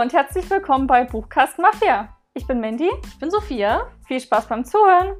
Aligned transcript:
und 0.00 0.14
herzlich 0.14 0.48
willkommen 0.48 0.86
bei 0.86 1.04
Buchcast 1.04 1.58
Mafia. 1.58 2.16
Ich 2.32 2.46
bin 2.46 2.58
Mandy. 2.58 2.90
Ich 3.04 3.18
bin 3.18 3.30
Sophia. 3.30 3.90
Viel 4.08 4.18
Spaß 4.18 4.46
beim 4.46 4.64
Zuhören. 4.64 5.14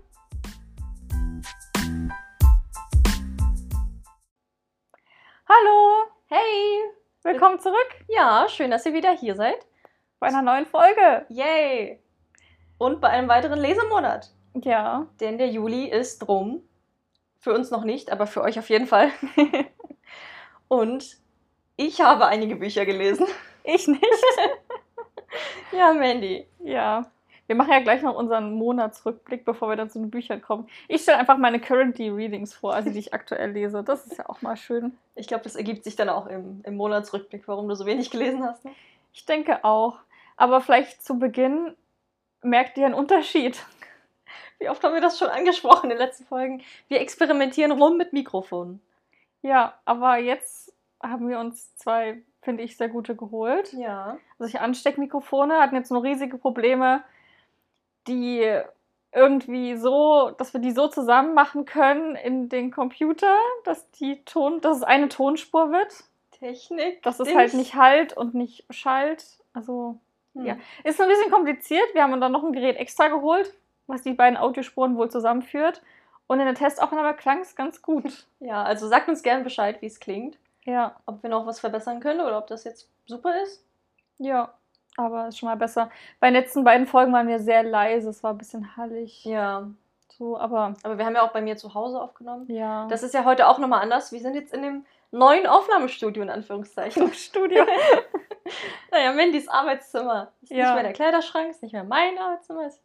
Hallo, 5.47 6.05
Hey. 6.29 6.85
willkommen 7.25 7.59
zurück 7.61 7.89
Ja, 8.09 8.47
schön, 8.49 8.71
dass 8.71 8.87
ihr 8.87 8.95
wieder 8.95 9.13
hier 9.13 9.35
seid. 9.35 9.67
bei 10.19 10.29
einer 10.29 10.41
neuen 10.43 10.65
Folge. 10.65 11.27
Yay. 11.29 12.01
Und 12.79 13.03
bei 13.03 13.09
einem 13.09 13.29
weiteren 13.29 13.61
Lesemonat. 13.61 14.31
Ja, 14.55 15.09
Denn 15.21 15.37
der 15.37 15.49
Juli 15.51 15.91
ist 15.91 16.27
rum. 16.27 16.63
Für 17.39 17.53
uns 17.53 17.71
noch 17.71 17.85
nicht, 17.85 18.11
aber 18.11 18.27
für 18.27 18.43
euch 18.43 18.59
auf 18.59 18.71
jeden 18.71 18.87
Fall. 18.87 19.11
Und 20.69 21.19
ich 21.77 22.01
habe 22.01 22.27
einige 22.27 22.57
Bücher 22.57 22.87
gelesen. 22.87 23.27
ich 23.65 23.87
nicht. 23.89 24.03
Ja, 25.73 25.93
Mandy. 25.93 26.47
Ja, 26.61 27.11
wir 27.47 27.57
machen 27.57 27.73
ja 27.73 27.81
gleich 27.81 28.03
noch 28.03 28.15
unseren 28.15 28.53
Monatsrückblick, 28.55 29.45
bevor 29.45 29.69
wir 29.69 29.77
dann 29.77 29.91
zu 29.91 29.99
den 29.99 30.11
Büchern 30.11 30.41
kommen. 30.41 30.69
Ich 30.87 31.03
stelle 31.03 31.19
einfach 31.19 31.37
meine 31.37 31.61
Currently 31.61 32.11
Readings 32.11 32.55
vor, 32.55 32.75
also 32.75 32.91
die 32.91 32.99
ich 33.01 33.13
aktuell 33.13 33.51
lese. 33.51 33.83
Das 33.83 34.07
ist 34.07 34.19
ja 34.19 34.29
auch 34.29 34.41
mal 34.41 34.57
schön. 34.57 34.97
Ich 35.17 35.27
glaube, 35.27 35.43
das 35.43 35.57
ergibt 35.57 35.83
sich 35.85 35.97
dann 35.97 36.09
auch 36.09 36.27
im, 36.27 36.61
im 36.65 36.77
Monatsrückblick, 36.77 37.49
warum 37.49 37.69
du 37.69 37.75
so 37.75 37.87
wenig 37.87 38.11
gelesen 38.11 38.45
hast. 38.45 38.65
Ne? 38.65 38.73
Ich 39.13 39.27
denke 39.27 39.65
auch. 39.65 39.99
Aber 40.37 40.61
vielleicht 40.61 41.03
zu 41.03 41.19
Beginn 41.19 41.75
merkt 42.43 42.79
ihr 42.79 42.87
einen 42.87 42.95
Unterschied. 42.95 43.61
Wie 44.61 44.69
oft 44.69 44.85
haben 44.85 44.95
wir 44.95 45.01
das 45.01 45.19
schon 45.19 45.29
angesprochen 45.29 45.91
in 45.91 45.97
den 45.97 46.07
letzten 46.07 46.27
Folgen? 46.27 46.63
Wir 46.89 47.01
experimentieren 47.01 47.73
rum 47.73 47.97
mit 47.97 48.13
Mikrofonen. 48.13 48.81
Ja, 49.43 49.75
aber 49.85 50.19
jetzt 50.19 50.73
haben 51.03 51.29
wir 51.29 51.39
uns 51.41 51.75
zwei, 51.77 52.23
finde 52.43 52.63
ich, 52.63 52.77
sehr 52.77 52.89
gute 52.89 53.17
geholt. 53.17 53.73
Ja. 53.73 54.19
Also 54.39 54.55
ich 54.55 54.61
Ansteckmikrofone 54.61 55.61
hatten 55.61 55.77
jetzt 55.77 55.91
nur 55.91 56.03
riesige 56.03 56.39
Probleme, 56.39 57.03
die 58.07 58.49
irgendwie 59.13 59.77
so, 59.77 60.31
dass 60.39 60.53
wir 60.55 60.61
die 60.61 60.71
so 60.71 60.89
zusammen 60.89 61.35
machen 61.35 61.65
können 61.65 62.15
in 62.17 62.49
den 62.49 62.71
Computer, 62.71 63.37
dass 63.65 63.91
die 63.93 64.25
Ton, 64.25 64.61
dass 64.61 64.79
es 64.79 64.83
eine 64.83 65.09
Tonspur 65.09 65.73
wird, 65.73 66.05
Technik. 66.31 67.03
dass 67.03 67.21
es 67.21 67.35
halt 67.35 67.55
nicht 67.55 67.75
halt 67.75 68.17
und 68.17 68.35
nicht 68.35 68.65
schallt. 68.71 69.25
Also 69.53 69.99
Hm. 70.35 70.47
ja. 70.47 70.57
ist 70.85 71.01
ein 71.01 71.09
bisschen 71.09 71.31
kompliziert. 71.31 71.95
Wir 71.95 72.03
haben 72.03 72.21
dann 72.21 72.33
noch 72.33 72.45
ein 72.45 72.53
Gerät 72.53 72.77
extra 72.77 73.09
geholt, 73.09 73.53
was 73.87 74.03
die 74.03 74.13
beiden 74.13 74.37
Audiospuren 74.37 74.97
wohl 74.97 75.11
zusammenführt. 75.11 75.83
Und 76.27 76.39
in 76.39 76.47
der 76.47 76.55
Testaufnahme 76.55 77.15
klang 77.15 77.41
es 77.41 77.57
ganz 77.57 77.83
gut. 77.83 78.27
Ja, 78.39 78.63
also 78.63 78.87
sagt 78.87 79.09
uns 79.09 79.23
gerne 79.23 79.43
Bescheid, 79.43 79.83
wie 79.83 79.87
es 79.87 79.99
klingt. 79.99 80.39
Ja, 80.71 80.97
Ob 81.07 81.23
wir 81.23 81.31
noch 81.31 81.47
was 81.47 81.61
verbessern 81.61 82.01
können 82.01 82.21
oder 82.21 82.39
ob 82.39 82.47
das 82.47 82.65
jetzt 82.65 82.89
super 83.07 83.41
ist. 83.43 83.65
ja. 84.19 84.53
Aber 84.97 85.29
ist 85.29 85.39
schon 85.39 85.49
mal 85.49 85.55
besser. 85.57 85.89
Bei 86.19 86.27
den 86.27 86.35
letzten 86.35 86.65
beiden 86.65 86.87
Folgen 86.87 87.13
waren 87.13 87.29
wir 87.29 87.39
sehr 87.39 87.63
leise. 87.63 88.11
Es 88.11 88.23
war 88.25 88.33
ein 88.33 88.39
bisschen 88.39 88.77
hallig. 88.77 89.25
Ja. 89.25 89.71
So, 90.19 90.37
aber 90.37 90.75
Aber 90.83 90.99
wir 90.99 91.07
haben 91.07 91.15
ja 91.15 91.23
auch 91.23 91.31
bei 91.33 91.41
mir 91.41 91.57
zu 91.57 91.73
Hause 91.75 92.03
aufgenommen. 92.03 92.45
ja. 92.51 92.87
Das 92.89 93.03
ist 93.05 93.15
ja 93.15 93.25
heute 93.25 93.47
auch 93.47 93.59
nochmal 93.59 93.83
anders. 93.83 94.11
Wir 94.13 94.19
sind 94.21 94.35
jetzt 94.35 94.53
in 94.53 94.63
dem 94.63 94.85
neuen 95.13 95.47
Aufnahmestudio, 95.47 96.23
in 96.25 96.29
Anführungszeichen. 96.29 97.15
Studio. 97.15 97.65
naja, 98.91 99.13
Mandys 99.13 99.49
Arbeitszimmer. 99.49 100.33
Ist 100.43 100.51
Ja. 100.51 100.65
nicht 100.67 100.75
mehr 100.75 100.83
der 100.83 100.93
Kleiderschrank, 100.93 101.51
ist 101.51 101.63
nicht 101.63 101.73
mehr 101.73 101.85
mein 101.85 102.19
Arbeitszimmer. 102.19 102.67
Ist 102.67 102.83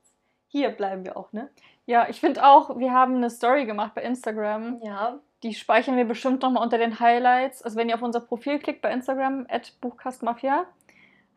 hier 0.47 0.69
bleiben 0.69 1.03
wir 1.03 1.17
auch, 1.17 1.33
ne? 1.33 1.49
Ja, 1.87 2.07
ich 2.07 2.19
finde 2.21 2.45
auch, 2.45 2.77
wir 2.77 2.93
haben 2.93 3.15
eine 3.15 3.29
Story 3.31 3.65
gemacht 3.65 3.93
bei 3.95 4.03
Instagram. 4.03 4.79
Ja. 4.83 5.19
Die 5.45 5.53
speichern 5.53 5.95
wir 5.95 6.05
bestimmt 6.05 6.41
nochmal 6.41 6.63
unter 6.63 6.79
den 6.79 6.99
Highlights. 6.99 7.61
Also 7.61 7.77
wenn 7.77 7.87
ihr 7.87 7.93
auf 7.93 8.01
unser 8.01 8.19
Profil 8.19 8.57
klickt 8.57 8.81
bei 8.81 8.91
Instagram, 8.91 9.45
at 9.47 9.79
Buchkastmafia, 9.79 10.65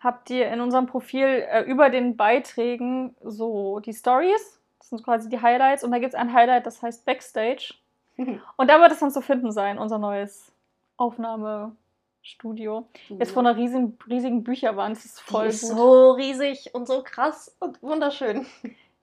habt 0.00 0.30
ihr 0.30 0.50
in 0.50 0.62
unserem 0.62 0.86
Profil 0.86 1.26
äh, 1.26 1.60
über 1.64 1.90
den 1.90 2.16
Beiträgen 2.16 3.14
so 3.22 3.80
die 3.80 3.92
Stories. 3.92 4.62
Das 4.78 4.88
sind 4.88 5.04
quasi 5.04 5.28
die 5.28 5.42
Highlights. 5.42 5.84
Und 5.84 5.90
da 5.90 5.98
gibt 5.98 6.14
es 6.14 6.18
ein 6.18 6.32
Highlight, 6.32 6.64
das 6.64 6.80
heißt 6.80 7.04
Backstage. 7.04 7.74
Und 8.16 8.70
da 8.70 8.80
wird 8.80 8.92
es 8.92 9.00
dann 9.00 9.10
zu 9.10 9.20
finden 9.20 9.52
sein, 9.52 9.76
unser 9.76 9.98
neues 9.98 10.52
Aufnahmestudio. 10.96 12.88
Jetzt 13.10 13.32
vor 13.32 13.42
einer 13.42 13.58
riesigen, 13.58 13.98
riesigen 14.08 14.42
Bücherwand. 14.42 14.96
Das 14.96 15.04
ist 15.04 15.20
voll 15.20 15.48
Die 15.48 15.50
ist 15.50 15.68
gut. 15.68 15.76
so 15.76 16.10
riesig 16.12 16.70
und 16.74 16.88
so 16.88 17.02
krass 17.02 17.54
und 17.60 17.82
wunderschön. 17.82 18.46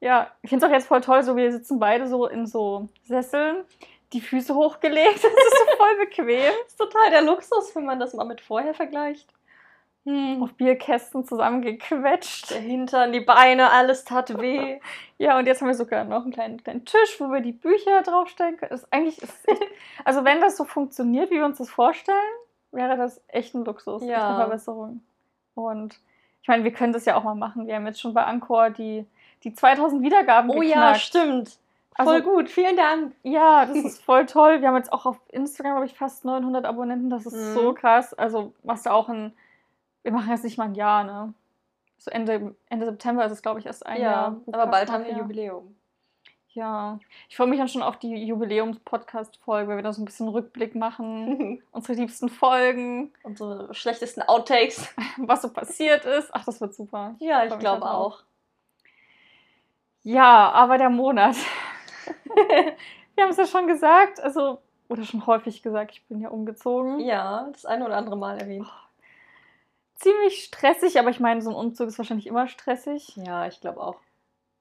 Ja, 0.01 0.31
ich 0.41 0.49
finde 0.49 0.65
es 0.65 0.69
auch 0.71 0.75
jetzt 0.75 0.87
voll 0.87 1.01
toll, 1.01 1.23
so 1.23 1.35
wir 1.35 1.51
sitzen 1.51 1.79
beide 1.79 2.07
so 2.07 2.27
in 2.27 2.45
so 2.45 2.89
Sesseln, 3.03 3.63
die 4.15 4.21
Füße 4.21 4.55
hochgelegt. 4.55 5.15
Das 5.23 5.31
ist 5.31 5.57
so 5.57 5.77
voll 5.77 5.95
bequem. 5.99 6.53
Das 6.63 6.67
ist 6.67 6.77
total 6.77 7.09
der 7.11 7.21
Luxus, 7.21 7.75
wenn 7.75 7.85
man 7.85 7.99
das 7.99 8.13
mal 8.13 8.23
mit 8.25 8.41
vorher 8.41 8.73
vergleicht. 8.73 9.27
Hm. 10.05 10.41
Auf 10.43 10.53
Bierkästen 10.53 11.25
zusammengequetscht. 11.25 12.51
Der 12.51 12.61
Hintern, 12.61 13.11
die 13.11 13.21
Beine, 13.21 13.71
alles 13.71 14.03
tat 14.05 14.39
weh. 14.39 14.79
Ja, 15.17 15.39
und 15.39 15.45
jetzt 15.47 15.61
haben 15.61 15.69
wir 15.69 15.75
sogar 15.75 16.03
noch 16.03 16.23
einen 16.23 16.33
kleinen, 16.33 16.61
kleinen 16.61 16.83
Tisch, 16.83 17.21
wo 17.21 17.31
wir 17.31 17.39
die 17.39 17.53
Bücher 17.53 18.01
draufstellen 18.01 18.57
können. 18.57 18.69
Das 18.69 18.81
ist 18.83 18.91
eigentlich, 18.91 19.21
ist 19.21 19.47
echt, 19.47 19.61
also 20.03 20.25
wenn 20.25 20.41
das 20.41 20.57
so 20.57 20.65
funktioniert, 20.65 21.31
wie 21.31 21.35
wir 21.35 21.45
uns 21.45 21.57
das 21.57 21.69
vorstellen, 21.69 22.17
wäre 22.73 22.97
das 22.97 23.21
echt 23.29 23.55
ein 23.55 23.63
Luxus, 23.63 24.01
echt 24.01 24.11
Ja. 24.11 24.27
eine 24.27 24.35
Verbesserung. 24.35 25.01
Und 25.53 25.97
ich 26.41 26.49
meine, 26.49 26.65
wir 26.65 26.73
können 26.73 26.91
das 26.91 27.05
ja 27.05 27.15
auch 27.15 27.23
mal 27.23 27.33
machen. 27.33 27.65
Wir 27.65 27.75
haben 27.75 27.87
jetzt 27.87 28.01
schon 28.01 28.13
bei 28.13 28.25
Anchor 28.25 28.71
die, 28.71 29.05
die 29.45 29.53
2000 29.53 30.03
Wiedergaben 30.03 30.49
Oh 30.51 30.59
geknackt. 30.59 30.75
ja, 30.75 30.95
stimmt. 30.95 31.57
Voll 31.97 32.07
Also- 32.15 32.29
gut, 32.29 32.49
vielen 32.49 32.75
Dank. 32.75 33.13
Ja, 33.23 33.65
das 33.65 33.77
ist 33.85 34.03
voll 34.03 34.25
toll. 34.25 34.61
Wir 34.61 34.67
haben 34.67 34.75
jetzt 34.75 34.91
auch 34.91 35.05
auf 35.05 35.17
Instagram, 35.29 35.73
glaube 35.73 35.85
ich, 35.85 35.93
fast 35.97 36.25
900 36.25 36.65
Abonnenten. 36.65 37.09
Das 37.09 37.25
ist 37.25 37.33
Mhm. 37.33 37.53
so 37.53 37.73
krass. 37.73 38.13
Also 38.13 38.53
machst 38.63 38.85
du 38.85 38.91
auch 38.91 39.07
ein, 39.09 39.33
wir 40.03 40.11
machen 40.11 40.29
jetzt 40.29 40.43
nicht 40.43 40.57
mal 40.57 40.65
ein 40.65 40.75
Jahr, 40.75 41.03
ne? 41.03 41.33
So 41.97 42.11
Ende, 42.11 42.53
Ende 42.69 42.85
September 42.85 43.25
ist 43.25 43.31
es, 43.31 43.41
glaube 43.41 43.59
ich, 43.59 43.65
erst 43.65 43.85
ein 43.85 44.01
ja, 44.01 44.11
Jahr. 44.11 44.41
aber 44.51 44.67
bald 44.67 44.91
haben 44.91 45.05
wir. 45.05 45.17
Jubiläum. 45.17 45.75
Ja, 46.49 46.99
ich 47.27 47.35
freue 47.35 47.47
mich 47.47 47.59
dann 47.59 47.67
schon 47.67 47.81
auf 47.83 47.97
die 47.97 48.25
Jubiläums-Podcast-Folge, 48.27 49.67
weil 49.69 49.75
wir 49.77 49.83
da 49.83 49.91
so 49.91 50.01
ein 50.01 50.05
bisschen 50.05 50.27
Rückblick 50.29 50.73
machen, 50.75 51.61
unsere 51.71 51.97
liebsten 51.99 52.29
Folgen, 52.29 53.11
Unsere 53.23 53.73
schlechtesten 53.73 54.21
Outtakes. 54.21 54.93
was 55.17 55.41
so 55.41 55.51
passiert 55.51 56.05
ist. 56.05 56.29
Ach, 56.33 56.45
das 56.45 56.61
wird 56.61 56.73
super. 56.73 57.15
Ja, 57.19 57.43
ich 57.45 57.51
mich 57.51 57.59
glaube 57.59 57.89
auch. 57.89 58.23
Ja, 60.03 60.51
aber 60.51 60.77
der 60.77 60.89
Monat. 60.89 61.35
wir 63.15 63.23
haben 63.23 63.31
es 63.31 63.37
ja 63.37 63.45
schon 63.45 63.67
gesagt, 63.67 64.19
also, 64.19 64.59
oder 64.89 65.03
schon 65.03 65.25
häufig 65.25 65.61
gesagt, 65.61 65.91
ich 65.91 66.05
bin 66.05 66.21
ja 66.21 66.29
umgezogen. 66.29 66.99
Ja, 66.99 67.47
das 67.51 67.65
eine 67.65 67.85
oder 67.85 67.97
andere 67.97 68.17
Mal 68.17 68.39
erwähnt. 68.39 68.67
Ziemlich 69.95 70.43
stressig, 70.43 70.99
aber 70.99 71.09
ich 71.09 71.19
meine, 71.19 71.41
so 71.41 71.49
ein 71.49 71.55
Umzug 71.55 71.87
ist 71.87 71.97
wahrscheinlich 71.97 72.27
immer 72.27 72.47
stressig. 72.47 73.15
Ja, 73.15 73.47
ich 73.47 73.61
glaube 73.61 73.81
auch. 73.81 73.99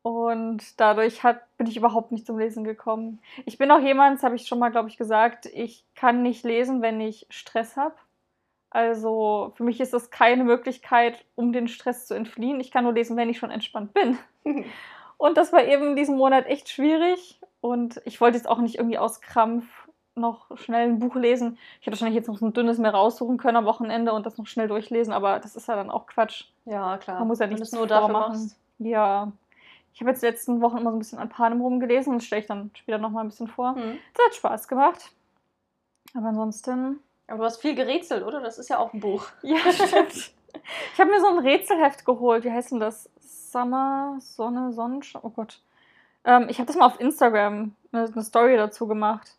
Und 0.02 0.78
dadurch 0.78 1.22
hat, 1.22 1.40
bin 1.56 1.66
ich 1.66 1.78
überhaupt 1.78 2.12
nicht 2.12 2.26
zum 2.26 2.38
Lesen 2.38 2.62
gekommen. 2.62 3.20
Ich 3.46 3.56
bin 3.56 3.70
auch 3.70 3.80
jemand, 3.80 4.16
das 4.16 4.22
habe 4.22 4.36
ich 4.36 4.46
schon 4.46 4.58
mal, 4.58 4.70
glaube 4.70 4.90
ich, 4.90 4.98
gesagt, 4.98 5.46
ich 5.46 5.82
kann 5.94 6.22
nicht 6.22 6.44
lesen, 6.44 6.82
wenn 6.82 7.00
ich 7.00 7.26
Stress 7.30 7.76
habe. 7.76 7.94
Also 8.68 9.52
für 9.56 9.64
mich 9.64 9.80
ist 9.80 9.94
das 9.94 10.10
keine 10.10 10.44
Möglichkeit, 10.44 11.24
um 11.36 11.52
den 11.52 11.68
Stress 11.68 12.06
zu 12.06 12.14
entfliehen. 12.14 12.60
Ich 12.60 12.70
kann 12.70 12.84
nur 12.84 12.92
lesen, 12.92 13.16
wenn 13.16 13.30
ich 13.30 13.38
schon 13.38 13.50
entspannt 13.50 13.94
bin. 13.94 14.18
Und 15.24 15.38
das 15.38 15.54
war 15.54 15.64
eben 15.64 15.96
diesen 15.96 16.18
Monat 16.18 16.44
echt 16.44 16.68
schwierig. 16.68 17.40
Und 17.62 17.98
ich 18.04 18.20
wollte 18.20 18.36
jetzt 18.36 18.46
auch 18.46 18.58
nicht 18.58 18.74
irgendwie 18.74 18.98
aus 18.98 19.22
Krampf 19.22 19.64
noch 20.14 20.58
schnell 20.58 20.86
ein 20.86 20.98
Buch 20.98 21.14
lesen. 21.14 21.56
Ich 21.80 21.86
hätte 21.86 21.92
wahrscheinlich 21.92 22.16
jetzt 22.16 22.28
noch 22.28 22.36
so 22.36 22.44
ein 22.44 22.52
dünnes 22.52 22.76
mehr 22.76 22.92
raussuchen 22.92 23.38
können 23.38 23.56
am 23.56 23.64
Wochenende 23.64 24.12
und 24.12 24.26
das 24.26 24.36
noch 24.36 24.46
schnell 24.46 24.68
durchlesen, 24.68 25.14
aber 25.14 25.38
das 25.38 25.56
ist 25.56 25.66
ja 25.66 25.76
dann 25.76 25.90
auch 25.90 26.06
Quatsch. 26.06 26.44
Ja, 26.66 26.98
klar. 26.98 27.20
Man 27.20 27.28
muss 27.28 27.38
ja 27.38 27.46
nichts 27.46 27.72
nur 27.72 27.86
dafür 27.86 28.12
machst. 28.12 28.58
Ja. 28.78 29.32
Ich 29.94 30.00
habe 30.02 30.10
jetzt 30.10 30.22
die 30.22 30.26
letzten 30.26 30.60
Wochen 30.60 30.76
immer 30.76 30.90
so 30.90 30.96
ein 30.96 30.98
bisschen 30.98 31.18
an 31.18 31.30
Panem 31.30 31.62
rumgelesen 31.62 32.12
und 32.12 32.22
stelle 32.22 32.42
ich 32.42 32.46
dann 32.46 32.70
später 32.74 32.98
nochmal 32.98 33.24
ein 33.24 33.30
bisschen 33.30 33.48
vor. 33.48 33.76
Hm. 33.76 33.96
Das 34.12 34.26
hat 34.26 34.34
Spaß 34.34 34.68
gemacht. 34.68 35.10
Aber 36.12 36.26
ansonsten. 36.26 37.00
Aber 37.28 37.38
du 37.38 37.44
hast 37.44 37.62
viel 37.62 37.74
gerätselt, 37.74 38.24
oder? 38.24 38.42
Das 38.42 38.58
ist 38.58 38.68
ja 38.68 38.76
auch 38.76 38.92
ein 38.92 39.00
Buch. 39.00 39.24
Ja, 39.40 39.56
stimmt. 39.72 40.32
Ich 40.92 41.00
habe 41.00 41.10
mir 41.10 41.20
so 41.20 41.26
ein 41.26 41.40
Rätselheft 41.40 42.04
geholt. 42.04 42.44
Wie 42.44 42.52
heißt 42.52 42.70
denn 42.70 42.78
das? 42.78 43.10
Summer, 43.54 44.16
Sonne, 44.18 44.72
Sonnenschein. 44.72 45.22
Oh 45.24 45.30
Gott. 45.30 45.60
Ähm, 46.24 46.46
ich 46.48 46.58
habe 46.58 46.66
das 46.66 46.74
mal 46.74 46.86
auf 46.86 46.98
Instagram 46.98 47.72
eine, 47.92 48.06
eine 48.12 48.22
Story 48.22 48.56
dazu 48.56 48.88
gemacht. 48.88 49.36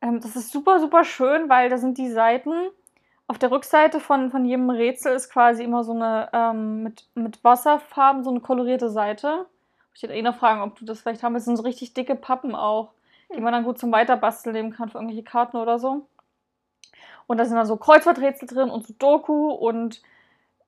Ähm, 0.00 0.20
das 0.20 0.34
ist 0.34 0.50
super, 0.50 0.80
super 0.80 1.04
schön, 1.04 1.48
weil 1.48 1.70
da 1.70 1.78
sind 1.78 1.96
die 1.96 2.10
Seiten. 2.10 2.52
Auf 3.28 3.38
der 3.38 3.52
Rückseite 3.52 4.00
von, 4.00 4.32
von 4.32 4.44
jedem 4.44 4.70
Rätsel 4.70 5.14
ist 5.14 5.30
quasi 5.30 5.62
immer 5.62 5.84
so 5.84 5.92
eine 5.92 6.30
ähm, 6.32 6.82
mit, 6.82 7.06
mit 7.14 7.44
Wasserfarben, 7.44 8.24
so 8.24 8.30
eine 8.30 8.40
kolorierte 8.40 8.90
Seite. 8.90 9.46
Ich 9.94 10.02
hätte 10.02 10.14
eh 10.14 10.22
noch 10.22 10.36
fragen, 10.36 10.60
ob 10.60 10.76
du 10.76 10.84
das 10.84 11.00
vielleicht 11.00 11.22
haben 11.22 11.34
willst. 11.34 11.46
Das 11.46 11.52
sind 11.52 11.56
so 11.56 11.62
richtig 11.62 11.94
dicke 11.94 12.16
Pappen 12.16 12.56
auch, 12.56 12.90
die 13.36 13.40
man 13.40 13.52
dann 13.52 13.62
gut 13.62 13.78
zum 13.78 13.92
Weiterbasteln 13.92 14.52
nehmen 14.52 14.72
kann 14.72 14.88
für 14.88 14.98
irgendwelche 14.98 15.22
Karten 15.22 15.58
oder 15.58 15.78
so. 15.78 16.08
Und 17.28 17.38
da 17.38 17.44
sind 17.44 17.56
dann 17.56 17.66
so 17.66 17.76
Kreuzworträtsel 17.76 18.48
drin 18.48 18.68
und 18.68 18.84
so 18.84 18.94
Doku 18.98 19.50
und 19.50 20.02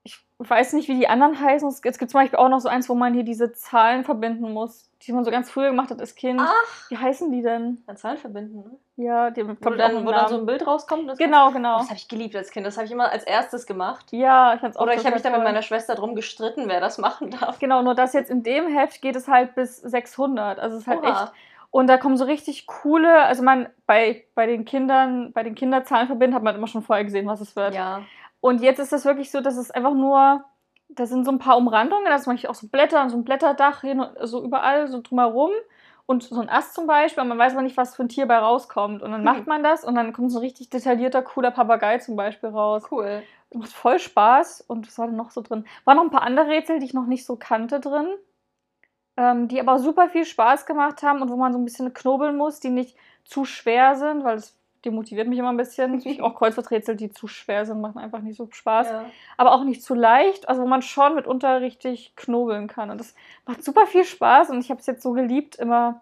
ich 0.06 0.24
weiß 0.38 0.74
nicht, 0.74 0.86
wie 0.88 0.94
die 0.94 1.08
anderen 1.08 1.40
heißen. 1.40 1.68
Es 1.68 1.82
gibt, 1.82 2.00
es 2.00 2.10
zum 2.10 2.20
Beispiel 2.20 2.38
auch 2.38 2.48
noch 2.48 2.60
so 2.60 2.68
eins, 2.68 2.88
wo 2.88 2.94
man 2.94 3.12
hier 3.12 3.24
diese 3.24 3.52
Zahlen 3.52 4.04
verbinden 4.04 4.52
muss, 4.52 4.88
die 5.02 5.12
man 5.12 5.24
so 5.24 5.32
ganz 5.32 5.50
früher 5.50 5.70
gemacht 5.70 5.90
hat 5.90 5.98
als 5.98 6.14
Kind. 6.14 6.40
Ach, 6.40 6.90
Wie 6.90 6.96
heißen 6.96 7.32
die 7.32 7.42
denn? 7.42 7.82
an 7.88 7.96
Zahlen 7.96 8.16
verbinden, 8.16 8.60
ne? 8.60 9.04
Ja, 9.04 9.30
die 9.30 9.46
Wo, 9.46 9.70
dann, 9.70 10.06
wo 10.06 10.12
dann 10.12 10.28
so 10.28 10.38
ein 10.38 10.46
Bild 10.46 10.64
rauskommt. 10.64 11.08
Das 11.10 11.18
Genau, 11.18 11.50
genau. 11.50 11.78
Das 11.78 11.88
habe 11.88 11.96
ich 11.96 12.06
geliebt 12.06 12.36
als 12.36 12.50
Kind. 12.50 12.64
Das 12.66 12.76
habe 12.76 12.86
ich 12.86 12.92
immer 12.92 13.10
als 13.10 13.24
erstes 13.24 13.66
gemacht. 13.66 14.06
Ja, 14.12 14.54
ich 14.54 14.60
fand's 14.60 14.76
auch 14.76 14.82
Oder 14.82 14.94
ich 14.94 15.04
habe 15.04 15.14
mich 15.14 15.22
dann 15.22 15.32
mit 15.32 15.42
meiner 15.42 15.62
Schwester 15.62 15.96
drum 15.96 16.14
gestritten, 16.14 16.68
wer 16.68 16.80
das 16.80 16.98
machen 16.98 17.30
darf. 17.32 17.58
Genau, 17.58 17.82
nur 17.82 17.96
das 17.96 18.12
jetzt 18.12 18.30
in 18.30 18.44
dem 18.44 18.68
Heft 18.68 19.02
geht 19.02 19.16
es 19.16 19.26
halt 19.26 19.56
bis 19.56 19.78
600. 19.78 20.60
Also 20.60 20.76
es 20.76 20.82
ist 20.82 20.88
halt 20.88 21.02
Oha. 21.02 21.24
echt. 21.24 21.32
Und 21.72 21.88
da 21.88 21.98
kommen 21.98 22.16
so 22.16 22.24
richtig 22.24 22.66
coole, 22.66 23.22
also 23.24 23.42
man, 23.42 23.68
bei, 23.86 24.24
bei 24.34 24.46
den 24.46 24.64
Kindern, 24.64 25.32
bei 25.32 25.42
den 25.42 25.54
Kinderzahlen 25.54 26.06
verbinden, 26.06 26.34
hat 26.34 26.42
man 26.42 26.54
immer 26.54 26.68
schon 26.68 26.82
vorher 26.82 27.04
gesehen, 27.04 27.26
was 27.26 27.40
es 27.40 27.56
wird. 27.56 27.74
Ja. 27.74 28.02
Und 28.46 28.62
jetzt 28.62 28.78
ist 28.78 28.92
es 28.92 29.04
wirklich 29.04 29.32
so, 29.32 29.40
dass 29.40 29.56
es 29.56 29.72
einfach 29.72 29.92
nur, 29.92 30.44
da 30.88 31.04
sind 31.04 31.24
so 31.24 31.32
ein 31.32 31.40
paar 31.40 31.56
Umrandungen, 31.56 32.04
da 32.04 32.14
ist 32.14 32.28
manchmal 32.28 32.52
auch 32.52 32.54
so 32.54 32.68
Blätter 32.68 33.02
und 33.02 33.10
so 33.10 33.16
ein 33.16 33.24
Blätterdach 33.24 33.80
hin 33.80 33.98
und 33.98 34.12
so 34.22 34.40
überall, 34.40 34.86
so 34.86 35.02
drumherum. 35.02 35.50
Und 36.06 36.22
so 36.22 36.40
ein 36.40 36.48
Ast 36.48 36.74
zum 36.74 36.86
Beispiel, 36.86 37.24
und 37.24 37.28
man 37.28 37.38
weiß 37.38 37.54
aber 37.54 37.62
nicht, 37.62 37.76
was 37.76 37.96
für 37.96 38.04
ein 38.04 38.08
Tier 38.08 38.26
bei 38.26 38.38
rauskommt. 38.38 39.02
Und 39.02 39.10
dann 39.10 39.24
macht 39.24 39.48
man 39.48 39.64
das 39.64 39.82
und 39.82 39.96
dann 39.96 40.12
kommt 40.12 40.30
so 40.30 40.38
ein 40.38 40.44
richtig 40.44 40.70
detaillierter, 40.70 41.22
cooler 41.22 41.50
Papagei 41.50 41.98
zum 41.98 42.14
Beispiel 42.14 42.50
raus. 42.50 42.84
Cool. 42.88 43.24
Macht 43.52 43.72
voll 43.72 43.98
Spaß. 43.98 44.60
Und 44.60 44.86
was 44.86 44.96
war 44.96 45.08
denn 45.08 45.16
noch 45.16 45.32
so 45.32 45.40
drin? 45.40 45.64
Waren 45.84 45.96
noch 45.96 46.04
ein 46.04 46.10
paar 46.10 46.22
andere 46.22 46.46
Rätsel, 46.46 46.78
die 46.78 46.86
ich 46.86 46.94
noch 46.94 47.06
nicht 47.06 47.26
so 47.26 47.34
kannte 47.34 47.80
drin. 47.80 48.06
Ähm, 49.16 49.48
die 49.48 49.58
aber 49.58 49.80
super 49.80 50.08
viel 50.08 50.24
Spaß 50.24 50.66
gemacht 50.66 51.02
haben 51.02 51.20
und 51.20 51.30
wo 51.30 51.36
man 51.36 51.52
so 51.52 51.58
ein 51.58 51.64
bisschen 51.64 51.92
knobeln 51.92 52.36
muss, 52.36 52.60
die 52.60 52.70
nicht 52.70 52.96
zu 53.24 53.44
schwer 53.44 53.96
sind, 53.96 54.22
weil 54.22 54.36
das 54.36 54.56
demotiviert 54.86 55.28
mich 55.28 55.38
immer 55.38 55.50
ein 55.50 55.56
bisschen. 55.56 56.02
auch 56.22 56.34
Kreuzworträtsel, 56.34 56.96
die 56.96 57.10
zu 57.10 57.26
schwer 57.26 57.66
sind, 57.66 57.80
machen 57.80 57.98
einfach 57.98 58.20
nicht 58.20 58.36
so 58.36 58.48
Spaß. 58.50 58.88
Ja. 58.88 59.04
Aber 59.36 59.52
auch 59.52 59.64
nicht 59.64 59.82
zu 59.82 59.94
leicht, 59.94 60.48
also 60.48 60.62
wo 60.62 60.66
man 60.66 60.82
schon 60.82 61.14
mitunter 61.14 61.60
richtig 61.60 62.14
knobeln 62.16 62.68
kann. 62.68 62.90
Und 62.90 62.98
das 62.98 63.14
macht 63.44 63.62
super 63.62 63.86
viel 63.86 64.04
Spaß 64.04 64.50
und 64.50 64.60
ich 64.60 64.70
habe 64.70 64.80
es 64.80 64.86
jetzt 64.86 65.02
so 65.02 65.12
geliebt, 65.12 65.56
immer, 65.56 66.00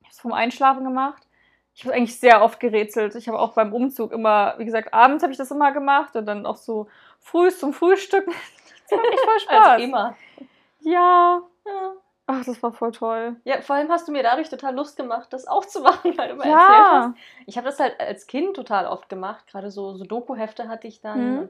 ich 0.00 0.06
habe 0.06 0.12
es 0.12 0.20
vom 0.20 0.32
Einschlafen 0.32 0.84
gemacht. 0.84 1.26
Ich 1.74 1.84
habe 1.84 1.94
eigentlich 1.94 2.18
sehr 2.18 2.42
oft 2.42 2.60
gerätselt. 2.60 3.14
Ich 3.14 3.28
habe 3.28 3.38
auch 3.38 3.54
beim 3.54 3.72
Umzug 3.72 4.12
immer, 4.12 4.54
wie 4.58 4.64
gesagt, 4.64 4.92
abends 4.92 5.22
habe 5.22 5.32
ich 5.32 5.38
das 5.38 5.50
immer 5.50 5.72
gemacht 5.72 6.14
und 6.16 6.26
dann 6.26 6.44
auch 6.44 6.56
so 6.56 6.88
früh 7.20 7.50
zum 7.50 7.72
Frühstück. 7.72 8.26
Das 8.90 8.98
macht 8.98 9.12
echt 9.12 9.20
voll 9.20 9.40
Spaß. 9.56 9.66
Also 9.68 9.84
immer. 9.84 10.16
Ja. 10.80 11.42
Ja. 11.64 11.92
Ach, 12.32 12.44
das 12.44 12.62
war 12.62 12.72
voll 12.72 12.92
toll. 12.92 13.36
ja, 13.44 13.60
vor 13.60 13.76
allem 13.76 13.88
hast 13.90 14.06
du 14.08 14.12
mir 14.12 14.22
dadurch 14.22 14.48
total 14.48 14.74
Lust 14.74 14.96
gemacht, 14.96 15.32
das 15.32 15.46
auch 15.46 15.64
zu 15.64 15.80
machen, 15.80 16.12
weil 16.18 16.28
du 16.28 16.34
mir 16.36 16.44
erzählt 16.44 16.60
Ja. 16.60 16.90
hast. 17.08 17.18
Ich 17.46 17.56
habe 17.56 17.66
das 17.66 17.80
halt 17.80 17.98
als 18.00 18.26
Kind 18.26 18.54
total 18.54 18.86
oft 18.86 19.08
gemacht. 19.08 19.46
Gerade 19.48 19.70
so, 19.70 19.94
so 19.94 20.04
Doku-Hefte 20.04 20.68
hatte 20.68 20.86
ich 20.86 21.00
dann. 21.00 21.34
Mhm. 21.34 21.48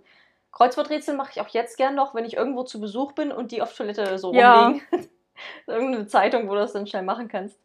Kreuzworträtsel 0.53 1.15
mache 1.15 1.31
ich 1.35 1.41
auch 1.41 1.49
jetzt 1.49 1.77
gern 1.77 1.95
noch, 1.95 2.15
wenn 2.15 2.25
ich 2.25 2.37
irgendwo 2.37 2.65
zu 2.65 2.81
Besuch 2.81 3.13
bin 3.13 3.31
und 3.31 3.53
die 3.53 3.63
auf 3.63 3.75
Toilette 3.75 4.19
so 4.19 4.33
Ja. 4.35 4.69
rumliegen. 4.69 4.83
Irgendeine 5.67 6.07
Zeitung, 6.07 6.49
wo 6.49 6.55
du 6.55 6.61
das 6.61 6.73
dann 6.73 6.87
schnell 6.87 7.03
machen 7.03 7.29
kannst. 7.29 7.59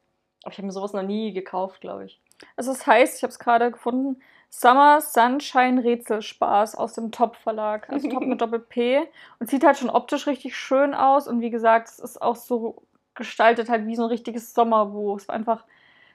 Aber 0.44 0.52
ich 0.52 0.58
habe 0.58 0.68
mir 0.68 0.72
sowas 0.74 0.94
noch 0.94 1.02
nie 1.04 1.34
gekauft, 1.34 1.82
glaube 1.82 2.06
ich. 2.06 2.22
Also 2.56 2.72
es 2.72 2.86
heißt, 2.86 3.18
ich 3.18 3.24
habe 3.24 3.32
es 3.32 3.40
gerade 3.40 3.72
gefunden, 3.72 4.22
Summer 4.50 5.02
Sunshine 5.02 5.84
Rätselspaß 5.84 6.76
aus 6.76 6.94
dem 6.94 7.12
Top 7.12 7.36
Verlag. 7.38 7.90
Also 7.90 8.08
Top 8.10 8.24
mit 8.24 8.40
Doppel 8.42 8.60
P. 8.60 9.02
Und 9.40 9.50
sieht 9.50 9.64
halt 9.66 9.78
schon 9.78 9.90
optisch 9.90 10.28
richtig 10.28 10.56
schön 10.56 10.94
aus. 10.94 11.28
Und 11.28 11.42
wie 11.42 11.50
gesagt, 11.50 11.90
es 11.90 12.00
ist 12.00 12.22
auch 12.22 12.36
so 12.36 12.84
gestaltet 13.16 13.70
halt 13.70 13.88
wie 13.88 13.96
so 13.96 14.04
ein 14.04 14.10
richtiges 14.10 14.54
Sommerbuch. 14.54 15.18
Es 15.18 15.28
war 15.28 15.36
einfach, 15.36 15.64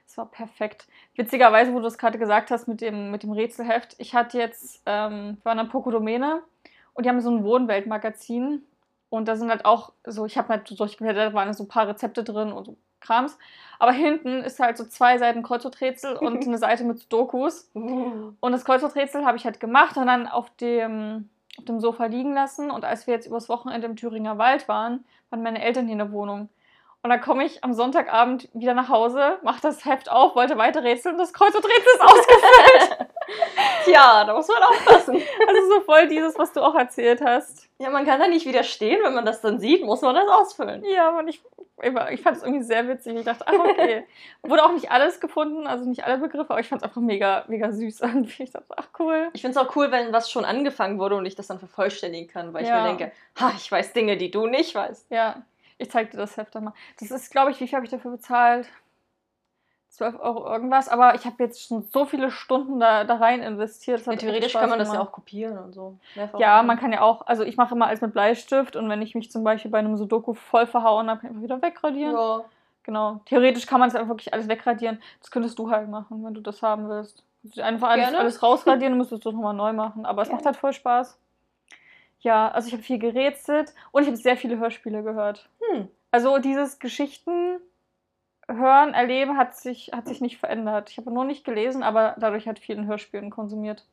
es 0.07 0.17
war 0.17 0.25
perfekt. 0.25 0.87
Witzigerweise, 1.15 1.73
wo 1.73 1.77
du 1.77 1.83
das 1.83 1.97
gerade 1.97 2.17
gesagt 2.17 2.51
hast 2.51 2.67
mit 2.67 2.81
dem, 2.81 3.11
mit 3.11 3.23
dem 3.23 3.31
Rätselheft, 3.31 3.95
ich 3.97 4.15
hatte 4.15 4.37
jetzt, 4.37 4.81
ähm, 4.85 5.37
wir 5.41 5.45
waren 5.45 5.59
am 5.59 5.69
Pokodomene 5.69 6.41
und 6.93 7.05
die 7.05 7.09
haben 7.09 7.21
so 7.21 7.31
ein 7.31 7.43
Wohnweltmagazin. 7.43 8.63
Und 9.09 9.27
da 9.27 9.35
sind 9.35 9.49
halt 9.49 9.65
auch 9.65 9.91
so, 10.05 10.25
ich 10.25 10.37
habe 10.37 10.49
halt 10.49 10.67
so 10.67 10.75
durchgeblättert, 10.75 11.31
da 11.31 11.33
waren 11.33 11.53
so 11.53 11.63
ein 11.65 11.67
paar 11.67 11.87
Rezepte 11.87 12.23
drin 12.23 12.53
und 12.53 12.65
so 12.65 12.77
Krams. 13.01 13.37
Aber 13.79 13.91
hinten 13.91 14.41
ist 14.41 14.59
halt 14.59 14.77
so 14.77 14.85
zwei 14.85 15.17
Seiten 15.17 15.43
Kreuzworträtsel 15.43 16.15
und 16.15 16.43
eine 16.47 16.57
Seite 16.57 16.83
mit 16.83 17.11
Dokus. 17.11 17.69
Und 18.39 18.51
das 18.51 18.63
Kreuzworträtsel 18.63 19.25
habe 19.25 19.37
ich 19.37 19.45
halt 19.45 19.59
gemacht 19.59 19.97
und 19.97 20.07
dann 20.07 20.27
auf 20.27 20.49
dem, 20.57 21.29
auf 21.57 21.65
dem 21.65 21.79
Sofa 21.79 22.05
liegen 22.05 22.33
lassen. 22.33 22.71
Und 22.71 22.85
als 22.85 23.07
wir 23.07 23.13
jetzt 23.13 23.27
übers 23.27 23.49
Wochenende 23.49 23.87
im 23.87 23.95
Thüringer 23.95 24.37
Wald 24.37 24.67
waren, 24.67 25.03
waren 25.29 25.43
meine 25.43 25.61
Eltern 25.61 25.85
hier 25.85 25.93
in 25.93 25.99
der 25.99 26.11
Wohnung. 26.11 26.47
Und 27.03 27.09
dann 27.09 27.19
komme 27.21 27.43
ich 27.45 27.63
am 27.63 27.73
Sonntagabend 27.73 28.47
wieder 28.53 28.75
nach 28.75 28.87
Hause, 28.89 29.39
mache 29.41 29.59
das 29.61 29.85
Heft 29.85 30.11
auf, 30.11 30.35
wollte 30.35 30.55
weiter 30.57 30.83
rätseln 30.83 31.15
und 31.15 31.19
das 31.21 31.33
Kreuzworträtsel 31.33 31.93
ist 31.95 32.01
ausgefüllt. 32.01 33.07
Tja, 33.85 34.23
da 34.25 34.33
muss 34.35 34.47
man 34.47 34.61
aufpassen. 34.63 35.15
also 35.47 35.67
so 35.69 35.81
voll 35.81 36.07
dieses, 36.07 36.37
was 36.37 36.53
du 36.53 36.61
auch 36.61 36.75
erzählt 36.75 37.21
hast. 37.25 37.67
Ja, 37.79 37.89
man 37.89 38.05
kann 38.05 38.19
da 38.19 38.27
nicht 38.27 38.45
widerstehen, 38.45 38.99
wenn 39.03 39.15
man 39.15 39.25
das 39.25 39.41
dann 39.41 39.59
sieht, 39.59 39.83
muss 39.83 40.01
man 40.01 40.13
das 40.13 40.27
ausfüllen. 40.29 40.83
Ja, 40.85 41.17
und 41.17 41.27
ich, 41.27 41.41
ich 42.11 42.21
fand 42.21 42.37
es 42.37 42.43
irgendwie 42.43 42.61
sehr 42.63 42.87
witzig. 42.87 43.15
Ich 43.15 43.25
dachte, 43.25 43.45
ach 43.47 43.53
okay. 43.53 44.05
Wurde 44.43 44.63
auch 44.63 44.71
nicht 44.71 44.91
alles 44.91 45.19
gefunden, 45.19 45.65
also 45.65 45.85
nicht 45.85 46.03
alle 46.05 46.19
Begriffe, 46.19 46.51
aber 46.51 46.59
ich 46.59 46.67
fand 46.69 46.83
es 46.83 46.87
einfach 46.87 47.01
mega, 47.01 47.45
mega 47.47 47.71
süß 47.71 48.01
irgendwie. 48.01 48.43
Ich 48.43 48.51
dachte, 48.51 48.67
ach 48.77 48.89
cool. 48.99 49.29
Ich 49.33 49.41
finde 49.41 49.59
es 49.59 49.65
auch 49.65 49.75
cool, 49.75 49.89
wenn 49.91 50.13
was 50.13 50.29
schon 50.29 50.45
angefangen 50.45 50.99
wurde 50.99 51.15
und 51.15 51.25
ich 51.25 51.33
das 51.35 51.47
dann 51.47 51.57
vervollständigen 51.57 52.27
kann, 52.27 52.53
weil 52.53 52.61
ich 52.63 52.69
Ja. 52.69 52.81
mir 52.83 52.89
denke, 52.89 53.11
ha, 53.39 53.51
ich 53.55 53.71
weiß 53.71 53.93
Dinge, 53.93 54.17
die 54.17 54.29
du 54.29 54.45
nicht 54.45 54.75
weißt. 54.75 55.07
Ja, 55.09 55.41
ich 55.81 55.91
zeig 55.91 56.11
dir 56.11 56.17
das 56.17 56.37
Heft 56.37 56.55
dann 56.55 56.65
mal. 56.65 56.73
Das 56.99 57.11
ist, 57.11 57.31
glaube 57.31 57.51
ich, 57.51 57.59
wie 57.59 57.67
viel 57.67 57.75
habe 57.75 57.85
ich 57.85 57.91
dafür 57.91 58.11
bezahlt? 58.11 58.67
12 59.89 60.19
Euro 60.21 60.47
irgendwas, 60.47 60.87
aber 60.87 61.15
ich 61.15 61.25
habe 61.25 61.35
jetzt 61.43 61.67
schon 61.67 61.81
so 61.81 62.05
viele 62.05 62.31
Stunden 62.31 62.79
da, 62.79 63.03
da 63.03 63.15
rein 63.15 63.43
investiert. 63.43 64.05
Ja, 64.05 64.15
theoretisch 64.15 64.53
kann 64.53 64.69
man 64.69 64.79
das 64.79 64.93
ja 64.93 65.01
auch 65.01 65.11
kopieren 65.11 65.57
und 65.57 65.73
so. 65.73 65.97
Ja, 66.37 66.63
man 66.63 66.79
kann 66.79 66.93
ja 66.93 67.01
auch, 67.01 67.27
also 67.27 67.43
ich 67.43 67.57
mache 67.57 67.75
immer 67.75 67.87
alles 67.87 67.99
mit 67.99 68.13
Bleistift 68.13 68.77
und 68.77 68.89
wenn 68.89 69.01
ich 69.01 69.15
mich 69.15 69.29
zum 69.29 69.43
Beispiel 69.43 69.69
bei 69.69 69.79
einem 69.79 69.97
Sudoku 69.97 70.33
voll 70.33 70.65
verhauen 70.65 71.09
habe, 71.09 71.19
kann 71.19 71.31
ich 71.31 71.35
einfach 71.35 71.43
wieder 71.43 71.61
wegradieren. 71.61 72.15
Ja. 72.15 72.41
Genau. 72.83 73.19
Theoretisch 73.25 73.67
kann 73.67 73.79
man 73.79 73.89
es 73.89 73.95
einfach 73.95 74.09
wirklich 74.09 74.33
alles 74.33 74.47
wegradieren. 74.47 75.01
Das 75.19 75.29
könntest 75.29 75.59
du 75.59 75.69
halt 75.69 75.89
machen, 75.89 76.23
wenn 76.23 76.33
du 76.33 76.41
das 76.41 76.61
haben 76.61 76.87
willst. 76.87 77.23
Einfach 77.57 77.89
alles, 77.89 78.13
alles 78.13 78.41
rausradieren, 78.41 78.97
müsstest 78.97 79.25
du 79.25 79.31
nochmal 79.31 79.53
neu 79.53 79.73
machen. 79.73 80.05
Aber 80.05 80.21
es 80.21 80.31
macht 80.31 80.45
halt 80.45 80.55
voll 80.55 80.73
Spaß. 80.73 81.17
Ja, 82.21 82.49
also 82.49 82.67
ich 82.67 82.73
habe 82.73 82.83
viel 82.83 82.99
gerätselt 82.99 83.73
und 83.91 84.03
ich 84.03 84.07
habe 84.07 84.17
sehr 84.17 84.37
viele 84.37 84.59
Hörspiele 84.59 85.03
gehört. 85.03 85.49
Hm. 85.59 85.89
Also 86.11 86.37
dieses 86.37 86.79
Geschichten 86.79 87.59
hören, 88.47 88.93
erleben 88.93 89.37
hat 89.37 89.55
sich, 89.55 89.91
hat 89.93 90.07
sich 90.07 90.21
nicht 90.21 90.37
verändert. 90.37 90.89
Ich 90.89 90.97
habe 90.97 91.11
nur 91.11 91.25
nicht 91.25 91.43
gelesen, 91.43 91.83
aber 91.83 92.15
dadurch 92.19 92.47
hat 92.47 92.59
vielen 92.59 92.85
Hörspielen 92.85 93.29
konsumiert. 93.29 93.85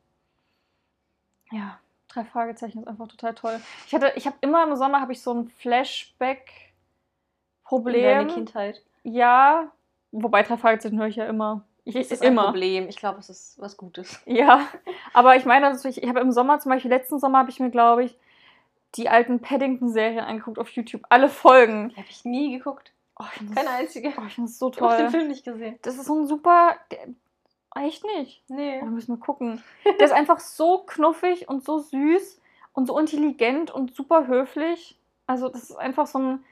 Ja, 1.50 1.78
drei 2.08 2.24
Fragezeichen 2.24 2.80
ist 2.80 2.88
einfach 2.88 3.08
total 3.08 3.34
toll. 3.34 3.60
Ich 3.86 3.94
hatte, 3.94 4.12
ich 4.16 4.26
habe 4.26 4.36
immer 4.40 4.64
im 4.64 4.76
Sommer 4.76 5.00
habe 5.00 5.12
ich 5.12 5.22
so 5.22 5.32
ein 5.32 5.48
Flashback-Problem. 5.48 7.94
In 7.94 8.02
deine 8.02 8.26
Kindheit. 8.26 8.82
Ja, 9.04 9.72
wobei 10.10 10.42
drei 10.42 10.58
Fragezeichen 10.58 10.98
höre 10.98 11.08
ich 11.08 11.16
ja 11.16 11.26
immer. 11.26 11.64
Ich, 11.88 11.94
Das 12.08 12.12
ist 12.12 12.22
immer. 12.24 12.42
ein 12.42 12.46
Problem. 12.52 12.88
Ich 12.88 12.96
glaube, 12.96 13.18
es 13.18 13.30
ist 13.30 13.58
was 13.58 13.76
Gutes. 13.76 14.20
Ja, 14.26 14.68
aber 15.14 15.36
ich 15.36 15.44
meine, 15.46 15.66
also 15.68 15.88
ich, 15.88 16.02
ich 16.02 16.08
habe 16.08 16.20
im 16.20 16.32
Sommer 16.32 16.60
zum 16.60 16.70
Beispiel, 16.70 16.90
letzten 16.90 17.18
Sommer 17.18 17.38
habe 17.38 17.50
ich 17.50 17.60
mir, 17.60 17.70
glaube 17.70 18.04
ich, 18.04 18.16
die 18.96 19.08
alten 19.08 19.40
Paddington-Serien 19.40 20.20
angeguckt 20.24 20.58
auf 20.58 20.68
YouTube. 20.70 21.02
Alle 21.08 21.28
Folgen. 21.28 21.88
Die 21.90 21.96
habe 21.96 22.06
ich 22.10 22.24
nie 22.24 22.56
geguckt. 22.56 22.92
Oh, 23.18 23.24
ich 23.32 23.38
finde 23.38 23.54
Keine 23.54 23.70
einzige. 23.70 24.12
oh, 24.18 24.22
ich 24.26 24.34
find 24.34 24.48
das 24.48 24.58
so 24.58 24.70
Ich 24.70 24.80
habe 24.80 24.96
den 24.96 25.06
toll. 25.06 25.10
Film 25.10 25.28
nicht 25.28 25.44
gesehen. 25.44 25.78
Das 25.82 25.96
ist 25.96 26.04
so 26.06 26.14
ein 26.14 26.26
super. 26.26 26.76
Der, 26.90 27.08
echt 27.84 28.04
nicht. 28.16 28.42
Nee. 28.48 28.80
Da 28.80 28.86
müssen 28.86 29.14
wir 29.16 29.20
gucken. 29.20 29.62
Der 29.84 30.06
ist 30.06 30.12
einfach 30.22 30.40
so 30.40 30.78
knuffig 30.86 31.48
und 31.48 31.64
so 31.64 31.78
süß 31.78 32.40
und 32.74 32.86
so 32.86 32.98
intelligent 32.98 33.70
und 33.70 33.94
super 33.94 34.26
höflich. 34.26 34.98
Also, 35.26 35.48
das 35.48 35.64
ist 35.64 35.76
einfach 35.76 36.06
so 36.06 36.18
ein. 36.18 36.44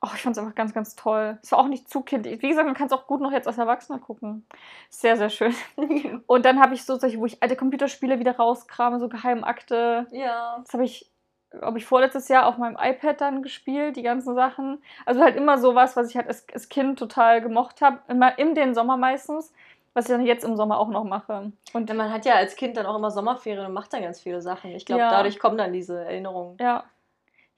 Oh, 0.00 0.08
ich 0.14 0.22
fand 0.22 0.36
es 0.36 0.42
einfach 0.42 0.54
ganz, 0.54 0.72
ganz 0.72 0.94
toll. 0.94 1.38
Es 1.42 1.50
war 1.50 1.58
auch 1.58 1.66
nicht 1.66 1.88
zu 1.90 2.02
kindlich. 2.02 2.40
Wie 2.40 2.48
gesagt, 2.48 2.66
man 2.66 2.76
kann 2.76 2.86
es 2.86 2.92
auch 2.92 3.06
gut 3.08 3.20
noch 3.20 3.32
jetzt 3.32 3.48
als 3.48 3.58
Erwachsener 3.58 3.98
gucken. 3.98 4.46
Sehr, 4.90 5.16
sehr 5.16 5.28
schön. 5.30 5.54
Und 6.26 6.44
dann 6.44 6.60
habe 6.60 6.74
ich 6.74 6.84
so 6.84 6.96
solche, 6.96 7.18
wo 7.18 7.26
ich 7.26 7.42
alte 7.42 7.56
Computerspiele 7.56 8.18
wieder 8.20 8.36
rauskrame, 8.36 9.00
so 9.00 9.08
Geheimakte. 9.08 10.06
ja. 10.12 10.58
Das 10.62 10.72
habe 10.72 10.84
ich, 10.84 11.10
glaube 11.50 11.78
ich, 11.78 11.86
vorletztes 11.86 12.28
Jahr 12.28 12.46
auf 12.46 12.58
meinem 12.58 12.76
iPad 12.80 13.20
dann 13.20 13.42
gespielt, 13.42 13.96
die 13.96 14.02
ganzen 14.02 14.34
Sachen. 14.36 14.80
Also 15.04 15.20
halt 15.20 15.34
immer 15.34 15.58
sowas, 15.58 15.96
was 15.96 16.10
ich 16.10 16.16
halt 16.16 16.28
als, 16.28 16.46
als 16.52 16.68
Kind 16.68 16.98
total 16.98 17.40
gemocht 17.40 17.80
habe. 17.80 17.98
Immer 18.06 18.38
in 18.38 18.54
den 18.54 18.74
Sommer 18.74 18.96
meistens, 18.96 19.52
was 19.94 20.04
ich 20.04 20.12
dann 20.12 20.24
jetzt 20.24 20.44
im 20.44 20.54
Sommer 20.56 20.78
auch 20.78 20.90
noch 20.90 21.02
mache. 21.02 21.50
Und 21.72 21.92
man 21.96 22.12
hat 22.12 22.24
ja 22.24 22.34
als 22.34 22.54
Kind 22.54 22.76
dann 22.76 22.86
auch 22.86 22.94
immer 22.96 23.10
Sommerferien 23.10 23.66
und 23.66 23.72
macht 23.72 23.92
dann 23.92 24.02
ganz 24.02 24.20
viele 24.20 24.42
Sachen. 24.42 24.70
Ich 24.70 24.86
glaube, 24.86 25.00
Ja. 25.00 25.10
dadurch 25.10 25.40
kommen 25.40 25.58
dann 25.58 25.72
diese 25.72 26.04
Erinnerungen. 26.04 26.56
ja. 26.60 26.84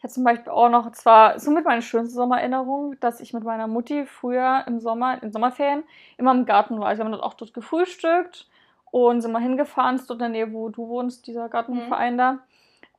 Ich 0.01 0.05
hatte 0.05 0.15
zum 0.15 0.25
Beispiel 0.25 0.51
auch 0.51 0.71
noch, 0.71 0.91
zwar 0.93 1.39
somit 1.39 1.67
meine 1.67 1.83
schönste 1.83 2.15
Sommererinnerung, 2.15 2.99
dass 3.01 3.21
ich 3.21 3.35
mit 3.35 3.45
meiner 3.45 3.67
Mutti 3.67 4.07
früher 4.07 4.65
im 4.67 4.81
Sommer, 4.81 5.23
in 5.23 5.31
Sommerferien, 5.31 5.85
immer 6.17 6.33
im 6.33 6.47
Garten 6.47 6.81
war. 6.81 6.89
Also 6.89 7.01
wir 7.01 7.05
haben 7.05 7.13
dort 7.13 7.23
auch 7.23 7.35
dort 7.35 7.53
gefrühstückt 7.53 8.49
und 8.91 9.21
sind 9.21 9.31
mal 9.31 9.43
hingefahren, 9.43 9.97
ist 9.97 10.09
dort 10.09 10.23
in 10.23 10.33
der 10.33 10.47
Nähe, 10.47 10.55
wo 10.55 10.71
du 10.71 10.89
wohnst, 10.89 11.27
dieser 11.27 11.51
Gartenverein 11.51 12.17
da. 12.17 12.39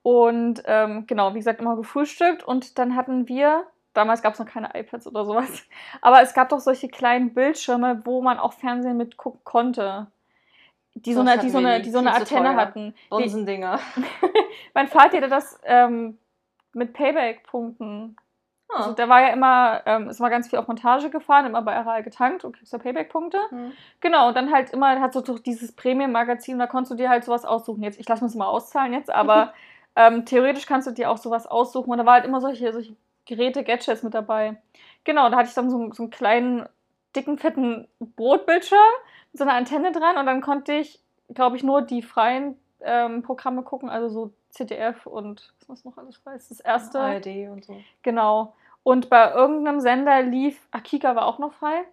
Und 0.04 0.62
ähm, 0.66 1.08
genau, 1.08 1.34
wie 1.34 1.40
gesagt, 1.40 1.60
immer 1.60 1.76
gefrühstückt 1.76 2.44
und 2.44 2.78
dann 2.78 2.96
hatten 2.96 3.28
wir, 3.28 3.66
damals 3.96 4.22
gab 4.22 4.34
es 4.34 4.40
noch 4.40 4.46
keine 4.46 4.70
iPads 4.76 5.08
oder 5.08 5.26
sowas, 5.26 5.64
aber 6.02 6.22
es 6.22 6.36
gab 6.36 6.50
doch 6.50 6.60
solche 6.60 6.88
kleinen 6.88 7.34
Bildschirme, 7.34 8.02
wo 8.06 8.22
man 8.22 8.38
auch 8.38 8.54
Fernsehen 8.54 8.98
mit 8.98 9.18
gucken 9.18 9.42
konnte. 9.44 10.06
Die 10.94 11.16
so 11.16 11.22
eine, 11.22 11.40
die 11.40 11.50
so 11.50 11.58
eine, 11.58 11.82
die 11.82 11.90
so 11.90 11.98
eine 11.98 12.14
Antenne 12.14 12.56
hatten. 12.56 12.94
Bonsendinger. 13.10 13.80
mein 14.76 14.88
Vati 14.88 15.18
hatte 15.18 15.30
das 15.30 15.60
ähm, 15.64 16.20
mit 16.74 16.94
Payback-Punkten. 16.94 18.16
Ah. 18.70 18.78
Also 18.78 18.94
da 18.94 19.10
war 19.10 19.22
ja 19.22 19.28
immer, 19.30 19.82
ähm, 19.86 20.10
ist 20.10 20.20
mal 20.20 20.30
ganz 20.30 20.50
viel 20.50 20.60
auf 20.60 20.68
Montage 20.68 21.10
gefahren, 21.10 21.46
immer 21.46 21.62
bei 21.62 21.78
RAL 21.78 22.04
getankt 22.04 22.46
und 22.46 22.56
kriegst 22.56 22.74
da 22.74 22.78
Payback-Punkte. 22.78 23.40
Hm. 23.50 23.74
Genau, 24.00 24.30
und 24.30 24.36
dann 24.36 24.52
halt 24.52 24.72
immer, 24.72 25.00
hat 25.00 25.14
so 25.14 25.22
dieses 25.22 25.74
Premium-Magazin, 25.74 26.60
da 26.60 26.68
konntest 26.68 26.92
du 26.92 26.96
dir 26.96 27.10
halt 27.10 27.24
sowas 27.24 27.46
aussuchen. 27.46 27.84
Jetzt, 27.84 28.00
ich 28.00 28.08
lasse 28.08 28.24
mir 28.24 28.30
das 28.30 28.36
mal 28.36 28.48
auszahlen 28.48 28.94
jetzt, 28.94 29.10
aber 29.10 29.54
ähm, 29.96 30.26
theoretisch 30.26 30.66
kannst 30.66 30.88
du 30.88 30.92
dir 30.92 31.12
auch 31.12 31.18
sowas 31.18 31.48
aussuchen. 31.48 31.92
Und 31.92 31.98
da 31.98 32.06
war 32.06 32.14
halt 32.14 32.26
immer 32.26 32.42
solche, 32.42 32.72
solche 32.72 32.96
Geräte, 33.26 33.64
Gadgets 33.64 34.04
mit 34.04 34.14
dabei. 34.14 34.58
Genau, 35.04 35.30
da 35.30 35.38
hatte 35.38 35.50
ich 35.50 35.56
dann 35.56 35.70
so, 35.70 35.92
so 35.92 36.04
einen 36.04 36.10
kleinen, 36.12 36.68
dicken, 37.16 37.38
fetten 37.38 37.88
Brotbildschirm 38.00 38.80
mit 39.32 39.40
so 39.40 39.44
einer 39.44 39.54
Antenne 39.54 39.92
dran 39.92 40.18
und 40.18 40.26
dann 40.26 40.42
konnte 40.42 40.74
ich, 40.74 41.00
glaube 41.34 41.58
ich, 41.58 41.64
nur 41.64 41.82
die 41.82 42.02
freien 42.02 42.58
ähm, 42.82 43.22
Programme 43.22 43.64
gucken, 43.64 43.90
also 43.90 44.10
so 44.10 44.34
ZDF 44.52 45.06
und 45.06 45.54
was 45.68 45.80
ist 45.80 45.86
noch 45.86 45.98
alles 45.98 46.18
frei? 46.18 46.34
Das 46.34 46.44
ist 46.44 46.52
das 46.52 46.60
erste. 46.60 47.00
ARD 47.00 47.50
und 47.50 47.66
so. 47.66 47.78
Genau. 48.04 48.54
Und 48.84 49.10
bei 49.10 49.32
irgendeinem 49.32 49.80
Sender 49.80 50.22
lief, 50.22 50.60
Akika 50.72 51.16
war 51.16 51.26
auch 51.26 51.40
noch 51.40 51.54
frei. 51.54 51.86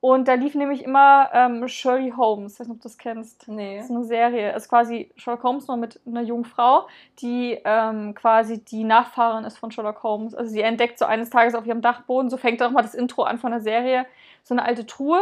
Und 0.00 0.28
da 0.28 0.34
lief 0.34 0.54
nämlich 0.54 0.82
immer 0.82 1.28
ähm, 1.34 1.68
Shirley 1.68 2.14
Holmes, 2.16 2.54
ich 2.54 2.60
weiß 2.60 2.68
nicht, 2.68 2.76
ob 2.76 2.82
du 2.82 2.88
das 2.88 2.96
kennst. 2.96 3.48
Nee. 3.48 3.76
Das 3.76 3.84
ist 3.84 3.90
eine 3.90 4.04
Serie. 4.04 4.52
Es 4.52 4.62
ist 4.62 4.68
quasi 4.70 5.12
Sherlock 5.16 5.42
Holmes 5.42 5.68
nur 5.68 5.76
mit 5.76 6.00
einer 6.06 6.22
jungen 6.22 6.46
Frau, 6.46 6.86
die 7.20 7.58
ähm, 7.64 8.14
quasi 8.14 8.64
die 8.64 8.84
Nachfahrin 8.84 9.44
ist 9.44 9.58
von 9.58 9.70
Sherlock 9.70 10.02
Holmes. 10.02 10.34
Also 10.34 10.52
sie 10.52 10.62
entdeckt 10.62 10.98
so 10.98 11.04
eines 11.04 11.28
Tages 11.28 11.54
auf 11.54 11.66
ihrem 11.66 11.82
Dachboden, 11.82 12.30
so 12.30 12.38
fängt 12.38 12.62
auch 12.62 12.70
mal 12.70 12.80
das 12.80 12.94
Intro 12.94 13.24
an 13.24 13.38
von 13.38 13.50
der 13.50 13.60
Serie, 13.60 14.06
so 14.42 14.54
eine 14.54 14.64
alte 14.64 14.86
Truhe 14.86 15.20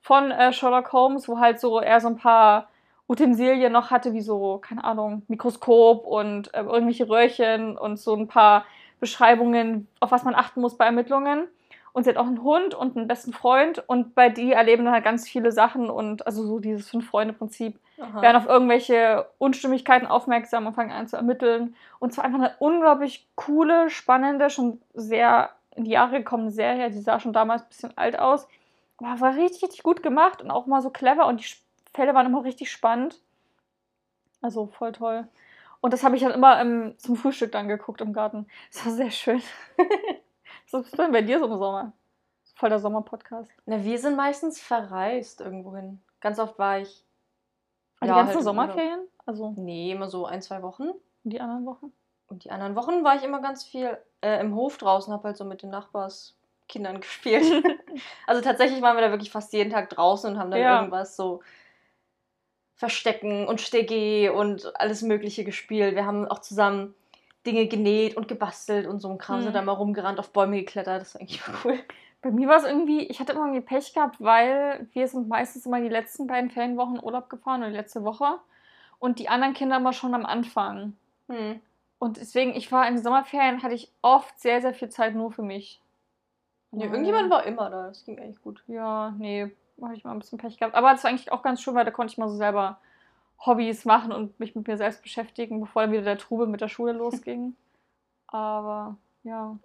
von 0.00 0.30
äh, 0.30 0.52
Sherlock 0.52 0.92
Holmes, 0.92 1.28
wo 1.28 1.40
halt 1.40 1.58
so 1.58 1.80
er 1.80 2.00
so 2.00 2.06
ein 2.06 2.16
paar 2.16 2.68
Utensilien 3.12 3.72
noch 3.72 3.90
hatte, 3.90 4.14
wie 4.14 4.22
so, 4.22 4.58
keine 4.58 4.84
Ahnung, 4.84 5.22
Mikroskop 5.28 6.06
und 6.06 6.52
äh, 6.54 6.62
irgendwelche 6.62 7.08
Röhrchen 7.08 7.76
und 7.76 7.98
so 7.98 8.14
ein 8.14 8.26
paar 8.26 8.64
Beschreibungen, 9.00 9.86
auf 10.00 10.10
was 10.10 10.24
man 10.24 10.34
achten 10.34 10.62
muss 10.62 10.78
bei 10.78 10.86
Ermittlungen. 10.86 11.44
Und 11.92 12.04
sie 12.04 12.10
hat 12.10 12.16
auch 12.16 12.26
einen 12.26 12.42
Hund 12.42 12.74
und 12.74 12.96
einen 12.96 13.06
besten 13.06 13.34
Freund 13.34 13.84
und 13.86 14.14
bei 14.14 14.30
die 14.30 14.52
erleben 14.52 14.86
dann 14.86 14.94
halt 14.94 15.04
ganz 15.04 15.28
viele 15.28 15.52
Sachen 15.52 15.90
und 15.90 16.26
also 16.26 16.42
so 16.46 16.58
dieses 16.58 16.88
Fünf-Freunde-Prinzip 16.88 17.78
werden 18.22 18.36
auf 18.36 18.46
irgendwelche 18.48 19.26
Unstimmigkeiten 19.36 20.06
aufmerksam 20.06 20.66
und 20.66 20.74
fangen 20.74 20.90
an 20.90 21.06
zu 21.06 21.16
ermitteln. 21.16 21.76
Und 21.98 22.14
zwar 22.14 22.24
einfach 22.24 22.38
eine 22.38 22.54
unglaublich 22.58 23.28
coole, 23.34 23.90
spannende, 23.90 24.48
schon 24.48 24.80
sehr 24.94 25.50
in 25.76 25.84
die 25.84 25.90
Jahre 25.92 26.18
gekommene 26.18 26.50
Serie. 26.50 26.90
Die 26.90 27.00
sah 27.00 27.20
schon 27.20 27.34
damals 27.34 27.62
ein 27.62 27.68
bisschen 27.68 27.98
alt 27.98 28.18
aus. 28.18 28.48
Aber 28.96 29.20
war 29.20 29.36
richtig, 29.36 29.62
richtig 29.62 29.82
gut 29.82 30.02
gemacht 30.02 30.40
und 30.40 30.50
auch 30.50 30.66
mal 30.66 30.80
so 30.80 30.90
clever 30.90 31.26
und 31.26 31.40
die 31.40 31.44
Fälle 31.94 32.14
waren 32.14 32.26
immer 32.26 32.44
richtig 32.44 32.70
spannend. 32.70 33.20
Also 34.40 34.66
voll 34.66 34.92
toll. 34.92 35.28
Und 35.80 35.92
das 35.92 36.04
habe 36.04 36.16
ich 36.16 36.22
dann 36.22 36.32
immer 36.32 36.60
im, 36.60 36.98
zum 36.98 37.16
Frühstück 37.16 37.52
dann 37.52 37.68
geguckt 37.68 38.00
im 38.00 38.12
Garten. 38.12 38.46
Das 38.72 38.86
war 38.86 38.92
sehr 38.92 39.10
schön. 39.10 39.42
Was 40.70 40.86
ist 40.86 40.98
denn 40.98 41.12
bei 41.12 41.22
dir 41.22 41.38
so 41.38 41.46
im 41.46 41.58
Sommer? 41.58 41.92
Voll 42.54 42.68
der 42.68 42.78
Sommerpodcast. 42.78 43.50
Na, 43.66 43.82
wir 43.82 43.98
sind 43.98 44.16
meistens 44.16 44.60
verreist 44.60 45.40
irgendwohin. 45.40 46.00
Ganz 46.20 46.38
oft 46.38 46.58
war 46.58 46.78
ich. 46.78 47.04
Und 48.00 48.08
Ja, 48.08 48.14
die 48.14 48.18
ganzen 48.18 48.34
halt 48.36 48.44
Sommerferien? 48.44 49.00
Also 49.26 49.54
Nee, 49.56 49.92
immer 49.92 50.08
so 50.08 50.26
ein, 50.26 50.42
zwei 50.42 50.62
Wochen. 50.62 50.90
die 51.24 51.40
anderen 51.40 51.66
Wochen? 51.66 51.92
Und 52.28 52.44
die 52.44 52.50
anderen 52.50 52.76
Wochen 52.76 53.04
war 53.04 53.16
ich 53.16 53.24
immer 53.24 53.40
ganz 53.42 53.64
viel 53.64 53.98
äh, 54.22 54.40
im 54.40 54.54
Hof 54.54 54.78
draußen, 54.78 55.12
habe 55.12 55.24
halt 55.28 55.36
so 55.36 55.44
mit 55.44 55.62
den 55.62 55.70
Nachbarskindern 55.70 57.00
gespielt. 57.00 57.44
also 58.26 58.40
tatsächlich 58.40 58.80
waren 58.82 58.96
wir 58.96 59.02
da 59.02 59.10
wirklich 59.10 59.30
fast 59.32 59.52
jeden 59.52 59.70
Tag 59.70 59.90
draußen 59.90 60.32
und 60.32 60.38
haben 60.38 60.50
dann 60.50 60.60
Ja. 60.60 60.78
irgendwas 60.78 61.16
so 61.16 61.42
Verstecken 62.82 63.46
und 63.46 63.60
Stegge 63.60 64.32
und 64.32 64.72
alles 64.74 65.02
Mögliche 65.02 65.44
gespielt. 65.44 65.94
Wir 65.94 66.04
haben 66.04 66.26
auch 66.26 66.40
zusammen 66.40 66.96
Dinge 67.46 67.68
genäht 67.68 68.16
und 68.16 68.26
gebastelt 68.26 68.88
und 68.88 68.98
so 68.98 69.08
ein 69.08 69.18
Kram. 69.18 69.38
Mhm. 69.38 69.44
Sind 69.44 69.54
da 69.54 69.62
mal 69.62 69.70
rumgerannt, 69.70 70.18
auf 70.18 70.32
Bäume 70.32 70.58
geklettert. 70.58 71.00
Das 71.00 71.14
war 71.14 71.20
eigentlich 71.20 71.40
cool. 71.62 71.78
Bei 72.22 72.32
mir 72.32 72.48
war 72.48 72.56
es 72.56 72.64
irgendwie, 72.64 73.04
ich 73.04 73.20
hatte 73.20 73.34
immer 73.34 73.46
irgendwie 73.46 73.60
Pech 73.60 73.94
gehabt, 73.94 74.16
weil 74.18 74.88
wir 74.94 75.06
sind 75.06 75.28
meistens 75.28 75.64
immer 75.64 75.80
die 75.80 75.88
letzten 75.88 76.26
beiden 76.26 76.50
Ferienwochen 76.50 77.00
Urlaub 77.00 77.30
gefahren 77.30 77.60
oder 77.60 77.70
die 77.70 77.76
letzte 77.76 78.02
Woche 78.02 78.40
und 78.98 79.20
die 79.20 79.28
anderen 79.28 79.54
Kinder 79.54 79.76
immer 79.76 79.92
schon 79.92 80.12
am 80.16 80.26
Anfang. 80.26 80.96
Hm. 81.28 81.60
Und 82.00 82.16
deswegen, 82.16 82.56
ich 82.56 82.72
war 82.72 82.88
in 82.88 82.94
den 82.96 83.02
Sommerferien, 83.04 83.62
hatte 83.62 83.74
ich 83.74 83.92
oft 84.02 84.40
sehr, 84.40 84.60
sehr 84.60 84.74
viel 84.74 84.88
Zeit 84.88 85.14
nur 85.14 85.30
für 85.30 85.42
mich. 85.42 85.80
Nee, 86.72 86.86
irgendjemand 86.86 87.30
war 87.30 87.46
immer 87.46 87.70
da. 87.70 87.86
Das 87.86 88.04
ging 88.04 88.18
eigentlich 88.18 88.42
gut. 88.42 88.64
Ja, 88.66 89.14
nee, 89.18 89.52
habe 89.88 89.96
ich 89.96 90.04
mal 90.04 90.12
ein 90.12 90.18
bisschen 90.18 90.38
Pech 90.38 90.58
gehabt. 90.58 90.74
Aber 90.74 90.92
das 90.92 91.02
war 91.04 91.10
eigentlich 91.10 91.32
auch 91.32 91.42
ganz 91.42 91.62
schön, 91.62 91.74
weil 91.74 91.84
da 91.84 91.90
konnte 91.90 92.12
ich 92.12 92.18
mal 92.18 92.28
so 92.28 92.36
selber 92.36 92.78
Hobbys 93.44 93.84
machen 93.84 94.12
und 94.12 94.38
mich 94.38 94.54
mit 94.54 94.68
mir 94.68 94.76
selbst 94.76 95.02
beschäftigen, 95.02 95.60
bevor 95.60 95.82
dann 95.82 95.92
wieder 95.92 96.02
der 96.02 96.18
Trubel 96.18 96.46
mit 96.46 96.60
der 96.60 96.68
Schule 96.68 96.92
losging. 96.92 97.56
Aber 98.28 98.96
ja. 99.24 99.56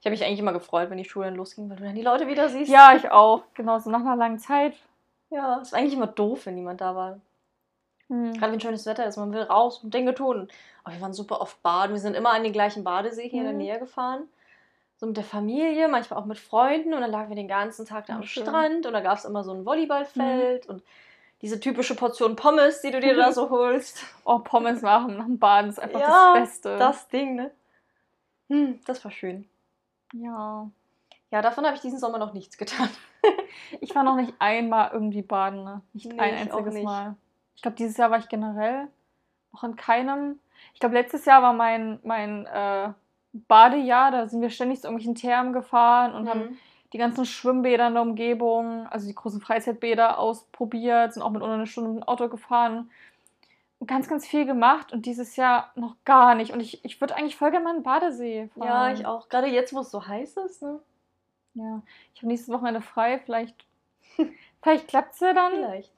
Ich 0.00 0.06
habe 0.06 0.10
mich 0.10 0.24
eigentlich 0.24 0.38
immer 0.40 0.52
gefreut, 0.52 0.90
wenn 0.90 0.98
die 0.98 1.04
Schule 1.04 1.26
dann 1.26 1.36
losging, 1.36 1.70
weil 1.70 1.76
du 1.76 1.84
dann 1.84 1.94
die 1.94 2.02
Leute 2.02 2.26
wieder 2.26 2.48
siehst. 2.48 2.70
Ja, 2.70 2.94
ich 2.94 3.10
auch. 3.10 3.44
Genau, 3.54 3.78
so 3.78 3.90
nach 3.90 4.00
einer 4.00 4.16
langen 4.16 4.38
Zeit. 4.38 4.74
Ja, 5.30 5.60
es 5.60 5.72
war 5.72 5.78
eigentlich 5.78 5.94
immer 5.94 6.08
doof, 6.08 6.46
wenn 6.46 6.56
niemand 6.56 6.80
da 6.80 6.94
war. 6.94 7.20
Hm. 8.08 8.34
Gerade 8.34 8.52
wenn 8.52 8.60
schönes 8.60 8.84
Wetter 8.84 9.06
ist, 9.06 9.16
man 9.16 9.32
will 9.32 9.42
raus 9.42 9.78
und 9.82 9.94
Dinge 9.94 10.14
tun. 10.14 10.48
Aber 10.84 10.94
wir 10.94 11.00
waren 11.00 11.12
super 11.14 11.40
oft 11.40 11.62
baden. 11.62 11.92
Wir 11.92 12.00
sind 12.00 12.14
immer 12.14 12.32
an 12.32 12.42
den 12.42 12.52
gleichen 12.52 12.84
Badesee 12.84 13.28
hier 13.28 13.40
in 13.40 13.44
der 13.44 13.52
Mhm. 13.52 13.58
Nähe 13.58 13.78
gefahren. 13.78 14.28
So 15.02 15.08
mit 15.08 15.16
der 15.16 15.24
Familie, 15.24 15.88
manchmal 15.88 16.20
auch 16.20 16.26
mit 16.26 16.38
Freunden. 16.38 16.94
Und 16.94 17.00
dann 17.00 17.10
lagen 17.10 17.28
wir 17.28 17.34
den 17.34 17.48
ganzen 17.48 17.86
Tag 17.86 18.06
da 18.06 18.14
am 18.14 18.22
schön. 18.22 18.44
Strand. 18.44 18.86
Und 18.86 18.92
da 18.92 19.00
gab 19.00 19.18
es 19.18 19.24
immer 19.24 19.42
so 19.42 19.52
ein 19.52 19.66
Volleyballfeld 19.66 20.66
und 20.66 20.80
diese 21.40 21.58
typische 21.58 21.96
Portion 21.96 22.36
Pommes, 22.36 22.82
die 22.82 22.92
du 22.92 23.00
dir 23.00 23.16
da 23.16 23.32
so 23.32 23.50
holst. 23.50 24.04
Oh, 24.24 24.38
Pommes 24.38 24.80
machen 24.80 25.16
nach 25.16 25.24
dem 25.24 25.40
Baden 25.40 25.70
ist 25.70 25.80
einfach 25.80 25.98
Ja, 25.98 26.34
das 26.34 26.42
Beste. 26.42 26.76
Das 26.78 27.08
Ding, 27.08 27.34
ne? 27.34 27.50
Hm, 28.48 28.78
das 28.86 29.04
war 29.04 29.10
schön. 29.10 29.48
Ja. 30.12 30.70
Ja, 31.32 31.42
davon 31.42 31.66
habe 31.66 31.74
ich 31.74 31.82
diesen 31.82 31.98
Sommer 31.98 32.18
noch 32.18 32.32
nichts 32.32 32.56
getan. 32.56 32.88
Ich 33.80 33.94
war 33.96 34.04
noch 34.04 34.16
nicht 34.16 34.34
einmal 34.38 34.90
irgendwie 34.92 35.22
baden, 35.22 35.64
ne? 35.64 35.82
Nicht 35.94 36.06
Nee, 36.06 36.18
ein 36.20 36.34
einziges 36.34 36.74
nicht. 36.74 36.84
Mal. 36.84 37.16
Ich 37.56 37.62
glaube, 37.62 37.76
dieses 37.76 37.96
Jahr 37.96 38.10
war 38.12 38.18
ich 38.18 38.28
generell 38.28 38.86
noch 39.52 39.64
in 39.64 39.74
keinem. 39.74 40.38
Ich 40.74 40.80
glaube, 40.80 40.94
letztes 40.94 41.24
Jahr 41.24 41.42
war 41.42 41.52
mein, 41.52 41.98
mein 42.02 42.46
äh, 42.46 42.92
Badejahr, 43.32 44.10
da 44.10 44.28
sind 44.28 44.40
wir 44.42 44.50
ständig 44.50 44.80
zu 44.80 44.86
irgendwelchen 44.88 45.14
Thermen 45.14 45.52
gefahren 45.52 46.14
und 46.14 46.28
haben 46.28 46.40
Mhm. 46.40 46.58
die 46.92 46.98
ganzen 46.98 47.24
Schwimmbäder 47.24 47.86
in 47.88 47.94
der 47.94 48.02
Umgebung, 48.02 48.86
also 48.88 49.06
die 49.06 49.14
großen 49.14 49.40
Freizeitbäder 49.40 50.18
ausprobiert, 50.18 51.14
sind 51.14 51.22
auch 51.22 51.30
mit 51.30 51.40
unter 51.42 51.54
einer 51.54 51.66
Stunde 51.66 51.90
mit 51.90 52.02
dem 52.02 52.08
Auto 52.08 52.28
gefahren. 52.28 52.90
Und 53.78 53.86
ganz, 53.88 54.08
ganz 54.08 54.26
viel 54.28 54.46
gemacht 54.46 54.92
und 54.92 55.06
dieses 55.06 55.34
Jahr 55.36 55.72
noch 55.74 55.96
gar 56.04 56.34
nicht. 56.36 56.52
Und 56.52 56.60
ich, 56.60 56.84
ich 56.84 57.00
würde 57.00 57.16
eigentlich 57.16 57.34
voll 57.36 57.50
gerne 57.50 57.64
mal 57.64 57.70
in 57.70 57.78
den 57.78 57.82
Badesee 57.82 58.48
fahren. 58.56 58.66
Ja, 58.68 58.92
ich 58.92 59.06
auch. 59.06 59.28
Gerade 59.28 59.48
jetzt, 59.48 59.74
wo 59.74 59.80
es 59.80 59.90
so 59.90 60.06
heiß 60.06 60.36
ist, 60.36 60.62
ne? 60.62 60.78
Ja, 61.54 61.82
ich 62.14 62.20
habe 62.20 62.28
nächstes 62.28 62.52
Wochenende 62.54 62.80
frei. 62.80 63.18
Vielleicht, 63.24 63.56
vielleicht 64.62 64.86
klappt 64.88 65.14
es 65.14 65.20
ja 65.20 65.32
dann. 65.32 65.52
Vielleicht. 65.52 65.90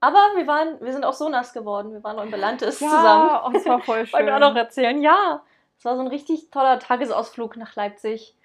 Aber 0.00 0.18
wir 0.36 0.46
waren, 0.46 0.80
wir 0.80 0.92
sind 0.92 1.04
auch 1.04 1.12
so 1.12 1.28
nass 1.28 1.52
geworden. 1.52 1.92
Wir 1.92 2.04
waren 2.04 2.16
noch 2.16 2.24
in 2.24 2.30
Belantes 2.30 2.78
Ja, 2.80 2.88
zusammen. 2.88 3.30
oh, 3.46 3.56
es 3.56 3.66
war 3.66 3.80
voll 3.80 4.06
schön. 4.06 4.12
Wollen 4.18 4.26
wir 4.26 4.36
auch 4.36 4.40
noch 4.50 4.54
erzählen? 4.56 5.00
Ja. 5.02 5.42
Es 5.82 5.84
war 5.86 5.96
so 5.96 6.02
ein 6.02 6.06
richtig 6.06 6.48
toller 6.52 6.78
Tagesausflug 6.78 7.56
nach 7.56 7.74
Leipzig. 7.74 8.36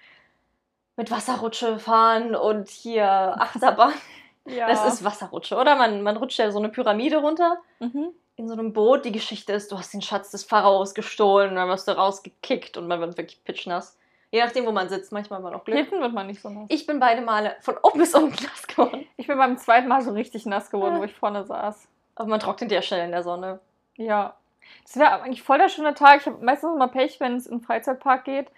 Mit 0.95 1.11
Wasserrutsche 1.11 1.77
fahren 1.77 2.35
und 2.35 2.67
hier 2.67 3.05
Achterbahn. 3.39 3.93
ja. 4.45 4.67
Das 4.67 4.87
ist 4.91 5.03
Wasserrutsche, 5.03 5.55
oder? 5.55 5.75
Man, 5.75 6.01
man 6.01 6.17
rutscht 6.17 6.39
ja 6.39 6.49
so 6.49 6.57
eine 6.57 6.69
Pyramide 6.69 7.17
runter 7.17 7.59
Mhm. 7.79 8.07
in 8.37 8.47
so 8.47 8.53
einem 8.53 8.73
Boot. 8.73 9.05
Die 9.05 9.11
Geschichte 9.11 9.53
ist, 9.53 9.71
du 9.71 9.77
hast 9.77 9.93
den 9.93 10.01
Schatz 10.01 10.31
des 10.31 10.45
Pharaos 10.45 10.95
gestohlen 10.95 11.51
und 11.51 11.57
dann 11.57 11.69
wirst 11.69 11.87
du 11.87 11.91
rausgekickt 11.91 12.75
und 12.75 12.87
man 12.87 12.99
wird 13.01 13.15
wirklich 13.19 13.43
pitschnass. 13.43 13.99
Je 14.31 14.43
nachdem, 14.43 14.65
wo 14.65 14.71
man 14.71 14.89
sitzt. 14.89 15.11
Manchmal 15.11 15.37
hat 15.37 15.43
man 15.43 15.53
auch 15.53 15.63
Glück. 15.63 15.77
Hinten 15.77 16.01
wird 16.01 16.13
man 16.13 16.25
nicht 16.25 16.41
so 16.41 16.49
nass. 16.49 16.65
Ich 16.69 16.87
bin 16.87 16.99
beide 16.99 17.21
Male 17.21 17.55
von 17.61 17.77
oben 17.83 17.99
bis 17.99 18.15
unten 18.15 18.43
nass 18.43 18.65
geworden. 18.65 19.05
Ich 19.15 19.27
bin 19.27 19.37
beim 19.37 19.59
zweiten 19.59 19.87
Mal 19.87 20.01
so 20.01 20.09
richtig 20.11 20.47
nass 20.47 20.71
geworden, 20.71 20.97
wo 20.97 21.03
ich 21.03 21.13
vorne 21.13 21.45
saß. 21.45 21.87
Aber 22.15 22.29
man 22.29 22.39
trocknet 22.39 22.71
ja 22.71 22.81
schnell 22.81 23.05
in 23.05 23.11
der 23.11 23.21
Sonne. 23.21 23.59
Ja. 23.95 24.35
Das 24.83 24.97
wäre 24.97 25.21
eigentlich 25.21 25.43
voll 25.43 25.57
der 25.57 25.69
schöne 25.69 25.93
Tag. 25.93 26.21
Ich 26.21 26.25
habe 26.27 26.43
meistens 26.43 26.73
immer 26.73 26.87
Pech, 26.87 27.19
wenn 27.19 27.35
es 27.35 27.47
in 27.47 27.59
den 27.59 27.63
Freizeitpark 27.63 28.25
geht. 28.25 28.51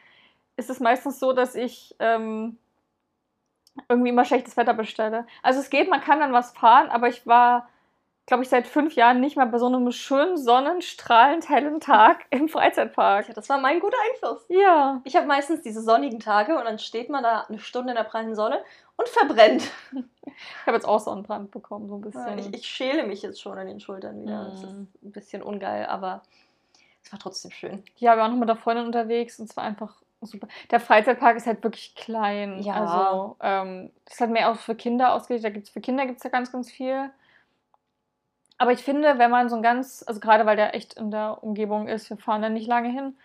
Ist 0.58 0.70
es 0.70 0.80
meistens 0.80 1.20
so, 1.20 1.34
dass 1.34 1.56
ich 1.56 1.96
ähm, 2.00 2.58
irgendwie 3.88 4.10
immer 4.10 4.26
schlechtes 4.26 4.58
Wetter 4.58 4.74
bestelle. 4.74 5.26
Also 5.42 5.60
es 5.60 5.70
geht, 5.70 5.90
man 5.90 6.02
kann 6.02 6.20
dann 6.20 6.34
was 6.34 6.52
fahren, 6.52 6.90
aber 6.90 7.08
ich 7.08 7.26
war, 7.26 7.70
glaube 8.30 8.44
ich, 8.44 8.50
seit 8.50 8.68
fünf 8.68 8.94
Jahren 8.96 9.20
nicht 9.20 9.36
mehr 9.38 9.46
bei 9.48 9.58
so 9.58 9.66
einem 9.66 9.92
schönen, 9.92 10.38
sonnenstrahlend 10.38 11.50
hellen 11.50 11.80
Tag 11.80 12.26
im 12.30 12.48
Freizeitpark. 12.48 13.26
Tja, 13.26 13.34
das 13.34 13.50
war 13.50 13.60
mein 13.60 13.80
guter 13.80 13.98
Einfluss. 14.14 14.46
Ja. 14.50 15.02
Ich 15.04 15.16
habe 15.16 15.26
meistens 15.26 15.62
diese 15.64 15.82
sonnigen 15.82 16.20
Tage 16.20 16.58
und 16.58 16.64
dann 16.66 16.80
steht 16.80 17.10
man 17.10 17.24
da 17.24 17.46
eine 17.50 17.60
Stunde 17.60 17.90
in 17.90 17.96
der 17.98 18.04
prallen 18.04 18.36
Sonne 18.36 18.62
und 18.98 19.10
verbrennt. 19.10 19.64
Ich 19.92 20.66
habe 20.68 20.76
jetzt 20.78 20.86
auch 20.88 21.00
Sonnenbrand 21.00 21.50
bekommen, 21.52 21.90
so 21.90 21.96
ein 21.96 22.04
Ja, 22.04 22.10
bisschen. 22.34 22.54
ich, 22.54 22.60
ich 22.62 22.68
schäle 22.68 23.06
mich 23.08 23.22
jetzt 23.24 23.42
schon 23.42 23.58
an 23.58 23.68
den 23.68 23.80
Schultern 23.80 24.22
wieder. 24.22 24.46
Das 24.52 24.64
ist 24.64 24.72
Mhm. 24.72 24.88
ein 25.04 25.12
bisschen 25.12 25.42
ungeil, 25.42 25.88
aber 25.88 26.22
es 27.04 27.12
war 27.12 27.20
trotzdem 27.20 27.50
schön. 27.52 27.84
Ja, 27.98 28.14
wir 28.16 28.22
waren 28.22 28.32
noch 28.32 28.40
mit 28.40 28.48
der 28.50 28.56
Freundin 28.58 28.86
unterwegs 28.86 29.40
und 29.40 29.50
es 29.50 29.58
war 29.58 29.64
einfach 29.64 29.96
super. 30.22 30.48
Der 30.70 30.80
Freizeitpark 30.80 31.36
ist 31.36 31.48
halt 31.48 31.64
wirklich 31.64 31.96
klein. 31.96 32.62
Ja. 32.62 32.74
Also, 32.76 33.38
ähm, 33.42 33.92
das 34.06 34.14
ist 34.16 34.22
halt 34.22 34.32
mehr 34.32 34.52
auch 34.52 34.56
für 34.58 34.76
Kinder 34.76 35.14
ausgelegt. 35.14 35.44
Da 35.46 35.50
gibt's, 35.50 35.72
für 35.72 35.82
Kinder 35.82 36.06
gibt 36.06 36.18
es 36.20 36.24
ja 36.24 36.30
ganz, 36.30 36.52
ganz 36.52 36.70
viel. 36.70 37.10
Aber 38.60 38.74
ich 38.74 38.84
finde, 38.84 39.18
wenn 39.18 39.32
man 39.32 39.50
so 39.50 39.56
ein 39.56 39.64
ganz, 39.64 40.04
also 40.06 40.20
gerade 40.20 40.46
weil 40.46 40.58
der 40.58 40.76
echt 40.76 40.96
in 40.96 41.12
der 41.12 41.42
Umgebung 41.42 41.88
ist, 41.88 42.10
wir 42.10 42.18
fahren 42.18 42.42
da 42.42 42.50
nicht 42.50 42.68
lange 42.68 42.90
hin. 42.90 43.18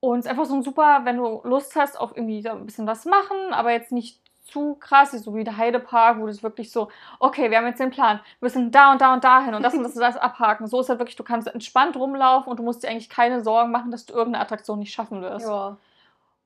Und 0.00 0.20
es 0.20 0.24
ist 0.24 0.30
einfach 0.30 0.46
so 0.46 0.54
ein 0.54 0.62
super, 0.62 1.02
wenn 1.04 1.18
du 1.18 1.42
Lust 1.44 1.76
hast 1.76 2.00
auf 2.00 2.16
irgendwie 2.16 2.42
so 2.42 2.50
ein 2.50 2.66
bisschen 2.66 2.86
was 2.86 3.04
machen, 3.04 3.52
aber 3.52 3.72
jetzt 3.72 3.92
nicht 3.92 4.20
zu 4.44 4.74
krass, 4.74 5.12
so 5.12 5.34
wie 5.34 5.44
der 5.44 5.56
Heidepark, 5.56 6.18
wo 6.18 6.26
das 6.26 6.42
wirklich 6.42 6.70
so, 6.70 6.88
okay, 7.18 7.50
wir 7.50 7.58
haben 7.58 7.66
jetzt 7.66 7.80
den 7.80 7.90
Plan, 7.90 8.20
wir 8.40 8.46
müssen 8.46 8.70
da 8.70 8.92
und 8.92 9.00
da 9.00 9.12
und 9.12 9.22
da 9.22 9.42
hin 9.42 9.54
und 9.54 9.62
das 9.62 9.74
und 9.74 9.82
das 9.82 9.94
und 9.94 10.00
das 10.00 10.16
abhaken. 10.18 10.66
So 10.66 10.80
ist 10.80 10.88
halt 10.88 10.98
wirklich, 10.98 11.16
du 11.16 11.24
kannst 11.24 11.48
entspannt 11.48 11.96
rumlaufen 11.96 12.50
und 12.50 12.58
du 12.58 12.62
musst 12.62 12.82
dir 12.82 12.88
eigentlich 12.88 13.10
keine 13.10 13.42
Sorgen 13.42 13.70
machen, 13.70 13.90
dass 13.90 14.06
du 14.06 14.14
irgendeine 14.14 14.44
Attraktion 14.44 14.78
nicht 14.78 14.92
schaffen 14.92 15.20
wirst. 15.20 15.46
Ja. 15.46 15.76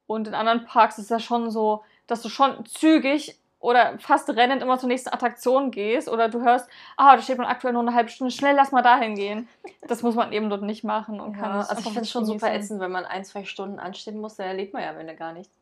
Und 0.08 0.26
in 0.26 0.34
anderen 0.34 0.64
Parks 0.64 0.98
ist 0.98 1.04
es 1.04 1.10
ja 1.10 1.20
schon 1.20 1.50
so, 1.50 1.84
dass 2.08 2.22
du 2.22 2.28
schon 2.28 2.64
zügig 2.66 3.37
oder 3.60 3.98
fast 3.98 4.28
rennend 4.30 4.62
immer 4.62 4.78
zur 4.78 4.88
nächsten 4.88 5.10
Attraktion 5.12 5.70
gehst 5.70 6.08
oder 6.08 6.28
du 6.28 6.40
hörst, 6.42 6.68
ah, 6.96 7.16
da 7.16 7.22
steht 7.22 7.38
man 7.38 7.46
aktuell 7.46 7.72
nur 7.72 7.82
eine 7.82 7.94
halbe 7.94 8.08
Stunde, 8.10 8.32
schnell 8.32 8.54
lass 8.54 8.70
mal 8.72 8.82
dahin 8.82 9.14
gehen. 9.16 9.48
Das 9.82 10.02
muss 10.02 10.14
man 10.14 10.32
eben 10.32 10.48
dort 10.50 10.62
nicht 10.62 10.84
machen 10.84 11.20
und 11.20 11.34
Ja, 11.34 11.40
kann 11.42 11.52
also 11.52 11.74
ich 11.78 11.84
finde 11.84 12.00
es 12.02 12.10
schon 12.10 12.24
super 12.24 12.52
ätzend, 12.52 12.80
wenn 12.80 12.92
man 12.92 13.04
ein, 13.04 13.24
zwei 13.24 13.44
Stunden 13.44 13.78
anstehen 13.78 14.20
muss, 14.20 14.36
da 14.36 14.44
erlebt 14.44 14.72
man 14.74 14.82
ja 14.82 14.90
am 14.90 14.98
Ende 14.98 15.14
gar 15.16 15.32
nichts. 15.32 15.52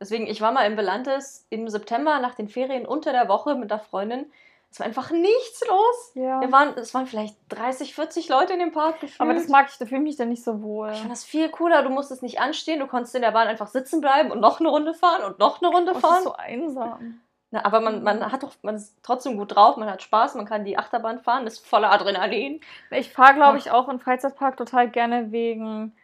Deswegen, 0.00 0.26
ich 0.26 0.40
war 0.40 0.50
mal 0.50 0.64
in 0.66 0.74
Belantes 0.76 1.46
im 1.50 1.68
September 1.68 2.18
nach 2.18 2.34
den 2.34 2.48
Ferien 2.48 2.86
unter 2.86 3.12
der 3.12 3.28
Woche 3.28 3.54
mit 3.54 3.70
der 3.70 3.78
Freundin. 3.78 4.26
Es 4.68 4.80
war 4.80 4.86
einfach 4.86 5.10
nichts 5.10 5.62
los. 5.68 6.12
Ja. 6.14 6.40
Wir 6.40 6.50
waren, 6.50 6.70
es 6.76 6.94
waren 6.94 7.06
vielleicht 7.06 7.36
30, 7.50 7.94
40 7.94 8.28
Leute 8.30 8.54
in 8.54 8.58
dem 8.58 8.72
Park 8.72 9.00
gefühlt. 9.00 9.20
Aber 9.20 9.34
das 9.34 9.48
mag 9.48 9.68
ich, 9.70 9.76
da 9.76 9.84
fühle 9.84 10.00
ich 10.00 10.04
mich 10.06 10.16
dann 10.16 10.30
nicht 10.30 10.42
so 10.42 10.62
wohl. 10.62 10.90
ich 10.92 10.98
fand 10.98 11.12
das 11.12 11.24
viel 11.24 11.50
cooler. 11.50 11.82
Du 11.82 11.90
musstest 11.90 12.22
nicht 12.22 12.40
anstehen, 12.40 12.80
du 12.80 12.86
konntest 12.86 13.14
in 13.14 13.20
der 13.20 13.32
Bahn 13.32 13.46
einfach 13.48 13.66
sitzen 13.68 14.00
bleiben 14.00 14.30
und 14.32 14.40
noch 14.40 14.60
eine 14.60 14.70
Runde 14.70 14.94
fahren 14.94 15.22
und 15.24 15.38
noch 15.38 15.60
eine 15.60 15.70
Runde 15.70 15.92
Oh, 15.92 16.00
das 16.00 16.02
ist 16.02 16.08
fahren. 16.08 16.22
so 16.24 16.32
einsam. 16.34 17.20
Na, 17.52 17.64
aber 17.66 17.80
man, 17.80 18.02
man 18.02 18.32
hat 18.32 18.42
doch, 18.42 18.52
man 18.62 18.74
ist 18.76 18.96
trotzdem 19.02 19.36
gut 19.36 19.54
drauf, 19.54 19.76
man 19.76 19.88
hat 19.90 20.02
Spaß, 20.02 20.34
man 20.36 20.46
kann 20.46 20.64
die 20.64 20.78
Achterbahn 20.78 21.20
fahren, 21.20 21.46
ist 21.46 21.64
voller 21.66 21.92
Adrenalin. 21.92 22.60
Ich 22.90 23.12
fahre, 23.12 23.34
glaube 23.34 23.58
ich, 23.58 23.70
auch 23.70 23.88
im 23.88 24.00
Freizeitpark 24.00 24.56
total 24.56 24.88
gerne 24.88 25.32
wegen, 25.32 25.94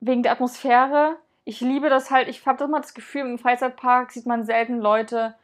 wegen 0.00 0.22
der 0.24 0.32
Atmosphäre. 0.32 1.16
Ich 1.44 1.60
liebe 1.60 1.88
das 1.88 2.10
halt. 2.10 2.28
Ich 2.28 2.44
habe 2.46 2.64
immer 2.64 2.80
das 2.80 2.92
Gefühl, 2.92 3.22
im 3.22 3.38
Freizeitpark 3.38 4.10
sieht 4.10 4.26
man 4.26 4.44
selten 4.44 4.78
Leute 4.80 5.34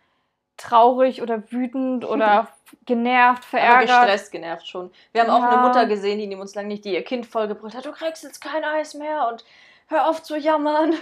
traurig 0.56 1.22
oder 1.22 1.50
wütend 1.52 2.04
oder 2.08 2.48
genervt, 2.84 3.42
Aber 3.44 3.50
verärgert. 3.50 3.88
gestresst, 3.88 4.32
genervt 4.32 4.66
schon. 4.68 4.90
Wir 5.12 5.22
haben 5.22 5.30
auch 5.30 5.42
Ja. 5.42 5.50
eine 5.50 5.56
Mutter 5.58 5.86
gesehen, 5.86 6.18
die 6.18 6.26
neben 6.26 6.40
uns 6.40 6.54
lang 6.56 6.66
nicht, 6.66 6.84
die 6.84 6.92
ihr 6.94 7.04
Kind 7.04 7.26
vollgebrüllt 7.26 7.74
hat, 7.76 7.86
du 7.86 7.92
kriegst 7.92 8.24
jetzt 8.24 8.40
kein 8.40 8.64
Eis 8.64 8.94
mehr 8.94 9.28
und 9.28 9.44
hör 9.88 10.08
auf 10.08 10.22
zu 10.22 10.36
jammern. 10.36 10.94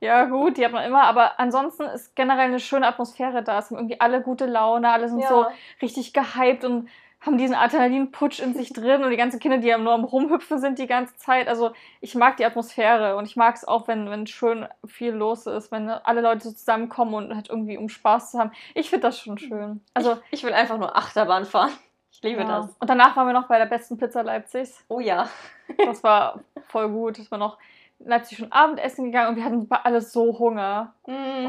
Ja, 0.00 0.24
gut, 0.24 0.56
die 0.56 0.64
hat 0.64 0.72
man 0.72 0.84
immer, 0.84 1.02
aber 1.02 1.38
ansonsten 1.38 1.82
ist 1.82 2.16
generell 2.16 2.46
eine 2.46 2.60
schöne 2.60 2.86
Atmosphäre 2.86 3.42
da. 3.42 3.58
Es 3.58 3.70
haben 3.70 3.76
irgendwie 3.76 4.00
alle 4.00 4.22
gute 4.22 4.46
Laune, 4.46 4.90
alle 4.90 5.08
sind 5.08 5.22
so 5.24 5.46
richtig 5.82 6.14
gehypt 6.14 6.64
und 6.64 6.88
haben 7.20 7.36
diesen 7.36 7.54
Adrenalinputsch 7.54 8.40
in 8.40 8.54
sich 8.54 8.72
drin 8.72 9.04
und 9.04 9.10
die 9.10 9.16
ganzen 9.18 9.40
Kinder, 9.40 9.58
die 9.58 9.68
ja 9.68 9.76
nur 9.76 9.92
am 9.92 10.04
Rumhüpfen 10.04 10.58
sind 10.58 10.78
die 10.78 10.86
ganze 10.86 11.16
Zeit. 11.16 11.48
Also 11.48 11.72
ich 12.00 12.14
mag 12.14 12.38
die 12.38 12.46
Atmosphäre 12.46 13.16
und 13.16 13.26
ich 13.26 13.36
mag 13.36 13.56
es 13.56 13.68
auch, 13.68 13.88
wenn, 13.88 14.08
wenn 14.08 14.26
schön 14.26 14.66
viel 14.86 15.12
los 15.12 15.46
ist, 15.46 15.70
wenn 15.70 15.90
alle 15.90 16.22
Leute 16.22 16.44
so 16.44 16.52
zusammenkommen 16.52 17.12
und 17.12 17.34
halt 17.34 17.50
irgendwie 17.50 17.76
um 17.76 17.90
Spaß 17.90 18.30
zu 18.30 18.38
haben. 18.38 18.52
Ich 18.74 18.88
finde 18.88 19.08
das 19.08 19.18
schon 19.18 19.36
schön. 19.36 19.84
Also 19.92 20.12
ich, 20.30 20.40
ich 20.40 20.44
will 20.44 20.54
einfach 20.54 20.78
nur 20.78 20.96
Achterbahn 20.96 21.44
fahren. 21.44 21.72
Ich 22.10 22.22
liebe 22.22 22.40
ja. 22.40 22.60
das. 22.60 22.74
Und 22.78 22.88
danach 22.88 23.16
waren 23.16 23.26
wir 23.26 23.34
noch 23.34 23.48
bei 23.48 23.58
der 23.58 23.66
besten 23.66 23.98
Pizza 23.98 24.22
Leipzigs. 24.22 24.82
Oh 24.88 25.00
ja. 25.00 25.28
Das 25.76 26.02
war 26.02 26.40
voll 26.68 26.88
gut. 26.88 27.18
Das 27.18 27.30
war 27.30 27.38
noch 27.38 27.58
Leipzig 28.04 28.38
schon 28.38 28.50
Abendessen 28.50 29.06
gegangen 29.06 29.30
und 29.30 29.36
wir 29.36 29.44
hatten 29.44 29.68
alle 29.70 30.00
so 30.00 30.38
Hunger. 30.38 30.94
Mm. 31.06 31.48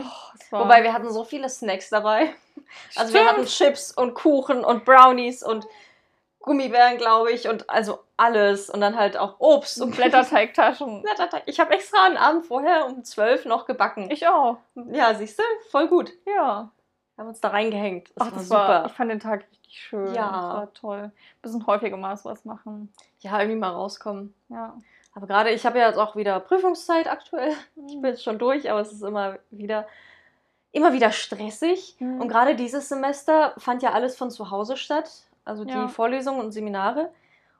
Oh, 0.51 0.59
Wobei 0.59 0.83
wir 0.83 0.93
hatten 0.93 1.09
so 1.09 1.23
viele 1.23 1.49
Snacks 1.49 1.89
dabei. 1.89 2.33
Also 2.95 3.13
wir 3.13 3.25
hatten 3.25 3.45
Chips 3.45 3.91
und 3.91 4.13
Kuchen 4.13 4.63
und 4.63 4.85
Brownies 4.85 5.43
und 5.43 5.65
Gummibären, 6.39 6.97
glaube 6.97 7.31
ich, 7.31 7.47
und 7.47 7.69
also 7.69 7.99
alles. 8.17 8.69
Und 8.69 8.81
dann 8.81 8.97
halt 8.97 9.17
auch 9.17 9.35
Obst 9.39 9.81
und 9.81 9.95
Blätterteigtaschen. 9.95 11.01
Blätterteig. 11.03 11.43
Ich 11.45 11.59
habe 11.59 11.73
extra 11.73 12.05
einen 12.05 12.17
Abend 12.17 12.45
vorher 12.45 12.85
um 12.87 13.03
12 13.03 13.45
noch 13.45 13.65
gebacken. 13.65 14.09
Ich 14.09 14.27
auch. 14.27 14.57
Ja, 14.91 15.13
siehst 15.13 15.39
du? 15.39 15.43
Voll 15.69 15.87
gut. 15.87 16.11
Ja. 16.25 16.71
Wir 17.15 17.23
haben 17.23 17.29
uns 17.29 17.41
da 17.41 17.49
reingehängt. 17.49 18.09
Das 18.15 18.27
Ach, 18.27 18.31
war 18.31 18.37
das 18.37 18.47
super. 18.47 18.59
war, 18.59 18.85
ich 18.87 18.91
fand 18.93 19.11
den 19.11 19.19
Tag 19.19 19.45
richtig 19.51 19.79
schön. 19.79 20.13
Ja. 20.13 20.31
Das 20.31 20.41
war 20.41 20.73
toll. 20.73 20.99
Ein 20.99 21.41
bisschen 21.41 21.67
häufiger 21.67 21.97
mal 21.97 22.17
sowas 22.17 22.43
machen. 22.43 22.91
Ja, 23.19 23.39
irgendwie 23.39 23.59
mal 23.59 23.69
rauskommen. 23.69 24.33
Ja. 24.49 24.75
Aber 25.13 25.27
gerade, 25.27 25.49
ich 25.51 25.65
habe 25.65 25.79
ja 25.79 25.87
jetzt 25.87 25.97
auch 25.97 26.15
wieder 26.15 26.39
Prüfungszeit 26.39 27.07
aktuell. 27.07 27.53
Ich 27.87 27.93
bin 27.93 28.05
jetzt 28.05 28.23
schon 28.23 28.39
durch, 28.39 28.69
aber 28.69 28.81
es 28.81 28.91
ist 28.91 29.03
immer 29.03 29.39
wieder, 29.49 29.87
immer 30.71 30.93
wieder 30.93 31.11
stressig. 31.11 31.95
Mhm. 31.99 32.21
Und 32.21 32.27
gerade 32.27 32.55
dieses 32.55 32.89
Semester 32.89 33.53
fand 33.57 33.83
ja 33.83 33.91
alles 33.91 34.15
von 34.15 34.31
zu 34.31 34.51
Hause 34.51 34.77
statt. 34.77 35.09
Also 35.43 35.65
die 35.65 35.73
Ja. 35.73 35.87
Vorlesungen 35.87 36.39
und 36.39 36.51
Seminare. 36.51 37.09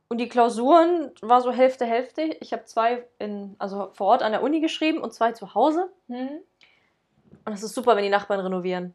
Und 0.08 0.18
die 0.18 0.28
Klausuren 0.30 1.12
war 1.22 1.42
so 1.42 1.52
Hälfte, 1.52 1.86
Hälfte. 1.86 2.22
Ich 2.42 2.52
habe 2.54 2.66
zwei 2.66 3.06
in, 3.18 3.56
also 3.60 3.92
vor 3.94 4.08
Ort 4.08 4.24
an 4.24 4.34
der 4.34 4.44
Uni 4.44 4.60
geschrieben 4.60 5.00
und 5.00 5.14
zwei 5.14 5.32
zu 5.32 5.56
Hause. 5.56 5.90
Und 7.46 7.54
es 7.54 7.64
ist 7.64 7.74
super, 7.74 7.96
wenn 7.96 8.04
die 8.04 8.10
Nachbarn 8.10 8.42
renovieren. 8.42 8.94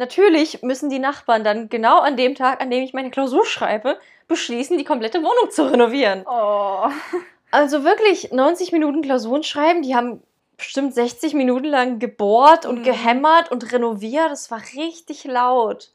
Natürlich 0.00 0.62
müssen 0.62 0.88
die 0.88 0.98
Nachbarn 0.98 1.44
dann 1.44 1.68
genau 1.68 1.98
an 2.00 2.16
dem 2.16 2.34
Tag, 2.34 2.62
an 2.62 2.70
dem 2.70 2.82
ich 2.82 2.94
meine 2.94 3.10
Klausur 3.10 3.44
schreibe, 3.44 3.98
beschließen, 4.28 4.78
die 4.78 4.84
komplette 4.84 5.18
Wohnung 5.18 5.50
zu 5.50 5.70
renovieren. 5.70 6.24
Oh. 6.26 6.86
Also 7.50 7.84
wirklich 7.84 8.32
90 8.32 8.72
Minuten 8.72 9.02
Klausuren 9.02 9.42
schreiben, 9.42 9.82
die 9.82 9.94
haben 9.94 10.22
bestimmt 10.56 10.94
60 10.94 11.34
Minuten 11.34 11.66
lang 11.66 11.98
gebohrt 11.98 12.64
und 12.64 12.78
Mhm. 12.78 12.84
gehämmert 12.84 13.50
und 13.50 13.70
renoviert. 13.72 14.30
Das 14.30 14.50
war 14.50 14.62
richtig 14.74 15.24
laut. 15.24 15.90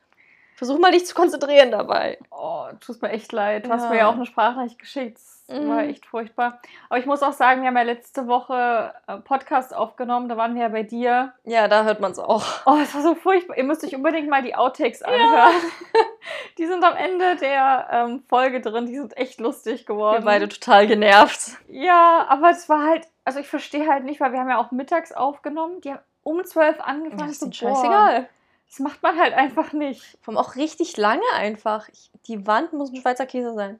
Versuch 0.55 0.77
mal 0.77 0.91
dich 0.91 1.07
zu 1.07 1.15
konzentrieren 1.15 1.71
dabei. 1.71 2.19
Oh, 2.29 2.65
tut 2.79 3.01
mir 3.01 3.09
echt 3.09 3.31
leid. 3.31 3.65
Du 3.65 3.69
hast 3.71 3.85
Ja. 3.85 3.89
mir 3.89 3.97
ja 3.97 4.07
auch 4.09 4.13
eine 4.13 4.27
Sprachnachricht 4.27 4.77
geschickt. 4.77 5.17
Das 5.47 5.59
Mhm. 5.59 5.69
war 5.69 5.83
echt 5.83 6.05
furchtbar. 6.07 6.59
Aber 6.89 6.97
ich 6.97 7.05
muss 7.05 7.21
auch 7.21 7.33
sagen, 7.33 7.61
wir 7.61 7.67
haben 7.67 7.77
ja 7.77 7.83
letzte 7.83 8.25
Woche 8.27 8.93
äh, 9.07 9.17
Podcast 9.17 9.75
aufgenommen. 9.75 10.27
Da 10.27 10.37
waren 10.37 10.55
wir 10.55 10.63
ja 10.63 10.69
bei 10.69 10.81
dir. 10.83 11.33
Ja, 11.43 11.67
da 11.67 11.83
hört 11.83 11.99
man 11.99 12.11
es 12.13 12.19
auch. 12.19 12.43
Oh, 12.65 12.77
es 12.81 12.95
war 12.95 13.01
so 13.03 13.13
furchtbar. 13.13 13.55
Ihr 13.57 13.63
müsst 13.63 13.83
euch 13.83 13.95
unbedingt 13.95 14.27
mal 14.27 14.41
die 14.41 14.55
Outtakes 14.55 15.03
anhören. 15.03 15.53
Die 16.57 16.65
sind 16.65 16.83
am 16.83 16.95
Ende 16.95 17.35
der 17.35 17.87
ähm, 17.91 18.23
Folge 18.27 18.59
drin. 18.61 18.87
Die 18.87 18.95
sind 18.95 19.15
echt 19.17 19.39
lustig 19.39 19.85
geworden. 19.85 20.23
Wir 20.23 20.25
beide 20.25 20.49
total 20.49 20.87
genervt. 20.87 21.57
Ja, 21.67 22.25
aber 22.27 22.49
es 22.49 22.67
war 22.69 22.83
halt, 22.83 23.07
also 23.23 23.39
ich 23.39 23.47
verstehe 23.47 23.87
halt 23.87 24.03
nicht, 24.05 24.19
weil 24.19 24.31
wir 24.31 24.39
haben 24.39 24.49
ja 24.49 24.57
auch 24.57 24.71
mittags 24.71 25.11
aufgenommen. 25.11 25.81
Die 25.81 25.91
haben 25.91 25.99
um 26.23 26.43
12 26.43 26.79
angefangen 26.81 27.29
ist 27.29 27.39
zu 27.39 27.49
denen 27.49 27.59
bohren. 27.73 27.75
scheißegal. 27.75 28.29
Das 28.67 28.79
macht 28.79 29.03
man 29.03 29.19
halt 29.19 29.33
einfach 29.35 29.73
nicht. 29.73 30.17
Allem 30.25 30.37
auch 30.37 30.55
richtig 30.55 30.97
lange 30.97 31.21
einfach. 31.35 31.87
Ich, 31.89 32.09
die 32.25 32.47
Wand 32.47 32.73
muss 32.73 32.91
ein 32.91 32.95
Schweizer 32.99 33.27
Käse 33.27 33.53
sein. 33.53 33.79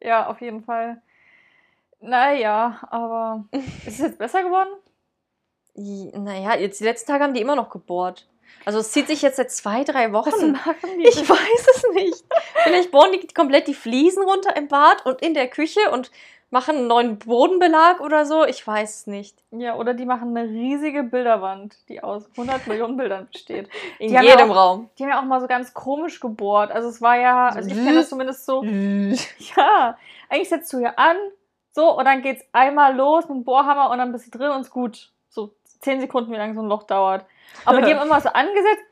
Ja, 0.00 0.26
auf 0.28 0.40
jeden 0.40 0.62
Fall. 0.64 1.00
Naja, 2.00 2.80
aber 2.90 3.44
ist 3.52 3.86
es 3.86 3.98
jetzt 3.98 4.18
besser 4.18 4.42
geworden? 4.42 4.70
Naja, 5.74 6.56
jetzt 6.56 6.80
die 6.80 6.84
letzten 6.84 7.08
Tage 7.08 7.24
haben 7.24 7.34
die 7.34 7.40
immer 7.40 7.56
noch 7.56 7.70
gebohrt. 7.70 8.26
Also 8.64 8.78
es 8.80 8.92
zieht 8.92 9.06
sich 9.06 9.22
jetzt 9.22 9.36
seit 9.36 9.50
zwei, 9.50 9.84
drei 9.84 10.12
Was 10.12 10.26
Wochen. 10.32 10.52
machen 10.52 10.76
die? 10.98 11.08
Ich 11.08 11.28
weiß 11.28 11.66
es 11.74 11.84
nicht. 11.94 12.24
Vielleicht 12.64 12.90
bohren 12.90 13.12
die 13.12 13.26
komplett 13.28 13.66
die 13.66 13.74
Fliesen 13.74 14.22
runter 14.22 14.56
im 14.56 14.68
Bad 14.68 15.04
und 15.06 15.22
in 15.22 15.34
der 15.34 15.48
Küche 15.48 15.80
und 15.92 16.10
machen 16.50 16.76
einen 16.76 16.86
neuen 16.86 17.18
Bodenbelag 17.18 18.00
oder 18.00 18.24
so. 18.24 18.44
Ich 18.46 18.66
weiß 18.66 19.00
es 19.00 19.06
nicht. 19.06 19.36
Ja, 19.50 19.76
oder 19.76 19.92
die 19.94 20.06
machen 20.06 20.34
eine 20.36 20.48
riesige 20.48 21.02
Bilderwand, 21.02 21.76
die 21.90 22.02
aus 22.02 22.24
100 22.32 22.66
Millionen 22.66 22.96
Bildern 22.96 23.28
besteht. 23.30 23.68
In 23.98 24.08
Die 24.08 24.14
ja 24.14 24.22
jedem 24.22 24.50
auch- 24.52 24.56
Raum. 24.56 24.90
Die 24.98 25.02
haben 25.04 25.10
ja 25.10 25.20
auch 25.20 25.24
mal 25.24 25.40
so 25.42 25.46
ganz 25.46 25.74
komisch 25.74 26.20
gebohrt. 26.20 26.70
Also 26.72 26.88
es 26.88 27.02
war 27.02 27.18
ja, 27.18 27.48
also 27.48 27.68
ich 27.68 27.74
kenne 27.74 27.96
das 27.96 28.08
zumindest 28.08 28.46
so, 28.46 28.62
ja, 29.56 29.98
eigentlich 30.30 30.48
setzt 30.48 30.72
du 30.72 30.78
hier 30.78 30.98
an, 30.98 31.16
so, 31.72 31.96
und 31.96 32.04
dann 32.06 32.22
geht's 32.22 32.42
einmal 32.52 32.96
los 32.96 33.24
mit 33.28 33.36
dem 33.36 33.44
Bohrhammer 33.44 33.90
und 33.90 33.98
dann 33.98 34.10
bist 34.12 34.32
du 34.32 34.38
drin 34.38 34.50
und 34.50 34.62
ist 34.62 34.70
gut. 34.70 35.10
10 35.80 36.00
Sekunden, 36.00 36.32
wie 36.32 36.36
lange 36.36 36.54
so 36.54 36.60
ein 36.60 36.68
Loch 36.68 36.84
dauert. 36.84 37.24
Aber 37.64 37.82
die 37.82 37.94
haben 37.94 38.06
immer 38.06 38.20
so 38.20 38.28
angesetzt, 38.28 38.84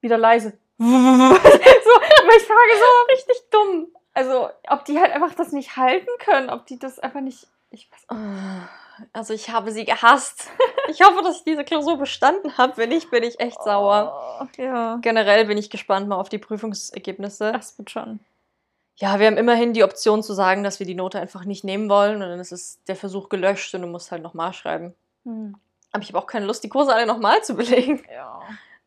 wieder 0.00 0.18
leise. 0.18 0.58
so, 0.78 0.84
aber 0.84 2.36
ich 2.36 2.44
frage 2.44 2.72
so 2.78 3.12
richtig 3.12 3.50
dumm. 3.50 3.88
Also, 4.14 4.48
ob 4.68 4.84
die 4.84 4.98
halt 4.98 5.12
einfach 5.12 5.34
das 5.34 5.52
nicht 5.52 5.76
halten 5.76 6.08
können, 6.18 6.50
ob 6.50 6.66
die 6.66 6.78
das 6.78 6.98
einfach 6.98 7.20
nicht, 7.20 7.46
ich 7.70 7.88
weiß 7.90 8.18
Also 9.12 9.32
ich 9.32 9.50
habe 9.50 9.70
sie 9.70 9.84
gehasst. 9.84 10.50
Ich 10.88 11.02
hoffe, 11.02 11.22
dass 11.22 11.38
ich 11.38 11.44
diese 11.44 11.64
Klausur 11.64 11.98
bestanden 11.98 12.56
habe. 12.58 12.76
Wenn 12.76 12.88
nicht, 12.88 13.10
bin 13.10 13.22
ich 13.22 13.38
echt 13.40 13.62
sauer. 13.62 14.40
Oh, 14.40 14.46
ja. 14.60 14.98
Generell 15.02 15.44
bin 15.44 15.58
ich 15.58 15.70
gespannt 15.70 16.08
mal 16.08 16.16
auf 16.16 16.28
die 16.28 16.38
Prüfungsergebnisse. 16.38 17.52
Das 17.52 17.78
wird 17.78 17.90
schon. 17.90 18.20
Ja, 19.00 19.20
wir 19.20 19.28
haben 19.28 19.36
immerhin 19.36 19.74
die 19.74 19.84
Option 19.84 20.24
zu 20.24 20.32
sagen, 20.32 20.64
dass 20.64 20.80
wir 20.80 20.86
die 20.86 20.96
Note 20.96 21.20
einfach 21.20 21.44
nicht 21.44 21.62
nehmen 21.62 21.88
wollen 21.88 22.16
und 22.16 22.28
dann 22.28 22.40
ist 22.40 22.50
es 22.50 22.82
der 22.88 22.96
Versuch 22.96 23.28
gelöscht 23.28 23.72
und 23.74 23.82
du 23.82 23.86
musst 23.86 24.10
halt 24.10 24.22
nochmal 24.22 24.52
schreiben. 24.52 24.92
Hm. 25.24 25.54
Aber 25.92 26.02
ich 26.02 26.08
habe 26.08 26.18
auch 26.18 26.26
keine 26.26 26.46
Lust, 26.46 26.64
die 26.64 26.68
Kurse 26.68 26.92
alle 26.92 27.06
nochmal 27.06 27.42
zu 27.44 27.54
belegen. 27.54 28.02
Ja. 28.12 28.40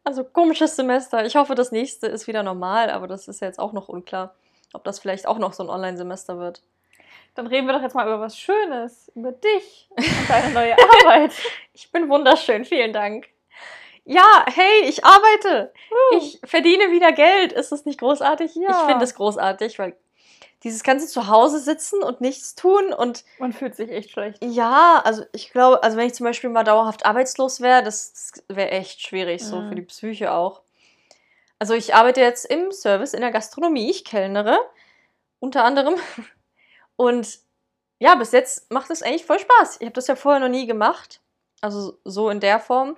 Also 0.04 0.26
komisches 0.26 0.76
Semester. 0.76 1.26
Ich 1.26 1.36
hoffe, 1.38 1.56
das 1.56 1.72
nächste 1.72 2.08
ist 2.08 2.28
wieder 2.28 2.44
normal, 2.44 2.90
aber 2.90 3.08
das 3.08 3.30
ist 3.30 3.40
ja 3.40 3.48
jetzt 3.48 3.60
auch 3.60 3.72
noch 3.72 3.88
unklar, 3.88 4.36
ob 4.74 4.84
das 4.84 5.00
vielleicht 5.00 5.28
auch 5.28 5.38
noch 5.38 5.54
so 5.54 5.64
ein 5.64 5.70
Online-Semester 5.70 6.38
wird. 6.40 6.62
Dann 7.36 7.48
reden 7.48 7.68
wir 7.68 7.74
doch 7.74 7.82
jetzt 7.82 7.96
mal 7.96 8.06
über 8.06 8.20
was 8.20 8.38
Schönes, 8.38 9.10
über 9.16 9.32
dich 9.32 9.88
und 9.96 10.30
deine 10.30 10.54
neue 10.54 10.76
Arbeit. 11.04 11.32
Ich 11.74 11.90
bin 11.90 12.10
wunderschön, 12.10 12.66
vielen 12.66 12.92
Dank. 12.92 13.30
Ja, 14.06 14.46
hey, 14.48 14.84
ich 14.88 15.06
arbeite. 15.06 15.72
Ich 16.18 16.40
verdiene 16.44 16.92
wieder 16.92 17.12
Geld. 17.12 17.54
Ist 17.54 17.72
das 17.72 17.86
nicht 17.86 18.00
großartig? 18.00 18.56
Ja. 18.56 18.70
Ich 18.72 18.78
finde 18.88 19.04
es 19.06 19.16
großartig, 19.16 19.78
weil 19.80 19.96
dieses 20.64 20.84
ganze 20.84 21.08
Zuhause 21.08 21.60
sitzen 21.60 22.04
und 22.04 22.22
nichts 22.22 22.56
tun 22.56 22.94
und. 22.94 23.24
Man 23.40 23.54
fühlt 23.54 23.76
sich 23.76 23.90
echt 23.92 24.12
schlecht. 24.12 24.44
Ja, 24.44 25.02
also 25.04 25.24
ich 25.34 25.52
glaube, 25.52 25.82
also 25.84 25.98
wenn 25.98 26.08
ich 26.08 26.14
zum 26.14 26.26
Beispiel 26.26 26.50
mal 26.50 26.64
dauerhaft 26.64 27.06
arbeitslos 27.06 27.62
wäre, 27.62 27.84
das, 27.84 28.14
das 28.14 28.44
wäre 28.58 28.72
echt 28.72 29.02
schwierig, 29.02 29.44
so 29.44 29.58
Mhm. 29.62 29.70
für 29.70 29.76
die 29.76 29.82
Psyche 29.84 30.32
auch. 30.34 30.62
Also 31.60 31.74
ich 31.76 31.94
arbeite 31.94 32.22
jetzt 32.22 32.46
im 32.46 32.72
Service 32.72 33.14
in 33.14 33.22
der 33.22 33.32
Gastronomie, 33.32 33.90
ich 33.92 34.04
kellnere 34.04 34.58
unter 35.40 35.64
anderem. 35.64 35.96
Und 36.96 37.40
ja, 38.00 38.16
bis 38.16 38.32
jetzt 38.32 38.72
macht 38.72 38.90
es 38.90 39.04
eigentlich 39.04 39.26
voll 39.26 39.40
Spaß. 39.40 39.78
Ich 39.80 39.86
habe 39.86 39.94
das 39.94 40.08
ja 40.08 40.16
vorher 40.16 40.40
noch 40.40 40.50
nie 40.50 40.66
gemacht. 40.66 41.22
Also 41.62 41.98
so 42.04 42.30
in 42.30 42.40
der 42.40 42.60
Form. 42.60 42.98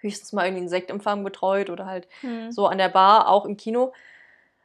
Höchstens 0.00 0.32
mal 0.32 0.44
irgendwie 0.46 0.62
einen 0.62 0.68
Sektempfang 0.68 1.22
betreut 1.24 1.70
oder 1.70 1.86
halt 1.86 2.08
Hm. 2.20 2.50
so 2.52 2.66
an 2.66 2.78
der 2.78 2.88
Bar, 2.88 3.28
auch 3.28 3.44
im 3.44 3.56
Kino. 3.56 3.92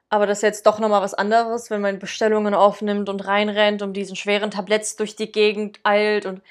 Aber 0.10 0.28
das 0.28 0.38
ist 0.40 0.44
jetzt 0.44 0.66
doch 0.66 0.80
nochmal 0.80 1.02
was 1.02 1.14
anderes, 1.14 1.70
wenn 1.70 1.82
man 1.82 2.00
Bestellungen 2.00 2.54
aufnimmt 2.54 3.10
und 3.10 3.26
reinrennt 3.26 3.82
und 3.82 3.94
diesen 3.94 4.16
schweren 4.16 4.52
Tabletts 4.52 4.96
durch 4.96 5.16
die 5.16 5.32
Gegend 5.32 5.80
eilt. 5.84 6.26
Und 6.26 6.42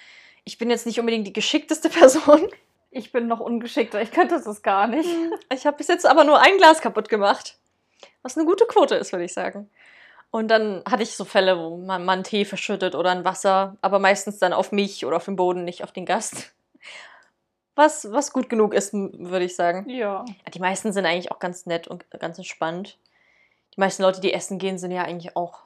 ich 0.44 0.58
bin 0.58 0.70
jetzt 0.70 0.86
nicht 0.86 0.98
unbedingt 1.00 1.26
die 1.26 1.32
geschickteste 1.32 1.88
Person. 1.90 2.48
Ich 2.90 3.10
bin 3.10 3.26
noch 3.26 3.40
ungeschickter, 3.40 4.00
ich 4.02 4.12
könnte 4.12 4.40
das 4.44 4.62
gar 4.62 4.86
nicht. 4.86 5.08
Ich 5.52 5.66
habe 5.66 5.76
bis 5.76 5.88
jetzt 5.88 6.06
aber 6.06 6.24
nur 6.24 6.40
ein 6.40 6.56
Glas 6.58 6.80
kaputt 6.80 7.08
gemacht. 7.08 7.56
Was 8.22 8.36
eine 8.36 8.46
gute 8.46 8.66
Quote 8.66 8.94
ist, 8.94 9.12
würde 9.12 9.24
ich 9.24 9.32
sagen. 9.32 9.68
Und 10.30 10.48
dann 10.48 10.82
hatte 10.88 11.02
ich 11.04 11.14
so 11.16 11.24
Fälle, 11.24 11.58
wo 11.58 11.76
man, 11.76 12.04
man 12.04 12.24
Tee 12.24 12.44
verschüttet 12.44 12.94
oder 12.94 13.10
ein 13.10 13.24
Wasser, 13.24 13.76
aber 13.80 13.98
meistens 13.98 14.38
dann 14.38 14.52
auf 14.52 14.72
mich 14.72 15.06
oder 15.06 15.16
auf 15.16 15.24
den 15.26 15.36
Boden, 15.36 15.64
nicht 15.64 15.84
auf 15.84 15.92
den 15.92 16.06
Gast. 16.06 16.52
Was, 17.76 18.10
was 18.12 18.32
gut 18.32 18.48
genug 18.48 18.72
ist, 18.72 18.92
würde 18.92 19.44
ich 19.44 19.56
sagen. 19.56 19.88
Ja. 19.88 20.24
Die 20.52 20.60
meisten 20.60 20.92
sind 20.92 21.06
eigentlich 21.06 21.32
auch 21.32 21.40
ganz 21.40 21.66
nett 21.66 21.88
und 21.88 22.08
ganz 22.10 22.38
entspannt. 22.38 22.98
Die 23.74 23.80
meisten 23.80 24.02
Leute, 24.02 24.20
die 24.20 24.32
essen 24.32 24.58
gehen, 24.58 24.78
sind 24.78 24.92
ja 24.92 25.02
eigentlich 25.02 25.36
auch 25.36 25.62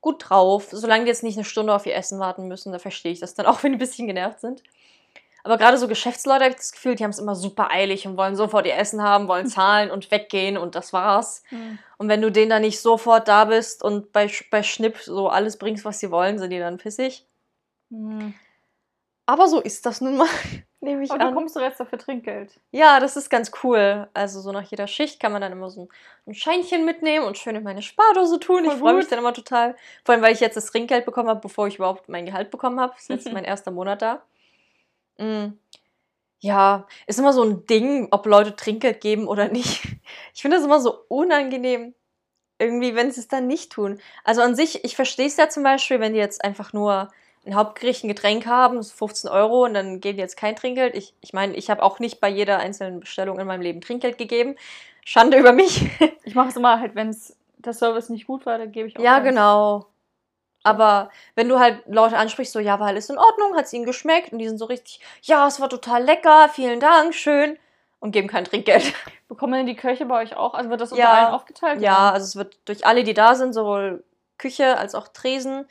gut 0.00 0.28
drauf. 0.28 0.68
Solange 0.70 1.04
die 1.04 1.08
jetzt 1.08 1.22
nicht 1.22 1.36
eine 1.36 1.44
Stunde 1.44 1.74
auf 1.74 1.86
ihr 1.86 1.94
Essen 1.94 2.18
warten 2.18 2.48
müssen, 2.48 2.72
da 2.72 2.78
verstehe 2.78 3.12
ich 3.12 3.20
das 3.20 3.34
dann 3.34 3.46
auch, 3.46 3.62
wenn 3.62 3.72
die 3.72 3.76
ein 3.76 3.80
bisschen 3.80 4.06
genervt 4.06 4.40
sind. 4.40 4.62
Aber 5.44 5.56
gerade 5.56 5.78
so 5.78 5.88
Geschäftsleute 5.88 6.44
habe 6.44 6.50
ich 6.50 6.58
das 6.58 6.72
Gefühl, 6.72 6.94
die 6.94 7.04
haben 7.04 7.10
es 7.10 7.18
immer 7.18 7.34
super 7.34 7.70
eilig 7.70 8.06
und 8.06 8.18
wollen 8.18 8.36
sofort 8.36 8.66
ihr 8.66 8.76
Essen 8.76 9.02
haben, 9.02 9.28
wollen 9.28 9.46
zahlen 9.48 9.90
und 9.90 10.10
weggehen 10.10 10.58
und 10.58 10.74
das 10.74 10.92
war's. 10.92 11.42
Hm. 11.48 11.78
Und 11.96 12.08
wenn 12.08 12.20
du 12.20 12.30
denen 12.30 12.50
dann 12.50 12.62
nicht 12.62 12.80
sofort 12.80 13.28
da 13.28 13.46
bist 13.46 13.82
und 13.82 14.12
bei, 14.12 14.30
bei 14.50 14.62
Schnipp 14.62 14.98
so 14.98 15.28
alles 15.28 15.56
bringst, 15.56 15.84
was 15.84 16.00
sie 16.00 16.10
wollen, 16.10 16.38
sind 16.38 16.50
die 16.50 16.58
dann 16.58 16.76
pissig. 16.76 17.26
Hm. 17.90 18.34
Aber 19.24 19.48
so 19.48 19.60
ist 19.60 19.86
das 19.86 20.00
nun 20.00 20.18
mal, 20.18 20.28
nehme 20.80 21.02
ich 21.02 21.10
du 21.10 21.16
an. 21.16 21.34
kommst 21.34 21.56
doch 21.56 21.60
jetzt 21.60 21.80
dafür 21.80 21.98
Trinkgeld. 21.98 22.60
Ja, 22.70 23.00
das 23.00 23.16
ist 23.16 23.30
ganz 23.30 23.50
cool. 23.62 24.08
Also 24.14 24.40
so 24.40 24.52
nach 24.52 24.62
jeder 24.62 24.86
Schicht 24.86 25.18
kann 25.20 25.32
man 25.32 25.40
dann 25.42 25.52
immer 25.52 25.70
so 25.70 25.82
ein- 25.82 25.88
ein 26.26 26.34
Scheinchen 26.34 26.84
mitnehmen 26.84 27.24
und 27.26 27.36
schön 27.38 27.56
in 27.56 27.62
meine 27.64 27.82
Spardose 27.82 28.38
tun. 28.38 28.64
Voll 28.64 28.72
ich 28.74 28.78
freue 28.78 28.94
mich 28.94 29.08
dann 29.08 29.18
immer 29.18 29.34
total. 29.34 29.76
Vor 30.04 30.14
allem, 30.14 30.22
weil 30.22 30.32
ich 30.34 30.40
jetzt 30.40 30.56
das 30.56 30.66
Trinkgeld 30.66 31.04
bekommen 31.04 31.28
habe, 31.28 31.40
bevor 31.40 31.66
ich 31.66 31.76
überhaupt 31.76 32.08
mein 32.08 32.26
Gehalt 32.26 32.50
bekommen 32.50 32.78
habe. 32.80 32.92
Das 32.94 33.02
ist 33.02 33.08
jetzt 33.08 33.32
mein 33.32 33.44
erster 33.44 33.70
Monat 33.70 34.02
da. 34.02 34.22
Mm. 35.18 35.58
Ja, 36.40 36.86
ist 37.08 37.18
immer 37.18 37.32
so 37.32 37.42
ein 37.42 37.66
Ding, 37.66 38.08
ob 38.12 38.24
Leute 38.26 38.54
Trinkgeld 38.54 39.00
geben 39.00 39.26
oder 39.26 39.48
nicht. 39.48 39.82
Ich 40.34 40.42
finde 40.42 40.56
das 40.58 40.64
immer 40.64 40.80
so 40.80 41.04
unangenehm, 41.08 41.94
irgendwie, 42.60 42.94
wenn 42.94 43.10
sie 43.10 43.20
es 43.20 43.26
dann 43.28 43.48
nicht 43.48 43.72
tun. 43.72 44.00
Also 44.22 44.40
an 44.40 44.54
sich, 44.54 44.84
ich 44.84 44.94
verstehe 44.94 45.26
es 45.26 45.36
ja 45.36 45.48
zum 45.48 45.64
Beispiel, 45.64 45.98
wenn 45.98 46.12
die 46.12 46.18
jetzt 46.20 46.44
einfach 46.44 46.72
nur 46.72 47.08
ein 47.48 47.54
Hauptgericht, 47.54 48.04
ein 48.04 48.08
Getränk 48.08 48.46
haben, 48.46 48.76
das 48.76 48.88
ist 48.88 48.98
15 48.98 49.30
Euro 49.30 49.64
und 49.64 49.74
dann 49.74 50.00
geben 50.00 50.16
die 50.16 50.22
jetzt 50.22 50.36
kein 50.36 50.56
Trinkgeld. 50.56 50.94
Ich 50.94 51.14
ich, 51.20 51.32
meine, 51.32 51.54
ich 51.56 51.70
habe 51.70 51.82
auch 51.82 51.98
nicht 51.98 52.20
bei 52.20 52.28
jeder 52.28 52.58
einzelnen 52.58 53.00
Bestellung 53.00 53.38
in 53.40 53.46
meinem 53.46 53.62
Leben 53.62 53.80
Trinkgeld 53.80 54.18
gegeben. 54.18 54.56
Schande 55.04 55.38
über 55.38 55.52
mich. 55.52 55.86
Ich 56.24 56.34
mache 56.34 56.50
es 56.50 56.56
immer 56.56 56.78
halt, 56.78 56.94
wenn 56.94 57.08
es 57.08 57.36
der 57.56 57.72
Service 57.72 58.10
nicht 58.10 58.26
gut 58.26 58.44
war, 58.44 58.58
dann 58.58 58.70
gebe 58.70 58.86
ich 58.86 58.98
auch 58.98 59.02
ja, 59.02 59.14
keins. 59.14 59.24
genau. 59.30 59.86
Aber 60.62 61.10
wenn 61.34 61.48
du 61.48 61.58
halt 61.58 61.80
Leute 61.86 62.18
ansprichst, 62.18 62.52
so, 62.52 62.58
ja, 62.60 62.78
war 62.78 62.88
alles 62.88 63.08
in 63.08 63.16
Ordnung, 63.16 63.56
hat 63.56 63.64
es 63.64 63.72
ihnen 63.72 63.86
geschmeckt 63.86 64.32
und 64.32 64.38
die 64.38 64.46
sind 64.48 64.58
so 64.58 64.66
richtig, 64.66 65.00
ja, 65.22 65.46
es 65.46 65.58
war 65.58 65.70
total 65.70 66.04
lecker, 66.04 66.50
vielen 66.50 66.80
Dank, 66.80 67.14
schön 67.14 67.58
und 68.00 68.12
geben 68.12 68.28
kein 68.28 68.44
Trinkgeld. 68.44 68.92
Bekommen 69.28 69.54
denn 69.54 69.66
die 69.66 69.76
Köche 69.76 70.04
bei 70.04 70.20
euch 70.22 70.36
auch? 70.36 70.52
Also 70.52 70.68
wird 70.68 70.82
das 70.82 70.92
unter 70.92 71.04
Ja. 71.04 71.24
allen 71.24 71.34
aufgeteilt? 71.34 71.80
Ja, 71.80 72.10
also 72.10 72.24
es 72.24 72.36
wird 72.36 72.58
durch 72.66 72.84
alle, 72.84 73.04
die 73.04 73.14
da 73.14 73.34
sind, 73.34 73.54
sowohl 73.54 74.04
Küche 74.36 74.76
als 74.76 74.94
auch 74.94 75.08
Tresen, 75.08 75.66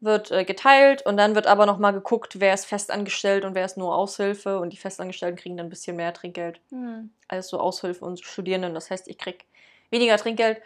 wird 0.00 0.30
äh, 0.30 0.44
geteilt 0.44 1.02
und 1.02 1.16
dann 1.16 1.34
wird 1.34 1.46
aber 1.48 1.66
nochmal 1.66 1.92
geguckt, 1.92 2.38
wer 2.40 2.54
ist 2.54 2.66
festangestellt 2.66 3.44
und 3.44 3.54
wer 3.54 3.64
ist 3.64 3.76
nur 3.76 3.94
Aushilfe 3.96 4.60
und 4.60 4.70
die 4.72 4.76
Festangestellten 4.76 5.36
kriegen 5.38 5.56
dann 5.56 5.66
ein 5.66 5.70
bisschen 5.70 5.96
mehr 5.96 6.12
Trinkgeld 6.14 6.60
Hm. 6.70 7.10
als 7.26 7.48
so 7.48 7.58
Aushilfe 7.58 8.04
und 8.04 8.20
Studierenden. 8.20 8.74
Das 8.74 8.90
heißt, 8.90 9.08
ich 9.08 9.18
krieg 9.18 9.44
weniger 9.90 10.16
Trinkgeld, 10.16 10.60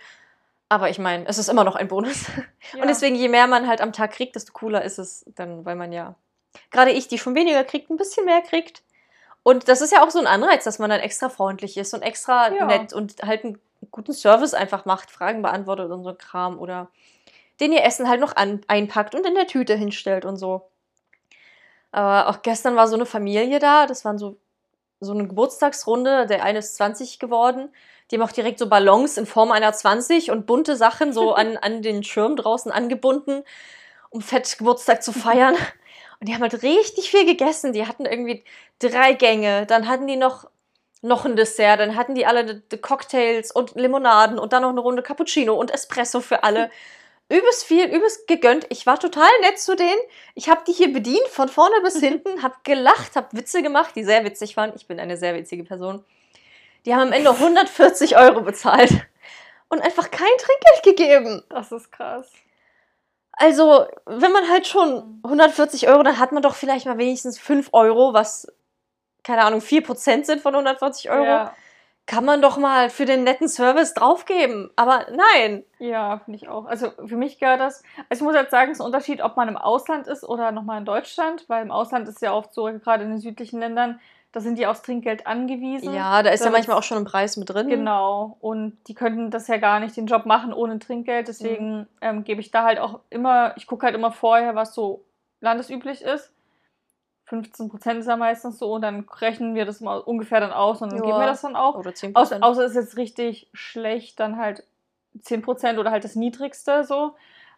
aber 0.69 0.91
ich 0.91 0.99
meine, 0.99 1.27
es 1.27 1.39
ist 1.39 1.49
immer 1.49 1.65
noch 1.65 1.77
ein 1.77 1.89
Bonus. 1.89 2.27
Ja. 2.75 2.81
Und 2.83 2.89
deswegen, 2.89 3.17
je 3.17 3.29
mehr 3.29 3.47
man 3.49 3.67
halt 3.69 3.81
am 3.83 3.93
Tag 3.93 4.13
kriegt, 4.13 4.35
desto 4.37 4.53
cooler 4.53 4.83
ist 4.85 4.99
es 4.99 5.25
dann, 5.35 5.65
weil 5.67 5.75
man 5.77 5.93
ja, 5.93 6.15
gerade 6.71 6.91
ich, 6.93 7.09
die 7.09 7.19
schon 7.19 7.35
weniger 7.35 7.65
kriegt, 7.65 7.91
ein 7.91 7.97
bisschen 7.97 8.25
mehr 8.25 8.41
kriegt. 8.41 8.83
Und 9.43 9.67
das 9.69 9.81
ist 9.81 9.93
ja 9.93 10.03
auch 10.05 10.11
so 10.11 10.19
ein 10.21 10.27
Anreiz, 10.29 10.65
dass 10.65 10.79
man 10.79 10.89
dann 10.89 11.01
extra 11.01 11.29
freundlich 11.29 11.77
ist 11.77 11.93
und 11.95 12.03
extra 12.03 12.53
Ja. 12.55 12.65
nett 12.67 12.93
und 12.93 13.21
halt 13.23 13.45
einen 13.45 13.59
guten 13.91 14.13
Service 14.13 14.55
einfach 14.55 14.85
macht, 14.85 15.11
Fragen 15.11 15.43
beantwortet 15.43 15.91
und 15.91 16.05
so 16.05 16.11
ein 16.11 16.19
Kram 16.19 16.59
oder 16.59 16.89
den 17.63 17.73
ihr 17.73 17.85
Essen 17.85 18.09
halt 18.09 18.21
noch 18.21 18.37
an, 18.37 18.61
einpackt 18.67 19.15
und 19.15 19.25
in 19.25 19.35
der 19.35 19.47
Tüte 19.47 19.75
hinstellt 19.75 20.25
und 20.25 20.37
so. 20.37 20.69
Aber 21.93 22.29
auch 22.29 22.43
gestern 22.43 22.75
war 22.75 22.89
so 22.89 22.97
eine 22.97 23.07
Familie 23.07 23.59
da, 23.61 23.87
das 23.87 24.05
waren 24.05 24.19
so, 24.19 24.37
so 24.99 25.13
eine 25.13 25.29
Geburtstagsrunde, 25.29 26.27
der 26.27 26.43
eine 26.43 26.59
ist 26.59 26.77
20 26.77 27.19
geworden. 27.19 27.71
Die 28.11 28.17
haben 28.17 28.29
auch 28.29 28.33
direkt 28.33 28.59
so 28.59 28.69
Ballons 28.69 29.17
in 29.17 29.27
Form 29.27 29.53
einer 29.53 29.73
20 29.73 30.31
und 30.31 30.47
bunte 30.47 30.77
Sachen 30.77 31.13
so 31.13 31.35
an, 31.35 31.57
an 31.61 31.83
den 31.83 32.03
Schirm 32.03 32.35
draußen 32.37 32.73
angebunden, 32.73 33.45
um 34.11 34.21
fett 34.23 34.59
Geburtstag 34.59 35.03
zu 35.03 35.13
feiern. 35.13 35.55
Und 36.19 36.29
die 36.29 36.35
haben 36.35 36.43
halt 36.43 36.63
richtig 36.63 37.11
viel 37.11 37.27
gegessen. 37.27 37.73
Die 37.73 37.87
hatten 37.87 38.07
irgendwie 38.07 38.45
drei 38.81 39.13
Gänge, 39.13 39.67
dann 39.67 39.87
hatten 39.87 40.07
die 40.07 40.17
noch, 40.17 40.51
noch 41.01 41.25
ein 41.25 41.37
Dessert, 41.37 41.79
dann 41.79 41.95
hatten 41.95 42.15
die 42.15 42.27
alle 42.27 42.63
Cocktails 42.81 43.53
und 43.53 43.75
Limonaden 43.77 44.39
und 44.39 44.53
dann 44.53 44.63
noch 44.63 44.71
eine 44.71 44.81
Runde 44.81 45.03
Cappuccino 45.03 45.55
und 45.55 45.71
Espresso 45.71 46.21
für 46.21 46.43
alle. 46.43 46.71
Übelst 47.33 47.65
viel, 47.65 47.87
übelst 47.87 48.27
gegönnt. 48.27 48.67
Ich 48.69 48.85
war 48.87 48.99
total 48.99 49.31
nett 49.41 49.59
zu 49.59 49.75
denen. 49.75 49.99
Ich 50.35 50.51
habe 50.51 50.63
die 50.67 50.73
hier 50.73 50.93
bedient, 50.93 51.27
von 51.29 51.49
vorne 51.49 51.81
bis 51.83 51.97
hinten, 52.01 52.43
habe 52.43 52.57
gelacht, 52.63 53.17
habe 53.17 53.29
Witze 53.33 53.63
gemacht, 53.63 53.97
die 53.97 54.05
sehr 54.05 54.25
witzig 54.25 54.57
waren. 54.57 54.73
Ich 54.77 54.87
bin 54.87 55.01
eine 55.01 55.17
sehr 55.17 55.35
witzige 55.35 55.65
Person. 55.65 56.05
Die 56.85 56.95
haben 56.95 57.09
am 57.09 57.13
Ende 57.13 57.31
140 57.39 58.19
Euro 58.19 58.43
bezahlt 58.43 58.93
und 59.69 59.81
einfach 59.81 60.11
kein 60.11 60.29
Trinkgeld 60.39 60.83
gegeben. 60.85 61.43
Das 61.49 61.73
ist 61.73 61.91
krass. 61.91 62.31
Also, 63.33 63.87
wenn 64.05 64.31
man 64.31 64.51
halt 64.51 64.67
schon 64.67 65.21
140 65.25 65.89
Euro, 65.89 66.03
dann 66.03 66.19
hat 66.19 66.33
man 66.33 66.43
doch 66.43 66.55
vielleicht 66.55 66.85
mal 66.85 66.99
wenigstens 66.99 67.39
5 67.39 67.71
Euro, 67.73 68.13
was, 68.13 68.47
keine 69.25 69.43
Ahnung, 69.43 69.61
4% 69.61 70.25
sind 70.25 70.43
von 70.43 70.55
140 70.55 71.11
Euro. 71.11 71.25
Ja, 71.25 71.55
Kann 72.07 72.25
man 72.25 72.43
doch 72.43 72.59
mal 72.59 72.91
für 72.91 73.05
den 73.05 73.23
netten 73.23 73.49
Service 73.49 73.95
draufgeben. 73.95 74.71
Aber 74.75 75.07
nein. 75.13 75.65
ja 75.79 76.19
finde 76.25 76.37
ich 76.37 76.49
auch. 76.49 76.67
Also 76.67 76.91
für 77.07 77.17
mich 77.17 77.39
gehört 77.39 77.61
das. 77.61 77.85
Also 78.09 78.23
ich 78.23 78.27
muss 78.27 78.35
jetzt 78.35 78.51
sagen, 78.51 78.73
es 78.73 78.79
ist 78.79 78.83
ein 78.83 78.87
Unterschied, 78.87 79.23
ob 79.23 79.37
man 79.37 79.49
im 79.49 79.57
Ausland 79.57 80.09
ist 80.09 80.25
oder 80.25 80.51
nochmal 80.51 80.79
in 80.79 80.85
Deutschland, 80.85 81.45
weil 81.49 81.63
im 81.63 81.71
Ausland 81.71 82.09
ist 82.09 82.21
ja 82.21 82.33
oft 82.33 82.53
so, 82.53 82.65
gerade 82.65 83.05
in 83.05 83.11
den 83.11 83.21
südlichen 83.21 83.61
Ländern, 83.61 84.01
da 84.33 84.41
sind 84.41 84.59
die 84.59 84.67
aufs 84.67 84.83
Trinkgeld 84.83 85.27
angewiesen. 85.27 85.95
Ja, 85.95 86.23
da 86.23 86.31
ist 86.31 86.45
ja 86.45 86.51
manchmal 86.51 86.79
auch 86.79 86.83
schon 86.83 86.97
ein 86.97 87.05
Preis 87.05 87.37
mit 87.37 87.51
drin. 87.51 87.69
Genau. 87.69 88.39
Und 88.41 88.79
die 88.89 88.95
könnten 88.95 89.31
das 89.31 89.47
ja 89.47 89.59
gar 89.59 89.79
nicht 89.79 89.97
den 89.97 90.07
Job 90.07 90.25
machen 90.25 90.55
ohne 90.55 90.79
Trinkgeld. 90.79 91.29
Deswegen 91.29 91.87
ähm, 92.01 92.25
gebe 92.25 92.41
ich 92.41 92.51
da 92.51 92.65
halt 92.65 92.79
auch 92.79 93.01
immer, 93.11 93.55
ich 93.57 93.67
gucke 93.67 93.85
halt 93.85 93.95
immer 93.95 94.11
vorher, 94.11 94.55
was 94.55 94.75
so 94.75 95.05
landesüblich 95.41 96.01
ist. 96.01 96.33
15 97.33 97.71
Prozent 97.71 98.01
ist 98.01 98.09
ja 98.09 98.17
meistens 98.17 98.59
so 98.59 98.75
und 98.75 98.83
dann 98.83 99.07
rechnen 99.09 99.55
wir 99.55 99.65
das 99.65 99.81
mal 99.81 99.97
ungefähr 99.99 100.39
dann 100.41 100.53
aus 100.53 100.83
und 100.83 100.91
dann 100.91 100.99
Ja. 100.99 101.05
geben 101.05 101.19
wir 101.19 101.27
das 101.27 101.41
dann 101.41 101.57
auch. 101.57 101.77
Oder 101.77 101.95
10%. 101.95 102.15
Aus, 102.15 102.31
außer 102.59 102.65
es 102.67 102.73
ist 102.73 102.77
jetzt 102.77 102.97
richtig 102.99 103.49
schlecht, 103.55 104.21
dann 104.21 104.37
halt 104.37 104.65
10% 105.19 105.79
oder 105.79 105.91
halt 105.91 106.05
das 106.05 106.15
niedrigste 106.15 106.85
so. 106.85 107.15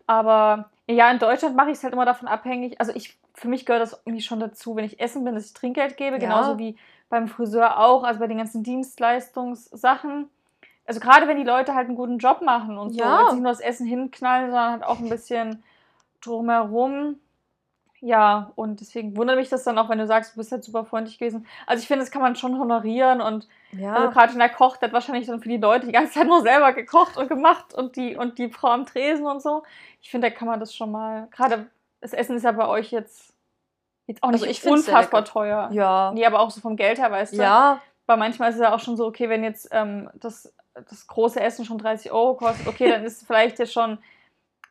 Aber 0.07 0.71
ja, 0.87 1.11
in 1.11 1.19
Deutschland 1.19 1.57
mache 1.57 1.71
ich 1.71 1.79
es 1.79 1.83
halt 1.83 1.93
immer 1.93 2.05
davon 2.05 2.29
abhängig. 2.29 2.79
Also 2.79 2.93
ich, 2.95 3.19
für 3.35 3.49
mich 3.49 3.67
gehört 3.67 3.83
das 3.83 4.01
irgendwie 4.05 4.23
schon 4.23 4.39
dazu, 4.39 4.77
wenn 4.77 4.85
ich 4.85 5.01
essen 5.01 5.25
bin, 5.25 5.35
dass 5.35 5.47
ich 5.47 5.55
Trinkgeld 5.55 5.97
gebe, 5.97 6.15
Ja. 6.15 6.21
genauso 6.21 6.57
wie 6.57 6.77
beim 7.09 7.27
Friseur 7.27 7.81
auch, 7.81 8.05
also 8.05 8.21
bei 8.21 8.29
den 8.29 8.39
ganzen 8.39 8.63
Dienstleistungssachen. 8.63 10.31
Also 10.87 11.01
gerade 11.01 11.27
wenn 11.27 11.37
die 11.39 11.43
Leute 11.43 11.75
halt 11.75 11.89
einen 11.89 11.97
guten 11.97 12.19
Job 12.19 12.43
machen 12.43 12.79
und 12.79 12.93
so, 12.93 13.01
Ja. 13.01 13.23
jetzt 13.23 13.33
nicht 13.33 13.43
nur 13.43 13.51
das 13.51 13.61
Essen 13.61 13.87
hinknallen, 13.87 14.51
sondern 14.53 14.71
halt 14.71 14.85
auch 14.85 15.01
ein 15.01 15.09
bisschen 15.09 15.65
drumherum. 16.21 17.19
Ja, 18.07 18.53
und 18.55 18.81
deswegen 18.81 19.17
wundert 19.17 19.39
mich 19.39 19.49
das 19.49 19.65
dann 19.65 19.79
auch, 19.79 19.89
wenn 19.89 19.97
du 19.97 20.07
sagst, 20.07 20.35
du 20.35 20.37
bist 20.37 20.53
halt 20.53 20.63
super 20.63 20.85
freundlich 20.85 21.19
gewesen. 21.19 21.47
Also 21.67 21.81
ich 21.81 21.89
finde, 21.89 22.05
das 22.05 22.11
kann 22.11 22.21
man 22.21 22.37
schon 22.37 22.59
honorieren 22.59 23.23
und 23.23 23.49
ja. 23.73 23.95
also 23.95 24.11
gerade 24.11 24.35
wenn 24.35 24.43
er 24.43 24.51
kocht, 24.51 24.83
der 24.83 24.89
hat 24.89 24.93
wahrscheinlich 24.93 25.27
dann 25.27 25.41
für 25.41 25.49
die 25.49 25.57
Leute 25.57 25.87
die 25.87 25.93
ganze 25.93 26.13
Zeit 26.13 26.27
nur 26.27 26.43
selber 26.43 26.75
gekocht 26.75 27.17
und 27.17 27.29
gemacht 27.29 27.73
und 27.73 27.97
die 27.97 28.15
und 28.15 28.37
die 28.37 28.51
Frau 28.51 28.69
am 28.69 28.85
Tresen 28.85 29.25
und 29.27 29.41
so. 29.41 29.63
Ich 30.03 30.11
finde, 30.11 30.29
da 30.29 30.37
kann 30.37 30.47
man 30.47 30.61
das 30.61 30.75
schon 30.75 30.91
mal. 30.91 31.29
Gerade 31.31 31.67
das 32.03 32.13
Essen 32.13 32.37
ist 32.37 32.43
ja 32.43 32.53
bei 32.53 32.69
euch 32.69 32.91
jetzt, 32.91 33.33
jetzt 34.07 34.23
auch 34.23 34.33
nicht 34.33 34.43
Also 34.43 34.51
ich 34.51 34.61
find's 34.61 34.85
sehr 34.85 34.95
unfassbar 34.95 35.25
teuer. 35.25 35.71
ja. 35.73 36.13
Nee, 36.13 36.27
aber 36.27 36.41
auch 36.41 36.51
so 36.51 36.61
vom 36.61 36.77
Geld 36.77 36.99
her, 36.99 37.11
weißt 37.11 37.33
du. 37.33 37.39
Ja, 37.39 37.81
Weil 38.05 38.19
manchmal 38.19 38.51
ist 38.51 38.57
es 38.57 38.61
ja 38.61 38.75
auch 38.75 38.81
schon 38.81 38.99
so, 38.99 39.07
okay, 39.07 39.31
wenn 39.31 39.43
jetzt 39.43 39.69
ähm, 39.73 40.11
das, 40.13 40.55
das 40.75 41.07
große 41.07 41.41
Essen 41.41 41.65
schon 41.65 41.79
30 41.79 42.13
Euro 42.13 42.35
kostet, 42.35 42.67
okay, 42.67 42.91
dann 42.91 43.03
ist 43.03 43.23
es 43.23 43.27
vielleicht 43.27 43.59
jetzt 43.59 43.73
schon 43.73 43.97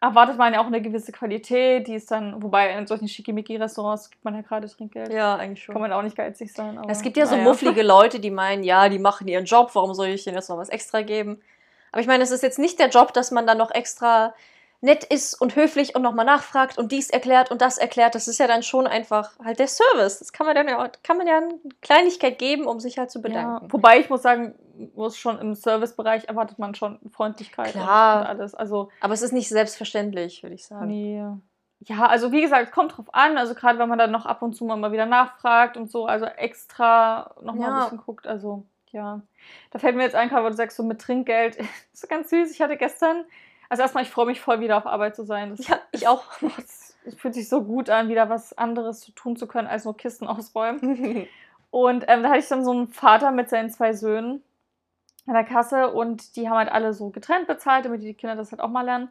erwartet 0.03 0.37
man 0.37 0.53
ja 0.53 0.61
auch 0.61 0.67
eine 0.67 0.81
gewisse 0.81 1.13
Qualität, 1.13 1.87
die 1.87 1.95
ist 1.95 2.11
dann, 2.11 2.43
wobei 2.43 2.77
in 2.77 2.85
solchen 2.85 3.07
Schickimicki-Restaurants 3.07 4.09
gibt 4.09 4.25
man 4.25 4.35
ja 4.35 4.41
gerade 4.41 4.67
Trinkgeld. 4.67 5.13
Ja, 5.13 5.37
eigentlich 5.37 5.63
schon. 5.63 5.73
Kann 5.73 5.81
man 5.81 5.93
auch 5.93 6.01
nicht 6.01 6.17
geizig 6.17 6.51
sein. 6.51 6.77
Aber, 6.77 6.89
Es 6.89 7.01
gibt 7.01 7.15
ja 7.15 7.25
so 7.25 7.35
naja. 7.35 7.47
mufflige 7.47 7.83
Leute, 7.83 8.19
die 8.19 8.29
meinen, 8.29 8.63
ja, 8.63 8.89
die 8.89 8.99
machen 8.99 9.29
ihren 9.29 9.45
Job, 9.45 9.71
warum 9.73 9.93
soll 9.93 10.07
ich 10.07 10.25
denen 10.25 10.35
jetzt 10.35 10.49
noch 10.49 10.57
was 10.57 10.67
extra 10.67 11.03
geben? 11.03 11.41
Aber 11.93 12.01
ich 12.01 12.07
meine, 12.07 12.21
es 12.21 12.31
ist 12.31 12.43
jetzt 12.43 12.59
nicht 12.59 12.79
der 12.79 12.89
Job, 12.89 13.13
dass 13.13 13.31
man 13.31 13.47
dann 13.47 13.57
noch 13.57 13.71
extra 13.71 14.33
nett 14.83 15.03
ist 15.05 15.33
und 15.39 15.55
höflich 15.55 15.95
und 15.95 16.01
nochmal 16.01 16.25
nachfragt 16.25 16.77
und 16.77 16.91
dies 16.91 17.09
erklärt 17.09 17.49
und 17.51 17.61
das 17.61 17.77
erklärt. 17.77 18.15
Das 18.15 18.27
ist 18.27 18.37
ja 18.37 18.47
dann 18.47 18.63
schon 18.63 18.85
einfach 18.85 19.31
halt 19.43 19.57
der 19.59 19.67
Service. 19.67 20.19
Das 20.19 20.33
kann 20.33 20.45
man 20.45 20.55
dann 20.55 20.67
ja, 20.67 20.89
kann 21.03 21.17
man 21.17 21.25
ja 21.25 21.37
eine 21.37 21.55
Kleinigkeit 21.81 22.37
geben, 22.37 22.65
um 22.67 22.79
sich 22.79 22.97
halt 22.97 23.09
zu 23.09 23.19
Ja, 23.19 23.23
bedanken. 23.23 23.71
wobei 23.71 23.99
ich 23.99 24.09
muss 24.09 24.21
sagen, 24.21 24.55
muss 24.93 25.17
schon 25.17 25.39
im 25.39 25.55
Servicebereich 25.55 26.27
erwartet 26.27 26.59
man 26.59 26.75
schon 26.75 26.99
Freundlichkeit 27.11 27.71
Klar. 27.71 28.21
Und, 28.21 28.27
alles. 28.27 28.55
Also, 28.55 28.89
Aber 28.99 29.13
es 29.13 29.21
ist 29.21 29.31
nicht 29.31 29.47
selbstverständlich, 29.49 30.43
würde 30.43 30.55
ich 30.55 30.65
sagen. 30.65 30.87
nee. 30.87 31.23
Ja, 31.85 32.05
also 32.05 32.31
wie 32.31 32.39
gesagt, 32.41 32.67
es 32.69 32.71
kommt 32.71 32.95
drauf 32.97 33.13
an. 33.13 33.37
Also 33.37 33.55
gerade 33.55 33.77
wenn 33.77 33.89
man 33.89 33.97
dann 33.99 34.11
noch 34.11 34.25
ab 34.25 34.41
und 34.41 34.53
zu 34.53 34.63
mal 34.63 34.77
mal 34.77 34.91
wieder 34.93 35.05
nachfragt 35.05 35.75
und 35.75 35.91
so, 35.91 36.05
also 36.05 36.25
extra 36.25 37.35
nochmal 37.41 37.69
Ja. 37.69 37.75
ein 37.77 37.83
bisschen 37.83 37.97
guckt. 38.05 38.25
Also, 38.25 38.65
ja. 38.91 39.21
Da 39.71 39.79
fällt 39.79 39.95
mir 39.97 40.03
jetzt 40.03 40.15
ein, 40.15 40.29
Karl, 40.29 40.43
wo 40.45 40.49
du 40.49 40.55
sagst, 40.55 40.77
so 40.77 40.83
mit 40.83 41.01
Trinkgeld. 41.01 41.57
das 41.91 42.03
ist 42.03 42.09
ganz 42.09 42.29
süß. 42.29 42.51
Ich 42.51 42.61
hatte 42.61 42.77
gestern, 42.77 43.25
also 43.73 43.81
erstmal, 43.81 44.03
ich 44.03 44.11
freue 44.11 44.27
mich 44.27 44.39
voll 44.39 44.59
wieder 44.59 44.77
auf 44.77 44.85
Arbeit 44.85 45.15
zu 45.15 45.23
sein. 45.25 45.49
Das, 45.49 45.67
Ja, 45.67 45.79
ich 45.91 46.07
auch. 46.07 46.23
Es 47.05 47.15
fühlt 47.15 47.33
sich 47.33 47.49
so 47.49 47.63
gut 47.63 47.89
an, 47.89 48.07
wieder 48.07 48.29
was 48.29 48.57
anderes 48.57 49.01
zu 49.01 49.11
tun 49.11 49.35
zu 49.35 49.45
können, 49.45 49.67
als 49.67 49.83
nur 49.83 49.97
Kisten 49.97 50.25
ausräumen. 50.25 51.27
Und 51.69 52.05
ähm, 52.07 52.23
da 52.23 52.29
hatte 52.29 52.39
ich 52.39 52.47
dann 52.47 52.63
so 52.63 52.71
einen 52.71 52.87
Vater 52.87 53.31
mit 53.31 53.49
seinen 53.49 53.69
zwei 53.71 53.91
Söhnen 53.91 54.41
an 55.25 55.33
der 55.33 55.43
Kasse 55.43 55.91
und 55.91 56.37
die 56.37 56.47
haben 56.47 56.55
halt 56.55 56.71
alle 56.71 56.93
so 56.93 57.09
getrennt 57.09 57.47
bezahlt, 57.47 57.83
damit 57.83 58.03
die 58.03 58.13
Kinder 58.13 58.37
das 58.37 58.51
halt 58.51 58.61
auch 58.61 58.69
mal 58.69 58.85
lernen. 58.85 59.09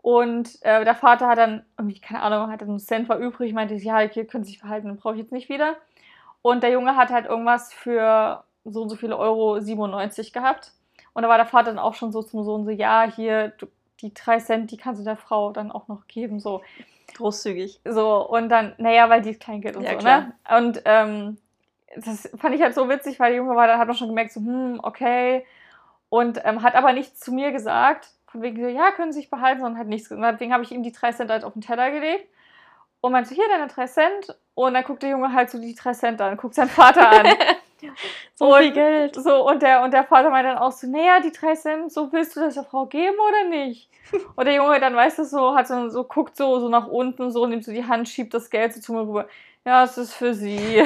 Und 0.00 0.62
äh, 0.62 0.84
der 0.84 0.94
Vater 0.94 1.26
hat 1.26 1.38
dann 1.38 1.64
irgendwie, 1.76 1.98
keine 1.98 2.22
Ahnung, 2.22 2.52
hat 2.52 2.60
dann 2.60 2.68
einen 2.68 2.78
Cent 2.78 3.08
war 3.08 3.18
übrig, 3.18 3.52
meinte, 3.52 3.74
ja, 3.74 4.06
die 4.06 4.24
können 4.26 4.44
sich 4.44 4.60
verhalten, 4.60 4.86
den 4.86 4.98
brauche 4.98 5.14
ich 5.14 5.20
jetzt 5.22 5.32
nicht 5.32 5.48
wieder. 5.48 5.74
Und 6.40 6.62
der 6.62 6.70
Junge 6.70 6.94
hat 6.94 7.10
halt 7.10 7.26
irgendwas 7.26 7.72
für 7.72 8.44
so 8.64 8.82
und 8.82 8.90
so 8.90 8.96
viele 8.96 9.16
Euro 9.16 9.58
97 9.58 10.32
gehabt. 10.32 10.72
Und 11.14 11.24
da 11.24 11.28
war 11.28 11.38
der 11.38 11.46
Vater 11.46 11.70
dann 11.70 11.80
auch 11.80 11.94
schon 11.94 12.12
so 12.12 12.22
zum 12.22 12.44
Sohn 12.44 12.64
so, 12.64 12.70
ja, 12.70 13.10
hier, 13.10 13.48
du, 13.58 13.66
die 14.00 14.12
drei 14.12 14.38
Cent, 14.38 14.70
die 14.70 14.76
kannst 14.76 15.00
du 15.00 15.04
der 15.04 15.16
Frau 15.16 15.52
dann 15.52 15.70
auch 15.70 15.88
noch 15.88 16.06
geben, 16.06 16.40
so. 16.40 16.62
Großzügig. 17.14 17.80
So, 17.84 18.28
und 18.28 18.48
dann, 18.48 18.74
naja, 18.78 19.08
weil 19.08 19.22
die 19.22 19.30
ist 19.30 19.40
Kleingeld 19.40 19.76
und 19.76 19.84
Ja, 19.84 19.92
so, 19.92 19.98
klar. 19.98 20.20
ne? 20.20 20.58
Und 20.58 20.82
ähm, 20.84 21.38
das 21.96 22.28
fand 22.36 22.54
ich 22.54 22.62
halt 22.62 22.74
so 22.74 22.88
witzig, 22.88 23.20
weil 23.20 23.30
der 23.30 23.38
Junge 23.38 23.54
war, 23.54 23.66
da 23.66 23.78
hat 23.78 23.86
man 23.86 23.96
schon 23.96 24.08
gemerkt, 24.08 24.32
so, 24.32 24.40
hm, 24.40 24.80
okay. 24.82 25.46
Und 26.08 26.40
ähm, 26.44 26.62
hat 26.62 26.74
aber 26.74 26.92
nichts 26.92 27.20
zu 27.20 27.32
mir 27.32 27.52
gesagt, 27.52 28.08
von 28.26 28.42
wegen 28.42 28.60
so, 28.60 28.68
ja, 28.68 28.90
können 28.90 29.12
Sie 29.12 29.20
sich 29.20 29.30
behalten, 29.30 29.60
sondern 29.60 29.78
hat 29.78 29.86
nichts 29.86 30.08
gesagt. 30.08 30.34
Deswegen 30.34 30.52
habe 30.52 30.64
ich 30.64 30.72
ihm 30.72 30.82
die 30.82 30.92
drei 30.92 31.12
Cent 31.12 31.30
halt 31.30 31.44
auf 31.44 31.52
den 31.52 31.62
Teller 31.62 31.90
gelegt 31.90 32.28
und 33.00 33.12
meinte 33.12 33.30
so, 33.30 33.34
hier, 33.36 33.48
deine 33.48 33.68
drei 33.68 33.86
Cent. 33.86 34.36
Und 34.54 34.74
dann 34.74 34.84
guckt 34.84 35.02
der 35.02 35.10
Junge 35.10 35.32
halt 35.32 35.50
so 35.50 35.60
die 35.60 35.74
drei 35.74 35.92
Cent 35.92 36.20
an, 36.20 36.36
guckt 36.36 36.54
seinen 36.54 36.68
Vater 36.68 37.10
an. 37.10 37.26
So 38.34 38.52
Und- 38.54 38.62
viel 38.62 38.72
Geld. 38.72 39.14
So, 39.16 39.48
und 39.48 39.62
der, 39.62 39.82
und 39.82 39.92
der 39.92 40.04
Vater 40.04 40.30
meint 40.30 40.46
dann 40.46 40.58
auch 40.58 40.72
so, 40.72 40.86
naja, 40.86 41.20
die 41.20 41.32
drei 41.32 41.54
Cent, 41.54 41.92
so 41.92 42.12
willst 42.12 42.34
du 42.36 42.40
das 42.40 42.54
der 42.54 42.64
Frau 42.64 42.86
geben 42.86 43.16
oder 43.28 43.48
nicht? 43.48 43.88
Und 44.36 44.44
der 44.44 44.54
Junge 44.54 44.78
dann, 44.80 44.94
weißt 44.94 45.18
du, 45.20 45.24
so, 45.24 45.54
hat 45.56 45.66
so, 45.66 45.88
so 45.88 46.04
guckt 46.04 46.36
so, 46.36 46.60
so 46.60 46.68
nach 46.68 46.86
unten, 46.88 47.30
so, 47.30 47.46
nimmt 47.46 47.64
so 47.64 47.72
die 47.72 47.86
Hand, 47.86 48.06
schiebt 48.08 48.34
das 48.34 48.50
Geld 48.50 48.74
so 48.74 48.80
zu 48.80 48.92
mir 48.92 49.00
rüber. 49.00 49.28
Ja, 49.64 49.84
es 49.84 49.96
ist 49.96 50.12
für 50.12 50.34
sie. 50.34 50.82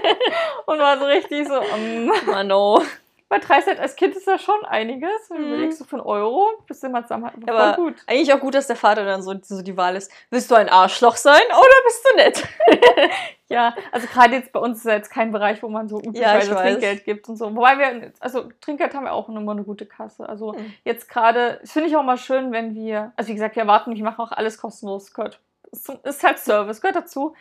und 0.66 0.78
war 0.80 0.98
so 0.98 1.04
richtig 1.04 1.46
so, 1.46 1.54
um, 1.60 2.10
Mano. 2.26 2.82
Bei 3.28 3.38
drei 3.38 3.60
Cent 3.60 3.80
als 3.80 3.96
Kind 3.96 4.14
ist 4.14 4.26
das 4.26 4.40
schon 4.42 4.64
einiges. 4.66 5.30
Und 5.30 5.40
Mhm. 5.40 5.46
überlegst 5.46 5.80
du 5.80 5.84
für 5.84 5.96
einen 5.96 6.04
Euro, 6.06 6.46
bist 6.66 6.82
du 6.82 6.86
immer 6.86 7.02
zusammen, 7.02 7.30
Aber 7.46 7.74
gut. 7.76 7.94
eigentlich 8.06 8.32
auch 8.32 8.40
gut, 8.40 8.54
dass 8.54 8.66
der 8.68 8.76
Vater 8.76 9.04
dann 9.04 9.22
so, 9.22 9.34
so 9.42 9.62
die 9.62 9.76
Wahl 9.76 9.96
ist. 9.96 10.10
Willst 10.30 10.50
du 10.50 10.54
ein 10.54 10.68
Arschloch 10.68 11.16
sein 11.16 11.42
oder 11.48 11.84
bist 11.84 12.04
du 12.10 12.16
nett? 12.16 12.48
Ja, 13.48 13.76
also 13.92 14.08
gerade 14.08 14.34
jetzt 14.34 14.50
bei 14.52 14.58
uns 14.58 14.78
ist 14.78 14.86
ja 14.86 14.94
jetzt 14.94 15.08
kein 15.08 15.30
Bereich, 15.30 15.62
wo 15.62 15.68
man 15.68 15.88
so 15.88 16.00
üblicherweise 16.00 16.52
weiß. 16.52 16.62
Trinkgeld 16.62 17.04
gibt 17.04 17.28
und 17.28 17.36
so. 17.36 17.54
Wobei 17.54 17.78
wir, 17.78 18.12
also 18.18 18.48
Trinkgeld 18.60 18.92
haben 18.92 19.04
wir 19.04 19.12
auch 19.12 19.28
immer 19.28 19.52
eine 19.52 19.62
gute 19.62 19.86
Kasse. 19.86 20.28
Also 20.28 20.54
Hm. 20.54 20.74
jetzt 20.84 21.08
gerade, 21.08 21.58
das 21.60 21.70
finde 21.70 21.88
ich 21.88 21.96
auch 21.96 22.02
mal 22.02 22.18
schön, 22.18 22.50
wenn 22.50 22.74
wir, 22.74 23.12
also 23.14 23.28
wie 23.28 23.34
gesagt, 23.34 23.54
wir 23.54 23.62
erwarten, 23.62 23.92
ich 23.92 24.02
mache 24.02 24.20
auch 24.20 24.32
alles 24.32 24.58
kostenlos, 24.60 25.14
gehört. 25.14 25.38
Ist 25.70 26.24
halt 26.24 26.40
Service, 26.40 26.80
gehört 26.80 26.96
dazu. 26.96 27.34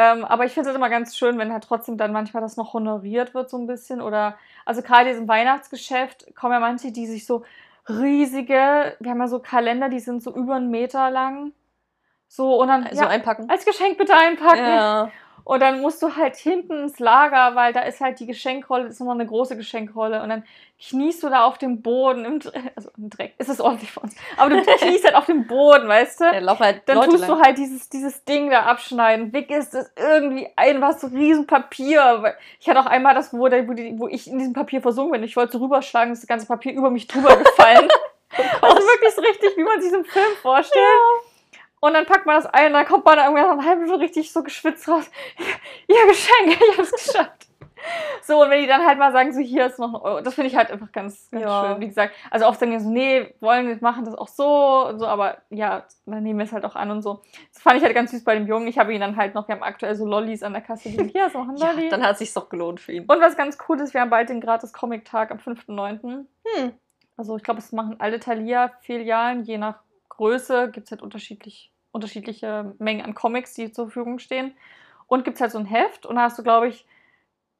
Ähm, 0.00 0.24
aber 0.24 0.44
ich 0.44 0.52
finde 0.52 0.62
es 0.62 0.66
halt 0.68 0.76
immer 0.76 0.90
ganz 0.90 1.16
schön, 1.16 1.38
wenn 1.38 1.52
halt 1.52 1.64
trotzdem 1.64 1.98
dann 1.98 2.12
manchmal 2.12 2.40
das 2.40 2.56
noch 2.56 2.72
honoriert 2.72 3.34
wird, 3.34 3.50
so 3.50 3.58
ein 3.58 3.66
bisschen. 3.66 4.00
Oder, 4.00 4.38
also 4.64 4.80
gerade 4.80 5.08
in 5.08 5.14
diesem 5.14 5.26
Weihnachtsgeschäft 5.26 6.36
kommen 6.36 6.52
ja 6.52 6.60
manche, 6.60 6.92
die 6.92 7.08
sich 7.08 7.26
so 7.26 7.44
riesige, 7.88 8.96
wir 9.00 9.10
haben 9.10 9.18
ja 9.18 9.26
so 9.26 9.40
Kalender, 9.40 9.88
die 9.88 9.98
sind 9.98 10.22
so 10.22 10.32
über 10.32 10.54
einen 10.54 10.70
Meter 10.70 11.10
lang. 11.10 11.52
So, 12.28 12.60
und 12.60 12.68
dann, 12.68 12.86
Also 12.86 13.02
ja, 13.02 13.08
einpacken. 13.08 13.50
als 13.50 13.64
Geschenk 13.64 13.98
bitte 13.98 14.14
einpacken. 14.14 14.64
Ja. 14.64 15.10
Und 15.48 15.60
dann 15.60 15.80
musst 15.80 16.02
du 16.02 16.14
halt 16.14 16.36
hinten 16.36 16.74
ins 16.74 16.98
Lager, 16.98 17.54
weil 17.54 17.72
da 17.72 17.80
ist 17.80 18.02
halt 18.02 18.20
die 18.20 18.26
Geschenkrolle, 18.26 18.84
das 18.84 18.92
ist 18.92 19.00
nochmal 19.00 19.14
eine 19.14 19.24
große 19.24 19.56
Geschenkrolle. 19.56 20.22
Und 20.22 20.28
dann 20.28 20.44
kniest 20.78 21.22
du 21.22 21.30
da 21.30 21.44
auf 21.46 21.56
dem 21.56 21.80
Boden, 21.80 22.26
im 22.26 22.38
Dreck, 22.38 22.70
also 22.76 22.90
im 22.98 23.08
Dreck, 23.08 23.32
ist 23.38 23.48
es 23.48 23.58
ordentlich 23.58 23.90
für 23.90 24.00
uns. 24.00 24.14
Aber 24.36 24.50
du 24.50 24.60
kniest 24.76 25.06
halt 25.06 25.14
auf 25.14 25.24
dem 25.24 25.46
Boden, 25.46 25.88
weißt 25.88 26.20
du? 26.20 26.24
Da 26.24 26.38
laufen 26.40 26.64
halt 26.64 26.82
Dann 26.84 26.98
Leute 26.98 27.12
tust 27.12 27.26
lang. 27.26 27.38
du 27.38 27.42
halt 27.42 27.56
dieses, 27.56 27.88
dieses 27.88 28.24
Ding 28.26 28.50
da 28.50 28.64
abschneiden. 28.64 29.32
Weg 29.32 29.50
ist 29.50 29.72
es 29.72 29.90
irgendwie 29.96 30.50
ein 30.54 30.82
was 30.82 31.00
so 31.00 31.06
riesen 31.06 31.46
Papier. 31.46 32.18
Weil 32.20 32.36
Ich 32.60 32.68
hatte 32.68 32.80
auch 32.80 32.86
einmal 32.86 33.14
das, 33.14 33.32
wo, 33.32 33.48
der, 33.48 33.66
wo, 33.66 33.72
die, 33.72 33.98
wo 33.98 34.06
ich 34.06 34.30
in 34.30 34.36
diesem 34.36 34.52
Papier 34.52 34.82
versunken 34.82 35.12
bin. 35.12 35.22
Ich 35.22 35.34
wollte 35.34 35.52
so 35.52 35.64
rüberschlagen, 35.64 36.12
ist 36.12 36.24
das 36.24 36.28
ganze 36.28 36.46
Papier 36.46 36.74
über 36.74 36.90
mich 36.90 37.06
drüber 37.06 37.34
gefallen. 37.34 37.88
also 38.60 38.86
wirklich 38.86 39.14
so 39.14 39.22
richtig, 39.22 39.56
wie 39.56 39.64
man 39.64 39.80
sich 39.80 39.94
im 39.94 40.04
Film 40.04 40.36
vorstellt. 40.42 40.84
Und 41.80 41.94
dann 41.94 42.06
packt 42.06 42.26
man 42.26 42.36
das 42.36 42.46
ein 42.46 42.66
und 42.68 42.72
dann 42.74 42.86
kommt 42.86 43.04
man 43.04 43.16
da 43.16 43.24
irgendwie 43.24 43.42
nach 43.42 43.50
einer 43.52 43.64
halben 43.64 43.86
Stunde 43.86 44.04
richtig 44.04 44.32
so 44.32 44.42
geschwitzt 44.42 44.88
raus. 44.88 45.10
Ihr 45.88 46.06
Geschenk, 46.08 46.60
ich 46.72 46.78
hab's 46.78 46.92
geschafft. 46.92 47.44
So, 48.22 48.42
und 48.42 48.50
wenn 48.50 48.60
die 48.60 48.66
dann 48.66 48.84
halt 48.84 48.98
mal 48.98 49.12
sagen, 49.12 49.32
so 49.32 49.38
hier 49.40 49.64
ist 49.66 49.78
noch 49.78 49.90
ein 49.94 50.00
Euro, 50.00 50.20
das 50.20 50.34
finde 50.34 50.48
ich 50.48 50.56
halt 50.56 50.68
einfach 50.72 50.90
ganz, 50.90 51.30
ganz 51.30 51.44
Ja. 51.44 51.68
schön. 51.68 51.80
Wie 51.80 51.86
gesagt, 51.86 52.12
also 52.28 52.46
oft 52.46 52.58
sagen 52.58 52.72
die 52.72 52.80
so, 52.80 52.90
nee, 52.90 53.32
wollen 53.38 53.68
wir 53.68 53.78
machen 53.80 54.04
das 54.04 54.16
auch 54.16 54.26
so 54.26 54.88
und 54.88 54.98
so, 54.98 55.06
aber 55.06 55.38
ja, 55.50 55.84
dann 56.04 56.24
nehmen 56.24 56.40
wir 56.40 56.44
es 56.46 56.52
halt 56.52 56.64
auch 56.64 56.74
an 56.74 56.90
und 56.90 57.02
so. 57.02 57.22
Das 57.54 57.62
fand 57.62 57.76
ich 57.76 57.84
halt 57.84 57.94
ganz 57.94 58.10
süß 58.10 58.24
bei 58.24 58.34
dem 58.34 58.48
Jungen. 58.48 58.66
Ich 58.66 58.80
habe 58.80 58.92
ihn 58.92 59.00
dann 59.00 59.16
halt 59.16 59.36
noch, 59.36 59.46
wir 59.46 59.54
haben 59.54 59.62
aktuell 59.62 59.94
so 59.94 60.04
Lollis 60.06 60.42
an 60.42 60.54
der 60.54 60.62
Kasse, 60.62 60.88
die 60.90 61.04
hier 61.12 61.26
ist 61.28 61.34
noch 61.34 61.46
ein 61.48 61.56
Ja, 61.56 61.70
Lolli. 61.70 61.88
dann 61.88 62.02
hat 62.04 62.18
sich's 62.18 62.34
doch 62.34 62.48
gelohnt 62.48 62.80
für 62.80 62.90
ihn. 62.92 63.04
und 63.06 63.20
was 63.20 63.36
ganz 63.36 63.56
cool 63.68 63.80
ist, 63.80 63.94
wir 63.94 64.00
haben 64.00 64.10
bald 64.10 64.28
den 64.28 64.40
gratis 64.40 64.72
Comic-Tag 64.72 65.30
am 65.30 65.38
5.9. 65.38 66.00
Hm. 66.56 66.72
Also 67.16 67.36
ich 67.36 67.44
glaube, 67.44 67.60
es 67.60 67.70
machen 67.70 67.94
alle 68.00 68.18
Thalia-Filialen, 68.18 69.44
je 69.44 69.56
nach 69.58 69.76
Größe 70.18 70.70
gibt 70.70 70.86
es 70.86 70.90
halt 70.90 71.00
unterschiedlich, 71.00 71.70
unterschiedliche 71.92 72.74
Mengen 72.78 73.04
an 73.04 73.14
Comics, 73.14 73.54
die 73.54 73.72
zur 73.72 73.86
Verfügung 73.86 74.18
stehen. 74.18 74.54
Und 75.06 75.24
gibt 75.24 75.36
es 75.36 75.40
halt 75.40 75.52
so 75.52 75.58
ein 75.58 75.64
Heft 75.64 76.04
und 76.04 76.16
da 76.16 76.22
hast 76.22 76.38
du, 76.38 76.42
glaube 76.42 76.68
ich, 76.68 76.84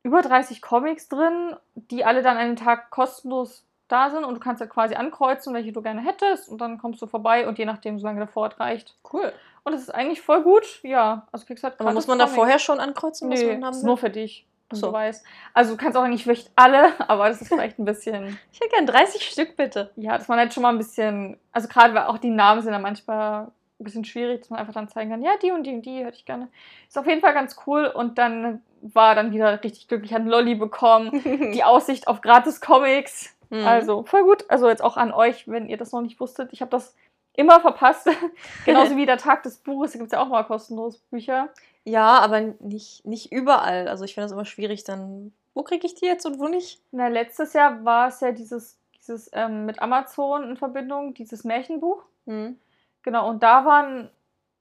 über 0.02 0.20
30 0.20 0.60
Comics 0.60 1.08
drin, 1.08 1.56
die 1.74 2.04
alle 2.04 2.22
dann 2.22 2.36
einen 2.36 2.56
Tag 2.56 2.90
kostenlos 2.90 3.64
da 3.88 4.10
sind 4.10 4.24
und 4.24 4.34
du 4.34 4.40
kannst 4.40 4.60
halt 4.60 4.70
quasi 4.70 4.94
ankreuzen, 4.94 5.54
welche 5.54 5.72
du 5.72 5.80
gerne 5.80 6.02
hättest 6.02 6.48
und 6.48 6.60
dann 6.60 6.78
kommst 6.78 7.00
du 7.00 7.06
vorbei 7.06 7.48
und 7.48 7.58
je 7.58 7.64
nachdem, 7.64 7.98
solange 7.98 8.18
der 8.18 8.28
Vorrat 8.28 8.60
reicht. 8.60 8.96
Cool. 9.10 9.32
Und 9.64 9.72
das 9.72 9.82
ist 9.82 9.90
eigentlich 9.90 10.20
voll 10.20 10.42
gut, 10.42 10.80
ja. 10.82 11.26
Also 11.32 11.46
kriegst 11.46 11.64
halt 11.64 11.80
Aber 11.80 11.92
muss 11.92 12.06
man 12.06 12.18
da 12.18 12.26
vorher 12.26 12.58
schon 12.58 12.80
ankreuzen, 12.80 13.30
was 13.30 13.40
Nee, 13.40 13.46
man 13.46 13.54
haben 13.54 13.60
das 13.62 13.76
ist 13.78 13.82
will? 13.82 13.88
nur 13.88 13.96
für 13.98 14.10
dich, 14.10 14.46
Ach 14.70 14.76
so. 14.76 14.88
du 14.88 14.92
weißt. 14.92 15.24
Also 15.54 15.72
du 15.72 15.76
kannst 15.76 15.96
auch 15.96 16.06
nicht 16.06 16.26
wirklich 16.26 16.50
alle, 16.56 16.92
aber 17.08 17.28
das 17.28 17.40
ist 17.40 17.48
vielleicht 17.48 17.78
ein 17.78 17.84
bisschen... 17.84 18.38
Ich 18.52 18.60
hätte 18.60 18.74
gern 18.74 18.86
30 18.86 19.22
Stück, 19.22 19.56
bitte. 19.56 19.90
Ja, 19.96 20.18
dass 20.18 20.28
man 20.28 20.38
halt 20.38 20.52
schon 20.52 20.62
mal 20.62 20.70
ein 20.70 20.78
bisschen, 20.78 21.38
also 21.52 21.68
gerade 21.68 21.94
weil 21.94 22.04
auch 22.04 22.18
die 22.18 22.30
Namen 22.30 22.62
sind 22.62 22.72
ja 22.72 22.78
manchmal 22.78 23.48
ein 23.80 23.84
bisschen 23.84 24.04
schwierig, 24.04 24.40
dass 24.40 24.50
man 24.50 24.58
einfach 24.58 24.74
dann 24.74 24.88
zeigen 24.88 25.10
kann, 25.10 25.22
ja, 25.22 25.36
die 25.40 25.52
und 25.52 25.64
die 25.64 25.74
und 25.74 25.82
die 25.82 26.04
hätte 26.04 26.16
ich 26.16 26.24
gerne. 26.24 26.48
Ist 26.88 26.98
auf 26.98 27.06
jeden 27.06 27.20
Fall 27.20 27.34
ganz 27.34 27.56
cool 27.66 27.86
und 27.86 28.18
dann 28.18 28.62
war 28.82 29.14
dann 29.14 29.32
wieder 29.32 29.62
richtig 29.62 29.88
glücklich, 29.88 30.12
hat 30.12 30.20
einen 30.20 30.30
Lolli 30.30 30.54
bekommen, 30.54 31.22
die 31.54 31.64
Aussicht 31.64 32.08
auf 32.08 32.20
gratis 32.20 32.60
Comics. 32.60 33.36
Hm. 33.50 33.66
Also 33.66 34.02
voll 34.02 34.24
gut. 34.24 34.44
Also 34.48 34.68
jetzt 34.68 34.82
auch 34.82 34.96
an 34.96 35.12
euch, 35.12 35.48
wenn 35.48 35.68
ihr 35.68 35.76
das 35.76 35.92
noch 35.92 36.02
nicht 36.02 36.20
wusstet. 36.20 36.52
Ich 36.52 36.60
habe 36.60 36.70
das 36.70 36.94
immer 37.38 37.60
verpasst. 37.60 38.08
Genauso 38.64 38.96
wie 38.96 39.06
der 39.06 39.16
Tag 39.16 39.44
des 39.44 39.58
Buches, 39.58 39.92
da 39.92 39.98
gibt 39.98 40.08
es 40.08 40.12
ja 40.12 40.20
auch 40.20 40.28
mal 40.28 40.42
kostenlos 40.44 40.98
Bücher. 41.10 41.48
Ja, 41.84 42.18
aber 42.18 42.40
nicht, 42.60 43.06
nicht 43.06 43.32
überall. 43.32 43.88
Also 43.88 44.04
ich 44.04 44.14
finde 44.14 44.24
das 44.24 44.32
immer 44.32 44.44
schwierig, 44.44 44.84
dann, 44.84 45.32
wo 45.54 45.62
kriege 45.62 45.86
ich 45.86 45.94
die 45.94 46.06
jetzt 46.06 46.26
und 46.26 46.38
wo 46.38 46.48
nicht? 46.48 46.82
Na, 46.90 47.08
letztes 47.08 47.52
Jahr 47.52 47.84
war 47.84 48.08
es 48.08 48.20
ja 48.20 48.32
dieses, 48.32 48.76
dieses 48.96 49.30
ähm, 49.32 49.64
mit 49.66 49.80
Amazon 49.80 50.42
in 50.50 50.56
Verbindung, 50.56 51.14
dieses 51.14 51.44
Märchenbuch. 51.44 52.02
Hm. 52.26 52.58
Genau, 53.02 53.28
und 53.28 53.42
da 53.42 53.64
waren 53.64 54.10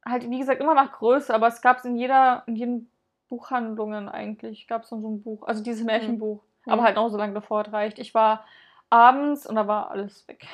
halt, 0.06 0.30
wie 0.30 0.40
gesagt, 0.40 0.62
immer 0.62 0.76
nach 0.76 0.92
Größe, 0.94 1.34
aber 1.34 1.48
es 1.48 1.62
gab 1.62 1.80
es 1.80 1.86
in 1.86 1.98
jeder, 1.98 2.44
in 2.46 2.56
jeden 2.56 2.92
Buchhandlungen 3.28 4.08
eigentlich, 4.08 4.68
gab 4.68 4.84
es 4.84 4.90
so 4.90 4.96
ein 4.96 5.22
Buch, 5.22 5.46
also 5.48 5.62
dieses 5.64 5.84
Märchenbuch, 5.84 6.42
Mhm. 6.66 6.72
aber 6.74 6.84
halt 6.84 6.96
noch 6.96 7.10
so 7.10 7.18
lange 7.18 7.34
bevor 7.34 7.62
es 7.66 7.74
reicht. 7.74 8.00
Ich 8.00 8.14
war 8.14 8.46
abends 8.90 9.46
und 9.46 9.56
da 9.56 9.68
war 9.68 9.92
alles 9.92 10.28
weg. 10.28 10.46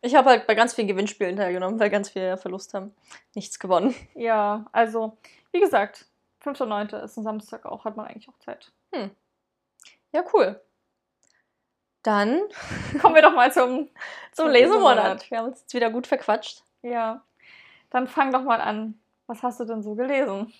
Ich 0.00 0.14
habe 0.14 0.30
halt 0.30 0.46
bei 0.46 0.54
ganz 0.54 0.74
vielen 0.74 0.88
Gewinnspielen 0.88 1.36
teilgenommen, 1.36 1.78
weil 1.80 1.90
ganz 1.90 2.10
viele 2.10 2.36
Verlust 2.36 2.74
haben. 2.74 2.94
Nichts 3.34 3.58
gewonnen. 3.58 3.94
ja, 4.14 4.66
also, 4.72 5.16
wie 5.52 5.60
gesagt, 5.60 6.06
5.9. 6.44 7.02
ist 7.02 7.16
ein 7.16 7.24
Samstag 7.24 7.66
auch, 7.66 7.84
hat 7.84 7.96
man 7.96 8.06
eigentlich 8.06 8.28
auch 8.28 8.38
Zeit. 8.38 8.72
Ja, 10.12 10.24
cool. 10.32 10.60
Dann 12.02 12.40
Kommen 13.00 13.14
wir 13.14 13.22
doch 13.22 13.34
mal 13.34 13.52
zum, 13.52 13.88
zum 14.32 14.46
Zum 14.46 14.48
Lesemonat. 14.48 14.96
Lesemonat. 14.96 15.30
Wir 15.30 15.38
haben 15.38 15.46
uns 15.48 15.60
jetzt 15.60 15.74
wieder 15.74 15.90
gut 15.90 16.06
verquatscht. 16.06 16.62
ja. 16.82 17.22
Dann 17.92 18.06
fang 18.06 18.30
doch 18.32 18.44
mal 18.44 18.60
an. 18.60 19.00
Was 19.26 19.42
hast 19.42 19.58
du 19.58 19.64
denn 19.64 19.82
so 19.82 19.96
gelesen? 19.96 20.52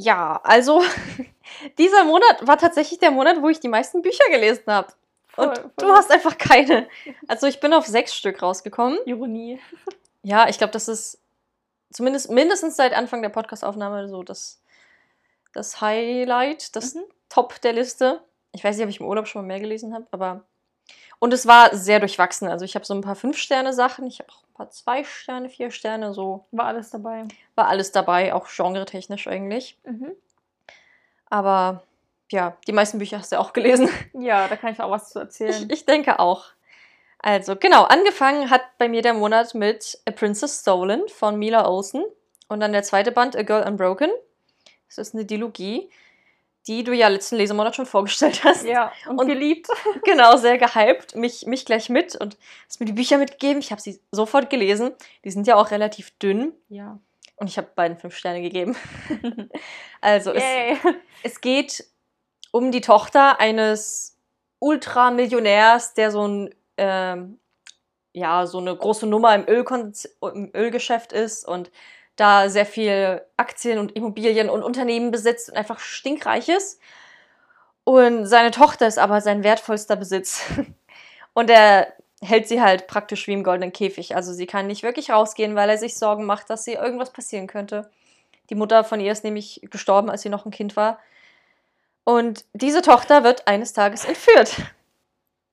Ja, 0.00 0.40
also 0.44 0.80
dieser 1.78 2.04
Monat 2.04 2.46
war 2.46 2.56
tatsächlich 2.56 3.00
der 3.00 3.10
Monat, 3.10 3.42
wo 3.42 3.48
ich 3.48 3.58
die 3.58 3.68
meisten 3.68 4.00
Bücher 4.00 4.24
gelesen 4.30 4.62
habe. 4.68 4.92
Und 5.36 5.56
Voll, 5.56 5.70
du 5.76 5.88
hast 5.90 6.12
einfach 6.12 6.38
keine. 6.38 6.88
Also 7.26 7.48
ich 7.48 7.58
bin 7.58 7.72
auf 7.72 7.86
sechs 7.86 8.14
Stück 8.14 8.40
rausgekommen. 8.40 8.98
Ironie. 9.06 9.60
Ja, 10.22 10.48
ich 10.48 10.58
glaube, 10.58 10.72
das 10.72 10.86
ist 10.86 11.20
zumindest 11.90 12.30
mindestens 12.30 12.76
seit 12.76 12.92
Anfang 12.92 13.22
der 13.22 13.28
Podcastaufnahme 13.30 14.08
so 14.08 14.22
das, 14.22 14.62
das 15.52 15.80
Highlight, 15.80 16.76
das 16.76 16.94
Mhm. 16.94 17.02
Top 17.28 17.60
der 17.60 17.72
Liste. 17.72 18.22
Ich 18.52 18.62
weiß 18.64 18.76
nicht, 18.76 18.84
ob 18.84 18.90
ich 18.90 19.00
im 19.00 19.06
Urlaub 19.06 19.26
schon 19.26 19.42
mal 19.42 19.48
mehr 19.48 19.60
gelesen 19.60 19.94
habe, 19.94 20.06
aber. 20.12 20.44
Und 21.18 21.32
es 21.32 21.46
war 21.46 21.74
sehr 21.74 21.98
durchwachsen. 22.00 22.48
Also 22.48 22.64
ich 22.64 22.74
habe 22.74 22.84
so 22.84 22.94
ein 22.94 23.00
paar 23.00 23.16
Fünf-Sterne-Sachen, 23.16 24.06
ich 24.06 24.20
habe 24.20 24.30
auch 24.30 24.42
ein 24.42 24.54
paar 24.54 24.70
Zwei-Sterne, 24.70 25.48
Vier-Sterne, 25.48 26.14
so 26.14 26.44
War 26.52 26.66
alles 26.66 26.90
dabei. 26.90 27.24
war 27.54 27.66
alles 27.68 27.90
dabei, 27.92 28.32
auch 28.34 28.46
genretechnisch 28.48 29.26
eigentlich. 29.26 29.76
Mhm. 29.84 30.12
Aber 31.30 31.82
ja, 32.30 32.56
die 32.66 32.72
meisten 32.72 32.98
Bücher 32.98 33.18
hast 33.18 33.32
du 33.32 33.36
ja 33.36 33.40
auch 33.40 33.52
gelesen. 33.52 33.88
Ja, 34.12 34.48
da 34.48 34.56
kann 34.56 34.72
ich 34.72 34.80
auch 34.80 34.90
was 34.90 35.10
zu 35.10 35.18
erzählen. 35.18 35.64
Ich, 35.64 35.70
ich 35.70 35.86
denke 35.86 36.18
auch. 36.18 36.46
Also, 37.20 37.56
genau, 37.56 37.84
angefangen 37.84 38.50
hat 38.50 38.62
bei 38.78 38.88
mir 38.88 39.02
der 39.02 39.14
Monat 39.14 39.54
mit 39.54 39.98
A 40.06 40.12
Princess 40.12 40.60
Stolen 40.60 41.02
von 41.08 41.36
Mila 41.36 41.66
Olsen. 41.68 42.04
Und 42.48 42.60
dann 42.60 42.72
der 42.72 42.82
zweite 42.84 43.12
Band, 43.12 43.36
A 43.36 43.42
Girl 43.42 43.66
Unbroken. 43.66 44.10
Das 44.86 44.98
ist 44.98 45.14
eine 45.14 45.24
Dilogie, 45.24 45.90
die 46.68 46.84
du 46.84 46.92
ja 46.92 47.08
letzten 47.08 47.36
Lesemonat 47.36 47.74
schon 47.74 47.86
vorgestellt 47.86 48.40
hast. 48.44 48.64
ja, 48.64 48.92
und, 49.08 49.18
Und- 49.20 49.26
geliebt. 49.26 49.66
Genau, 50.04 50.36
sehr 50.36 50.58
gehypt. 50.58 51.16
Mich, 51.16 51.46
mich 51.46 51.64
gleich 51.64 51.88
mit 51.88 52.14
und 52.14 52.36
hast 52.68 52.78
mir 52.80 52.86
die 52.86 52.92
Bücher 52.92 53.18
mitgegeben. 53.18 53.58
Ich 53.60 53.70
habe 53.72 53.80
sie 53.80 54.00
sofort 54.12 54.50
gelesen. 54.50 54.92
Die 55.24 55.30
sind 55.30 55.46
ja 55.46 55.56
auch 55.56 55.70
relativ 55.70 56.10
dünn. 56.18 56.52
Ja. 56.68 56.98
Und 57.36 57.48
ich 57.48 57.56
habe 57.56 57.68
beiden 57.74 57.96
fünf 57.98 58.16
Sterne 58.16 58.42
gegeben. 58.42 58.76
also, 60.00 60.32
es, 60.32 60.42
Yay. 60.42 60.76
es 61.22 61.40
geht 61.40 61.84
um 62.52 62.70
die 62.72 62.80
Tochter 62.80 63.40
eines 63.40 64.16
Ultramillionärs, 64.60 65.94
der 65.94 66.10
so 66.10 66.26
ein 66.26 66.54
ähm, 66.76 67.38
ja 68.12 68.46
so 68.46 68.58
eine 68.58 68.74
große 68.74 69.06
Nummer 69.06 69.34
im, 69.34 69.46
Ölkonz 69.48 70.08
im 70.20 70.50
Ölgeschäft 70.54 71.12
ist 71.12 71.46
und 71.46 71.70
da 72.18 72.50
sehr 72.50 72.66
viel 72.66 73.22
Aktien 73.36 73.78
und 73.78 73.94
Immobilien 73.96 74.50
und 74.50 74.62
Unternehmen 74.62 75.10
besitzt 75.10 75.50
und 75.50 75.56
einfach 75.56 75.78
stinkreich 75.78 76.48
ist. 76.48 76.80
Und 77.84 78.26
seine 78.26 78.50
Tochter 78.50 78.86
ist 78.86 78.98
aber 78.98 79.20
sein 79.20 79.44
wertvollster 79.44 79.96
Besitz. 79.96 80.42
Und 81.32 81.48
er 81.48 81.92
hält 82.20 82.48
sie 82.48 82.60
halt 82.60 82.88
praktisch 82.88 83.28
wie 83.28 83.32
im 83.32 83.44
goldenen 83.44 83.72
Käfig. 83.72 84.16
Also 84.16 84.32
sie 84.32 84.46
kann 84.46 84.66
nicht 84.66 84.82
wirklich 84.82 85.10
rausgehen, 85.10 85.54
weil 85.54 85.70
er 85.70 85.78
sich 85.78 85.96
Sorgen 85.96 86.24
macht, 86.24 86.50
dass 86.50 86.64
sie 86.64 86.72
irgendwas 86.72 87.12
passieren 87.12 87.46
könnte. 87.46 87.88
Die 88.50 88.56
Mutter 88.56 88.82
von 88.82 88.98
ihr 88.98 89.12
ist 89.12 89.24
nämlich 89.24 89.60
gestorben, 89.70 90.10
als 90.10 90.22
sie 90.22 90.28
noch 90.28 90.44
ein 90.44 90.50
Kind 90.50 90.76
war. 90.76 90.98
Und 92.04 92.44
diese 92.54 92.82
Tochter 92.82 93.22
wird 93.22 93.46
eines 93.46 93.72
Tages 93.72 94.04
entführt. 94.04 94.56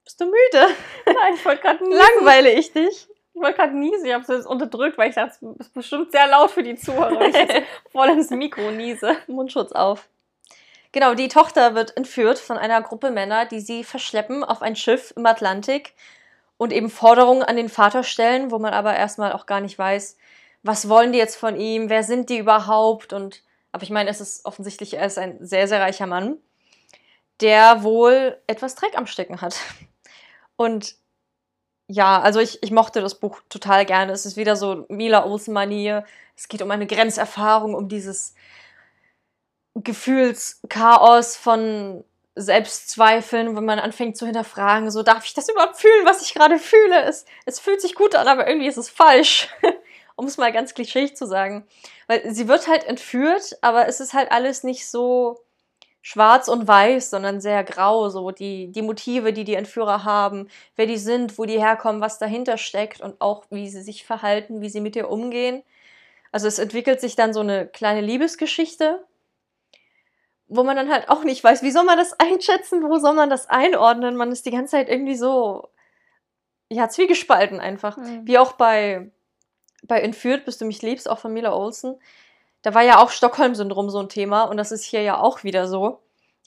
Bist 0.03 0.19
du 0.19 0.25
müde? 0.25 0.73
Nein, 1.05 1.33
ich 1.35 1.45
wollte 1.45 1.61
gerade. 1.61 1.83
Langweile 1.89 2.51
ich 2.51 2.73
dich? 2.73 3.07
Ich 3.35 3.41
wollte 3.41 3.57
gerade 3.57 3.77
niesen. 3.77 4.05
Ich 4.05 4.13
habe 4.13 4.23
es 4.23 4.29
jetzt 4.29 4.47
unterdrückt, 4.47 4.97
weil 4.97 5.09
ich 5.09 5.15
dachte, 5.15 5.35
es 5.59 5.67
ist 5.67 5.73
bestimmt 5.73 6.11
sehr 6.11 6.25
laut 6.27 6.51
für 6.51 6.63
die 6.63 6.75
Zuhörer. 6.75 7.19
weil 7.19 7.29
Ich 7.29 7.35
jetzt 7.35 7.63
voll 7.91 8.09
ins 8.09 8.29
Mikro 8.29 8.71
niese. 8.71 9.17
Mundschutz 9.27 9.73
auf. 9.73 10.07
Genau, 10.93 11.13
die 11.13 11.27
Tochter 11.27 11.75
wird 11.75 11.97
entführt 11.97 12.39
von 12.39 12.57
einer 12.57 12.81
Gruppe 12.81 13.11
Männer, 13.11 13.45
die 13.45 13.59
sie 13.59 13.83
verschleppen 13.83 14.45
auf 14.45 14.61
ein 14.61 14.77
Schiff 14.77 15.13
im 15.17 15.25
Atlantik 15.25 15.93
und 16.55 16.71
eben 16.71 16.89
Forderungen 16.89 17.43
an 17.43 17.57
den 17.57 17.67
Vater 17.67 18.03
stellen, 18.03 18.49
wo 18.49 18.59
man 18.59 18.73
aber 18.73 18.95
erstmal 18.95 19.33
auch 19.33 19.45
gar 19.45 19.59
nicht 19.59 19.77
weiß, 19.77 20.17
was 20.63 20.87
wollen 20.87 21.11
die 21.11 21.17
jetzt 21.17 21.35
von 21.35 21.59
ihm, 21.59 21.89
wer 21.89 22.03
sind 22.03 22.29
die 22.29 22.37
überhaupt 22.37 23.11
und 23.11 23.43
aber 23.73 23.83
ich 23.83 23.89
meine, 23.89 24.09
es 24.09 24.21
ist 24.21 24.45
offensichtlich, 24.45 24.93
er 24.93 25.05
ist 25.05 25.17
ein 25.17 25.45
sehr, 25.45 25.67
sehr 25.67 25.81
reicher 25.81 26.07
Mann, 26.07 26.37
der 27.41 27.83
wohl 27.83 28.37
etwas 28.47 28.75
Dreck 28.75 28.97
am 28.97 29.05
Stecken 29.05 29.41
hat. 29.41 29.57
Und 30.55 30.95
ja, 31.87 32.19
also 32.21 32.39
ich, 32.39 32.61
ich 32.63 32.71
mochte 32.71 33.01
das 33.01 33.15
Buch 33.15 33.41
total 33.49 33.85
gerne. 33.85 34.11
Es 34.11 34.25
ist 34.25 34.37
wieder 34.37 34.55
so 34.55 34.85
Mila 34.89 35.25
Olsen-Manier. 35.25 36.05
Es 36.35 36.47
geht 36.47 36.61
um 36.61 36.71
eine 36.71 36.87
Grenzerfahrung, 36.87 37.75
um 37.75 37.87
dieses 37.87 38.33
Gefühlschaos 39.75 41.35
von 41.35 42.03
Selbstzweifeln, 42.35 43.55
wenn 43.55 43.65
man 43.65 43.79
anfängt 43.79 44.17
zu 44.17 44.25
hinterfragen, 44.25 44.91
so 44.91 45.03
darf 45.03 45.25
ich 45.25 45.33
das 45.33 45.47
überhaupt 45.47 45.77
fühlen, 45.77 46.05
was 46.05 46.21
ich 46.21 46.33
gerade 46.33 46.59
fühle? 46.59 47.03
Es, 47.03 47.25
es 47.45 47.59
fühlt 47.59 47.81
sich 47.81 47.95
gut 47.95 48.15
an, 48.15 48.27
aber 48.27 48.47
irgendwie 48.47 48.67
ist 48.67 48.77
es 48.77 48.89
falsch. 48.89 49.49
um 50.15 50.25
es 50.25 50.37
mal 50.37 50.51
ganz 50.51 50.73
klischeeig 50.73 51.15
zu 51.15 51.25
sagen. 51.25 51.67
Weil 52.07 52.33
sie 52.33 52.47
wird 52.47 52.67
halt 52.67 52.85
entführt, 52.85 53.57
aber 53.61 53.87
es 53.87 53.99
ist 53.99 54.13
halt 54.13 54.31
alles 54.31 54.63
nicht 54.63 54.87
so 54.87 55.44
schwarz 56.05 56.49
und 56.49 56.67
weiß, 56.67 57.09
sondern 57.09 57.41
sehr 57.41 57.63
grau, 57.63 58.09
so 58.09 58.29
die, 58.29 58.71
die 58.71 58.83
Motive, 58.83 59.33
die 59.33 59.43
die 59.43 59.55
Entführer 59.55 60.03
haben, 60.03 60.49
wer 60.75 60.85
die 60.85 60.99
sind, 60.99 61.39
wo 61.39 61.45
die 61.45 61.59
herkommen, 61.59 61.99
was 61.99 62.19
dahinter 62.19 62.59
steckt 62.59 63.01
und 63.01 63.19
auch 63.19 63.45
wie 63.49 63.67
sie 63.67 63.81
sich 63.81 64.05
verhalten, 64.05 64.61
wie 64.61 64.69
sie 64.69 64.81
mit 64.81 64.95
ihr 64.95 65.09
umgehen. 65.09 65.63
Also 66.31 66.47
es 66.47 66.59
entwickelt 66.59 67.01
sich 67.01 67.15
dann 67.15 67.33
so 67.33 67.39
eine 67.39 67.65
kleine 67.65 68.01
Liebesgeschichte, 68.01 69.03
wo 70.47 70.63
man 70.63 70.75
dann 70.75 70.91
halt 70.91 71.09
auch 71.09 71.23
nicht 71.23 71.43
weiß, 71.43 71.63
wie 71.63 71.71
soll 71.71 71.85
man 71.85 71.97
das 71.97 72.13
einschätzen, 72.19 72.83
wo 72.83 72.99
soll 72.99 73.15
man 73.15 73.31
das 73.31 73.49
einordnen. 73.49 74.15
Man 74.15 74.31
ist 74.31 74.45
die 74.45 74.51
ganze 74.51 74.73
Zeit 74.73 74.89
irgendwie 74.89 75.15
so, 75.15 75.69
ja, 76.69 76.87
zwiegespalten 76.87 77.59
einfach. 77.59 77.97
Mhm. 77.97 78.27
Wie 78.27 78.37
auch 78.37 78.51
bei, 78.51 79.09
bei 79.81 80.01
Entführt, 80.01 80.45
bis 80.45 80.59
du 80.59 80.65
mich 80.65 80.83
liebst, 80.83 81.09
auch 81.09 81.17
von 81.17 81.33
Mila 81.33 81.51
Olsen. 81.51 81.95
Da 82.65 82.73
war 82.73 82.81
ja 82.81 82.97
auch 82.97 83.11
Stockholm-Syndrom 83.11 83.91
so 83.91 83.99
ein 83.99 84.09
Thema 84.09 84.45
und 84.45 84.57
das 84.57 84.71
ist 84.71 84.83
hier 84.83 85.03
ja 85.03 85.19
auch 85.19 85.43
wieder 85.43 85.67
so. 85.67 85.99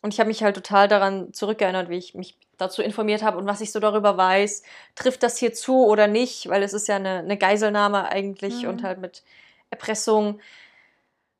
Und 0.03 0.13
ich 0.13 0.19
habe 0.19 0.27
mich 0.27 0.43
halt 0.43 0.57
total 0.57 0.89
daran 0.89 1.33
zurückgeerinnert, 1.33 1.91
wie 1.91 1.97
ich 1.97 2.15
mich 2.17 2.37
dazu 2.57 2.83
informiert 2.83 3.23
habe 3.23 3.39
und 3.39 3.47
was 3.47 3.61
ich 3.61 3.71
so 3.71 3.79
darüber 3.79 4.17
weiß. 4.17 4.65
Trifft 4.97 5.23
das 5.23 5.39
hier 5.39 5.55
zu 5.55 5.87
oder 5.87 6.09
nicht? 6.09 6.49
Weil 6.49 6.65
es 6.65 6.73
ist 6.73 6.89
ja 6.89 6.97
eine, 6.97 7.19
eine 7.19 7.37
Geiselnahme 7.39 8.09
eigentlich 8.09 8.65
Mhm. 8.65 8.69
und 8.69 8.83
halt 8.83 8.99
mit 8.99 9.23
Erpressung. 9.71 10.41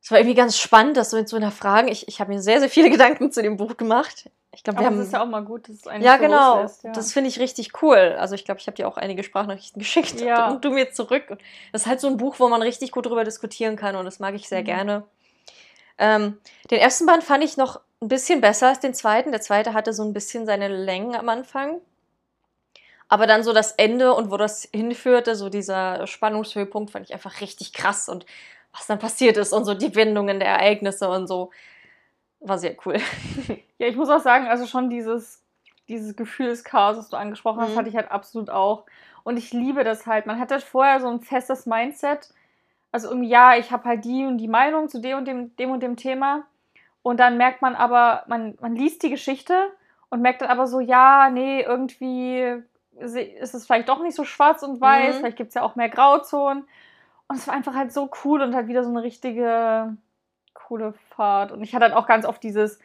Es 0.01 0.11
war 0.11 0.19
irgendwie 0.19 0.35
ganz 0.35 0.57
spannend, 0.57 0.95
das 0.95 1.09
so 1.09 1.21
zu 1.25 1.35
hinterfragen. 1.35 1.91
Ich, 1.91 2.07
ich 2.07 2.21
habe 2.21 2.31
mir 2.31 2.41
sehr, 2.41 2.61
sehr 2.61 2.69
viele 2.69 2.89
Gedanken 2.89 3.33
zu 3.33 3.41
dem 3.43 3.57
Buch 3.57 3.75
gemacht. 3.75 4.29
Ich 4.51 4.63
glaube, 4.63 4.79
wir 4.79 4.87
Aber 4.87 4.95
haben 4.95 4.99
es 5.01 5.07
ist 5.07 5.13
ja 5.13 5.21
auch 5.21 5.27
mal 5.27 5.43
gut, 5.43 5.69
dass 5.69 5.75
es 5.75 5.87
einen 5.87 6.03
ja, 6.03 6.15
so 6.17 6.23
genau. 6.23 6.53
loslässt, 6.55 6.83
ja. 6.83 6.91
Das 6.91 7.13
finde 7.13 7.29
ich 7.29 7.39
richtig 7.39 7.81
cool. 7.83 8.15
Also 8.19 8.33
ich 8.35 8.45
glaube, 8.45 8.59
ich 8.59 8.67
habe 8.67 8.75
dir 8.75 8.87
auch 8.87 8.97
einige 8.97 9.23
Sprachnachrichten 9.23 9.79
geschickt 9.79 10.19
Ja. 10.21 10.49
und 10.49 10.65
du 10.65 10.71
mir 10.71 10.91
zurück. 10.91 11.25
Und 11.29 11.41
das 11.71 11.83
ist 11.83 11.87
halt 11.87 12.01
so 12.01 12.07
ein 12.07 12.17
Buch, 12.17 12.35
wo 12.39 12.49
man 12.49 12.61
richtig 12.61 12.91
gut 12.91 13.05
drüber 13.05 13.23
diskutieren 13.23 13.75
kann 13.75 13.95
und 13.95 14.05
das 14.05 14.19
mag 14.19 14.33
ich 14.33 14.49
sehr 14.49 14.61
Mhm. 14.61 14.65
gerne. 14.65 15.03
Ähm, 15.97 16.37
den 16.71 16.79
ersten 16.79 17.05
Band 17.05 17.23
fand 17.23 17.43
ich 17.43 17.57
noch 17.57 17.79
ein 18.01 18.07
bisschen 18.07 18.41
besser 18.41 18.69
als 18.69 18.79
den 18.79 18.93
zweiten. 18.93 19.31
Der 19.31 19.41
zweite 19.41 19.73
hatte 19.73 19.93
so 19.93 20.03
ein 20.03 20.13
bisschen 20.13 20.45
seine 20.45 20.67
Längen 20.67 21.15
am 21.15 21.29
Anfang. 21.29 21.79
Aber 23.07 23.27
dann 23.27 23.43
so 23.43 23.53
das 23.53 23.71
Ende 23.73 24.13
und 24.13 24.31
wo 24.31 24.37
das 24.37 24.67
hinführte, 24.73 25.35
so 25.35 25.49
dieser 25.49 26.05
Spannungshöhepunkt, 26.07 26.91
fand 26.91 27.05
ich 27.07 27.13
einfach 27.13 27.41
richtig 27.41 27.73
krass 27.73 28.07
und 28.07 28.25
was 28.71 28.85
dann 28.87 28.99
passiert 28.99 29.35
ist 29.37 29.51
und 29.51 29.65
so 29.65 29.73
die 29.73 29.95
Wendungen 29.95 30.39
der 30.39 30.49
Ereignisse 30.49 31.09
und 31.09 31.27
so. 31.27 31.49
War 32.41 32.57
sehr 32.57 32.75
cool. 32.85 32.97
Ja, 33.81 33.87
ich 33.87 33.95
muss 33.95 34.09
auch 34.09 34.19
sagen, 34.19 34.45
also 34.47 34.65
schon 34.65 34.89
dieses, 34.89 35.41
dieses 35.87 36.17
Gefühlschaos, 36.17 36.97
das 36.97 37.07
du 37.09 37.15
angesprochen 37.15 37.61
hast, 37.61 37.75
Mhm. 37.75 37.77
hatte 37.77 37.87
ich 37.89 37.95
halt 37.95 38.11
absolut 38.11 38.49
auch. 38.49 38.83
Und 39.23 39.37
ich 39.37 39.53
liebe 39.53 39.85
das 39.85 40.05
halt. 40.05 40.25
Man 40.25 40.37
hat 40.37 40.51
halt 40.51 40.63
vorher 40.63 40.99
so 40.99 41.07
ein 41.07 41.21
festes 41.21 41.65
Mindset. 41.65 42.29
Also 42.91 43.07
irgendwie, 43.07 43.29
ja, 43.29 43.55
ich 43.55 43.71
habe 43.71 43.85
halt 43.87 44.03
die 44.03 44.25
und 44.25 44.37
die 44.37 44.49
Meinung 44.49 44.89
zu 44.89 44.99
dem 44.99 45.19
und 45.19 45.25
dem, 45.29 45.55
dem 45.55 45.71
und 45.71 45.81
dem 45.81 45.95
Thema. 45.95 46.43
Und 47.03 47.21
dann 47.21 47.37
merkt 47.37 47.61
man 47.61 47.73
aber, 47.73 48.23
man, 48.27 48.57
man 48.59 48.75
liest 48.75 49.01
die 49.03 49.09
Geschichte 49.09 49.55
und 50.09 50.21
merkt 50.21 50.41
dann 50.41 50.49
aber 50.49 50.67
so, 50.67 50.81
ja, 50.81 51.29
nee, 51.29 51.61
irgendwie 51.61 52.61
ist 52.97 53.53
es 53.53 53.65
vielleicht 53.65 53.87
doch 53.87 54.01
nicht 54.01 54.15
so 54.15 54.25
schwarz 54.25 54.61
und 54.61 54.81
weiß. 54.81 55.15
Mhm. 55.15 55.19
Vielleicht 55.19 55.37
gibt 55.37 55.49
es 55.49 55.55
ja 55.55 55.61
auch 55.61 55.77
mehr 55.77 55.87
Grauzonen. 55.87 56.65
Und 57.29 57.37
es 57.37 57.47
war 57.47 57.53
einfach 57.53 57.75
halt 57.75 57.93
so 57.93 58.09
cool 58.25 58.41
und 58.41 58.53
halt 58.55 58.67
wieder 58.67 58.83
so 58.83 58.89
eine 58.89 59.03
richtige 59.03 59.95
coole 60.69 60.93
Fahrt. 61.09 61.51
Und 61.51 61.63
ich 61.63 61.73
hatte 61.73 61.85
halt 61.85 61.95
auch 61.95 62.07
ganz 62.07 62.25
oft 62.25 62.41
dieses, 62.43 62.79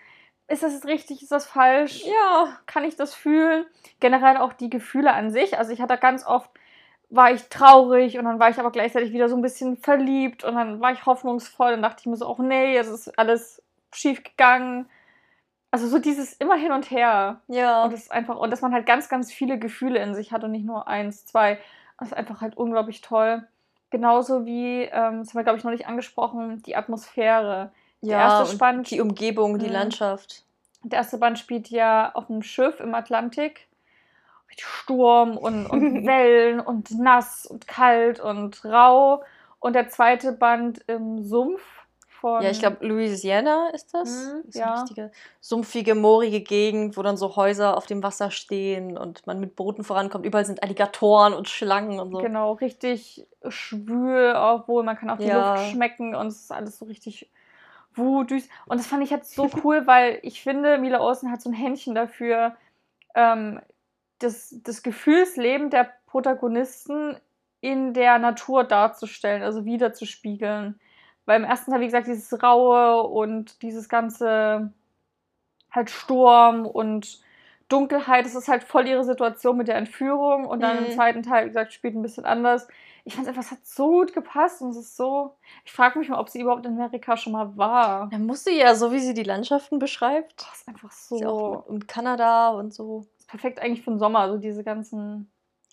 ist 0.48 0.62
das 0.62 0.72
jetzt 0.72 0.86
richtig, 0.86 1.22
ist 1.22 1.30
das 1.30 1.46
falsch? 1.46 2.04
Ja. 2.04 2.58
Kann 2.66 2.84
ich 2.84 2.96
das 2.96 3.14
fühlen? 3.14 3.66
Generell 4.00 4.38
auch 4.38 4.54
die 4.54 4.70
Gefühle 4.70 5.12
an 5.12 5.30
sich. 5.30 5.58
Also 5.58 5.72
ich 5.72 5.80
hatte 5.80 5.96
ganz 5.98 6.26
oft, 6.26 6.50
war 7.10 7.30
ich 7.30 7.48
traurig 7.48 8.18
und 8.18 8.24
dann 8.24 8.40
war 8.40 8.48
ich 8.50 8.58
aber 8.58 8.72
gleichzeitig 8.72 9.12
wieder 9.12 9.28
so 9.28 9.36
ein 9.36 9.42
bisschen 9.42 9.76
verliebt 9.76 10.42
und 10.42 10.54
dann 10.54 10.80
war 10.80 10.92
ich 10.92 11.06
hoffnungsvoll 11.06 11.74
und 11.74 11.82
dachte 11.82 12.00
ich 12.00 12.06
mir 12.06 12.16
so, 12.16 12.28
oh 12.28 12.42
nee, 12.42 12.76
es 12.76 12.88
ist 12.88 13.18
alles 13.18 13.62
schief 13.92 14.24
gegangen. 14.24 14.88
Also 15.70 15.86
so 15.86 15.98
dieses 15.98 16.32
immer 16.34 16.56
hin 16.56 16.72
und 16.72 16.90
her. 16.90 17.40
Ja. 17.48 17.84
Und 17.84 17.92
das 17.92 18.02
ist 18.02 18.12
einfach, 18.12 18.36
und 18.36 18.50
dass 18.50 18.62
man 18.62 18.72
halt 18.72 18.86
ganz, 18.86 19.08
ganz 19.08 19.32
viele 19.32 19.58
Gefühle 19.58 20.00
in 20.00 20.14
sich 20.14 20.32
hat 20.32 20.42
und 20.42 20.52
nicht 20.52 20.64
nur 20.64 20.88
eins, 20.88 21.26
zwei. 21.26 21.58
Das 21.98 22.08
ist 22.08 22.14
einfach 22.14 22.40
halt 22.40 22.56
unglaublich 22.56 23.02
toll. 23.02 23.46
Genauso 23.94 24.44
wie, 24.44 24.82
ähm, 24.82 25.20
das 25.20 25.28
haben 25.28 25.34
wir, 25.36 25.44
glaube 25.44 25.58
ich, 25.58 25.62
noch 25.62 25.70
nicht 25.70 25.86
angesprochen, 25.86 26.60
die 26.66 26.74
Atmosphäre. 26.74 27.70
der 28.02 28.18
erste 28.18 28.50
und 28.54 28.58
Band, 28.58 28.90
die 28.90 29.00
Umgebung, 29.00 29.60
die 29.60 29.66
Mhm. 29.66 29.72
Landschaft. 29.72 30.42
der 30.82 30.98
erste 30.98 31.16
Band 31.16 31.38
spielt 31.38 31.70
ja 31.70 32.10
auf 32.12 32.28
einem 32.28 32.42
Schiff 32.42 32.80
im 32.80 32.92
Atlantik. 32.92 33.68
Mit 34.48 34.60
Sturm 34.60 35.36
und, 35.36 35.66
und 35.66 36.04
Wellen 36.08 36.58
und 36.58 36.90
nass 36.90 37.46
und 37.46 37.68
kalt 37.68 38.18
und 38.18 38.64
rau. 38.64 39.22
Und 39.60 39.74
der 39.74 39.88
zweite 39.90 40.32
Band 40.32 40.80
im 40.88 41.22
Sumpf 41.22 41.62
von. 42.24 42.42
Ja, 42.42 42.48
ich 42.48 42.58
glaube, 42.58 42.86
Louisiana 42.86 43.68
ist 43.74 43.92
das. 43.92 44.08
Mhm, 44.08 44.48
ist 44.48 44.56
ja. 44.56 44.72
eine 44.72 44.80
richtige 44.80 45.10
sumpfige, 45.40 45.94
moorige 45.94 46.40
Gegend, 46.40 46.96
wo 46.96 47.02
dann 47.02 47.18
so 47.18 47.36
Häuser 47.36 47.76
auf 47.76 47.84
dem 47.84 48.02
Wasser 48.02 48.30
stehen 48.30 48.96
und 48.96 49.26
man 49.26 49.40
mit 49.40 49.56
Booten 49.56 49.84
vorankommt. 49.84 50.24
Überall 50.24 50.46
sind 50.46 50.62
Alligatoren 50.62 51.34
und 51.34 51.50
Schlangen 51.50 52.00
und 52.00 52.12
so. 52.12 52.18
Genau, 52.18 52.52
richtig 52.52 53.26
schwül, 53.46 54.32
obwohl 54.34 54.84
man 54.84 54.96
kann 54.96 55.10
auch 55.10 55.18
die 55.18 55.26
Ja. 55.26 55.56
Luft 55.56 55.72
schmecken 55.72 56.14
und 56.14 56.28
es 56.28 56.44
ist 56.44 56.50
alles 56.50 56.78
so 56.78 56.86
richtig 56.86 57.30
wutdüst. 57.94 58.48
Und 58.64 58.80
das 58.80 58.86
fand 58.86 59.04
ich 59.04 59.10
jetzt 59.10 59.34
so 59.34 59.50
cool, 59.62 59.86
weil 59.86 60.18
ich 60.22 60.42
finde, 60.42 60.78
Mila 60.78 61.00
Olsen 61.00 61.30
hat 61.30 61.42
so 61.42 61.50
ein 61.50 61.54
Händchen 61.54 61.94
dafür, 61.94 62.56
ähm, 63.14 63.60
das, 64.18 64.56
das 64.62 64.82
Gefühlsleben 64.82 65.68
der 65.68 65.90
Protagonisten 66.06 67.18
in 67.60 67.92
der 67.92 68.18
Natur 68.18 68.64
darzustellen, 68.64 69.42
also 69.42 69.66
wiederzuspiegeln. 69.66 70.80
Weil 71.26 71.40
im 71.40 71.44
ersten 71.46 71.70
Teil, 71.70 71.80
wie 71.80 71.86
gesagt, 71.86 72.06
dieses 72.06 72.42
Raue 72.42 73.02
und 73.04 73.62
dieses 73.62 73.88
ganze 73.88 74.72
halt 75.70 75.90
Sturm 75.90 76.66
und 76.66 77.20
Dunkelheit, 77.68 78.26
das 78.26 78.34
ist 78.34 78.48
halt 78.48 78.62
voll 78.62 78.86
ihre 78.86 79.04
Situation 79.04 79.56
mit 79.56 79.68
der 79.68 79.76
Entführung 79.76 80.44
und 80.46 80.60
dann 80.60 80.78
im 80.78 80.84
Mhm. 80.86 80.90
zweiten 80.90 81.22
Teil, 81.22 81.44
wie 81.44 81.48
gesagt, 81.48 81.72
spielt 81.72 81.94
ein 81.96 82.02
bisschen 82.02 82.24
anders. 82.26 82.68
Ich 83.04 83.14
fand 83.16 83.26
einfach, 83.26 83.42
es 83.42 83.50
hat 83.50 83.64
so 83.66 83.88
gut 83.88 84.12
gepasst 84.12 84.62
und 84.62 84.70
es 84.70 84.76
ist 84.76 84.96
so. 84.96 85.34
Ich 85.64 85.72
frage 85.72 85.98
mich 85.98 86.08
mal, 86.08 86.18
ob 86.18 86.28
sie 86.28 86.40
überhaupt 86.40 86.64
in 86.66 86.72
Amerika 86.72 87.16
schon 87.16 87.32
mal 87.32 87.56
war. 87.56 88.08
Da 88.10 88.18
muss 88.18 88.44
sie 88.44 88.58
ja, 88.58 88.74
so 88.74 88.92
wie 88.92 89.00
sie 89.00 89.14
die 89.14 89.22
Landschaften 89.24 89.78
beschreibt, 89.78 90.42
Das 90.42 90.60
ist 90.60 90.68
einfach 90.68 90.90
ist 90.90 91.10
ja 91.20 91.28
auch 91.28 91.38
so. 91.38 91.64
und 91.66 91.88
Kanada 91.88 92.50
und 92.50 92.72
so. 92.72 93.06
Ist 93.18 93.28
perfekt 93.28 93.60
eigentlich 93.60 93.82
für 93.82 93.90
den 93.90 93.98
Sommer, 93.98 94.20
also 94.20 94.38
diese 94.38 94.62
ganzen. 94.62 95.30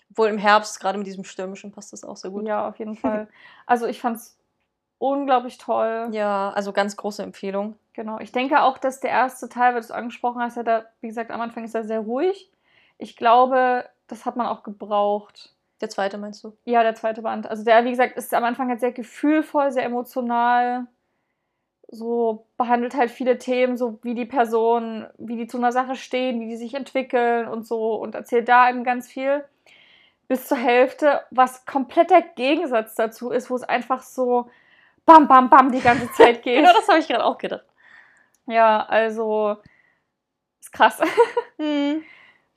Obwohl 0.10 0.28
im 0.28 0.38
Herbst, 0.38 0.80
gerade 0.82 0.98
mit 0.98 1.08
diesem 1.08 1.24
Stürmischen, 1.24 1.72
passt 1.72 1.94
das 1.94 2.04
auch 2.04 2.18
sehr 2.18 2.32
gut. 2.32 2.46
Ja, 2.46 2.68
auf 2.68 2.80
jeden 2.80 2.96
Fall. 3.02 3.28
Also 3.66 3.86
ich 3.86 4.02
fand 4.02 4.18
es 4.18 4.38
unglaublich 5.02 5.58
toll. 5.58 6.10
Ja, 6.12 6.52
also 6.52 6.72
ganz 6.74 6.96
große 6.96 7.24
Empfehlung. 7.24 7.76
Genau. 7.94 8.20
Ich 8.20 8.32
denke 8.32 8.62
auch, 8.62 8.78
dass 8.78 9.00
der 9.00 9.10
erste 9.10 9.50
Teil, 9.50 9.74
weil 9.74 9.82
du 9.82 9.86
es 9.86 9.92
angesprochen 9.92 10.42
hast, 10.42 10.58
ja 10.58 10.64
da, 10.64 10.86
wie 11.02 11.08
gesagt, 11.08 11.32
am 11.32 11.42
Anfang 11.42 11.64
ist 11.64 11.74
er 11.74 11.84
sehr 11.84 12.02
ruhig. 12.02 12.52
Ich 13.00 13.18
glaube, 13.18 13.86
das 14.08 14.26
hat 14.26 14.36
man 14.36 14.46
auch 14.46 14.62
gebraucht. 14.62 15.56
Der 15.82 15.90
zweite 15.90 16.20
meinst 16.20 16.44
du? 16.44 16.56
Ja, 16.66 16.84
der 16.84 16.94
zweite 16.94 17.24
Band. 17.24 17.50
Also 17.50 17.64
der, 17.64 17.84
wie 17.84 17.90
gesagt, 17.90 18.16
ist 18.16 18.34
am 18.34 18.44
Anfang 18.44 18.70
halt 18.70 18.80
sehr 18.80 18.92
gefühlvoll, 18.92 19.72
sehr 19.72 19.86
emotional. 19.86 20.86
So 21.88 22.46
behandelt 22.56 22.94
halt 22.94 23.10
viele 23.10 23.40
Themen, 23.40 23.78
so 23.78 23.98
wie 24.04 24.14
die 24.14 24.26
Person, 24.26 25.08
wie 25.18 25.36
die 25.36 25.48
zu 25.48 25.58
einer 25.58 25.72
Sache 25.72 25.96
stehen, 25.96 26.40
wie 26.40 26.48
die 26.48 26.58
sich 26.58 26.76
entwickeln 26.76 27.48
und 27.48 27.66
so 27.66 27.96
und 27.96 28.14
erzählt 28.14 28.48
da 28.48 28.70
eben 28.70 28.84
ganz 28.84 29.10
viel. 29.10 29.44
Bis 30.28 30.48
zur 30.48 30.58
Hälfte, 30.58 31.22
was 31.32 31.66
kompletter 31.66 32.22
Gegensatz 32.22 32.94
dazu 32.94 33.32
ist, 33.32 33.50
wo 33.50 33.56
es 33.56 33.64
einfach 33.64 34.04
so 34.04 34.48
bam, 35.12 35.28
bam, 35.28 35.50
bam 35.50 35.72
die 35.72 35.82
ganze 35.82 36.12
Zeit 36.14 36.42
geht. 36.44 36.58
Genau, 36.58 36.74
das 36.74 36.88
habe 36.88 37.00
ich 37.00 37.08
gerade 37.08 37.26
auch 37.26 37.38
gedacht. 37.38 37.66
Ja, 38.48 38.86
also 38.86 39.58
ist 40.60 40.72
krass. 40.72 41.00
Hm. 41.58 42.02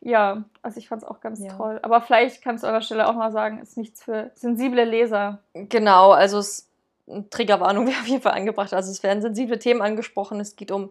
ja, 0.01 0.45
also 0.63 0.79
ich 0.79 0.89
fand 0.89 1.03
es 1.03 1.07
auch 1.09 1.21
ganz 1.21 1.39
Ja. 1.39 1.53
toll. 1.55 1.79
Aber 1.83 2.01
vielleicht 2.01 2.43
kannst 2.43 2.65
du 2.65 2.69
an 2.69 2.73
der 2.73 2.81
Stelle 2.81 3.07
auch 3.07 3.13
mal 3.13 3.31
sagen, 3.33 3.59
ist 3.61 3.77
nichts 3.77 4.03
für 4.03 4.31
sensible 4.35 4.83
Leser. 4.85 5.41
Genau, 5.53 6.13
also 6.13 6.39
es 6.39 6.71
eine 7.07 7.29
Triggerwarnung 7.29 7.87
wäre 7.87 8.01
auf 8.01 8.07
jeden 8.07 8.23
Fall 8.23 8.33
angebracht. 8.33 8.73
Also 8.73 8.91
es 8.91 9.03
werden 9.03 9.21
sensible 9.21 9.59
Themen 9.59 9.83
angesprochen. 9.83 10.41
Es 10.41 10.57
geht 10.57 10.71
um 10.71 10.91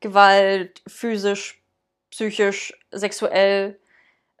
Gewalt, 0.00 0.82
physisch, 0.88 1.62
psychisch, 2.10 2.76
sexuell, 2.90 3.78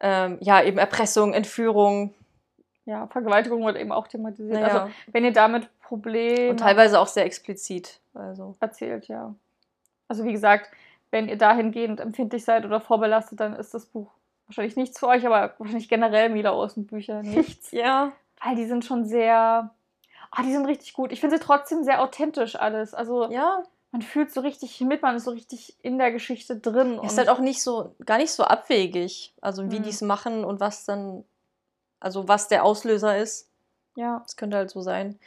ähm, 0.00 0.38
ja, 0.40 0.60
eben 0.62 0.78
Erpressung, 0.78 1.32
Entführung. 1.32 2.12
Ja, 2.86 3.06
Vergewaltigung 3.06 3.64
wird 3.64 3.76
eben 3.76 3.92
auch 3.92 4.08
thematisiert. 4.08 4.60
Naja. 4.60 4.66
Also, 4.82 4.94
wenn 5.12 5.24
ihr 5.24 5.32
damit 5.32 5.68
Probleme 5.86 6.50
und 6.50 6.58
teilweise 6.60 6.98
auch 7.00 7.06
sehr 7.06 7.24
explizit. 7.24 8.00
Also, 8.14 8.54
erzählt, 8.60 9.08
ja. 9.08 9.34
Also, 10.08 10.24
wie 10.24 10.32
gesagt, 10.32 10.70
wenn 11.10 11.28
ihr 11.28 11.38
dahingehend 11.38 12.00
empfindlich 12.00 12.44
seid 12.44 12.64
oder 12.64 12.80
vorbelastet, 12.80 13.40
dann 13.40 13.54
ist 13.54 13.74
das 13.74 13.86
Buch 13.86 14.10
wahrscheinlich 14.46 14.76
nichts 14.76 14.98
für 14.98 15.06
euch, 15.08 15.24
aber 15.26 15.54
wahrscheinlich 15.58 15.88
generell 15.88 16.28
Mila 16.28 16.52
Olsen 16.52 16.86
Bücher 16.86 17.22
nichts. 17.22 17.70
ja. 17.72 18.12
weil 18.42 18.56
die 18.56 18.66
sind 18.66 18.84
schon 18.84 19.04
sehr. 19.04 19.70
Ah, 20.30 20.42
die 20.42 20.52
sind 20.52 20.66
richtig 20.66 20.92
gut. 20.94 21.12
Ich 21.12 21.20
finde 21.20 21.36
sie 21.38 21.42
trotzdem 21.44 21.84
sehr 21.84 22.02
authentisch 22.02 22.56
alles. 22.56 22.92
Also, 22.94 23.30
Ja, 23.30 23.62
man 23.92 24.02
fühlt 24.02 24.32
so 24.32 24.40
richtig 24.40 24.80
mit, 24.80 25.02
man 25.02 25.14
ist 25.14 25.24
so 25.24 25.30
richtig 25.30 25.76
in 25.82 25.98
der 25.98 26.10
Geschichte 26.10 26.56
drin. 26.58 26.98
ist 27.04 27.16
halt 27.16 27.28
auch 27.28 27.38
nicht 27.38 27.62
so, 27.62 27.94
gar 28.04 28.18
nicht 28.18 28.32
so 28.32 28.42
abwegig. 28.42 29.32
Also 29.40 29.70
wie 29.70 29.78
Mhm. 29.78 29.84
die 29.84 29.90
es 29.90 30.00
machen 30.02 30.44
und 30.44 30.58
was 30.58 30.84
dann, 30.84 31.24
also 32.00 32.26
was 32.26 32.48
der 32.48 32.64
Auslöser 32.64 33.16
ist. 33.16 33.48
ja, 33.94 34.18
Das 34.24 34.36
könnte 34.36 34.56
halt 34.56 34.70
so 34.70 34.80
sein. 34.80 35.18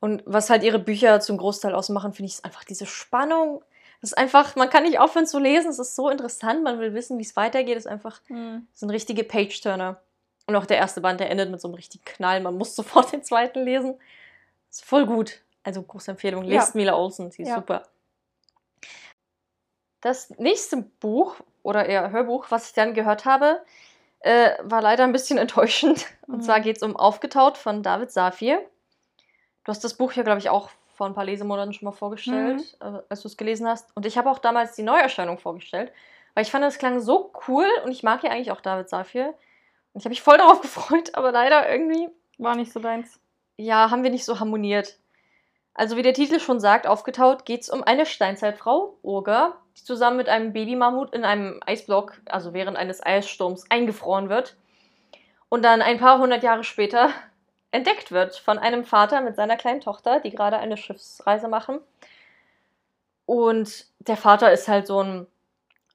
Und 0.00 0.22
was 0.26 0.48
halt 0.50 0.62
ihre 0.62 0.78
Bücher 0.78 1.20
zum 1.20 1.38
Großteil 1.38 1.74
ausmachen, 1.74 2.12
finde 2.12 2.28
ich, 2.28 2.34
ist 2.34 2.44
einfach 2.44 2.64
diese 2.64 2.86
Spannung. 2.86 3.62
Das 4.00 4.10
ist 4.12 4.18
einfach, 4.18 4.54
man 4.54 4.70
kann 4.70 4.84
nicht 4.84 5.00
aufhören 5.00 5.26
zu 5.26 5.38
lesen, 5.40 5.70
es 5.70 5.80
ist 5.80 5.96
so 5.96 6.08
interessant, 6.08 6.62
man 6.62 6.78
will 6.78 6.94
wissen, 6.94 7.18
wie 7.18 7.22
es 7.22 7.34
weitergeht. 7.34 7.76
Es 7.76 7.84
ist 7.86 7.90
einfach, 7.90 8.20
hm. 8.28 8.68
es 8.72 8.80
sind 8.80 8.90
richtige 8.90 9.24
Page-Turner. 9.24 10.00
Und 10.46 10.54
auch 10.56 10.66
der 10.66 10.76
erste 10.78 11.00
Band, 11.00 11.18
der 11.20 11.30
endet 11.30 11.50
mit 11.50 11.60
so 11.60 11.68
einem 11.68 11.74
richtigen 11.74 12.04
Knall. 12.04 12.40
Man 12.40 12.56
muss 12.56 12.76
sofort 12.76 13.12
den 13.12 13.24
zweiten 13.24 13.64
lesen. 13.64 13.96
Ist 14.70 14.84
voll 14.84 15.04
gut. 15.06 15.40
Also 15.64 15.82
große 15.82 16.12
Empfehlung. 16.12 16.44
Ja. 16.44 16.60
Lest 16.60 16.74
Mila 16.74 16.94
Olsen, 16.96 17.30
sie 17.32 17.42
ist 17.42 17.48
Ja. 17.48 17.56
super. 17.56 17.82
Das 20.00 20.30
nächste 20.38 20.76
Buch 21.00 21.36
oder 21.62 21.86
eher 21.86 22.10
Hörbuch, 22.12 22.46
was 22.50 22.68
ich 22.68 22.72
dann 22.74 22.94
gehört 22.94 23.24
habe, 23.24 23.60
äh, 24.20 24.50
war 24.62 24.80
leider 24.80 25.04
ein 25.04 25.12
bisschen 25.12 25.38
enttäuschend. 25.38 26.06
Und 26.26 26.36
Mhm. 26.38 26.42
zwar 26.42 26.60
geht 26.60 26.76
es 26.76 26.82
um 26.82 26.96
Aufgetaut 26.96 27.58
von 27.58 27.82
David 27.82 28.12
Safir. 28.12 28.60
Du 29.68 29.70
hast 29.70 29.84
das 29.84 29.92
Buch 29.92 30.14
ja, 30.14 30.22
glaube 30.22 30.38
ich, 30.38 30.48
auch 30.48 30.70
vor 30.94 31.06
ein 31.06 31.12
paar 31.12 31.26
Lesemonaten 31.26 31.74
schon 31.74 31.84
mal 31.84 31.92
vorgestellt, 31.92 32.78
äh, 32.80 33.02
als 33.10 33.20
du 33.20 33.28
es 33.28 33.36
gelesen 33.36 33.68
hast. 33.68 33.94
Und 33.94 34.06
ich 34.06 34.16
habe 34.16 34.30
auch 34.30 34.38
damals 34.38 34.74
die 34.74 34.82
Neuerscheinung 34.82 35.36
vorgestellt, 35.36 35.92
weil 36.32 36.42
ich 36.42 36.50
fand, 36.50 36.64
das 36.64 36.78
klang 36.78 37.00
so 37.00 37.30
cool 37.46 37.66
und 37.84 37.92
ich 37.92 38.02
mag 38.02 38.24
ja 38.24 38.30
eigentlich 38.30 38.50
auch 38.50 38.62
David 38.62 38.88
Safir. 38.88 39.34
Und 39.92 40.00
ich 40.00 40.06
habe 40.06 40.08
mich 40.08 40.22
voll 40.22 40.38
darauf 40.38 40.60
gefreut, 40.62 41.14
aber 41.16 41.32
leider 41.32 41.70
irgendwie, 41.70 42.08
war 42.38 42.56
nicht 42.56 42.72
so 42.72 42.80
deins. 42.80 43.20
ja, 43.58 43.90
haben 43.90 44.04
wir 44.04 44.10
nicht 44.10 44.24
so 44.24 44.40
harmoniert. 44.40 44.96
Also 45.74 45.98
wie 45.98 46.02
der 46.02 46.14
Titel 46.14 46.40
schon 46.40 46.60
sagt, 46.60 46.86
aufgetaut 46.86 47.44
geht 47.44 47.60
es 47.60 47.68
um 47.68 47.84
eine 47.84 48.06
Steinzeitfrau, 48.06 48.96
Urga, 49.02 49.54
die 49.76 49.84
zusammen 49.84 50.16
mit 50.16 50.30
einem 50.30 50.54
Babymammut 50.54 51.12
in 51.12 51.26
einem 51.26 51.60
Eisblock, 51.66 52.22
also 52.24 52.54
während 52.54 52.78
eines 52.78 53.04
Eissturms, 53.04 53.70
eingefroren 53.70 54.30
wird 54.30 54.56
und 55.50 55.62
dann 55.62 55.82
ein 55.82 55.98
paar 55.98 56.18
hundert 56.18 56.42
Jahre 56.42 56.64
später 56.64 57.10
entdeckt 57.70 58.12
wird 58.12 58.36
von 58.36 58.58
einem 58.58 58.84
Vater 58.84 59.20
mit 59.20 59.36
seiner 59.36 59.56
kleinen 59.56 59.80
Tochter, 59.80 60.20
die 60.20 60.30
gerade 60.30 60.58
eine 60.58 60.76
Schiffsreise 60.76 61.48
machen. 61.48 61.80
Und 63.26 63.86
der 64.00 64.16
Vater 64.16 64.52
ist 64.52 64.68
halt 64.68 64.86
so 64.86 65.02
ein, 65.02 65.26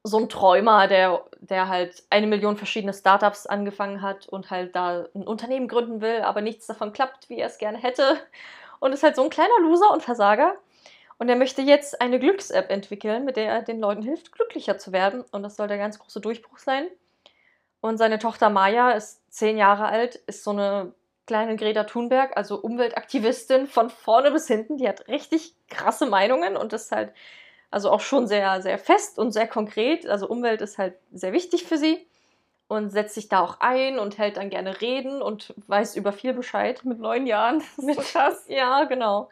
so 0.03 0.19
ein 0.19 0.29
Träumer, 0.29 0.87
der, 0.87 1.25
der 1.39 1.67
halt 1.67 2.03
eine 2.09 2.27
Million 2.27 2.57
verschiedene 2.57 2.93
Startups 2.93 3.47
angefangen 3.47 4.01
hat 4.01 4.27
und 4.27 4.51
halt 4.51 4.75
da 4.75 5.05
ein 5.15 5.25
Unternehmen 5.25 5.67
gründen 5.67 6.01
will, 6.01 6.21
aber 6.21 6.41
nichts 6.41 6.67
davon 6.67 6.93
klappt, 6.93 7.29
wie 7.29 7.39
er 7.39 7.47
es 7.47 7.57
gerne 7.57 7.79
hätte. 7.79 8.17
Und 8.79 8.91
ist 8.91 9.01
halt 9.01 9.15
so 9.15 9.23
ein 9.23 9.29
kleiner 9.29 9.59
Loser 9.61 9.91
und 9.91 10.03
Versager. 10.03 10.55
Und 11.17 11.29
er 11.29 11.35
möchte 11.35 11.61
jetzt 11.61 12.01
eine 12.01 12.19
Glücks-App 12.19 12.69
entwickeln, 12.69 13.23
mit 13.23 13.37
der 13.37 13.49
er 13.51 13.61
den 13.61 13.79
Leuten 13.79 14.03
hilft, 14.03 14.33
glücklicher 14.33 14.77
zu 14.77 14.91
werden. 14.91 15.23
Und 15.31 15.41
das 15.41 15.55
soll 15.55 15.67
der 15.67 15.77
ganz 15.77 15.97
große 15.97 16.19
Durchbruch 16.19 16.57
sein. 16.57 16.87
Und 17.81 17.97
seine 17.97 18.19
Tochter 18.19 18.49
Maya 18.49 18.91
ist 18.91 19.21
zehn 19.33 19.57
Jahre 19.57 19.85
alt, 19.85 20.15
ist 20.15 20.43
so 20.43 20.51
eine 20.51 20.93
kleine 21.25 21.55
Greta 21.55 21.85
Thunberg, 21.85 22.35
also 22.35 22.57
Umweltaktivistin 22.59 23.67
von 23.67 23.89
vorne 23.89 24.31
bis 24.31 24.47
hinten. 24.47 24.77
Die 24.77 24.87
hat 24.87 25.07
richtig 25.07 25.55
krasse 25.69 26.05
Meinungen 26.05 26.57
und 26.57 26.73
ist 26.73 26.91
halt 26.91 27.13
also 27.71 27.89
auch 27.89 28.01
schon 28.01 28.27
sehr, 28.27 28.61
sehr 28.61 28.77
fest 28.77 29.17
und 29.17 29.31
sehr 29.31 29.47
konkret. 29.47 30.07
Also 30.07 30.27
Umwelt 30.27 30.61
ist 30.61 30.77
halt 30.77 30.95
sehr 31.11 31.33
wichtig 31.33 31.63
für 31.63 31.77
sie 31.77 32.05
und 32.67 32.91
setzt 32.91 33.15
sich 33.15 33.29
da 33.29 33.39
auch 33.39 33.59
ein 33.61 33.99
und 33.99 34.17
hält 34.17 34.37
dann 34.37 34.49
gerne 34.49 34.79
Reden 34.81 35.21
und 35.21 35.53
weiß 35.67 35.95
über 35.95 36.11
viel 36.11 36.33
Bescheid. 36.33 36.85
Mit 36.85 36.99
neun 36.99 37.25
Jahren. 37.25 37.63
Mit- 37.77 37.97
krass. 37.97 38.45
Ja, 38.47 38.83
genau. 38.83 39.29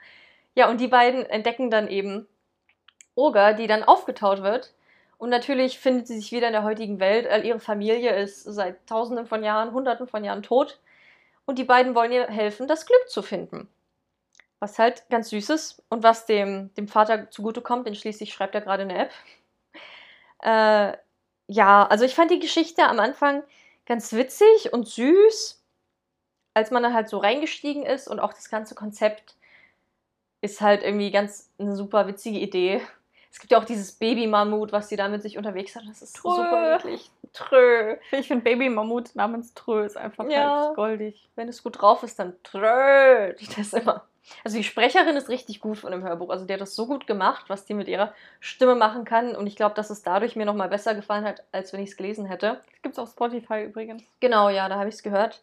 Ja, 0.56 0.70
und 0.70 0.82
die 0.82 0.88
beiden 0.88 1.26
entdecken 1.26 1.70
dann 1.70 1.88
eben 1.88 2.28
Oga, 3.16 3.54
die 3.54 3.68
dann 3.68 3.84
aufgetaut 3.84 4.42
wird. 4.42 4.74
Und 5.18 5.30
natürlich 5.30 5.78
findet 5.78 6.08
sie 6.08 6.16
sich 6.16 6.32
wieder 6.32 6.48
in 6.48 6.54
der 6.54 6.64
heutigen 6.64 7.00
Welt. 7.00 7.28
All 7.28 7.46
ihre 7.46 7.60
Familie 7.60 8.16
ist 8.16 8.44
seit 8.44 8.88
tausenden 8.88 9.28
von 9.28 9.44
Jahren, 9.44 9.72
hunderten 9.72 10.08
von 10.08 10.24
Jahren 10.24 10.42
tot. 10.42 10.80
Und 11.52 11.58
die 11.58 11.66
beiden 11.66 11.96
wollen 11.96 12.14
ihr 12.14 12.28
helfen, 12.28 12.66
das 12.66 12.86
Glück 12.86 13.10
zu 13.10 13.22
finden. 13.22 13.68
Was 14.62 14.80
halt 14.80 15.04
ganz 15.10 15.32
süß 15.32 15.50
ist 15.50 15.84
und 15.90 16.02
was 16.02 16.26
dem, 16.26 16.74
dem 16.76 16.88
Vater 16.88 17.30
zugutekommt, 17.30 17.86
denn 17.86 17.94
schließlich 17.94 18.32
schreibt 18.32 18.56
er 18.56 18.62
gerade 18.62 18.84
eine 18.84 18.98
App. 18.98 19.12
Äh, 20.42 20.98
ja, 21.48 21.86
also 21.88 22.06
ich 22.06 22.16
fand 22.16 22.32
die 22.32 22.40
Geschichte 22.40 22.84
am 22.84 23.02
Anfang 23.02 23.44
ganz 23.86 24.14
witzig 24.14 24.72
und 24.72 24.88
süß, 24.88 25.62
als 26.54 26.72
man 26.72 26.84
dann 26.84 26.94
halt 26.94 27.10
so 27.10 27.18
reingestiegen 27.18 27.86
ist 27.86 28.08
und 28.08 28.22
auch 28.22 28.32
das 28.32 28.50
ganze 28.50 28.74
Konzept 28.74 29.36
ist 30.40 30.62
halt 30.62 30.84
irgendwie 30.84 31.12
ganz 31.12 31.52
eine 31.60 31.76
super 31.76 32.08
witzige 32.08 32.40
Idee. 32.40 32.82
Es 33.32 33.40
gibt 33.40 33.52
ja 33.52 33.58
auch 33.60 33.64
dieses 33.66 33.94
Baby-Mammut, 33.94 34.72
was 34.74 34.90
sie 34.90 34.98
da 34.98 35.08
mit 35.08 35.22
sich 35.22 35.38
unterwegs 35.38 35.76
hat. 35.76 35.84
Das 35.88 36.02
ist 36.02 36.18
Trö. 36.18 36.32
super 36.32 36.74
niedlich. 36.76 37.10
Trö. 37.34 37.96
Ich 38.12 38.28
finde 38.28 38.44
Baby-Mammut 38.44 39.16
namens 39.16 39.54
Trö 39.54 39.86
ist 39.86 39.96
einfach 39.98 40.30
Ja. 40.30 40.66
halt 40.66 40.76
goldig. 40.76 41.30
Wenn 41.36 41.48
es 41.48 41.64
gut 41.64 41.82
drauf 41.82 42.04
ist, 42.04 42.20
dann 42.20 42.34
trö. 42.44 43.34
Die 43.40 43.48
das 43.56 43.72
immer. 43.74 44.04
Also 44.44 44.58
die 44.58 44.64
Sprecherin 44.64 45.16
ist 45.16 45.30
richtig 45.30 45.62
gut 45.62 45.78
von 45.80 45.92
dem 45.92 46.04
Hörbuch. 46.04 46.30
Also 46.30 46.46
die 46.46 46.54
hat 46.54 46.62
das 46.62 46.76
so 46.76 46.86
gut 46.88 47.08
gemacht, 47.08 47.46
was 47.48 47.66
die 47.66 47.74
mit 47.74 47.88
ihrer 47.88 48.14
Stimme 48.42 48.76
machen 48.76 49.06
kann. 49.06 49.36
Und 49.36 49.48
ich 49.48 49.56
glaube, 49.56 49.76
dass 49.76 49.90
es 49.90 50.04
dadurch 50.04 50.36
mir 50.36 50.46
nochmal 50.46 50.70
besser 50.70 50.94
gefallen 50.94 51.24
hat, 51.26 51.42
als 51.54 51.72
wenn 51.74 51.82
ich 51.82 51.90
es 51.92 51.98
gelesen 51.98 52.26
hätte. 52.26 52.62
Das 52.74 52.82
gibt's 52.84 53.00
auf 53.00 53.10
Spotify 53.10 53.64
übrigens. 53.64 54.04
Genau, 54.20 54.50
ja, 54.50 54.68
da 54.70 54.76
habe 54.76 54.90
ich 54.90 54.96
es 54.96 55.04
gehört. 55.04 55.42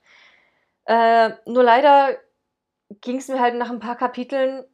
Äh, 0.85 1.31
nur 1.47 1.63
leider 1.65 2.17
ging 3.01 3.17
es 3.17 3.29
mir 3.29 3.41
halt 3.41 3.55
nach 3.57 3.71
ein 3.71 3.81
paar 3.81 3.97
Kapiteln, 3.97 4.65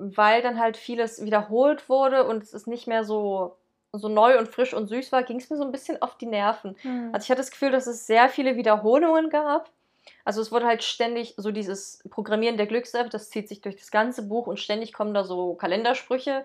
weil 0.00 0.42
dann 0.42 0.58
halt 0.58 0.76
vieles 0.76 1.24
wiederholt 1.24 1.88
wurde 1.88 2.24
und 2.26 2.42
es 2.42 2.54
ist 2.54 2.66
nicht 2.66 2.86
mehr 2.86 3.04
so, 3.04 3.56
so 3.92 4.08
neu 4.08 4.38
und 4.38 4.48
frisch 4.48 4.74
und 4.74 4.88
süß 4.88 5.12
war, 5.12 5.22
ging 5.22 5.38
es 5.38 5.50
mir 5.50 5.56
so 5.56 5.64
ein 5.64 5.72
bisschen 5.72 6.00
auf 6.02 6.16
die 6.16 6.26
Nerven. 6.26 6.76
Also 7.12 7.24
ich 7.24 7.30
hatte 7.30 7.40
das 7.40 7.50
Gefühl, 7.50 7.70
dass 7.70 7.86
es 7.86 8.06
sehr 8.06 8.28
viele 8.28 8.56
Wiederholungen 8.56 9.30
gab. 9.30 9.70
Also 10.24 10.40
es 10.40 10.52
wurde 10.52 10.66
halt 10.66 10.82
ständig 10.82 11.34
so 11.36 11.50
dieses 11.50 12.02
Programmieren 12.10 12.56
der 12.56 12.66
Glücks-App, 12.66 13.10
das 13.10 13.30
zieht 13.30 13.48
sich 13.48 13.60
durch 13.60 13.76
das 13.76 13.90
ganze 13.90 14.22
Buch 14.26 14.46
und 14.46 14.58
ständig 14.58 14.92
kommen 14.92 15.14
da 15.14 15.24
so 15.24 15.54
Kalendersprüche, 15.54 16.44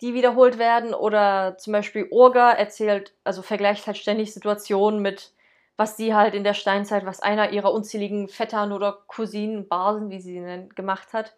die 0.00 0.14
wiederholt 0.14 0.58
werden. 0.58 0.94
Oder 0.94 1.56
zum 1.58 1.72
Beispiel 1.72 2.06
Urga 2.10 2.52
erzählt, 2.52 3.14
also 3.24 3.42
vergleicht 3.42 3.86
halt 3.86 3.96
ständig 3.98 4.32
Situationen 4.32 5.00
mit, 5.00 5.32
was 5.76 5.96
sie 5.96 6.14
halt 6.14 6.34
in 6.34 6.44
der 6.44 6.54
Steinzeit, 6.54 7.06
was 7.06 7.20
einer 7.20 7.50
ihrer 7.52 7.72
unzähligen 7.72 8.28
Vettern 8.28 8.72
oder 8.72 8.98
Cousinen, 9.06 9.68
Basen, 9.68 10.10
wie 10.10 10.20
sie 10.20 10.32
sie 10.32 10.40
nennen, 10.40 10.70
gemacht 10.74 11.12
hat. 11.12 11.34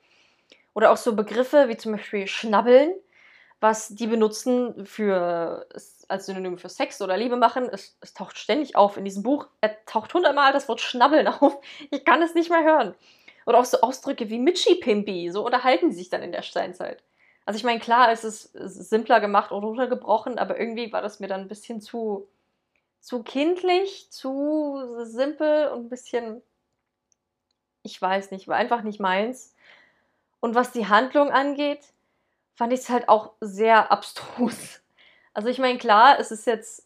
Oder 0.79 0.93
auch 0.93 0.97
so 0.97 1.17
Begriffe 1.17 1.69
wie 1.69 1.77
zum 1.77 1.91
Beispiel 1.91 2.29
Schnabbeln, 2.29 2.95
was 3.59 3.89
die 3.89 4.07
benutzen 4.07 4.87
für 4.87 5.67
als 6.07 6.27
Synonym 6.27 6.57
für 6.57 6.69
Sex 6.69 7.03
oder 7.03 7.17
Liebe 7.17 7.35
machen. 7.35 7.69
Es, 7.69 7.99
es 8.01 8.15
taucht 8.15 8.39
ständig 8.39 8.77
auf 8.77 8.97
in 8.97 9.05
diesem 9.05 9.25
Buch. 9.25 9.49
Er 9.61 9.85
taucht 9.87 10.15
hundertmal 10.15 10.53
das 10.53 10.69
Wort 10.69 10.81
Schnabbeln 10.81 11.27
auf. 11.41 11.59
Ich 11.91 12.05
kann 12.05 12.23
es 12.23 12.37
nicht 12.37 12.49
mehr 12.49 12.63
hören. 12.63 12.95
Oder 13.45 13.59
auch 13.59 13.65
so 13.65 13.81
Ausdrücke 13.81 14.31
wie 14.31 14.39
Mitchi 14.39 14.77
Pimpi. 14.77 15.33
So 15.33 15.45
unterhalten 15.45 15.91
die 15.91 15.97
sich 15.97 16.11
dann 16.11 16.23
in 16.23 16.31
der 16.31 16.43
Steinzeit. 16.43 17.03
Also 17.45 17.59
ich 17.59 17.65
meine, 17.65 17.81
klar, 17.81 18.13
es 18.13 18.23
ist 18.23 18.53
simpler 18.53 19.19
gemacht 19.19 19.51
und 19.51 19.65
runtergebrochen, 19.65 20.39
aber 20.39 20.61
irgendwie 20.61 20.93
war 20.93 21.03
das 21.03 21.19
mir 21.19 21.27
dann 21.27 21.41
ein 21.41 21.49
bisschen 21.49 21.81
zu, 21.81 22.29
zu 23.01 23.25
kindlich, 23.25 24.13
zu 24.13 24.81
simpel 25.03 25.71
und 25.71 25.87
ein 25.87 25.89
bisschen, 25.89 26.41
ich 27.83 28.01
weiß 28.01 28.31
nicht, 28.31 28.47
war 28.47 28.55
einfach 28.55 28.83
nicht 28.83 29.01
meins. 29.01 29.57
Und 30.41 30.55
was 30.55 30.73
die 30.73 30.87
Handlung 30.87 31.31
angeht, 31.31 31.81
fand 32.55 32.73
ich 32.73 32.81
es 32.81 32.89
halt 32.89 33.09
auch 33.09 33.33
sehr 33.41 33.91
abstrus. 33.91 34.81
Also 35.35 35.51
ich 35.51 35.61
meine, 35.61 35.79
klar, 35.79 36.19
es 36.19 36.33
ist 36.33 36.49
jetzt, 36.49 36.85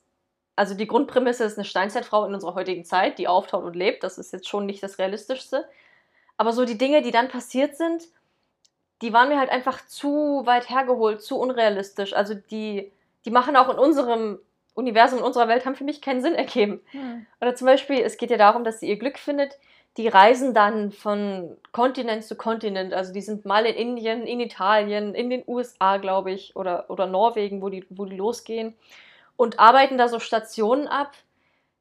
also 0.57 0.75
die 0.75 0.87
Grundprämisse 0.87 1.43
ist 1.45 1.57
eine 1.57 1.65
Steinzeitfrau 1.65 2.27
in 2.27 2.35
unserer 2.35 2.55
heutigen 2.55 2.85
Zeit, 2.85 3.17
die 3.17 3.27
auftaucht 3.27 3.65
und 3.65 3.75
lebt. 3.75 4.03
Das 4.03 4.19
ist 4.19 4.31
jetzt 4.31 4.47
schon 4.47 4.67
nicht 4.67 4.83
das 4.83 4.99
Realistischste. 4.99 5.67
Aber 6.37 6.53
so 6.53 6.67
die 6.67 6.77
Dinge, 6.77 7.01
die 7.01 7.13
dann 7.13 7.29
passiert 7.29 7.79
sind, 7.79 8.03
die 9.01 9.15
waren 9.15 9.31
mir 9.31 9.39
halt 9.39 9.49
einfach 9.49 9.87
zu 9.87 10.43
weit 10.45 10.69
hergeholt, 10.69 11.23
zu 11.23 11.39
unrealistisch. 11.39 12.13
Also 12.13 12.35
die, 12.35 12.93
die 13.25 13.31
machen 13.31 13.57
auch 13.57 13.71
in 13.71 13.79
unserem 13.79 14.39
Universum, 14.75 15.21
in 15.21 15.25
unserer 15.25 15.49
Welt, 15.49 15.65
haben 15.65 15.77
für 15.77 15.85
mich 15.85 16.03
keinen 16.03 16.21
Sinn 16.21 16.35
ergeben. 16.35 16.81
Hm. 16.91 17.27
Oder 17.41 17.55
zum 17.55 17.67
Beispiel, 17.67 18.01
es 18.01 18.19
geht 18.19 18.31
ja 18.31 18.37
darum, 18.37 18.65
dass 18.65 18.81
sie 18.81 18.89
ihr 18.89 18.99
Glück 18.99 19.19
findet. 19.19 19.59
Die 19.97 20.09
reisen 20.09 20.55
dann 20.55 20.91
von 20.91 21.57
Kontinent 21.73 22.25
zu 22.25 22.37
Kontinent. 22.37 22.95
Also 22.95 23.13
die 23.13 23.21
sind 23.21 23.45
mal 23.45 23.67
in 23.67 23.75
Indien, 23.75 24.27
in 24.27 24.41
Italien, 24.41 25.15
in 25.15 25.29
den 25.31 25.45
USA, 25.47 25.99
glaube 25.99 26.33
ich, 26.33 26.57
oder, 26.57 26.89
oder 26.89 27.07
Norwegen, 27.07 27.61
wo 27.61 27.69
die, 27.69 27.85
wo 27.91 28.07
die 28.07 28.17
losgehen. 28.17 28.75
Und 29.37 29.59
arbeiten 29.59 29.99
da 29.99 30.09
so 30.09 30.19
Stationen 30.19 30.89
ab, 30.89 31.13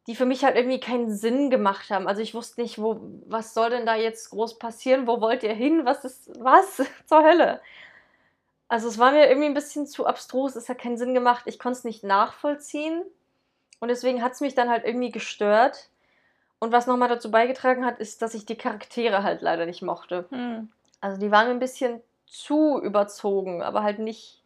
die 0.08 0.16
für 0.16 0.26
mich 0.26 0.44
halt 0.44 0.56
irgendwie 0.56 0.80
keinen 0.80 1.12
Sinn 1.12 1.50
gemacht 1.50 1.90
haben. 1.90 2.08
Also 2.08 2.22
ich 2.22 2.34
wusste 2.34 2.62
nicht, 2.62 2.82
wo, 2.82 3.00
was 3.28 3.54
soll 3.54 3.70
denn 3.70 3.86
da 3.86 3.96
jetzt 3.96 4.32
groß 4.32 4.58
passieren? 4.60 5.08
Wo 5.08 5.22
wollt 5.22 5.44
ihr 5.44 5.54
hin? 5.54 5.86
Was 5.86 6.04
ist, 6.04 6.32
was 6.44 6.82
zur 7.06 7.24
Hölle? 7.24 7.62
Also 8.68 8.88
es 8.88 8.98
war 8.98 9.12
mir 9.12 9.28
irgendwie 9.28 9.48
ein 9.48 9.54
bisschen 9.54 9.86
zu 9.86 10.06
abstrus, 10.06 10.56
es 10.56 10.70
hat 10.70 10.80
keinen 10.80 10.98
Sinn 10.98 11.14
gemacht. 11.14 11.44
Ich 11.46 11.60
konnte 11.60 11.80
es 11.80 11.84
nicht 11.84 12.04
nachvollziehen. 12.04 13.04
Und 13.80 13.90
deswegen 13.90 14.24
hat 14.24 14.34
es 14.34 14.42
mich 14.42 14.56
dann 14.56 14.70
halt 14.70 14.86
irgendwie 14.86 15.12
gestört. 15.12 15.90
Und 16.64 16.72
was 16.72 16.86
nochmal 16.86 17.10
dazu 17.10 17.32
beigetragen 17.32 17.86
hat, 17.86 17.98
ist, 17.98 18.22
dass 18.22 18.36
ich 18.36 18.46
die 18.46 18.56
Charaktere 18.56 19.24
halt 19.24 19.42
leider 19.42 19.66
nicht 19.66 19.82
mochte. 19.82 20.26
Hm. 20.30 20.70
Also 21.02 21.20
die 21.20 21.32
waren 21.32 21.48
ein 21.48 21.58
bisschen 21.58 22.02
zu 22.28 22.80
überzogen, 22.80 23.64
aber 23.64 23.82
halt 23.82 23.98
nicht, 23.98 24.44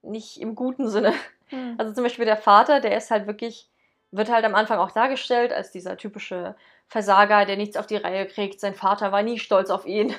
nicht 0.00 0.40
im 0.40 0.54
guten 0.54 0.88
Sinne. 0.88 1.12
Hm. 1.48 1.74
Also 1.76 1.92
zum 1.92 2.04
Beispiel 2.04 2.24
der 2.24 2.38
Vater, 2.38 2.80
der 2.80 2.96
ist 2.96 3.10
halt 3.10 3.26
wirklich, 3.26 3.68
wird 4.12 4.30
halt 4.30 4.46
am 4.46 4.54
Anfang 4.54 4.78
auch 4.78 4.92
dargestellt 4.92 5.52
als 5.52 5.70
dieser 5.70 5.98
typische 5.98 6.54
Versager, 6.88 7.44
der 7.44 7.58
nichts 7.58 7.76
auf 7.76 7.86
die 7.86 7.96
Reihe 7.96 8.26
kriegt. 8.26 8.58
Sein 8.58 8.74
Vater 8.74 9.12
war 9.12 9.22
nie 9.22 9.38
stolz 9.38 9.68
auf 9.68 9.84
ihn. 9.84 10.14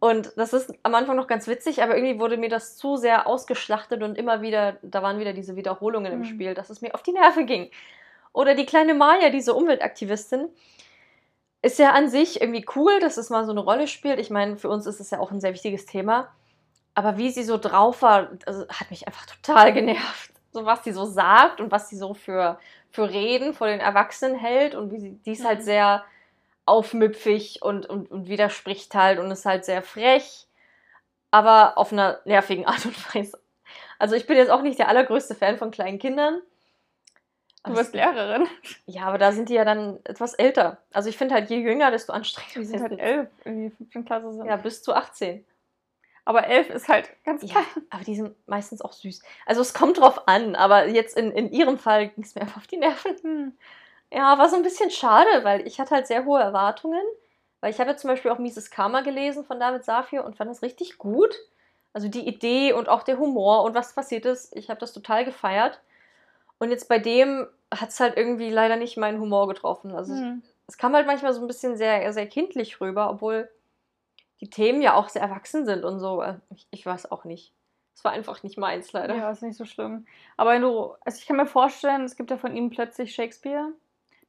Und 0.00 0.32
das 0.36 0.52
ist 0.52 0.72
am 0.82 0.94
Anfang 0.96 1.14
noch 1.14 1.28
ganz 1.28 1.46
witzig, 1.46 1.82
aber 1.82 1.94
irgendwie 1.94 2.18
wurde 2.18 2.38
mir 2.38 2.48
das 2.48 2.76
zu 2.76 2.96
sehr 2.96 3.26
ausgeschlachtet 3.28 4.02
und 4.02 4.18
immer 4.18 4.42
wieder, 4.42 4.78
da 4.82 5.02
waren 5.02 5.20
wieder 5.20 5.34
diese 5.34 5.54
Wiederholungen 5.54 6.12
im 6.12 6.20
Mhm. 6.20 6.24
Spiel, 6.24 6.54
dass 6.54 6.70
es 6.70 6.80
mir 6.80 6.94
auf 6.94 7.02
die 7.04 7.12
Nerven 7.12 7.46
ging. 7.46 7.70
Oder 8.32 8.54
die 8.54 8.66
kleine 8.66 8.94
Maya, 8.94 9.30
diese 9.30 9.54
Umweltaktivistin, 9.54 10.48
ist 11.62 11.78
ja 11.78 11.90
an 11.92 12.08
sich 12.08 12.40
irgendwie 12.40 12.64
cool, 12.76 13.00
dass 13.00 13.16
es 13.16 13.30
mal 13.30 13.44
so 13.44 13.50
eine 13.52 13.60
Rolle 13.60 13.86
spielt. 13.86 14.18
Ich 14.18 14.30
meine, 14.30 14.56
für 14.56 14.68
uns 14.68 14.86
ist 14.86 15.00
es 15.00 15.10
ja 15.10 15.18
auch 15.20 15.30
ein 15.30 15.40
sehr 15.40 15.52
wichtiges 15.52 15.86
Thema. 15.86 16.28
Aber 16.94 17.18
wie 17.18 17.30
sie 17.30 17.44
so 17.44 17.58
drauf 17.58 18.02
war, 18.02 18.30
also, 18.46 18.66
hat 18.68 18.90
mich 18.90 19.06
einfach 19.06 19.26
total 19.26 19.72
genervt. 19.72 20.32
So 20.52 20.64
was 20.66 20.84
sie 20.84 20.92
so 20.92 21.04
sagt 21.04 21.60
und 21.60 21.70
was 21.70 21.88
sie 21.88 21.96
so 21.96 22.14
für, 22.14 22.58
für 22.90 23.10
Reden 23.10 23.54
vor 23.54 23.68
den 23.68 23.80
Erwachsenen 23.80 24.36
hält 24.38 24.74
und 24.74 24.90
wie 24.92 25.00
sie, 25.00 25.12
die 25.24 25.32
ist 25.32 25.44
halt 25.44 25.60
Mhm. 25.60 25.64
sehr 25.64 26.04
aufmüpfig 26.66 27.62
und, 27.62 27.86
und, 27.86 28.10
und 28.10 28.28
widerspricht 28.28 28.94
halt 28.94 29.18
und 29.18 29.30
ist 29.30 29.46
halt 29.46 29.64
sehr 29.64 29.82
frech, 29.82 30.46
aber 31.30 31.78
auf 31.78 31.92
einer 31.92 32.20
nervigen 32.24 32.66
Art 32.66 32.86
und 32.86 32.96
Weise. 33.14 33.40
Also 33.98 34.16
ich 34.16 34.26
bin 34.26 34.36
jetzt 34.36 34.50
auch 34.50 34.62
nicht 34.62 34.78
der 34.78 34.88
allergrößte 34.88 35.34
Fan 35.34 35.58
von 35.58 35.70
kleinen 35.70 35.98
Kindern. 35.98 36.40
Du 37.64 37.74
bist 37.74 37.94
Lehrerin. 37.94 38.46
Ja, 38.86 39.02
aber 39.02 39.18
da 39.18 39.32
sind 39.32 39.48
die 39.50 39.54
ja 39.54 39.64
dann 39.64 39.98
etwas 40.04 40.34
älter. 40.34 40.78
Also 40.92 41.08
ich 41.10 41.18
finde 41.18 41.34
halt, 41.34 41.50
je 41.50 41.58
jünger, 41.58 41.90
desto 41.90 42.12
anstrengender. 42.12 42.60
Die 42.60 42.64
sind 42.66 42.80
halt 42.80 42.98
elf, 42.98 43.28
irgendwie 43.44 43.70
15 43.70 44.04
Klasse 44.06 44.32
sind. 44.32 44.46
Ja, 44.46 44.56
bis 44.56 44.82
zu 44.82 44.94
18. 44.94 45.44
Aber 46.24 46.46
elf 46.46 46.70
ist 46.70 46.88
halt 46.88 47.10
ganz 47.24 47.42
Ja, 47.42 47.60
klein. 47.60 47.84
aber 47.90 48.04
die 48.04 48.14
sind 48.16 48.34
meistens 48.48 48.80
auch 48.82 48.92
süß. 48.92 49.22
Also 49.46 49.60
es 49.60 49.74
kommt 49.74 49.98
drauf 49.98 50.26
an, 50.28 50.54
aber 50.54 50.86
jetzt 50.88 51.16
in, 51.16 51.32
in 51.32 51.50
ihrem 51.52 51.78
Fall 51.78 52.08
ging 52.08 52.24
es 52.24 52.34
mir 52.34 52.42
einfach 52.42 52.58
auf 52.58 52.66
die 52.66 52.76
Nerven. 52.78 53.16
Hm. 53.22 53.52
Ja, 54.12 54.38
war 54.38 54.48
so 54.48 54.56
ein 54.56 54.62
bisschen 54.62 54.90
schade, 54.90 55.28
weil 55.42 55.66
ich 55.66 55.78
hatte 55.80 55.94
halt 55.94 56.06
sehr 56.06 56.24
hohe 56.24 56.40
Erwartungen. 56.40 57.02
Weil 57.60 57.70
ich 57.72 57.78
habe 57.78 57.90
ja 57.90 57.96
zum 57.96 58.08
Beispiel 58.08 58.30
auch 58.30 58.38
Mises 58.38 58.70
Karma 58.70 59.02
gelesen 59.02 59.44
von 59.44 59.60
David 59.60 59.84
Safir 59.84 60.24
und 60.24 60.36
fand 60.36 60.50
das 60.50 60.62
richtig 60.62 60.96
gut. 60.96 61.34
Also 61.92 62.08
die 62.08 62.26
Idee 62.26 62.72
und 62.72 62.88
auch 62.88 63.02
der 63.02 63.18
Humor 63.18 63.64
und 63.64 63.74
was 63.74 63.94
passiert 63.94 64.24
ist, 64.24 64.56
ich 64.56 64.70
habe 64.70 64.80
das 64.80 64.92
total 64.94 65.24
gefeiert. 65.26 65.80
Und 66.60 66.70
jetzt 66.70 66.88
bei 66.88 66.98
dem 67.00 67.48
hat 67.74 67.88
es 67.88 67.98
halt 68.00 68.16
irgendwie 68.16 68.50
leider 68.50 68.76
nicht 68.76 68.96
meinen 68.96 69.20
Humor 69.20 69.48
getroffen. 69.48 69.92
Also 69.92 70.12
es- 70.14 70.20
Hm. 70.20 70.42
es 70.68 70.78
kam 70.78 70.94
halt 70.94 71.06
manchmal 71.06 71.32
so 71.32 71.40
ein 71.40 71.46
bisschen 71.48 71.76
sehr, 71.76 72.12
sehr 72.12 72.26
kindlich 72.28 72.80
rüber, 72.80 73.10
obwohl 73.10 73.50
die 74.40 74.48
Themen 74.50 74.80
ja 74.82 74.94
auch 74.94 75.08
sehr 75.08 75.22
erwachsen 75.22 75.66
sind 75.66 75.84
und 75.84 75.98
so. 75.98 76.22
Äh, 76.22 76.36
Ich, 76.54 76.66
ich 76.70 76.86
weiß 76.86 77.10
auch 77.10 77.24
nicht. 77.24 77.52
Es 77.94 78.04
war 78.04 78.12
einfach 78.12 78.42
nicht 78.42 78.56
meins, 78.56 78.92
leider. 78.92 79.14
Ja, 79.16 79.30
ist 79.30 79.42
nicht 79.42 79.56
so 79.56 79.64
schlimm. 79.64 80.06
Aber 80.36 80.52
wenn 80.52 80.62
du, 80.62 80.94
also 81.04 81.18
ich 81.18 81.26
kann 81.26 81.36
mir 81.36 81.46
vorstellen, 81.46 82.04
es 82.04 82.16
gibt 82.16 82.30
ja 82.30 82.36
von 82.38 82.56
ihm 82.56 82.70
plötzlich 82.70 83.14
Shakespeare, 83.14 83.72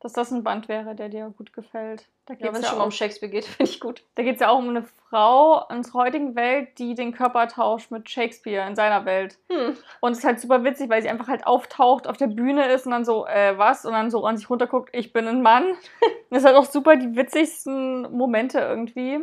dass 0.01 0.13
das 0.13 0.31
ein 0.31 0.43
Band 0.43 0.67
wäre, 0.67 0.95
der 0.95 1.09
dir 1.09 1.31
gut 1.37 1.53
gefällt. 1.53 2.07
Da 2.25 2.33
Ja, 2.33 2.39
geht 2.39 2.47
wenn 2.47 2.53
es 2.53 2.59
es 2.59 2.65
ja, 2.65 2.71
schon 2.71 2.81
um 2.81 2.91
Shakespeare 2.91 3.31
geht, 3.31 3.45
finde 3.45 3.71
ich 3.71 3.79
gut. 3.79 4.03
da 4.15 4.23
geht's 4.23 4.41
ja 4.41 4.49
auch 4.49 4.57
um 4.57 4.69
eine 4.69 4.83
Frau 5.09 5.65
in 5.69 5.77
unserer 5.77 5.99
heutigen 5.99 6.35
Welt, 6.35 6.79
die 6.79 6.95
den 6.95 7.13
Körper 7.13 7.47
tauscht 7.47 7.91
mit 7.91 8.09
Shakespeare 8.09 8.67
in 8.67 8.75
seiner 8.75 9.05
Welt. 9.05 9.37
Hm. 9.51 9.77
Und 9.99 10.11
es 10.13 10.19
ist 10.19 10.25
halt 10.25 10.39
super 10.39 10.63
witzig, 10.63 10.89
weil 10.89 11.01
sie 11.01 11.09
einfach 11.09 11.27
halt 11.27 11.45
auftaucht, 11.45 12.07
auf 12.07 12.17
der 12.17 12.27
Bühne 12.27 12.67
ist 12.71 12.85
und 12.85 12.91
dann 12.91 13.05
so, 13.05 13.27
äh, 13.27 13.57
was? 13.57 13.85
Und 13.85 13.93
dann 13.93 14.09
so 14.09 14.25
an 14.25 14.37
sich 14.37 14.49
runterguckt, 14.49 14.89
ich 14.93 15.13
bin 15.13 15.27
ein 15.27 15.41
Mann. 15.41 15.65
das 16.31 16.39
ist 16.39 16.45
halt 16.45 16.55
auch 16.57 16.65
super 16.65 16.95
die 16.95 17.15
witzigsten 17.15 18.11
Momente 18.11 18.59
irgendwie. 18.59 19.19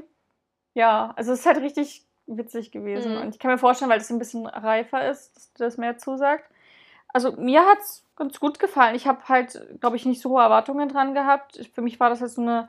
Ja, 0.75 1.13
also 1.17 1.33
es 1.33 1.41
ist 1.41 1.47
halt 1.47 1.61
richtig 1.61 2.05
witzig 2.29 2.71
gewesen. 2.71 3.15
Mhm. 3.17 3.23
Und 3.23 3.35
ich 3.35 3.39
kann 3.41 3.51
mir 3.51 3.59
vorstellen, 3.59 3.91
weil 3.91 3.99
es 4.01 4.11
ein 4.11 4.19
bisschen 4.19 4.47
reifer 4.47 5.11
ist, 5.11 5.35
dass 5.35 5.53
das 5.55 5.77
mehr 5.77 5.99
zusagt. 5.99 6.45
Also 7.09 7.33
mir 7.33 7.65
hat 7.65 7.79
es 7.79 8.05
ganz 8.17 8.39
gut 8.39 8.59
gefallen. 8.59 8.95
Ich 8.95 9.07
habe 9.07 9.21
halt, 9.29 9.81
glaube 9.81 9.97
ich, 9.97 10.05
nicht 10.05 10.21
so 10.21 10.31
hohe 10.31 10.43
Erwartungen 10.43 10.89
dran 10.89 11.15
gehabt. 11.15 11.69
Für 11.75 11.83
mich 11.83 11.99
war 12.01 12.11
das 12.11 12.21
halt 12.21 12.31
so 12.31 12.43
eine 12.43 12.69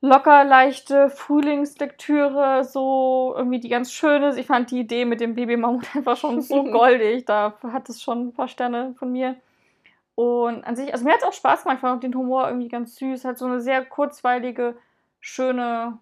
locker 0.00 0.44
leichte 0.44 1.10
Frühlingslektüre, 1.10 2.64
so 2.64 3.34
irgendwie 3.36 3.58
die 3.58 3.68
ganz 3.68 3.92
schöne. 3.92 4.38
Ich 4.38 4.46
fand 4.46 4.70
die 4.70 4.80
Idee 4.80 5.04
mit 5.04 5.20
dem 5.20 5.34
Babymammut 5.34 5.86
einfach 5.96 6.16
schon 6.16 6.40
so 6.40 6.62
goldig. 6.70 7.26
Da 7.26 7.58
hat 7.62 7.88
es 7.88 8.02
schon 8.02 8.28
ein 8.28 8.32
paar 8.32 8.48
Sterne 8.48 8.94
von 8.98 9.10
mir. 9.10 9.36
Und 10.14 10.64
an 10.64 10.74
sich, 10.74 10.92
also 10.92 11.04
mir 11.04 11.12
hat 11.12 11.20
es 11.20 11.28
auch 11.28 11.32
Spaß 11.32 11.62
gemacht. 11.62 11.76
Ich 11.76 11.80
fand 11.80 11.96
auch 11.96 12.00
den 12.00 12.14
Humor 12.14 12.48
irgendwie 12.48 12.68
ganz 12.68 12.96
süß. 12.96 13.24
Hat 13.24 13.38
so 13.38 13.46
eine 13.46 13.60
sehr 13.60 13.84
kurzweilige, 13.84 14.76
schöne 15.20 15.98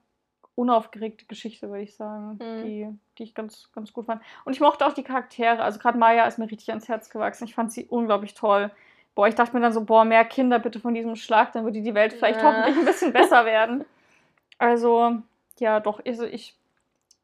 unaufgeregte 0.54 1.26
Geschichte, 1.26 1.68
würde 1.68 1.82
ich 1.82 1.96
sagen, 1.96 2.38
mhm. 2.40 2.64
die, 2.64 2.88
die 3.18 3.24
ich 3.24 3.34
ganz, 3.34 3.70
ganz 3.74 3.92
gut 3.92 4.06
fand. 4.06 4.22
Und 4.44 4.52
ich 4.52 4.60
mochte 4.60 4.86
auch 4.86 4.92
die 4.92 5.02
Charaktere. 5.02 5.62
Also 5.62 5.78
gerade 5.78 5.98
Maya 5.98 6.26
ist 6.26 6.38
mir 6.38 6.50
richtig 6.50 6.70
ans 6.70 6.88
Herz 6.88 7.10
gewachsen. 7.10 7.44
Ich 7.44 7.54
fand 7.54 7.72
sie 7.72 7.86
unglaublich 7.86 8.34
toll. 8.34 8.70
Boah, 9.14 9.28
ich 9.28 9.34
dachte 9.34 9.54
mir 9.54 9.62
dann 9.62 9.72
so, 9.72 9.84
boah, 9.84 10.04
mehr 10.04 10.24
Kinder 10.24 10.58
bitte 10.58 10.78
von 10.78 10.94
diesem 10.94 11.16
Schlag, 11.16 11.52
dann 11.52 11.64
würde 11.64 11.80
die 11.80 11.94
Welt 11.94 12.12
vielleicht 12.12 12.40
ja. 12.40 12.46
hoffentlich 12.46 12.76
ein 12.76 12.84
bisschen 12.84 13.12
besser 13.12 13.46
werden. 13.46 13.84
Also, 14.58 15.22
ja, 15.58 15.80
doch, 15.80 16.00
also 16.06 16.24
ich, 16.24 16.54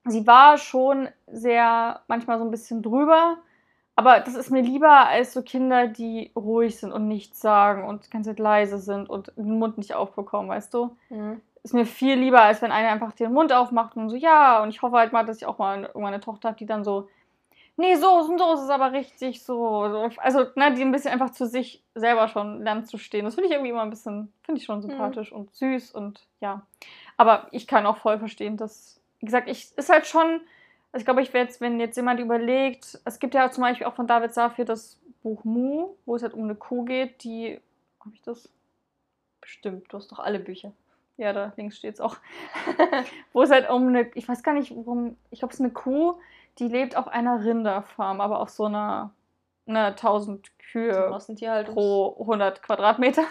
sie 0.06 0.26
war 0.26 0.56
schon 0.56 1.08
sehr, 1.26 2.00
manchmal 2.08 2.38
so 2.38 2.44
ein 2.44 2.50
bisschen 2.50 2.82
drüber, 2.82 3.36
aber 3.94 4.20
das 4.20 4.34
ist 4.34 4.50
mir 4.50 4.62
lieber 4.62 5.06
als 5.06 5.34
so 5.34 5.42
Kinder, 5.42 5.86
die 5.86 6.30
ruhig 6.34 6.78
sind 6.78 6.92
und 6.92 7.08
nichts 7.08 7.40
sagen 7.42 7.84
und 7.84 8.10
ganz 8.10 8.26
leise 8.38 8.78
sind 8.78 9.10
und 9.10 9.32
den 9.36 9.58
Mund 9.58 9.76
nicht 9.76 9.94
aufbekommen, 9.94 10.48
weißt 10.48 10.72
du? 10.72 10.96
Mhm 11.10 11.42
ist 11.64 11.74
mir 11.74 11.86
viel 11.86 12.18
lieber, 12.18 12.42
als 12.42 12.60
wenn 12.60 12.72
einer 12.72 12.90
einfach 12.90 13.12
den 13.12 13.32
Mund 13.32 13.52
aufmacht 13.52 13.96
und 13.96 14.08
so, 14.08 14.16
ja, 14.16 14.62
und 14.62 14.70
ich 14.70 14.82
hoffe 14.82 14.96
halt 14.96 15.12
mal, 15.12 15.24
dass 15.24 15.36
ich 15.36 15.46
auch 15.46 15.58
mal 15.58 15.84
irgendwann 15.84 16.14
eine 16.14 16.20
Tochter 16.20 16.48
habe, 16.48 16.58
die 16.58 16.66
dann 16.66 16.82
so, 16.82 17.08
nee, 17.76 17.94
so 17.96 18.12
und 18.12 18.38
so 18.38 18.54
ist 18.54 18.62
es 18.62 18.70
aber 18.70 18.92
richtig, 18.92 19.42
so. 19.42 19.88
so. 19.88 20.10
Also, 20.18 20.46
ne, 20.56 20.74
die 20.74 20.82
ein 20.82 20.92
bisschen 20.92 21.12
einfach 21.12 21.30
zu 21.30 21.46
sich 21.46 21.82
selber 21.94 22.28
schon 22.28 22.62
lernt 22.62 22.88
zu 22.88 22.98
stehen. 22.98 23.24
Das 23.24 23.34
finde 23.34 23.48
ich 23.48 23.52
irgendwie 23.52 23.70
immer 23.70 23.82
ein 23.82 23.90
bisschen, 23.90 24.32
finde 24.42 24.60
ich 24.60 24.64
schon 24.64 24.78
mhm. 24.78 24.82
sympathisch 24.82 25.30
mhm. 25.30 25.38
und 25.38 25.54
süß 25.54 25.92
und 25.92 26.26
ja. 26.40 26.62
Aber 27.16 27.46
ich 27.52 27.66
kann 27.66 27.86
auch 27.86 27.98
voll 27.98 28.18
verstehen, 28.18 28.56
dass, 28.56 29.00
wie 29.20 29.26
gesagt, 29.26 29.48
ich, 29.48 29.76
ist 29.76 29.88
halt 29.88 30.06
schon, 30.06 30.40
also 30.92 31.02
ich 31.02 31.04
glaube, 31.04 31.22
ich 31.22 31.32
werde 31.32 31.48
jetzt, 31.48 31.60
wenn 31.60 31.78
jetzt 31.78 31.96
jemand 31.96 32.20
überlegt, 32.20 33.00
es 33.04 33.18
gibt 33.18 33.34
ja 33.34 33.50
zum 33.50 33.62
Beispiel 33.62 33.86
auch 33.86 33.94
von 33.94 34.06
David 34.06 34.34
Safir 34.34 34.64
das 34.64 34.98
Buch 35.22 35.44
Mu, 35.44 35.94
wo 36.04 36.16
es 36.16 36.22
halt 36.22 36.34
um 36.34 36.44
eine 36.44 36.56
Kuh 36.56 36.84
geht, 36.84 37.22
die, 37.22 37.60
habe 38.00 38.14
ich 38.14 38.22
das? 38.22 38.48
Bestimmt, 39.40 39.92
du 39.92 39.96
hast 39.96 40.10
doch 40.12 40.18
alle 40.18 40.38
Bücher. 40.38 40.72
Ja, 41.16 41.32
da 41.32 41.52
links 41.56 41.76
steht 41.76 41.94
es 41.94 42.00
auch. 42.00 42.16
Wo 43.32 43.42
es 43.42 43.50
halt 43.50 43.68
um 43.70 43.88
eine, 43.88 44.10
ich 44.14 44.28
weiß 44.28 44.42
gar 44.42 44.54
nicht, 44.54 44.74
warum, 44.74 45.16
ich 45.30 45.40
glaube, 45.40 45.52
es 45.52 45.60
ist 45.60 45.64
eine 45.64 45.72
Kuh, 45.72 46.14
die 46.58 46.68
lebt 46.68 46.96
auf 46.96 47.08
einer 47.08 47.44
Rinderfarm, 47.44 48.20
aber 48.20 48.40
auf 48.40 48.50
so 48.50 48.64
einer, 48.64 49.12
einer 49.66 49.86
1000 49.88 50.58
Kühe 50.58 51.14
pro 51.66 52.16
100 52.20 52.62
Quadratmeter. 52.62 53.24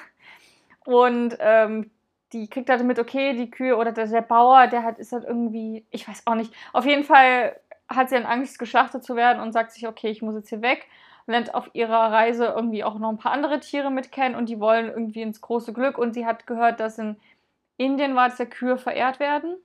Und 0.86 1.38
ähm, 1.40 1.92
die 2.34 2.48
kriegt 2.50 2.70
halt 2.70 2.84
mit, 2.84 3.00
okay, 3.00 3.34
die 3.36 3.52
Kühe 3.52 3.76
oder 3.78 3.92
der, 3.92 4.08
der 4.08 4.22
Bauer, 4.22 4.68
der 4.68 4.84
hat, 4.84 5.00
ist 5.00 5.12
halt 5.12 5.26
irgendwie, 5.26 5.86
ich 5.92 6.08
weiß 6.08 6.24
auch 6.26 6.36
nicht. 6.36 6.54
Auf 6.74 6.86
jeden 6.86 7.04
Fall 7.04 7.60
hat 7.90 8.10
sie 8.10 8.16
dann 8.16 8.26
Angst, 8.26 8.58
geschlachtet 8.58 9.04
zu 9.04 9.16
werden 9.16 9.42
und 9.42 9.52
sagt 9.52 9.72
sich, 9.72 9.88
okay, 9.88 10.10
ich 10.10 10.22
muss 10.22 10.36
jetzt 10.36 10.50
hier 10.50 10.62
weg. 10.62 10.88
lernt 11.28 11.54
auf 11.54 11.70
ihrer 11.74 12.12
Reise 12.12 12.46
irgendwie 12.46 12.84
auch 12.84 12.98
noch 13.00 13.10
ein 13.10 13.18
paar 13.18 13.34
andere 13.34 13.60
Tiere 13.60 13.92
mit 13.92 14.12
kennen 14.12 14.36
und 14.36 14.50
die 14.50 14.60
wollen 14.60 14.88
irgendwie 14.88 15.22
ins 15.22 15.42
große 15.42 15.74
Glück. 15.74 15.98
Und 15.98 16.14
sie 16.14 16.26
hat 16.26 16.48
gehört, 16.48 16.80
dass 16.80 16.98
in 16.98 17.18
Indien 17.86 18.16
war, 18.16 18.30
dass 18.30 18.38
ja 18.38 18.46
Kühe 18.46 18.78
verehrt 18.78 19.20
werden. 19.20 19.58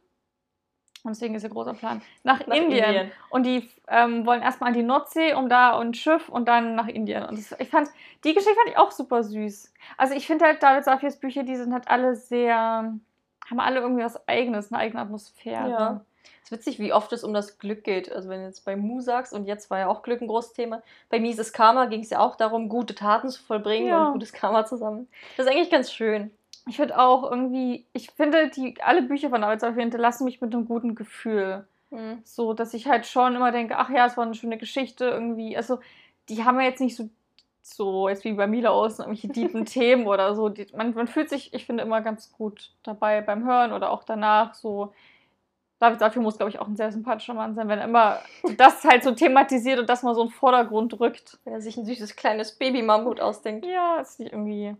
Und 1.06 1.14
deswegen 1.14 1.36
ist 1.36 1.44
ihr 1.44 1.50
großer 1.50 1.74
Plan. 1.74 2.02
Nach, 2.24 2.44
nach 2.46 2.56
Indien. 2.56 2.84
Indien. 2.84 3.12
Und 3.30 3.44
die 3.46 3.70
ähm, 3.86 4.26
wollen 4.26 4.42
erstmal 4.42 4.70
an 4.70 4.74
die 4.74 4.82
Nordsee, 4.82 5.34
um 5.34 5.48
da 5.48 5.78
ein 5.78 5.94
Schiff 5.94 6.28
und 6.28 6.48
dann 6.48 6.74
nach 6.74 6.88
Indien. 6.88 7.22
Und 7.24 7.38
das, 7.38 7.54
ich 7.60 7.68
fand, 7.68 7.88
die 8.24 8.34
Geschichte 8.34 8.56
fand 8.56 8.70
ich 8.70 8.76
auch 8.76 8.90
super 8.90 9.22
süß. 9.22 9.72
Also 9.96 10.14
ich 10.14 10.26
finde 10.26 10.46
halt 10.46 10.62
David 10.62 10.84
Safirs 10.84 11.20
Bücher, 11.20 11.44
die 11.44 11.54
sind 11.54 11.72
halt 11.72 11.86
alle 11.86 12.16
sehr, 12.16 12.56
haben 12.56 13.60
alle 13.60 13.78
irgendwie 13.78 14.02
was 14.02 14.26
Eigenes, 14.26 14.72
eine 14.72 14.80
eigene 14.80 15.00
Atmosphäre. 15.00 15.70
Ja. 15.70 16.04
Es 16.42 16.50
ist 16.50 16.58
witzig, 16.58 16.80
wie 16.80 16.92
oft 16.92 17.12
es 17.12 17.22
um 17.22 17.32
das 17.32 17.58
Glück 17.58 17.84
geht. 17.84 18.10
Also 18.10 18.28
wenn 18.28 18.40
du 18.40 18.46
jetzt 18.46 18.64
bei 18.64 18.74
Mu 18.74 19.00
sagst, 19.00 19.32
und 19.32 19.46
jetzt 19.46 19.70
war 19.70 19.78
ja 19.78 19.86
auch 19.86 20.02
Glück 20.02 20.20
ein 20.20 20.26
großes 20.26 20.54
Thema, 20.54 20.82
bei 21.08 21.20
Mises 21.20 21.52
Karma 21.52 21.86
ging 21.86 22.00
es 22.00 22.10
ja 22.10 22.18
auch 22.18 22.34
darum, 22.34 22.68
gute 22.68 22.96
Taten 22.96 23.28
zu 23.28 23.40
vollbringen 23.44 23.88
ja. 23.88 24.06
und 24.06 24.14
gutes 24.14 24.32
Karma 24.32 24.64
zusammen. 24.64 25.06
Das 25.36 25.46
ist 25.46 25.52
eigentlich 25.52 25.70
ganz 25.70 25.92
schön 25.92 26.32
ich 26.68 26.76
finde 26.76 26.98
auch 26.98 27.30
irgendwie, 27.30 27.86
ich 27.92 28.10
finde, 28.10 28.50
die, 28.50 28.74
alle 28.82 29.02
Bücher 29.02 29.30
von 29.30 29.40
David 29.40 29.60
Safir 29.60 29.82
hinterlassen 29.82 30.24
mich 30.24 30.40
mit 30.40 30.52
einem 30.52 30.66
guten 30.66 30.96
Gefühl. 30.96 31.66
Mhm. 31.90 32.20
So, 32.24 32.54
dass 32.54 32.74
ich 32.74 32.88
halt 32.88 33.06
schon 33.06 33.36
immer 33.36 33.52
denke, 33.52 33.78
ach 33.78 33.88
ja, 33.88 34.06
es 34.06 34.16
war 34.16 34.24
eine 34.24 34.34
schöne 34.34 34.58
Geschichte 34.58 35.04
irgendwie. 35.04 35.56
Also, 35.56 35.78
die 36.28 36.44
haben 36.44 36.58
ja 36.58 36.66
jetzt 36.66 36.80
nicht 36.80 36.96
so, 36.96 37.08
so 37.62 38.08
jetzt 38.08 38.24
wie 38.24 38.32
bei 38.32 38.48
Mila 38.48 38.70
aus, 38.70 38.98
irgendwelche 38.98 39.28
tiefen 39.28 39.64
Themen 39.64 40.08
oder 40.08 40.34
so. 40.34 40.48
Die, 40.48 40.66
man, 40.76 40.92
man 40.94 41.06
fühlt 41.06 41.30
sich, 41.30 41.54
ich 41.54 41.66
finde, 41.66 41.84
immer 41.84 42.00
ganz 42.00 42.32
gut 42.32 42.72
dabei 42.82 43.20
beim 43.20 43.44
Hören 43.44 43.72
oder 43.72 43.92
auch 43.92 44.02
danach. 44.02 44.54
So, 44.54 44.92
David 45.78 46.00
Safir 46.00 46.20
muss, 46.20 46.36
glaube 46.36 46.50
ich, 46.50 46.58
auch 46.58 46.66
ein 46.66 46.76
sehr 46.76 46.90
sympathischer 46.90 47.34
Mann 47.34 47.54
sein, 47.54 47.68
wenn 47.68 47.78
er 47.78 47.84
immer 47.84 48.18
das 48.56 48.82
halt 48.84 49.04
so 49.04 49.12
thematisiert 49.12 49.78
und 49.78 49.88
das 49.88 50.02
mal 50.02 50.16
so 50.16 50.22
in 50.22 50.28
den 50.28 50.34
Vordergrund 50.34 50.98
rückt. 50.98 51.38
Wenn 51.44 51.52
er 51.52 51.60
sich 51.60 51.76
ein 51.76 51.86
süßes 51.86 52.16
kleines 52.16 52.58
Baby-Mammut 52.58 53.20
ausdenkt. 53.20 53.64
Ja, 53.66 54.00
ist 54.00 54.18
nicht 54.18 54.32
irgendwie 54.32 54.74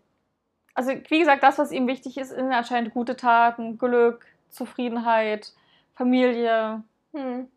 also 0.77 0.93
wie 1.09 1.19
gesagt, 1.19 1.43
das, 1.43 1.59
was 1.59 1.73
ihm 1.73 1.87
wichtig 1.87 2.19
ist, 2.19 2.29
sind 2.29 2.53
anscheinend 2.53 2.93
gute 2.93 3.17
Taten, 3.17 3.79
Glück, 3.79 4.27
Zufriedenheit, 4.51 5.53
Familie. 5.95 6.83
Hm. 7.15 7.49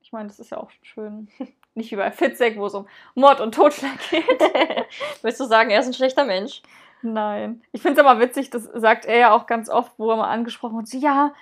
Ich 0.00 0.12
meine, 0.12 0.28
das 0.28 0.38
ist 0.38 0.52
ja 0.52 0.58
auch 0.58 0.70
schön. 0.82 1.28
Nicht 1.74 1.90
wie 1.90 1.96
bei 1.96 2.12
Fitzek, 2.12 2.56
wo 2.56 2.66
es 2.66 2.74
um 2.74 2.86
Mord 3.14 3.40
und 3.40 3.54
Totschlag 3.54 3.98
geht. 4.10 4.24
Willst 5.22 5.40
du 5.40 5.44
sagen, 5.44 5.70
er 5.70 5.80
ist 5.80 5.86
ein 5.86 5.94
schlechter 5.94 6.24
Mensch? 6.24 6.62
Nein. 7.02 7.62
Ich 7.72 7.82
finde 7.82 8.00
es 8.00 8.06
aber 8.06 8.20
witzig, 8.20 8.50
das 8.50 8.64
sagt 8.74 9.06
er 9.06 9.18
ja 9.18 9.32
auch 9.32 9.46
ganz 9.46 9.68
oft, 9.68 9.92
wo 9.98 10.10
er 10.10 10.16
mal 10.16 10.30
angesprochen 10.30 10.76
wird, 10.76 10.86
so, 10.86 10.98
ja, 10.98 11.34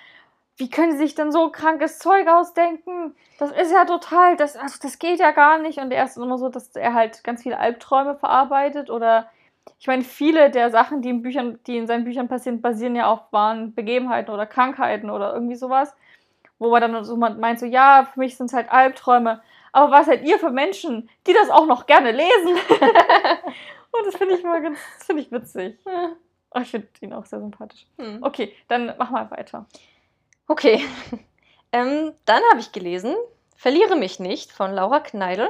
wie 0.57 0.69
können 0.69 0.93
Sie 0.93 0.99
sich 0.99 1.15
denn 1.15 1.31
so 1.31 1.51
krankes 1.51 1.99
Zeug 1.99 2.27
ausdenken? 2.27 3.15
Das 3.37 3.51
ist 3.51 3.71
ja 3.71 3.85
total, 3.85 4.37
das, 4.37 4.55
also 4.55 4.77
das 4.81 4.97
geht 4.97 5.19
ja 5.19 5.31
gar 5.31 5.59
nicht. 5.59 5.79
Und 5.79 5.91
er 5.91 6.05
ist 6.05 6.17
immer 6.17 6.37
so, 6.37 6.49
dass 6.49 6.75
er 6.75 6.93
halt 6.93 7.23
ganz 7.23 7.43
viele 7.43 7.57
Albträume 7.57 8.15
verarbeitet 8.15 8.89
oder 8.89 9.29
ich 9.79 9.87
meine, 9.87 10.03
viele 10.03 10.49
der 10.49 10.69
Sachen, 10.69 11.01
die 11.01 11.09
in 11.09 11.21
Büchern, 11.21 11.59
die 11.67 11.77
in 11.77 11.87
seinen 11.87 12.03
Büchern 12.03 12.27
passieren, 12.27 12.61
basieren 12.61 12.95
ja 12.95 13.07
auf 13.07 13.31
wahren 13.31 13.73
Begebenheiten 13.73 14.33
oder 14.33 14.45
Krankheiten 14.45 15.09
oder 15.09 15.33
irgendwie 15.33 15.55
sowas. 15.55 15.93
Wo 16.59 16.69
man 16.69 16.81
dann 16.81 17.03
so 17.03 17.15
meint, 17.15 17.59
so, 17.59 17.65
ja, 17.65 18.07
für 18.11 18.19
mich 18.19 18.37
sind 18.37 18.47
es 18.47 18.53
halt 18.53 18.71
Albträume. 18.71 19.41
Aber 19.71 19.91
was 19.91 20.05
seid 20.05 20.23
ihr 20.23 20.37
für 20.37 20.51
Menschen, 20.51 21.09
die 21.25 21.33
das 21.33 21.49
auch 21.49 21.65
noch 21.65 21.85
gerne 21.87 22.11
lesen? 22.11 22.55
Und 23.91 24.05
das 24.05 24.15
finde 24.15 24.35
ich 24.35 24.43
mal 24.43 24.61
ganz, 24.61 24.77
finde 24.99 25.23
ich 25.23 25.31
witzig. 25.31 25.79
Oh, 26.53 26.59
ich 26.59 26.69
finde 26.69 26.87
ihn 27.01 27.13
auch 27.13 27.25
sehr 27.25 27.39
sympathisch. 27.39 27.87
Hm. 27.97 28.19
Okay, 28.21 28.53
dann 28.67 28.93
mach 28.97 29.09
mal 29.09 29.29
weiter. 29.31 29.65
Okay. 30.47 30.83
Ähm, 31.73 32.11
dann 32.25 32.41
habe 32.51 32.59
ich 32.59 32.73
gelesen, 32.73 33.15
Verliere 33.61 33.95
mich 33.95 34.19
nicht 34.19 34.51
von 34.51 34.71
Laura 34.71 34.99
Kneidl. 35.01 35.47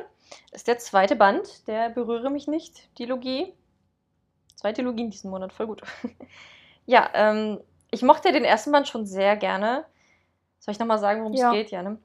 Das 0.52 0.60
ist 0.60 0.68
der 0.68 0.80
zweite 0.80 1.16
Band, 1.16 1.66
der 1.70 1.88
Berühre 1.88 2.30
mich 2.30 2.46
nicht, 2.46 2.90
Dilogie. 3.00 3.54
Zwei 4.62 4.74
Trilogien 4.74 5.10
diesen 5.10 5.32
Monat, 5.32 5.52
voll 5.54 5.66
gut. 5.66 5.82
ja, 6.86 7.10
ähm, 7.16 7.60
ich 7.90 8.04
mochte 8.04 8.32
den 8.32 8.44
ersten 8.44 8.72
Band 8.72 8.88
schon 8.88 9.08
sehr 9.08 9.36
gerne. 9.36 9.86
Soll 10.60 10.74
ich 10.74 10.80
nochmal 10.80 11.00
sagen, 11.00 11.22
worum 11.22 11.34
ja. 11.34 11.50
es 11.50 11.54
geht? 11.56 11.72
Ja, 11.72 11.82
ne? 11.82 11.98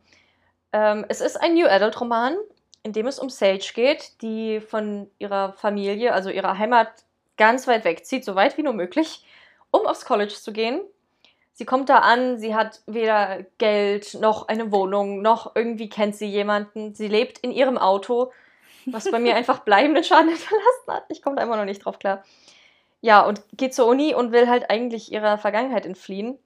ähm, 0.72 1.04
es 1.10 1.20
ist 1.20 1.38
ein 1.38 1.52
New 1.52 1.66
Adult 1.66 2.00
Roman, 2.00 2.34
in 2.82 2.94
dem 2.94 3.06
es 3.08 3.18
um 3.18 3.28
Sage 3.28 3.72
geht, 3.74 4.22
die 4.22 4.60
von 4.62 5.10
ihrer 5.18 5.52
Familie, 5.52 6.14
also 6.14 6.30
ihrer 6.30 6.56
Heimat, 6.56 6.88
ganz 7.36 7.66
weit 7.66 7.84
wegzieht, 7.84 8.24
so 8.24 8.34
weit 8.36 8.56
wie 8.56 8.62
nur 8.62 8.72
möglich, 8.72 9.26
um 9.70 9.86
aufs 9.86 10.06
College 10.06 10.32
zu 10.32 10.50
gehen. 10.50 10.80
Sie 11.52 11.66
kommt 11.66 11.90
da 11.90 11.98
an, 11.98 12.38
sie 12.38 12.54
hat 12.54 12.80
weder 12.86 13.44
Geld 13.58 14.14
noch 14.14 14.48
eine 14.48 14.72
Wohnung, 14.72 15.20
noch 15.20 15.54
irgendwie 15.54 15.90
kennt 15.90 16.16
sie 16.16 16.26
jemanden. 16.26 16.94
Sie 16.94 17.08
lebt 17.08 17.36
in 17.40 17.50
ihrem 17.50 17.76
Auto, 17.76 18.32
was 18.86 19.10
bei 19.10 19.18
mir 19.18 19.36
einfach 19.36 19.60
bleibenden 19.60 20.04
Schaden 20.04 20.28
hinterlassen 20.34 20.88
hat. 20.88 21.04
Ich 21.08 21.22
komme 21.22 21.36
da 21.36 21.42
immer 21.42 21.56
noch 21.56 21.64
nicht 21.64 21.84
drauf 21.84 21.98
klar. 21.98 22.24
Ja, 23.00 23.20
und 23.20 23.42
geht 23.52 23.74
zur 23.74 23.86
Uni 23.86 24.14
und 24.14 24.32
will 24.32 24.48
halt 24.48 24.70
eigentlich 24.70 25.12
ihrer 25.12 25.38
Vergangenheit 25.38 25.86
entfliehen. 25.86 26.38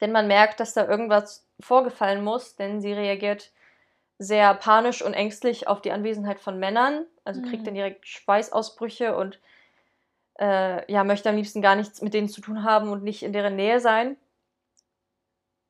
Denn 0.00 0.12
man 0.12 0.26
merkt, 0.26 0.60
dass 0.60 0.74
da 0.74 0.86
irgendwas 0.86 1.46
vorgefallen 1.60 2.22
muss, 2.22 2.56
denn 2.56 2.80
sie 2.80 2.92
reagiert 2.92 3.52
sehr 4.18 4.54
panisch 4.54 5.02
und 5.02 5.14
ängstlich 5.14 5.68
auf 5.68 5.82
die 5.82 5.92
Anwesenheit 5.92 6.40
von 6.40 6.58
Männern. 6.58 7.06
Also 7.24 7.42
kriegt 7.42 7.62
mhm. 7.62 7.64
dann 7.64 7.74
direkt 7.74 8.06
Schweißausbrüche 8.06 9.16
und 9.16 9.40
äh, 10.38 10.90
ja, 10.90 11.04
möchte 11.04 11.28
am 11.28 11.36
liebsten 11.36 11.62
gar 11.62 11.76
nichts 11.76 12.02
mit 12.02 12.14
denen 12.14 12.28
zu 12.28 12.40
tun 12.40 12.62
haben 12.62 12.90
und 12.90 13.02
nicht 13.02 13.22
in 13.22 13.32
deren 13.32 13.56
Nähe 13.56 13.80
sein. 13.80 14.16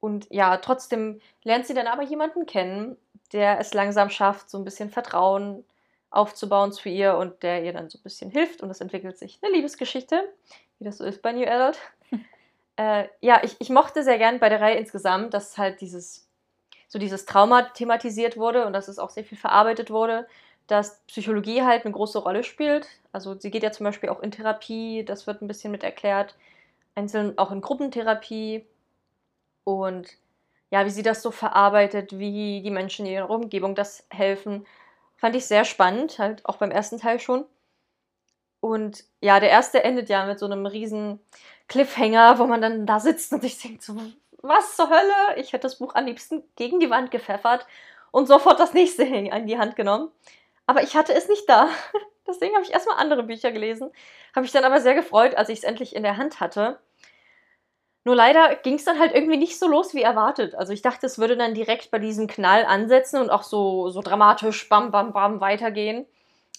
Und 0.00 0.26
ja, 0.30 0.56
trotzdem 0.58 1.20
lernt 1.42 1.66
sie 1.66 1.74
dann 1.74 1.86
aber 1.86 2.02
jemanden 2.02 2.46
kennen, 2.46 2.96
der 3.32 3.58
es 3.58 3.74
langsam 3.74 4.10
schafft, 4.10 4.50
so 4.50 4.58
ein 4.58 4.64
bisschen 4.64 4.90
Vertrauen 4.90 5.64
aufzubauen 6.10 6.72
zu 6.72 6.88
ihr 6.88 7.16
und 7.16 7.42
der 7.42 7.64
ihr 7.64 7.72
dann 7.72 7.90
so 7.90 7.98
ein 7.98 8.02
bisschen 8.02 8.30
hilft 8.30 8.62
und 8.62 8.70
es 8.70 8.80
entwickelt 8.80 9.18
sich 9.18 9.38
eine 9.42 9.54
Liebesgeschichte, 9.54 10.20
wie 10.78 10.84
das 10.84 10.98
so 10.98 11.04
ist 11.04 11.22
bei 11.22 11.32
New 11.32 11.46
Adult. 11.46 11.78
äh, 12.76 13.08
ja, 13.20 13.40
ich, 13.42 13.56
ich 13.58 13.70
mochte 13.70 14.02
sehr 14.02 14.18
gern 14.18 14.38
bei 14.38 14.48
der 14.48 14.60
Reihe 14.60 14.76
insgesamt, 14.76 15.34
dass 15.34 15.58
halt 15.58 15.80
dieses, 15.80 16.28
so 16.88 16.98
dieses 16.98 17.26
Trauma 17.26 17.62
thematisiert 17.62 18.36
wurde 18.36 18.66
und 18.66 18.72
dass 18.72 18.88
es 18.88 18.98
auch 18.98 19.10
sehr 19.10 19.24
viel 19.24 19.38
verarbeitet 19.38 19.90
wurde, 19.90 20.26
dass 20.66 21.00
Psychologie 21.06 21.62
halt 21.62 21.84
eine 21.84 21.92
große 21.92 22.18
Rolle 22.18 22.42
spielt. 22.42 22.88
Also 23.12 23.38
sie 23.38 23.50
geht 23.50 23.62
ja 23.62 23.72
zum 23.72 23.84
Beispiel 23.84 24.08
auch 24.08 24.20
in 24.20 24.30
Therapie, 24.30 25.04
das 25.04 25.26
wird 25.26 25.42
ein 25.42 25.48
bisschen 25.48 25.70
mit 25.70 25.84
erklärt, 25.84 26.34
einzeln 26.94 27.38
auch 27.38 27.50
in 27.50 27.60
Gruppentherapie 27.60 28.64
und 29.64 30.08
ja, 30.70 30.84
wie 30.84 30.90
sie 30.90 31.02
das 31.02 31.22
so 31.22 31.30
verarbeitet, 31.30 32.18
wie 32.18 32.60
die 32.62 32.70
Menschen 32.70 33.06
in 33.06 33.12
ihrer 33.12 33.30
Umgebung 33.30 33.74
das 33.74 34.04
helfen. 34.10 34.66
Fand 35.16 35.34
ich 35.36 35.46
sehr 35.46 35.64
spannend, 35.64 36.18
halt 36.18 36.44
auch 36.46 36.56
beim 36.56 36.70
ersten 36.70 36.98
Teil 36.98 37.20
schon. 37.20 37.46
Und 38.60 39.04
ja, 39.20 39.40
der 39.40 39.50
erste 39.50 39.84
endet 39.84 40.08
ja 40.08 40.26
mit 40.26 40.38
so 40.38 40.46
einem 40.46 40.66
riesen 40.66 41.20
Cliffhanger, 41.68 42.38
wo 42.38 42.46
man 42.46 42.60
dann 42.60 42.86
da 42.86 43.00
sitzt 43.00 43.32
und 43.32 43.42
sich 43.42 43.60
denkt 43.60 43.82
so, 43.82 43.96
was 44.42 44.76
zur 44.76 44.90
Hölle? 44.90 45.36
Ich 45.36 45.52
hätte 45.52 45.62
das 45.62 45.78
Buch 45.78 45.94
am 45.94 46.06
liebsten 46.06 46.42
gegen 46.56 46.80
die 46.80 46.90
Wand 46.90 47.10
gepfeffert 47.10 47.66
und 48.10 48.26
sofort 48.26 48.60
das 48.60 48.74
nächste 48.74 49.04
in 49.04 49.46
die 49.46 49.58
Hand 49.58 49.76
genommen. 49.76 50.10
Aber 50.66 50.82
ich 50.82 50.96
hatte 50.96 51.14
es 51.14 51.28
nicht 51.28 51.48
da. 51.48 51.68
Deswegen 52.26 52.54
habe 52.54 52.64
ich 52.64 52.72
erstmal 52.72 52.96
andere 52.96 53.22
Bücher 53.22 53.52
gelesen. 53.52 53.90
Habe 54.34 54.42
mich 54.42 54.52
dann 54.52 54.64
aber 54.64 54.80
sehr 54.80 54.94
gefreut, 54.94 55.36
als 55.36 55.48
ich 55.48 55.58
es 55.58 55.64
endlich 55.64 55.94
in 55.94 56.02
der 56.02 56.16
Hand 56.16 56.40
hatte. 56.40 56.78
Nur 58.06 58.14
leider 58.14 58.54
ging 58.54 58.74
es 58.74 58.84
dann 58.84 59.00
halt 59.00 59.12
irgendwie 59.16 59.36
nicht 59.36 59.58
so 59.58 59.66
los 59.66 59.92
wie 59.92 60.02
erwartet. 60.02 60.54
Also 60.54 60.72
ich 60.72 60.80
dachte, 60.80 61.06
es 61.06 61.18
würde 61.18 61.36
dann 61.36 61.54
direkt 61.54 61.90
bei 61.90 61.98
diesem 61.98 62.28
Knall 62.28 62.64
ansetzen 62.64 63.20
und 63.20 63.30
auch 63.30 63.42
so, 63.42 63.88
so 63.88 64.00
dramatisch 64.00 64.68
bam, 64.68 64.92
bam, 64.92 65.12
bam 65.12 65.40
weitergehen. 65.40 66.06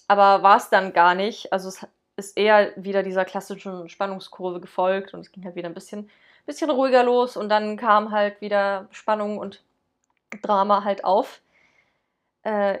Aber 0.08 0.42
war 0.42 0.58
es 0.58 0.68
dann 0.68 0.92
gar 0.92 1.14
nicht. 1.14 1.50
Also 1.50 1.70
es 1.70 1.86
ist 2.16 2.36
eher 2.36 2.74
wieder 2.76 3.02
dieser 3.02 3.24
klassischen 3.24 3.88
Spannungskurve 3.88 4.60
gefolgt 4.60 5.14
und 5.14 5.20
es 5.20 5.32
ging 5.32 5.42
halt 5.42 5.56
wieder 5.56 5.70
ein 5.70 5.74
bisschen, 5.74 6.10
bisschen 6.44 6.68
ruhiger 6.68 7.02
los 7.02 7.34
und 7.38 7.48
dann 7.48 7.78
kam 7.78 8.10
halt 8.10 8.42
wieder 8.42 8.86
Spannung 8.90 9.38
und 9.38 9.62
Drama 10.42 10.84
halt 10.84 11.02
auf. 11.02 11.40
Äh, 12.42 12.80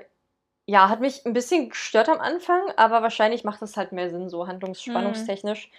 ja, 0.66 0.90
hat 0.90 1.00
mich 1.00 1.24
ein 1.24 1.32
bisschen 1.32 1.70
gestört 1.70 2.10
am 2.10 2.20
Anfang, 2.20 2.70
aber 2.76 3.00
wahrscheinlich 3.00 3.44
macht 3.44 3.62
es 3.62 3.78
halt 3.78 3.92
mehr 3.92 4.10
Sinn, 4.10 4.28
so 4.28 4.46
handlungsspannungstechnisch. 4.46 5.70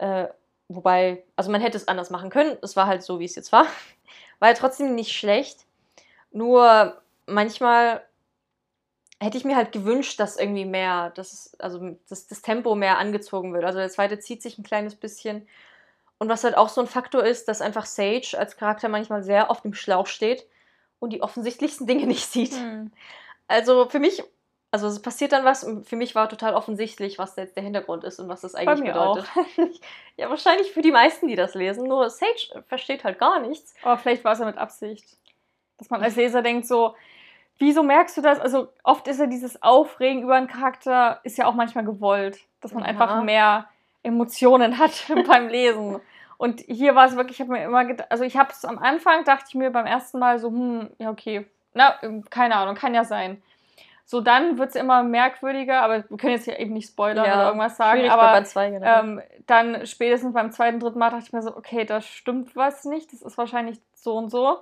Mhm. 0.00 0.04
Äh, 0.04 0.28
wobei, 0.74 1.24
also 1.36 1.50
man 1.50 1.60
hätte 1.60 1.76
es 1.76 1.88
anders 1.88 2.10
machen 2.10 2.30
können. 2.30 2.56
Es 2.62 2.76
war 2.76 2.86
halt 2.86 3.02
so, 3.02 3.18
wie 3.20 3.24
es 3.24 3.34
jetzt 3.34 3.52
war. 3.52 3.66
War 4.38 4.48
ja 4.48 4.54
trotzdem 4.54 4.96
nicht 4.96 5.12
schlecht. 5.12 5.66
Nur 6.32 7.00
manchmal 7.26 8.02
hätte 9.20 9.38
ich 9.38 9.44
mir 9.44 9.54
halt 9.54 9.70
gewünscht, 9.70 10.18
dass 10.18 10.36
irgendwie 10.36 10.64
mehr, 10.64 11.10
dass 11.10 11.32
es, 11.32 11.60
also 11.60 11.96
dass 12.08 12.26
das 12.26 12.42
Tempo 12.42 12.74
mehr 12.74 12.98
angezogen 12.98 13.54
wird. 13.54 13.64
Also 13.64 13.78
der 13.78 13.88
zweite 13.88 14.18
zieht 14.18 14.42
sich 14.42 14.58
ein 14.58 14.64
kleines 14.64 14.96
bisschen. 14.96 15.46
Und 16.18 16.28
was 16.28 16.42
halt 16.44 16.56
auch 16.56 16.68
so 16.68 16.80
ein 16.80 16.88
Faktor 16.88 17.24
ist, 17.24 17.46
dass 17.46 17.60
einfach 17.60 17.86
Sage 17.86 18.36
als 18.36 18.56
Charakter 18.56 18.88
manchmal 18.88 19.22
sehr 19.22 19.50
auf 19.50 19.60
dem 19.60 19.74
Schlauch 19.74 20.08
steht 20.08 20.46
und 20.98 21.12
die 21.12 21.22
offensichtlichsten 21.22 21.86
Dinge 21.86 22.06
nicht 22.08 22.26
sieht. 22.26 22.52
Hm. 22.52 22.90
Also 23.46 23.88
für 23.88 24.00
mich, 24.00 24.22
also 24.72 24.86
es 24.86 25.02
passiert 25.02 25.32
dann 25.32 25.44
was 25.44 25.64
und 25.64 25.86
für 25.86 25.96
mich 25.96 26.14
war 26.14 26.30
total 26.30 26.54
offensichtlich, 26.54 27.18
was 27.18 27.36
jetzt 27.36 27.56
der 27.56 27.62
Hintergrund 27.62 28.04
ist 28.04 28.18
und 28.18 28.28
was 28.28 28.40
das 28.40 28.54
eigentlich 28.54 28.88
bedeutet. 28.88 29.28
ja, 30.16 30.30
wahrscheinlich 30.30 30.72
für 30.72 30.80
die 30.80 30.90
meisten, 30.90 31.28
die 31.28 31.36
das 31.36 31.54
lesen. 31.54 31.86
Nur 31.86 32.08
Sage 32.08 32.64
versteht 32.66 33.04
halt 33.04 33.18
gar 33.18 33.38
nichts. 33.38 33.74
Aber 33.82 33.98
vielleicht 33.98 34.24
war 34.24 34.32
es 34.32 34.38
ja 34.38 34.46
mit 34.46 34.56
Absicht. 34.56 35.04
Dass 35.76 35.90
man 35.90 36.02
als 36.02 36.16
Leser 36.16 36.40
denkt 36.40 36.66
so, 36.66 36.94
wieso 37.58 37.82
merkst 37.82 38.16
du 38.16 38.22
das? 38.22 38.40
Also 38.40 38.68
oft 38.82 39.06
ist 39.08 39.20
ja 39.20 39.26
dieses 39.26 39.62
Aufregen 39.62 40.22
über 40.22 40.36
einen 40.36 40.48
Charakter, 40.48 41.20
ist 41.22 41.36
ja 41.36 41.44
auch 41.44 41.54
manchmal 41.54 41.84
gewollt. 41.84 42.38
Dass 42.62 42.72
man 42.72 42.82
ja. 42.82 42.88
einfach 42.88 43.22
mehr 43.22 43.68
Emotionen 44.02 44.78
hat 44.78 45.04
beim 45.28 45.48
Lesen. 45.48 46.00
Und 46.38 46.60
hier 46.60 46.94
war 46.94 47.06
es 47.06 47.14
wirklich, 47.14 47.38
ich 47.38 47.40
habe 47.42 47.52
mir 47.52 47.64
immer 47.64 47.84
gedacht, 47.84 48.10
also 48.10 48.24
ich 48.24 48.38
habe 48.38 48.50
es 48.52 48.64
am 48.64 48.78
Anfang, 48.78 49.24
dachte 49.24 49.44
ich 49.48 49.54
mir 49.54 49.70
beim 49.70 49.86
ersten 49.86 50.18
Mal 50.18 50.38
so, 50.38 50.48
hm, 50.48 50.88
ja, 50.98 51.10
okay, 51.10 51.46
na, 51.74 51.94
keine 52.30 52.56
Ahnung, 52.56 52.74
kann 52.74 52.94
ja 52.94 53.04
sein. 53.04 53.42
So, 54.04 54.20
dann 54.20 54.58
wird 54.58 54.70
es 54.70 54.74
immer 54.74 55.02
merkwürdiger, 55.02 55.82
aber 55.82 56.04
wir 56.08 56.16
können 56.18 56.32
jetzt 56.32 56.44
hier 56.44 56.58
eben 56.58 56.74
nicht 56.74 56.88
spoilern 56.88 57.24
ja, 57.24 57.34
oder 57.34 57.46
irgendwas 57.46 57.76
sagen. 57.76 58.08
Aber 58.10 58.44
zwei, 58.44 58.70
genau. 58.70 58.86
ähm, 58.86 59.22
dann 59.46 59.86
spätestens 59.86 60.34
beim 60.34 60.52
zweiten, 60.52 60.80
dritten 60.80 60.98
Mal 60.98 61.10
dachte 61.10 61.24
ich 61.26 61.32
mir 61.32 61.42
so, 61.42 61.56
okay, 61.56 61.84
da 61.84 62.00
stimmt 62.00 62.54
was 62.54 62.84
nicht, 62.84 63.12
das 63.12 63.22
ist 63.22 63.38
wahrscheinlich 63.38 63.80
so 63.94 64.16
und 64.16 64.30
so. 64.30 64.58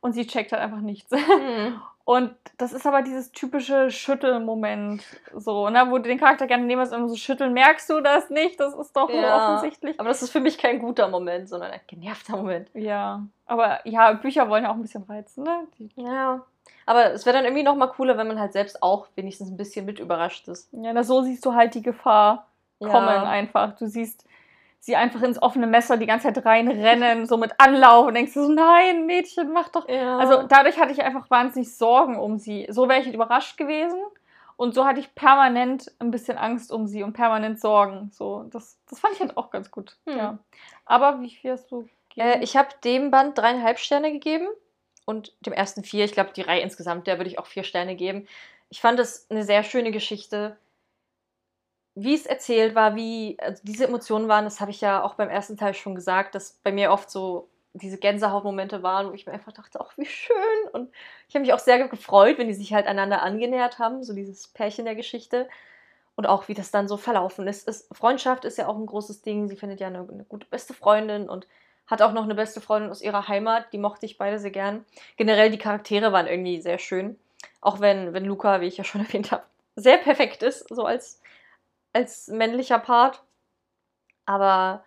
Und 0.00 0.12
sie 0.12 0.26
checkt 0.26 0.52
halt 0.52 0.62
einfach 0.62 0.80
nichts. 0.80 1.10
Mhm. 1.10 1.80
Und 2.10 2.34
das 2.58 2.72
ist 2.72 2.88
aber 2.88 3.02
dieses 3.02 3.30
typische 3.30 3.88
Schüttelmoment, 3.88 5.04
so, 5.32 5.70
ne, 5.70 5.86
wo 5.90 5.98
du 5.98 6.08
den 6.08 6.18
Charakter 6.18 6.48
gerne 6.48 6.64
nehmen 6.64 6.82
und 6.82 6.92
immer 6.92 7.08
so 7.08 7.14
schütteln. 7.14 7.52
Merkst 7.52 7.88
du 7.88 8.00
das 8.00 8.30
nicht? 8.30 8.58
Das 8.58 8.74
ist 8.74 8.96
doch 8.96 9.08
ja, 9.10 9.54
offensichtlich. 9.54 10.00
Aber 10.00 10.08
das 10.08 10.20
ist 10.20 10.30
für 10.30 10.40
mich 10.40 10.58
kein 10.58 10.80
guter 10.80 11.06
Moment, 11.06 11.48
sondern 11.48 11.70
ein 11.70 11.80
genervter 11.86 12.36
Moment. 12.36 12.68
Ja, 12.74 13.22
aber 13.46 13.86
ja, 13.86 14.12
Bücher 14.14 14.48
wollen 14.48 14.64
ja 14.64 14.70
auch 14.70 14.74
ein 14.74 14.82
bisschen 14.82 15.04
reizen, 15.04 15.44
ne? 15.44 15.68
Die 15.78 15.88
ja. 15.94 16.44
Aber 16.90 17.12
es 17.12 17.24
wäre 17.24 17.36
dann 17.36 17.44
irgendwie 17.44 17.62
noch 17.62 17.76
mal 17.76 17.86
cooler, 17.86 18.18
wenn 18.18 18.26
man 18.26 18.40
halt 18.40 18.52
selbst 18.52 18.82
auch 18.82 19.06
wenigstens 19.14 19.48
ein 19.48 19.56
bisschen 19.56 19.86
mit 19.86 20.00
überrascht 20.00 20.48
ist. 20.48 20.68
Ja, 20.72 20.92
na, 20.92 21.04
so 21.04 21.22
siehst 21.22 21.46
du 21.46 21.54
halt 21.54 21.76
die 21.76 21.82
Gefahr 21.82 22.48
kommen 22.80 23.06
ja. 23.06 23.22
einfach. 23.22 23.76
Du 23.76 23.86
siehst 23.86 24.24
sie 24.80 24.96
einfach 24.96 25.22
ins 25.22 25.40
offene 25.40 25.68
Messer 25.68 25.98
die 25.98 26.06
ganze 26.06 26.32
Zeit 26.32 26.44
reinrennen, 26.44 27.26
so 27.26 27.36
mit 27.36 27.52
Anlauf 27.58 28.08
und 28.08 28.14
denkst 28.14 28.34
du 28.34 28.42
so, 28.42 28.50
nein, 28.50 29.06
Mädchen, 29.06 29.52
mach 29.52 29.68
doch. 29.68 29.88
Ja. 29.88 30.18
Also 30.18 30.42
dadurch 30.48 30.80
hatte 30.80 30.90
ich 30.90 31.00
einfach 31.00 31.30
wahnsinnig 31.30 31.76
Sorgen 31.76 32.18
um 32.18 32.38
sie. 32.38 32.66
So 32.70 32.88
wäre 32.88 33.00
ich 33.00 33.14
überrascht 33.14 33.56
gewesen. 33.56 34.00
Und 34.56 34.74
so 34.74 34.84
hatte 34.84 34.98
ich 34.98 35.14
permanent 35.14 35.92
ein 36.00 36.10
bisschen 36.10 36.38
Angst 36.38 36.72
um 36.72 36.88
sie 36.88 37.04
und 37.04 37.12
permanent 37.12 37.60
Sorgen. 37.60 38.10
So, 38.12 38.46
das, 38.50 38.80
das 38.88 38.98
fand 38.98 39.14
ich 39.14 39.20
halt 39.20 39.36
auch 39.36 39.50
ganz 39.50 39.70
gut. 39.70 39.96
Hm. 40.08 40.18
Ja. 40.18 40.38
Aber 40.86 41.20
wie 41.20 41.30
viel 41.30 41.52
hast 41.52 41.70
du 41.70 41.88
gegeben? 42.08 42.40
Äh, 42.40 42.42
ich 42.42 42.56
habe 42.56 42.70
dem 42.82 43.12
Band 43.12 43.38
dreieinhalb 43.38 43.78
Sterne 43.78 44.10
gegeben 44.10 44.48
und 45.04 45.34
dem 45.40 45.52
ersten 45.52 45.84
vier. 45.84 46.04
Ich 46.04 46.12
glaube, 46.12 46.32
die 46.34 46.42
Reihe 46.42 46.62
insgesamt, 46.62 47.06
der 47.06 47.18
würde 47.18 47.30
ich 47.30 47.38
auch 47.38 47.46
vier 47.46 47.64
Sterne 47.64 47.96
geben. 47.96 48.26
Ich 48.68 48.80
fand 48.80 49.00
es 49.00 49.26
eine 49.30 49.44
sehr 49.44 49.62
schöne 49.64 49.90
Geschichte 49.90 50.56
wie 51.94 52.14
es 52.14 52.26
erzählt 52.26 52.74
war, 52.74 52.94
wie 52.94 53.36
also 53.40 53.62
diese 53.64 53.86
Emotionen 53.86 54.28
waren, 54.28 54.44
das 54.44 54.60
habe 54.60 54.70
ich 54.70 54.80
ja 54.80 55.02
auch 55.02 55.14
beim 55.14 55.28
ersten 55.28 55.56
Teil 55.56 55.74
schon 55.74 55.94
gesagt, 55.94 56.34
dass 56.34 56.52
bei 56.62 56.72
mir 56.72 56.92
oft 56.92 57.10
so 57.10 57.48
diese 57.72 57.98
Gänsehautmomente 57.98 58.82
waren, 58.82 59.10
wo 59.10 59.14
ich 59.14 59.26
mir 59.26 59.32
einfach 59.32 59.52
dachte, 59.52 59.80
ach, 59.80 59.92
wie 59.96 60.06
schön. 60.06 60.36
Und 60.72 60.90
ich 61.28 61.34
habe 61.34 61.42
mich 61.42 61.52
auch 61.52 61.58
sehr 61.58 61.86
gefreut, 61.88 62.38
wenn 62.38 62.48
die 62.48 62.54
sich 62.54 62.72
halt 62.72 62.86
einander 62.86 63.22
angenähert 63.22 63.78
haben, 63.78 64.02
so 64.02 64.12
dieses 64.12 64.48
Pärchen 64.48 64.86
der 64.86 64.96
Geschichte. 64.96 65.48
Und 66.16 66.26
auch 66.26 66.48
wie 66.48 66.54
das 66.54 66.70
dann 66.70 66.88
so 66.88 66.96
verlaufen 66.96 67.46
ist. 67.46 67.68
ist 67.68 67.94
Freundschaft 67.94 68.44
ist 68.44 68.58
ja 68.58 68.66
auch 68.66 68.76
ein 68.76 68.86
großes 68.86 69.22
Ding. 69.22 69.48
Sie 69.48 69.56
findet 69.56 69.80
ja 69.80 69.86
eine, 69.86 70.00
eine, 70.00 70.24
gute 70.24 70.46
beste 70.46 70.74
Freundin 70.74 71.28
und 71.28 71.46
hat 71.90 72.02
auch 72.02 72.12
noch 72.12 72.24
eine 72.24 72.34
beste 72.34 72.60
Freundin 72.60 72.90
aus 72.90 73.02
ihrer 73.02 73.28
Heimat. 73.28 73.72
Die 73.72 73.78
mochte 73.78 74.06
ich 74.06 74.18
beide 74.18 74.38
sehr 74.38 74.52
gern. 74.52 74.84
Generell 75.16 75.50
die 75.50 75.58
Charaktere 75.58 76.12
waren 76.12 76.26
irgendwie 76.26 76.60
sehr 76.60 76.78
schön. 76.78 77.18
Auch 77.60 77.80
wenn, 77.80 78.14
wenn 78.14 78.24
Luca, 78.24 78.60
wie 78.60 78.66
ich 78.66 78.76
ja 78.76 78.84
schon 78.84 79.00
erwähnt 79.06 79.32
habe, 79.32 79.42
sehr 79.76 79.98
perfekt 79.98 80.42
ist, 80.42 80.66
so 80.68 80.84
als 80.84 81.20
als 81.92 82.28
männlicher 82.28 82.78
Part. 82.78 83.22
Aber 84.26 84.84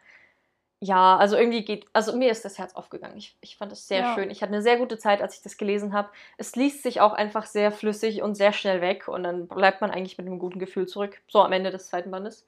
ja, 0.79 1.17
also 1.17 1.37
irgendwie 1.37 1.63
geht, 1.63 1.85
also 1.93 2.15
mir 2.15 2.29
ist 2.29 2.43
das 2.43 2.57
Herz 2.57 2.75
aufgegangen. 2.75 3.17
Ich, 3.17 3.37
ich 3.41 3.57
fand 3.57 3.71
es 3.71 3.87
sehr 3.87 3.99
ja. 3.99 4.15
schön. 4.15 4.29
Ich 4.29 4.41
hatte 4.41 4.53
eine 4.53 4.61
sehr 4.61 4.77
gute 4.77 4.97
Zeit, 4.97 5.21
als 5.21 5.35
ich 5.35 5.41
das 5.41 5.57
gelesen 5.57 5.93
habe. 5.93 6.09
Es 6.37 6.55
liest 6.55 6.83
sich 6.83 6.99
auch 6.99 7.13
einfach 7.13 7.45
sehr 7.45 7.71
flüssig 7.71 8.21
und 8.21 8.35
sehr 8.35 8.51
schnell 8.51 8.81
weg 8.81 9.07
und 9.07 9.23
dann 9.23 9.47
bleibt 9.47 9.81
man 9.81 9.91
eigentlich 9.91 10.17
mit 10.17 10.27
einem 10.27 10.39
guten 10.39 10.59
Gefühl 10.59 10.87
zurück. 10.87 11.21
So 11.27 11.41
am 11.41 11.53
Ende 11.53 11.71
des 11.71 11.87
zweiten 11.87 12.11
Bandes. 12.11 12.45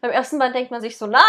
Beim 0.00 0.10
ersten 0.10 0.38
Band 0.38 0.54
denkt 0.54 0.70
man 0.70 0.80
sich 0.80 0.98
so, 0.98 1.06
nein! 1.06 1.22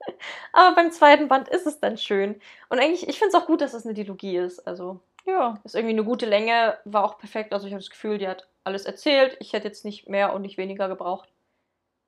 Aber 0.52 0.74
beim 0.74 0.90
zweiten 0.92 1.28
Band 1.28 1.48
ist 1.48 1.66
es 1.66 1.80
dann 1.80 1.96
schön. 1.98 2.40
Und 2.68 2.78
eigentlich, 2.78 3.08
ich 3.08 3.18
finde 3.18 3.36
es 3.36 3.42
auch 3.42 3.46
gut, 3.46 3.60
dass 3.60 3.74
es 3.74 3.84
eine 3.84 3.94
Dilogie 3.94 4.36
ist. 4.36 4.60
Also, 4.66 5.00
ja, 5.26 5.58
ist 5.64 5.74
irgendwie 5.74 5.94
eine 5.94 6.04
gute 6.04 6.26
Länge, 6.26 6.78
war 6.84 7.04
auch 7.04 7.18
perfekt. 7.18 7.52
Also, 7.52 7.66
ich 7.66 7.72
habe 7.72 7.82
das 7.82 7.90
Gefühl, 7.90 8.18
die 8.18 8.28
hat 8.28 8.48
alles 8.64 8.84
erzählt. 8.84 9.36
Ich 9.40 9.52
hätte 9.52 9.68
jetzt 9.68 9.84
nicht 9.84 10.08
mehr 10.08 10.32
und 10.34 10.42
nicht 10.42 10.58
weniger 10.58 10.88
gebraucht. 10.88 11.28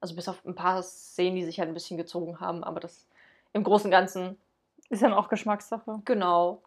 Also 0.02 0.16
bis 0.16 0.28
auf 0.28 0.44
ein 0.44 0.56
paar 0.56 0.82
Szenen, 0.82 1.36
die 1.36 1.44
sich 1.44 1.60
halt 1.60 1.68
ein 1.68 1.74
bisschen 1.74 1.96
gezogen 1.96 2.40
haben, 2.40 2.64
aber 2.64 2.80
das 2.80 3.06
im 3.52 3.62
Großen 3.62 3.86
und 3.86 3.92
Ganzen. 3.92 4.38
Ist 4.90 5.02
dann 5.02 5.14
auch 5.14 5.28
Geschmackssache. 5.28 6.02
Genau. 6.04 6.62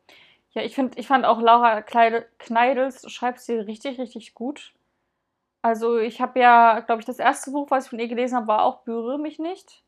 Ja, 0.51 0.61
ich, 0.63 0.73
find, 0.73 0.97
ich 0.97 1.07
fand 1.07 1.25
auch 1.25 1.41
Laura 1.41 1.81
Kneidels 1.81 3.11
Schreibstil 3.11 3.61
richtig, 3.61 3.99
richtig 3.99 4.33
gut. 4.33 4.73
Also 5.61 5.97
ich 5.97 6.21
habe 6.21 6.39
ja, 6.39 6.79
glaube 6.79 7.01
ich, 7.01 7.05
das 7.05 7.19
erste 7.19 7.51
Buch, 7.51 7.69
was 7.71 7.85
ich 7.85 7.89
von 7.89 7.99
ihr 7.99 8.07
gelesen 8.07 8.37
habe, 8.37 8.47
war 8.47 8.63
auch 8.63 8.83
Berühre 8.83 9.19
mich 9.19 9.37
nicht. 9.37 9.83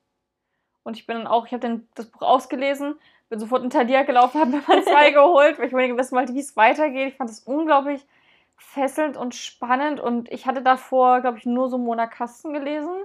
Und 0.88 0.96
ich 0.96 1.06
bin 1.06 1.18
dann 1.18 1.28
auch, 1.28 1.46
ich 1.46 1.52
habe 1.52 1.82
das 1.96 2.06
Buch 2.06 2.22
ausgelesen, 2.22 2.96
bin 3.28 3.40
sofort 3.40 3.62
in 3.62 3.70
Thalia 3.70 4.04
gelaufen, 4.04 4.40
habe 4.40 4.52
mir 4.52 4.64
mal 4.66 4.82
zwei 4.86 5.12
geholt, 5.12 5.60
weil 5.60 5.68
ich 5.68 5.74
unbedingt 5.74 6.00
wissen 6.00 6.16
wollte, 6.16 6.34
wie 6.34 6.40
es 6.40 6.56
weitergeht. 6.56 7.10
Ich 7.10 7.18
fand 7.18 7.30
es 7.30 7.42
unglaublich 7.42 8.08
fesselnd 8.56 9.18
und 9.18 9.36
spannend 9.36 10.00
und 10.00 10.32
ich 10.32 10.46
hatte 10.46 10.62
davor, 10.62 11.20
glaube 11.20 11.40
ich, 11.40 11.46
nur 11.46 11.68
so 11.68 11.78
Mona 11.78 12.08
Kasten 12.08 12.54
gelesen 12.54 13.04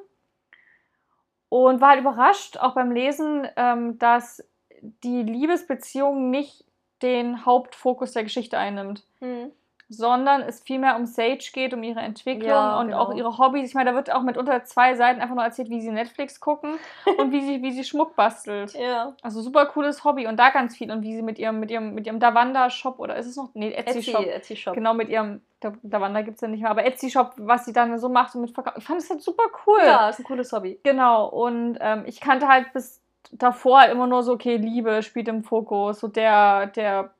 und 1.48 1.80
war 1.80 1.88
halt 1.88 2.00
überrascht, 2.00 2.56
auch 2.56 2.74
beim 2.74 2.92
Lesen, 2.92 3.48
ähm, 3.56 3.98
dass 3.98 4.48
die 4.80 5.24
Liebesbeziehung 5.24 6.30
nicht 6.30 6.64
den 7.02 7.44
Hauptfokus 7.44 8.12
der 8.12 8.22
Geschichte 8.22 8.58
einnimmt. 8.58 9.04
Mhm 9.18 9.50
sondern 9.92 10.40
es 10.42 10.60
vielmehr 10.60 10.96
um 10.96 11.06
Sage 11.06 11.50
geht, 11.52 11.74
um 11.74 11.82
ihre 11.82 12.00
Entwicklung 12.00 12.48
ja, 12.48 12.80
und 12.80 12.88
genau. 12.88 12.98
auch 12.98 13.14
ihre 13.14 13.38
Hobbys. 13.38 13.68
Ich 13.68 13.74
meine, 13.74 13.90
da 13.90 13.96
wird 13.96 14.12
auch 14.12 14.22
mit 14.22 14.36
unter 14.36 14.64
zwei 14.64 14.94
Seiten 14.94 15.20
einfach 15.20 15.34
nur 15.34 15.44
erzählt, 15.44 15.70
wie 15.70 15.80
sie 15.80 15.90
Netflix 15.90 16.40
gucken 16.40 16.78
und 17.18 17.32
wie 17.32 17.42
sie, 17.42 17.62
wie 17.62 17.72
sie 17.72 17.84
Schmuck 17.84 18.16
bastelt. 18.16 18.74
Ja. 18.74 19.14
Also 19.22 19.42
super 19.42 19.66
cooles 19.66 20.04
Hobby 20.04 20.26
und 20.26 20.36
da 20.38 20.50
ganz 20.50 20.76
viel. 20.76 20.90
Und 20.90 21.02
wie 21.02 21.14
sie 21.14 21.22
mit 21.22 21.38
ihrem, 21.38 21.60
mit 21.60 21.70
ihrem, 21.70 21.94
mit 21.94 22.06
ihrem 22.06 22.20
Davanda-Shop 22.20 22.98
oder 22.98 23.16
ist 23.16 23.26
es 23.26 23.36
noch? 23.36 23.50
Nee, 23.54 23.72
Etsy-Shop. 23.72 24.26
Etsy, 24.26 24.54
Etsy 24.54 24.70
genau, 24.72 24.94
mit 24.94 25.08
ihrem, 25.08 25.42
Davanda 25.82 26.22
gibt 26.22 26.36
es 26.36 26.40
ja 26.40 26.48
nicht 26.48 26.62
mehr, 26.62 26.70
aber 26.70 26.84
Etsy-Shop, 26.84 27.34
was 27.36 27.64
sie 27.64 27.72
dann 27.72 27.96
so 27.98 28.08
macht 28.08 28.34
und 28.34 28.40
mit 28.40 28.50
Verkauf. 28.50 28.74
Ich 28.78 28.84
fand 28.84 29.00
das 29.00 29.10
halt 29.10 29.22
super 29.22 29.44
cool. 29.66 29.80
Ja, 29.84 30.08
ist 30.08 30.18
ein 30.18 30.24
cooles 30.24 30.52
Hobby. 30.52 30.80
Genau. 30.82 31.28
Und 31.28 31.78
ähm, 31.80 32.04
ich 32.06 32.20
kannte 32.20 32.48
halt 32.48 32.72
bis 32.72 33.02
davor 33.30 33.80
halt 33.80 33.92
immer 33.92 34.06
nur 34.06 34.22
so, 34.22 34.32
okay, 34.32 34.56
Liebe 34.56 35.02
spielt 35.02 35.28
im 35.28 35.44
Fokus, 35.44 36.00
so 36.00 36.08
der, 36.08 36.66
der 36.66 37.10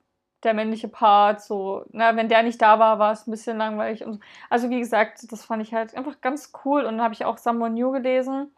der 0.45 0.55
männliche 0.55 0.89
Part, 0.89 1.41
so, 1.41 1.85
na, 1.93 2.17
wenn 2.17 2.29
der 2.29 2.43
nicht 2.43 2.61
da 2.61 2.79
war, 2.79 2.99
war 2.99 3.13
es 3.13 3.27
ein 3.27 3.31
bisschen 3.31 3.59
langweilig. 3.59 4.05
Und, 4.05 4.21
also 4.51 4.71
wie 4.71 4.81
gesagt, 4.81 5.31
das 5.31 5.45
fand 5.45 5.63
ich 5.63 5.73
halt 5.73 5.97
einfach 5.97 6.21
ganz 6.21 6.53
cool. 6.65 6.85
Und 6.85 6.97
dann 6.97 7.03
habe 7.03 7.15
ich 7.15 7.25
auch 7.25 7.39
Someone 7.39 7.75
New 7.75 7.93
gelesen. 7.93 8.51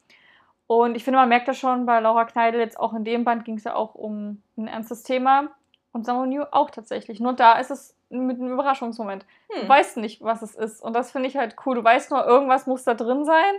Und 0.67 0.97
ich 0.97 1.05
finde, 1.05 1.19
man 1.19 1.29
merkt 1.29 1.49
das 1.49 1.59
schon 1.59 1.85
bei 1.85 2.01
Laura 2.01 2.25
Kneidel, 2.25 2.61
jetzt 2.61 2.81
auch 2.81 2.95
in 2.95 3.05
dem 3.05 3.25
Band 3.25 3.45
ging 3.45 3.57
es 3.57 3.65
ja 3.65 3.75
auch 3.75 3.95
um 3.95 4.43
ein 4.57 4.67
ernstes 4.67 5.03
Thema. 5.03 5.49
Und 5.93 6.07
Samuel 6.07 6.29
New 6.29 6.43
auch 6.51 6.71
tatsächlich. 6.71 7.21
Nur 7.21 7.35
da 7.35 7.59
ist 7.59 7.71
es 7.71 7.95
mit 8.09 8.41
einem 8.41 8.53
Überraschungsmoment. 8.53 9.27
Hm. 9.51 9.63
Du 9.63 9.69
weißt 9.69 9.99
nicht, 9.99 10.23
was 10.23 10.43
es 10.43 10.55
ist. 10.55 10.83
Und 10.83 10.95
das 10.95 11.13
finde 11.13 11.29
ich 11.29 11.37
halt 11.37 11.57
cool. 11.65 11.77
Du 11.77 11.85
weißt 11.85 12.11
nur, 12.11 12.25
irgendwas 12.25 12.67
muss 12.67 12.85
da 12.85 12.95
drin 12.95 13.25
sein. 13.25 13.55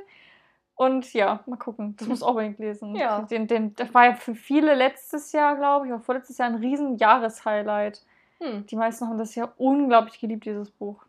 Und 0.76 1.14
ja, 1.14 1.42
mal 1.46 1.58
gucken. 1.58 1.96
Das 1.98 2.08
muss 2.08 2.24
auch 2.24 2.32
unbedingt 2.32 2.60
lesen. 2.60 2.96
Ja. 2.96 3.22
Den, 3.22 3.48
den, 3.48 3.76
das 3.76 3.94
war 3.94 4.06
ja 4.06 4.14
für 4.16 4.36
viele 4.36 4.74
letztes 4.76 5.32
Jahr, 5.32 5.56
glaube 5.56 5.86
ich, 5.86 5.94
oder 5.94 6.02
vorletztes 6.02 6.38
Jahr 6.38 6.50
ein 6.50 6.56
riesen 6.56 6.98
Jahreshighlight. 6.98 8.02
Hm. 8.40 8.66
Die 8.68 8.76
meisten 8.76 9.08
haben 9.08 9.18
das 9.18 9.36
ja 9.36 9.54
unglaublich 9.58 10.20
geliebt, 10.20 10.46
dieses 10.46 10.72
Buch. 10.72 11.04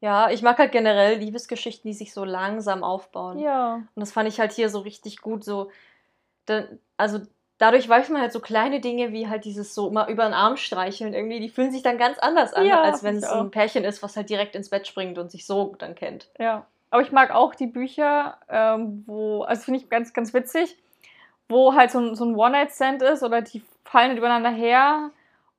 Ja, 0.00 0.30
ich 0.30 0.40
mag 0.42 0.58
halt 0.58 0.72
generell 0.72 1.18
Liebesgeschichten, 1.18 1.88
die 1.90 1.94
sich 1.94 2.14
so 2.14 2.24
langsam 2.24 2.82
aufbauen. 2.82 3.38
Ja. 3.38 3.74
Und 3.74 4.00
das 4.00 4.12
fand 4.12 4.28
ich 4.28 4.40
halt 4.40 4.52
hier 4.52 4.70
so 4.70 4.78
richtig 4.80 5.20
gut. 5.20 5.44
So, 5.44 5.70
da, 6.46 6.64
also 6.96 7.20
dadurch 7.58 7.86
weiß 7.86 8.08
man 8.08 8.22
halt 8.22 8.32
so 8.32 8.40
kleine 8.40 8.80
Dinge 8.80 9.12
wie 9.12 9.28
halt 9.28 9.44
dieses 9.44 9.74
so 9.74 9.90
mal 9.90 10.10
über 10.10 10.24
den 10.24 10.32
Arm 10.32 10.56
streicheln 10.56 11.12
irgendwie, 11.12 11.40
die 11.40 11.50
fühlen 11.50 11.70
sich 11.70 11.82
dann 11.82 11.98
ganz 11.98 12.18
anders 12.18 12.54
an, 12.54 12.66
Ja, 12.66 12.80
als 12.80 13.02
wenn 13.02 13.16
es 13.16 13.28
so 13.28 13.34
ein. 13.34 13.50
Pärchen 13.50 13.84
ist, 13.84 14.02
was 14.02 14.16
halt 14.16 14.30
direkt 14.30 14.56
ins 14.56 14.70
Bett 14.70 14.86
springt 14.86 15.18
und 15.18 15.30
sich 15.30 15.46
so 15.46 15.74
dann 15.78 15.94
kennt. 15.94 16.30
Ja. 16.38 16.66
Aber 16.88 17.02
ich 17.02 17.12
mag 17.12 17.30
auch 17.30 17.54
die 17.54 17.66
Bücher, 17.66 18.38
ähm, 18.48 19.04
wo, 19.06 19.42
also 19.42 19.62
finde 19.62 19.80
ich 19.80 19.90
ganz, 19.90 20.14
ganz 20.14 20.32
witzig, 20.32 20.76
wo 21.48 21.74
halt 21.74 21.90
so 21.90 22.00
ein, 22.00 22.14
so 22.14 22.24
ein 22.24 22.34
One-Night-Stand 22.34 23.02
ist 23.02 23.22
oder 23.22 23.42
die 23.42 23.62
fallen 23.84 24.08
halt 24.08 24.18
übereinander 24.18 24.50
her 24.50 25.10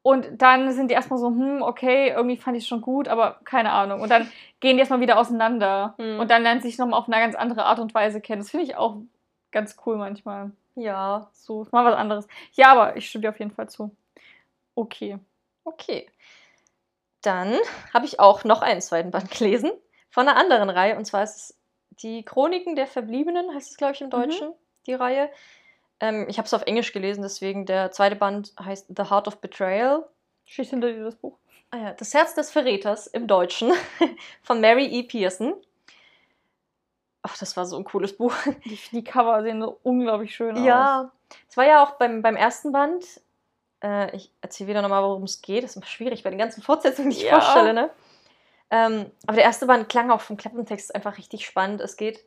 und 0.03 0.41
dann 0.41 0.71
sind 0.71 0.89
die 0.89 0.95
erstmal 0.95 1.19
so, 1.19 1.27
hm, 1.27 1.61
okay, 1.61 2.09
irgendwie 2.09 2.37
fand 2.37 2.57
ich 2.57 2.63
es 2.63 2.67
schon 2.67 2.81
gut, 2.81 3.07
aber 3.07 3.39
keine 3.43 3.71
Ahnung. 3.71 4.01
Und 4.01 4.09
dann 4.09 4.31
gehen 4.59 4.75
die 4.77 4.79
erstmal 4.79 4.99
wieder 5.01 5.19
auseinander 5.19 5.93
Hm. 5.97 6.19
und 6.19 6.31
dann 6.31 6.43
lernen 6.43 6.61
sie 6.61 6.69
sich 6.69 6.77
nochmal 6.77 6.99
auf 6.99 7.07
eine 7.07 7.21
ganz 7.21 7.35
andere 7.35 7.65
Art 7.65 7.79
und 7.79 7.93
Weise 7.93 8.21
kennen. 8.21 8.41
Das 8.41 8.49
finde 8.51 8.65
ich 8.65 8.75
auch 8.75 8.97
ganz 9.51 9.75
cool 9.85 9.97
manchmal. 9.97 10.51
Ja, 10.75 11.29
So, 11.33 11.67
mal 11.71 11.85
was 11.85 11.95
anderes. 11.95 12.27
Ja, 12.53 12.71
aber 12.71 12.95
ich 12.95 13.09
stimme 13.09 13.23
dir 13.23 13.29
auf 13.29 13.39
jeden 13.39 13.51
Fall 13.51 13.69
zu. 13.69 13.95
Okay. 14.75 15.19
okay. 15.65 16.07
Dann 17.21 17.55
habe 17.93 18.05
ich 18.05 18.19
auch 18.19 18.43
noch 18.45 18.61
einen 18.61 18.81
zweiten 18.81 19.11
Band 19.11 19.29
gelesen 19.31 19.71
von 20.09 20.27
einer 20.27 20.37
anderen 20.37 20.69
Reihe 20.69 20.97
und 20.97 21.05
zwar 21.05 21.23
ist 21.23 21.35
es 21.35 21.57
die 22.01 22.23
Chroniken 22.23 22.75
der 22.75 22.87
Verbliebenen, 22.87 23.53
heißt 23.53 23.69
es 23.71 23.77
glaube 23.77 23.93
ich 23.93 24.01
im 24.01 24.09
Deutschen, 24.09 24.53
die 24.87 24.93
Reihe. 24.93 25.29
Ähm, 26.01 26.25
ich 26.27 26.37
habe 26.37 26.45
es 26.47 26.53
auf 26.53 26.63
Englisch 26.63 26.91
gelesen, 26.93 27.21
deswegen 27.21 27.65
der 27.65 27.91
zweite 27.91 28.15
Band 28.15 28.53
heißt 28.59 28.87
The 28.95 29.03
Heart 29.09 29.27
of 29.27 29.37
Betrayal. 29.39 30.05
Steht 30.45 30.67
hinter 30.69 30.91
dir 30.91 31.03
das 31.03 31.15
Buch. 31.15 31.37
Ah 31.69 31.77
ja, 31.77 31.93
Das 31.93 32.13
Herz 32.13 32.33
des 32.33 32.51
Verräters 32.51 33.07
im 33.07 33.27
Deutschen 33.27 33.71
von 34.43 34.59
Mary 34.59 34.85
E. 34.87 35.03
Pearson. 35.03 35.53
Ach, 37.21 37.37
das 37.37 37.55
war 37.55 37.65
so 37.65 37.77
ein 37.77 37.83
cooles 37.83 38.17
Buch. 38.17 38.33
Die, 38.65 38.79
die 38.91 39.03
Cover 39.03 39.41
sehen 39.43 39.61
so 39.61 39.79
unglaublich 39.83 40.35
schön 40.35 40.57
aus. 40.57 40.65
Ja, 40.65 41.11
es 41.47 41.55
war 41.55 41.65
ja 41.65 41.83
auch 41.83 41.91
beim, 41.91 42.21
beim 42.23 42.35
ersten 42.35 42.71
Band. 42.71 43.05
Äh, 43.83 44.15
ich 44.15 44.31
erzähle 44.41 44.69
wieder 44.69 44.81
nochmal, 44.81 45.03
worum 45.03 45.23
es 45.23 45.41
geht. 45.41 45.63
Das 45.63 45.71
ist 45.71 45.75
immer 45.77 45.85
schwierig 45.85 46.23
bei 46.23 46.31
den 46.31 46.39
ganzen 46.39 46.63
Fortsetzungen, 46.63 47.11
die 47.11 47.17
ich 47.17 47.23
Ja. 47.23 47.39
vorstelle. 47.39 47.73
Ne? 47.73 47.89
Ähm, 48.71 49.11
aber 49.27 49.35
der 49.35 49.43
erste 49.45 49.67
Band 49.67 49.87
klang 49.87 50.09
auch 50.09 50.21
vom 50.21 50.35
Klappentext 50.37 50.95
einfach 50.95 51.17
richtig 51.19 51.45
spannend. 51.45 51.79
Es 51.81 51.95
geht 51.95 52.25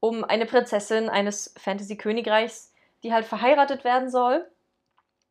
um 0.00 0.24
eine 0.24 0.46
Prinzessin 0.46 1.08
eines 1.08 1.54
Fantasy-Königreichs, 1.58 2.71
die 3.02 3.12
halt 3.12 3.24
verheiratet 3.24 3.84
werden 3.84 4.10
soll, 4.10 4.46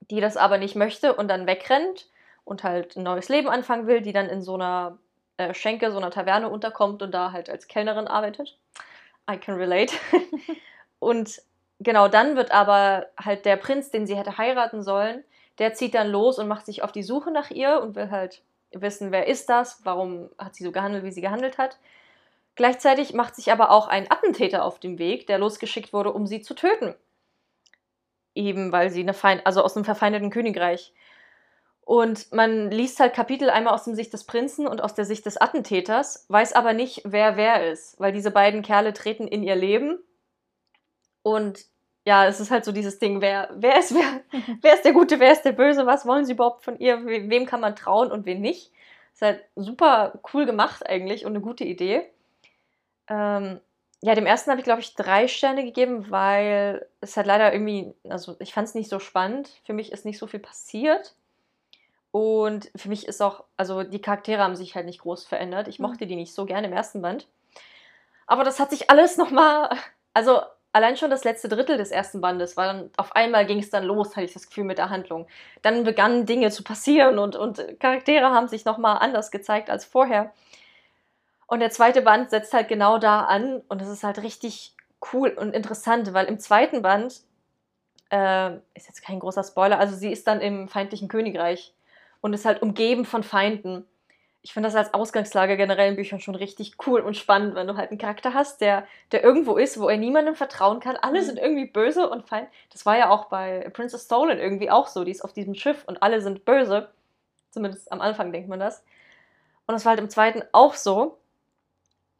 die 0.10 0.22
das 0.22 0.38
aber 0.38 0.58
nicht 0.58 0.76
möchte 0.76 1.14
und 1.14 1.28
dann 1.28 1.48
wegrennt 1.48 2.08
und 2.44 2.64
halt 2.64 2.96
ein 2.96 3.04
neues 3.04 3.30
Leben 3.30 3.50
anfangen 3.50 3.88
will, 3.88 4.02
die 4.02 4.14
dann 4.14 4.28
in 4.28 4.42
so 4.42 4.56
einer 4.56 4.98
äh, 5.38 5.54
Schenke, 5.54 5.92
so 5.92 5.98
einer 5.98 6.12
Taverne 6.12 6.50
unterkommt 6.50 7.02
und 7.02 7.12
da 7.12 7.32
halt 7.32 7.50
als 7.50 7.68
Kellnerin 7.68 8.08
arbeitet. 8.08 8.58
I 9.30 9.38
can 9.38 9.56
relate. 9.56 9.94
und 11.00 11.42
genau 11.80 12.08
dann 12.08 12.36
wird 12.36 12.52
aber 12.52 13.08
halt 13.18 13.46
der 13.46 13.58
Prinz, 13.58 13.92
den 13.92 14.08
sie 14.08 14.18
hätte 14.18 14.38
heiraten 14.38 14.84
sollen, 14.84 15.24
der 15.60 15.74
zieht 15.74 15.94
dann 15.94 16.10
los 16.10 16.40
und 16.40 16.48
macht 16.48 16.66
sich 16.66 16.84
auf 16.84 16.92
die 16.92 17.04
Suche 17.04 17.32
nach 17.32 17.52
ihr 17.52 17.82
und 17.82 17.96
will 17.96 18.10
halt 18.10 18.42
wissen, 18.72 19.12
wer 19.12 19.28
ist 19.28 19.50
das, 19.50 19.82
warum 19.84 20.30
hat 20.38 20.56
sie 20.56 20.64
so 20.64 20.72
gehandelt, 20.72 21.04
wie 21.04 21.12
sie 21.12 21.22
gehandelt 21.22 21.58
hat. 21.58 21.78
Gleichzeitig 22.56 23.14
macht 23.14 23.36
sich 23.36 23.52
aber 23.52 23.72
auch 23.72 23.88
ein 23.88 24.10
Attentäter 24.10 24.66
auf 24.66 24.80
den 24.80 24.98
Weg, 24.98 25.28
der 25.28 25.38
losgeschickt 25.38 25.94
wurde, 25.94 26.12
um 26.12 26.28
sie 26.28 26.42
zu 26.42 26.54
töten. 26.54 26.96
Eben 28.36 28.72
weil 28.72 28.90
sie 28.92 29.02
eine 29.02 29.14
Feind 29.14 29.46
also 29.46 29.62
aus 29.64 29.76
einem 29.76 29.86
verfeindeten 29.86 30.30
Königreich. 30.30 30.94
Und 31.84 32.32
man 32.32 32.72
liest 32.72 33.00
halt 33.00 33.14
Kapitel 33.14 33.50
einmal 33.50 33.74
aus 33.74 33.84
der 33.86 33.96
Sicht 33.96 34.14
des 34.14 34.26
Prinzen 34.26 34.68
und 34.68 34.82
aus 34.82 34.94
der 34.94 35.06
Sicht 35.06 35.26
des 35.26 35.38
Attentäters, 35.38 36.26
weiß 36.30 36.54
aber 36.54 36.74
nicht, 36.74 37.02
wer 37.06 37.36
wer 37.38 37.70
ist, 37.72 38.00
weil 38.00 38.14
diese 38.14 38.32
beiden 38.32 38.62
Kerle 38.62 38.94
treten 38.94 39.28
in 39.28 39.44
ihr 39.44 39.56
Leben. 39.56 40.00
Und 41.24 41.66
ja, 42.06 42.26
es 42.26 42.40
ist 42.40 42.50
halt 42.52 42.66
so 42.66 42.72
dieses 42.72 42.98
Ding, 43.00 43.22
wer, 43.22 43.50
wer 43.54 43.78
ist 43.80 43.94
wer, 43.94 44.22
wer 44.62 44.74
ist 44.74 44.86
der 44.86 44.94
Gute, 44.94 45.20
wer 45.20 45.32
ist 45.32 45.44
der 45.44 45.52
Böse, 45.52 45.86
was 45.86 46.06
wollen 46.06 46.26
sie 46.26 46.34
überhaupt 46.34 46.64
von 46.64 46.80
ihr, 46.80 47.06
we- 47.06 47.30
wem 47.30 47.46
kann 47.46 47.62
man 47.62 47.76
trauen 47.76 48.12
und 48.12 48.26
wen 48.26 48.42
nicht. 48.42 48.72
Ist 49.14 49.22
halt 49.22 49.44
super 49.56 50.20
cool 50.34 50.46
gemacht 50.46 50.88
eigentlich 50.88 51.26
und 51.26 51.34
eine 51.34 51.42
gute 51.42 51.64
Idee. 51.66 52.10
Ähm, 53.08 53.60
ja, 54.02 54.16
dem 54.16 54.26
ersten 54.26 54.50
habe 54.52 54.60
ich, 54.60 54.66
glaube 54.66 54.82
ich, 54.82 54.96
drei 54.96 55.28
Sterne 55.28 55.64
gegeben, 55.64 56.10
weil 56.10 56.88
es 57.02 57.18
halt 57.18 57.28
leider 57.28 57.54
irgendwie, 57.54 57.94
also 58.10 58.36
ich 58.40 58.54
fand 58.54 58.68
es 58.68 58.76
nicht 58.76 58.90
so 58.90 59.00
spannend. 59.00 59.50
Für 59.66 59.74
mich 59.74 59.92
ist 59.92 60.06
nicht 60.06 60.18
so 60.18 60.28
viel 60.28 60.40
passiert. 60.40 61.16
Und 62.12 62.72
für 62.76 62.90
mich 62.90 63.08
ist 63.08 63.22
auch, 63.22 63.46
also 63.58 63.84
die 63.84 64.02
Charaktere 64.02 64.42
haben 64.44 64.56
sich 64.56 64.76
halt 64.76 64.86
nicht 64.86 65.02
groß 65.02 65.26
verändert. 65.26 65.68
Ich 65.68 65.80
Mhm. 65.80 65.86
mochte 65.88 66.08
die 66.08 66.16
nicht 66.16 66.34
so 66.34 66.46
gerne 66.46 66.68
im 66.68 66.74
ersten 66.74 67.02
Band. 67.02 67.28
Aber 68.28 68.44
das 68.44 68.60
hat 68.60 68.70
sich 68.70 68.90
alles 68.90 69.18
nochmal, 69.18 69.70
also 70.14 70.42
allein 70.74 70.96
schon 70.98 71.10
das 71.10 71.24
letzte 71.24 71.50
Drittel 71.50 71.78
des 71.78 71.92
ersten 71.92 72.22
Bandes, 72.22 72.56
war 72.58 72.68
dann 72.68 72.90
auf 72.98 73.16
einmal 73.16 73.46
ging 73.46 73.60
es 73.60 73.70
dann 73.70 73.84
los, 73.84 74.12
hatte 74.16 74.26
ich 74.26 74.34
das 74.34 74.48
Gefühl 74.48 74.64
mit 74.64 74.78
der 74.78 74.90
Handlung. 74.90 75.28
Dann 75.62 75.84
begannen 75.84 76.26
Dinge 76.26 76.50
zu 76.52 76.64
passieren 76.64 77.20
und, 77.20 77.36
und 77.36 77.80
Charaktere 77.80 78.30
haben 78.32 78.48
sich 78.48 78.66
nochmal 78.66 78.98
anders 79.00 79.32
gezeigt 79.32 79.70
als 79.70 79.86
vorher. 79.86 80.34
Und 81.52 81.60
der 81.60 81.70
zweite 81.70 82.02
Band 82.02 82.30
setzt 82.30 82.54
halt 82.54 82.70
genau 82.70 82.98
da 82.98 83.26
an 83.26 83.62
und 83.68 83.82
es 83.82 83.90
ist 83.90 84.06
halt 84.06 84.24
richtig 84.24 84.74
cool 85.12 85.32
und 85.32 85.54
interessant, 85.54 86.14
weil 86.14 86.28
im 86.28 86.40
zweiten 86.40 86.82
Band 86.82 87.24
äh, 88.10 88.52
ist 88.74 88.88
jetzt 88.88 89.04
kein 89.04 89.20
großer 89.20 89.44
Spoiler, 89.44 89.78
also 89.78 89.94
sie 89.94 90.14
ist 90.14 90.28
dann 90.28 90.40
im 90.40 90.70
feindlichen 90.70 91.10
Königreich 91.10 91.74
und 92.22 92.32
ist 92.32 92.46
halt 92.46 92.62
umgeben 92.62 93.04
von 93.04 93.22
Feinden. 93.22 93.86
Ich 94.44 94.54
finde 94.54 94.70
das 94.70 94.78
als 94.78 94.94
Ausgangslage 94.94 95.58
generell 95.58 95.90
in 95.90 95.98
Büchern 95.98 96.22
schon 96.22 96.36
richtig 96.36 96.76
cool 96.88 97.02
und 97.02 97.18
spannend, 97.18 97.54
wenn 97.56 97.68
du 97.68 97.76
halt 97.76 97.92
einen 97.92 98.00
Charakter 98.00 98.34
hast, 98.34 98.62
der, 98.62 98.88
der 99.12 99.22
irgendwo 99.22 99.58
ist, 99.58 99.78
wo 99.78 99.90
er 99.90 99.98
niemandem 99.98 100.36
vertrauen 100.36 100.80
kann. 100.80 100.96
Alle 100.96 101.20
Mhm. 101.20 101.26
sind 101.26 101.38
irgendwie 101.38 101.66
böse 101.66 102.10
und 102.10 102.30
feind. 102.30 102.48
Das 102.72 102.86
war 102.86 102.98
ja 102.98 103.10
auch 103.10 103.26
bei 103.26 103.70
Princess 103.74 104.06
Stolen 104.06 104.40
irgendwie 104.40 104.72
auch 104.72 104.88
so. 104.88 105.04
Die 105.04 105.12
ist 105.12 105.26
auf 105.26 105.34
diesem 105.34 105.56
Schiff 105.56 105.84
und 105.86 106.02
alle 106.02 106.22
sind 106.22 106.46
böse. 106.46 106.92
Zumindest 107.50 107.92
am 107.92 108.00
Anfang 108.00 108.32
denkt 108.32 108.48
man 108.48 108.62
das. 108.62 108.86
Und 109.68 109.74
das 109.74 109.86
war 109.86 109.92
halt 109.92 110.00
im 110.00 110.10
zweiten 110.10 110.44
auch 110.54 110.76
so. 110.76 111.18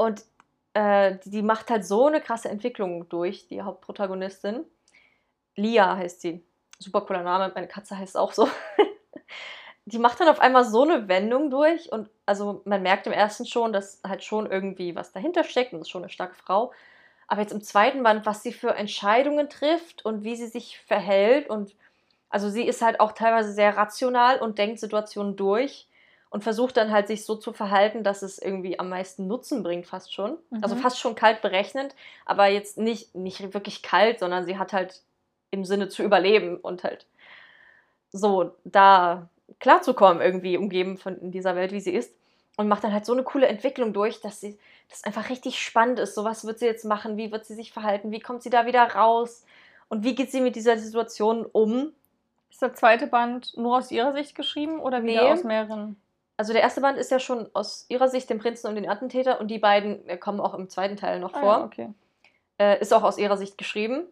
Und 0.02 0.26
äh, 0.74 1.18
die, 1.24 1.30
die 1.30 1.42
macht 1.44 1.70
halt 1.70 1.86
so 1.86 2.08
eine 2.08 2.22
krasse 2.22 2.50
Entwicklung 2.50 3.08
durch, 3.10 3.48
die 3.48 3.62
Hauptprotagonistin. 3.62 4.66
Lia 5.56 5.96
heißt 5.96 6.22
sie. 6.22 6.44
Super 6.80 7.02
cooler 7.02 7.22
Name. 7.22 7.52
Meine 7.54 7.68
Katze 7.68 7.96
heißt 7.96 8.18
auch 8.18 8.34
so. 8.34 8.50
die 9.86 10.00
macht 10.00 10.20
dann 10.20 10.30
auf 10.30 10.40
einmal 10.40 10.66
so 10.66 10.82
eine 10.82 11.08
Wendung 11.08 11.52
durch 11.52 11.92
und 11.92 12.10
also 12.26 12.62
man 12.66 12.82
merkt 12.82 13.06
im 13.06 13.14
ersten 13.14 13.46
schon, 13.46 13.74
dass 13.74 14.02
halt 14.04 14.24
schon 14.24 14.50
irgendwie 14.50 14.96
was 14.96 15.12
dahinter 15.12 15.44
steckt 15.44 15.74
und 15.74 15.82
ist 15.82 15.90
schon 15.90 16.02
eine 16.02 16.10
starke 16.10 16.36
Frau. 16.36 16.72
Aber 17.28 17.42
jetzt 17.42 17.54
im 17.54 17.62
zweiten 17.62 18.02
Band, 18.02 18.26
was 18.26 18.42
sie 18.42 18.54
für 18.54 18.74
Entscheidungen 18.74 19.50
trifft 19.50 20.04
und 20.04 20.24
wie 20.24 20.36
sie 20.36 20.48
sich 20.48 20.80
verhält 20.80 21.48
und 21.48 21.76
also 22.30 22.50
sie 22.50 22.64
ist 22.64 22.82
halt 22.82 23.00
auch 23.00 23.12
teilweise 23.12 23.54
sehr 23.54 23.78
rational 23.78 24.40
und 24.40 24.58
denkt 24.58 24.80
Situationen 24.80 25.36
durch 25.36 25.88
und 26.32 26.44
versucht 26.44 26.78
dann 26.78 26.92
halt 26.92 27.08
sich 27.08 27.26
so 27.26 27.36
zu 27.36 27.54
verhalten, 27.54 28.04
dass 28.04 28.24
es 28.24 28.40
irgendwie 28.40 28.80
am 28.80 28.90
meisten 28.90 29.28
Nutzen 29.28 29.62
bringt, 29.62 29.86
fast 29.86 30.14
schon. 30.14 30.38
Also 30.62 30.76
Mhm. 30.76 30.80
fast 30.80 31.00
schon 31.00 31.14
kalt 31.14 31.42
berechnend, 31.42 31.94
aber 32.26 32.48
jetzt 32.48 32.78
nicht, 32.78 33.14
nicht 33.14 33.54
wirklich 33.54 33.84
kalt, 33.84 34.20
sondern 34.20 34.46
sie 34.46 34.58
hat 34.58 34.74
halt 34.74 35.02
im 35.52 35.66
Sinne 35.66 35.90
zu 35.90 36.02
überleben 36.04 36.58
und 36.58 36.84
halt 36.84 37.06
so 38.12 38.56
da 38.64 39.30
klarzukommen, 39.60 40.22
irgendwie 40.22 40.58
umgeben 40.58 40.98
von 40.98 41.32
dieser 41.32 41.56
Welt, 41.56 41.72
wie 41.72 41.82
sie 41.82 41.94
ist. 41.94 42.14
Und 42.58 42.68
macht 42.68 42.84
dann 42.84 42.94
halt 42.94 43.06
so 43.06 43.14
eine 43.14 43.24
coole 43.24 43.48
Entwicklung 43.48 43.94
durch, 43.94 44.22
dass 44.22 44.40
sie 44.40 44.58
das 44.90 45.04
einfach 45.04 45.30
richtig 45.30 45.60
spannend 45.60 46.00
ist. 46.00 46.16
So, 46.16 46.24
was 46.24 46.46
wird 46.46 46.60
sie 46.60 46.66
jetzt 46.66 46.86
machen? 46.86 47.18
Wie 47.18 47.32
wird 47.32 47.46
sie 47.46 47.56
sich 47.56 47.72
verhalten? 47.72 48.12
Wie 48.12 48.20
kommt 48.20 48.44
sie 48.44 48.50
da 48.50 48.66
wieder 48.66 48.84
raus? 48.84 49.46
Und 49.90 50.04
wie 50.04 50.16
geht 50.16 50.32
sie 50.32 50.42
mit 50.42 50.56
dieser 50.56 50.78
Situation 50.78 51.46
um? 51.46 51.92
Ist 52.50 52.62
der 52.62 52.74
zweite 52.74 53.08
Band 53.08 53.56
nur 53.58 53.78
aus 53.78 53.92
ihrer 53.92 54.14
Sicht 54.14 54.36
geschrieben 54.36 54.80
oder 54.80 55.04
wieder 55.04 55.24
Nee. 55.26 55.32
aus 55.32 55.44
mehreren? 55.44 56.01
Also 56.42 56.54
der 56.54 56.64
erste 56.64 56.82
Band 56.82 56.98
ist 56.98 57.12
ja 57.12 57.20
schon 57.20 57.52
aus 57.54 57.86
ihrer 57.88 58.08
Sicht 58.08 58.28
den 58.32 58.40
Prinzen 58.40 58.66
und 58.66 58.74
den 58.74 58.90
Attentäter 58.90 59.40
und 59.40 59.50
die 59.50 59.60
beiden 59.60 60.10
äh, 60.10 60.18
kommen 60.18 60.40
auch 60.40 60.56
im 60.56 60.70
zweiten 60.70 60.98
Teil 60.98 61.20
noch 61.20 61.36
Ah, 61.36 61.40
vor. 61.40 61.54
ja, 61.60 61.64
okay. 61.66 61.94
Äh, 62.58 62.82
ist 62.82 62.92
auch 62.96 63.04
aus 63.04 63.20
ihrer 63.20 63.38
Sicht 63.38 63.60
geschrieben. 63.60 64.08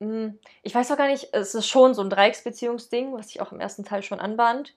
Hm, 0.00 0.38
Ich 0.62 0.74
weiß 0.74 0.90
auch 0.92 0.98
gar 0.98 1.08
nicht, 1.08 1.28
es 1.32 1.54
ist 1.54 1.68
schon 1.68 1.94
so 1.94 2.02
ein 2.02 2.10
Dreiecksbeziehungsding, 2.10 3.14
was 3.14 3.28
sich 3.28 3.40
auch 3.40 3.50
im 3.52 3.60
ersten 3.60 3.84
Teil 3.84 4.02
schon 4.02 4.20
anbahnt. 4.20 4.74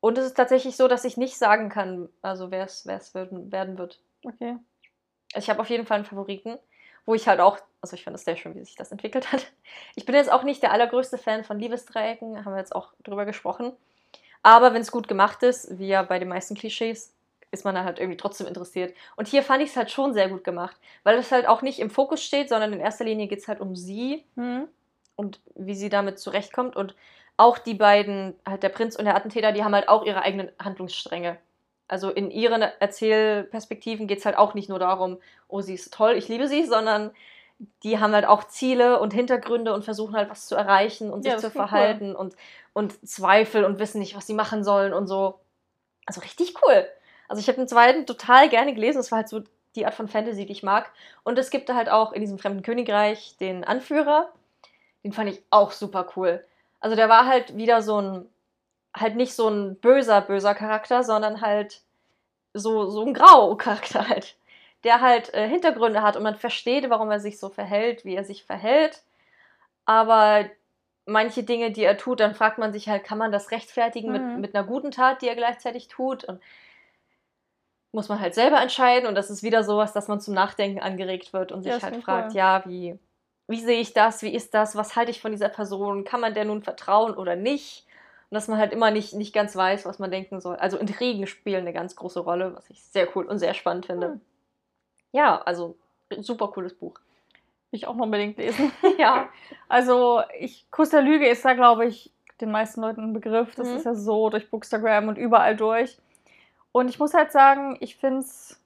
Und 0.00 0.18
es 0.18 0.26
ist 0.26 0.34
tatsächlich 0.36 0.76
so, 0.76 0.88
dass 0.88 1.04
ich 1.04 1.16
nicht 1.16 1.38
sagen 1.38 1.68
kann, 1.68 2.08
also 2.20 2.50
wer 2.50 2.64
es 2.64 2.84
wer 2.84 2.96
es 2.96 3.14
werden, 3.14 3.78
wird. 3.78 4.00
Okay. 4.24 4.56
Also 5.34 5.44
ich 5.44 5.50
habe 5.50 5.60
auf 5.60 5.70
jeden 5.70 5.86
Fall 5.86 5.98
einen 5.98 6.04
Favoriten. 6.04 6.58
wo 7.06 7.14
ich 7.14 7.28
halt 7.28 7.38
auch, 7.38 7.58
also 7.80 7.94
ich 7.94 8.02
finde 8.02 8.16
es 8.16 8.24
sehr 8.24 8.36
schön, 8.36 8.54
wie 8.56 8.64
sich 8.64 8.74
das 8.76 8.90
entwickelt 8.90 9.30
hat. 9.32 9.52
Ich 9.94 10.04
bin 10.04 10.14
jetzt 10.16 10.32
auch 10.32 10.42
nicht 10.42 10.62
der 10.64 10.72
allergrößte 10.72 11.16
Fan 11.18 11.44
von 11.44 11.60
Liebesdreiecken, 11.60 12.44
haben 12.44 12.52
wir 12.54 12.58
jetzt 12.58 12.74
auch 12.74 12.92
drüber 13.04 13.24
gesprochen. 13.26 13.72
Aber 14.44 14.74
wenn 14.74 14.82
es 14.82 14.92
gut 14.92 15.08
gemacht 15.08 15.42
ist, 15.42 15.78
wie 15.78 15.88
ja 15.88 16.02
bei 16.02 16.18
den 16.18 16.28
meisten 16.28 16.54
Klischees, 16.54 17.14
ist 17.50 17.64
man 17.64 17.74
dann 17.74 17.84
halt 17.84 17.98
irgendwie 17.98 18.18
trotzdem 18.18 18.46
interessiert. 18.46 18.94
Und 19.16 19.26
hier 19.26 19.42
fand 19.42 19.62
ich 19.62 19.70
es 19.70 19.76
halt 19.76 19.90
schon 19.90 20.12
sehr 20.12 20.28
gut 20.28 20.44
gemacht, 20.44 20.76
weil 21.02 21.16
es 21.16 21.32
halt 21.32 21.48
auch 21.48 21.62
nicht 21.62 21.78
im 21.78 21.88
Fokus 21.88 22.22
steht, 22.22 22.50
sondern 22.50 22.72
in 22.74 22.80
erster 22.80 23.04
Linie 23.04 23.26
geht 23.26 23.38
es 23.38 23.48
halt 23.48 23.60
um 23.60 23.74
sie 23.74 24.24
Mhm. 24.36 24.68
und 25.16 25.40
wie 25.54 25.74
sie 25.74 25.88
damit 25.88 26.18
zurechtkommt. 26.18 26.76
Und 26.76 26.94
auch 27.38 27.56
die 27.58 27.74
beiden, 27.74 28.34
halt 28.46 28.62
der 28.62 28.68
Prinz 28.68 28.96
und 28.96 29.06
der 29.06 29.16
Attentäter, 29.16 29.52
die 29.52 29.64
haben 29.64 29.74
halt 29.74 29.88
auch 29.88 30.04
ihre 30.04 30.20
eigenen 30.22 30.50
Handlungsstränge. 30.62 31.38
Also 31.88 32.10
in 32.10 32.30
ihren 32.30 32.60
Erzählperspektiven 32.62 34.06
geht 34.06 34.18
es 34.18 34.26
halt 34.26 34.36
auch 34.36 34.52
nicht 34.52 34.68
nur 34.68 34.78
darum, 34.78 35.18
oh, 35.48 35.62
sie 35.62 35.74
ist 35.74 35.94
toll, 35.94 36.14
ich 36.16 36.28
liebe 36.28 36.48
sie, 36.48 36.64
sondern 36.64 37.12
die 37.82 37.98
haben 37.98 38.12
halt 38.12 38.26
auch 38.26 38.44
Ziele 38.44 38.98
und 39.00 39.12
Hintergründe 39.14 39.72
und 39.74 39.84
versuchen 39.84 40.14
halt 40.16 40.30
was 40.30 40.46
zu 40.46 40.54
erreichen 40.54 41.10
und 41.12 41.22
sich 41.22 41.32
Ja, 41.32 41.38
zu 41.38 41.50
klingt 41.50 41.54
cool. 41.54 41.68
verhalten 41.68 42.16
und, 42.16 42.34
und 42.72 43.08
Zweifel 43.08 43.64
und 43.64 43.78
wissen 43.78 43.98
nicht, 44.00 44.16
was 44.16 44.26
sie 44.26 44.34
machen 44.34 44.64
sollen 44.64 44.92
und 44.92 45.06
so. 45.06 45.38
Also 46.06 46.20
richtig 46.20 46.54
cool. 46.62 46.86
Also 47.28 47.40
ich 47.40 47.48
habe 47.48 47.56
den 47.56 47.68
zweiten 47.68 48.06
total 48.06 48.48
gerne 48.48 48.74
gelesen. 48.74 48.98
Das 48.98 49.10
war 49.10 49.18
halt 49.18 49.28
so 49.28 49.42
die 49.76 49.86
Art 49.86 49.94
von 49.94 50.08
Fantasy, 50.08 50.46
die 50.46 50.52
ich 50.52 50.62
mag. 50.62 50.90
Und 51.22 51.38
es 51.38 51.50
gibt 51.50 51.68
da 51.68 51.74
halt 51.74 51.88
auch 51.88 52.12
in 52.12 52.20
diesem 52.20 52.38
fremden 52.38 52.62
Königreich 52.62 53.36
den 53.38 53.64
Anführer. 53.64 54.30
Den 55.02 55.12
fand 55.12 55.30
ich 55.30 55.42
auch 55.50 55.70
super 55.72 56.06
cool. 56.16 56.44
Also 56.80 56.96
der 56.96 57.08
war 57.08 57.26
halt 57.26 57.56
wieder 57.56 57.82
so 57.82 58.00
ein, 58.00 58.26
halt 58.94 59.16
nicht 59.16 59.34
so 59.34 59.48
ein 59.48 59.76
böser, 59.76 60.20
böser 60.20 60.54
Charakter, 60.54 61.02
sondern 61.02 61.40
halt 61.40 61.80
so, 62.52 62.90
so 62.90 63.04
ein 63.04 63.14
Grau-Charakter 63.14 64.08
halt. 64.08 64.36
Der 64.84 65.00
halt 65.00 65.32
äh, 65.34 65.48
Hintergründe 65.48 66.02
hat 66.02 66.16
und 66.16 66.22
man 66.22 66.36
versteht, 66.36 66.88
warum 66.90 67.10
er 67.10 67.20
sich 67.20 67.38
so 67.38 67.48
verhält, 67.48 68.04
wie 68.04 68.14
er 68.14 68.24
sich 68.24 68.44
verhält. 68.44 69.02
Aber 69.86 70.44
manche 71.06 71.42
Dinge, 71.42 71.70
die 71.70 71.84
er 71.84 71.96
tut, 71.98 72.20
dann 72.20 72.34
fragt 72.34 72.58
man 72.58 72.72
sich 72.72 72.88
halt, 72.88 73.04
kann 73.04 73.18
man 73.18 73.32
das 73.32 73.50
rechtfertigen 73.50 74.12
mit, 74.12 74.22
Mhm. 74.22 74.40
mit 74.40 74.54
einer 74.54 74.66
guten 74.66 74.90
Tat, 74.90 75.22
die 75.22 75.28
er 75.28 75.36
gleichzeitig 75.36 75.88
tut? 75.88 76.24
Und 76.24 76.40
muss 77.92 78.08
man 78.08 78.20
halt 78.20 78.34
selber 78.34 78.60
entscheiden. 78.60 79.08
Und 79.08 79.14
das 79.14 79.30
ist 79.30 79.42
wieder 79.42 79.62
sowas, 79.64 79.92
dass 79.92 80.08
man 80.08 80.20
zum 80.20 80.34
Nachdenken 80.34 80.80
angeregt 80.80 81.32
wird 81.32 81.52
und 81.52 81.62
sich 81.62 81.70
Ja, 81.70 81.76
das 81.76 81.84
halt 81.84 81.96
fragt, 82.02 82.32
cool. 82.32 82.36
ja, 82.38 82.62
wie, 82.66 82.98
wie 83.46 83.60
sehe 83.60 83.80
ich 83.80 83.92
das? 83.92 84.22
Wie 84.22 84.34
ist 84.34 84.52
das? 84.54 84.76
Was 84.76 84.96
halte 84.96 85.10
ich 85.10 85.20
von 85.20 85.30
dieser 85.32 85.48
Person? 85.48 86.04
Kann 86.04 86.20
man 86.20 86.34
der 86.34 86.44
nun 86.44 86.62
vertrauen 86.62 87.14
oder 87.14 87.36
nicht? 87.36 87.86
Und 88.30 88.34
dass 88.34 88.48
man 88.48 88.58
halt 88.58 88.72
immer 88.72 88.90
nicht, 88.90 89.14
nicht 89.14 89.32
ganz 89.32 89.54
weiß, 89.54 89.86
was 89.86 89.98
man 89.98 90.10
denken 90.10 90.40
soll. 90.40 90.56
Also 90.56 90.76
Intrigen 90.76 91.26
spielen 91.26 91.60
eine 91.60 91.72
ganz 91.72 91.94
große 91.94 92.20
Rolle, 92.20 92.56
was 92.56 92.68
ich 92.68 92.82
sehr 92.82 93.06
cool 93.14 93.26
und 93.26 93.38
sehr 93.38 93.54
spannend 93.54 93.86
finde. 93.86 94.08
Hm. 94.08 94.20
Ja, 95.14 95.40
also 95.42 95.76
super 96.20 96.48
cooles 96.48 96.74
Buch. 96.74 96.94
Will 97.70 97.78
ich 97.78 97.86
auch 97.86 97.94
noch 97.94 98.04
unbedingt 98.04 98.36
lesen. 98.36 98.72
ja. 98.98 99.28
Also, 99.68 100.22
ich, 100.38 100.66
Kuss 100.70 100.90
der 100.90 101.02
Lüge 101.02 101.28
ist 101.28 101.44
da, 101.44 101.54
glaube 101.54 101.86
ich, 101.86 102.10
den 102.40 102.50
meisten 102.50 102.80
Leuten 102.80 103.02
ein 103.02 103.12
Begriff. 103.12 103.54
Das 103.54 103.68
Mhm. 103.68 103.76
ist 103.76 103.86
ja 103.86 103.94
so 103.94 104.28
durch 104.28 104.50
Bookstagram 104.50 105.08
und 105.08 105.16
überall 105.16 105.56
durch. 105.56 105.98
Und 106.72 106.88
ich 106.88 106.98
muss 106.98 107.14
halt 107.14 107.30
sagen, 107.32 107.76
ich 107.80 107.96
finde 107.96 108.20
es. 108.20 108.60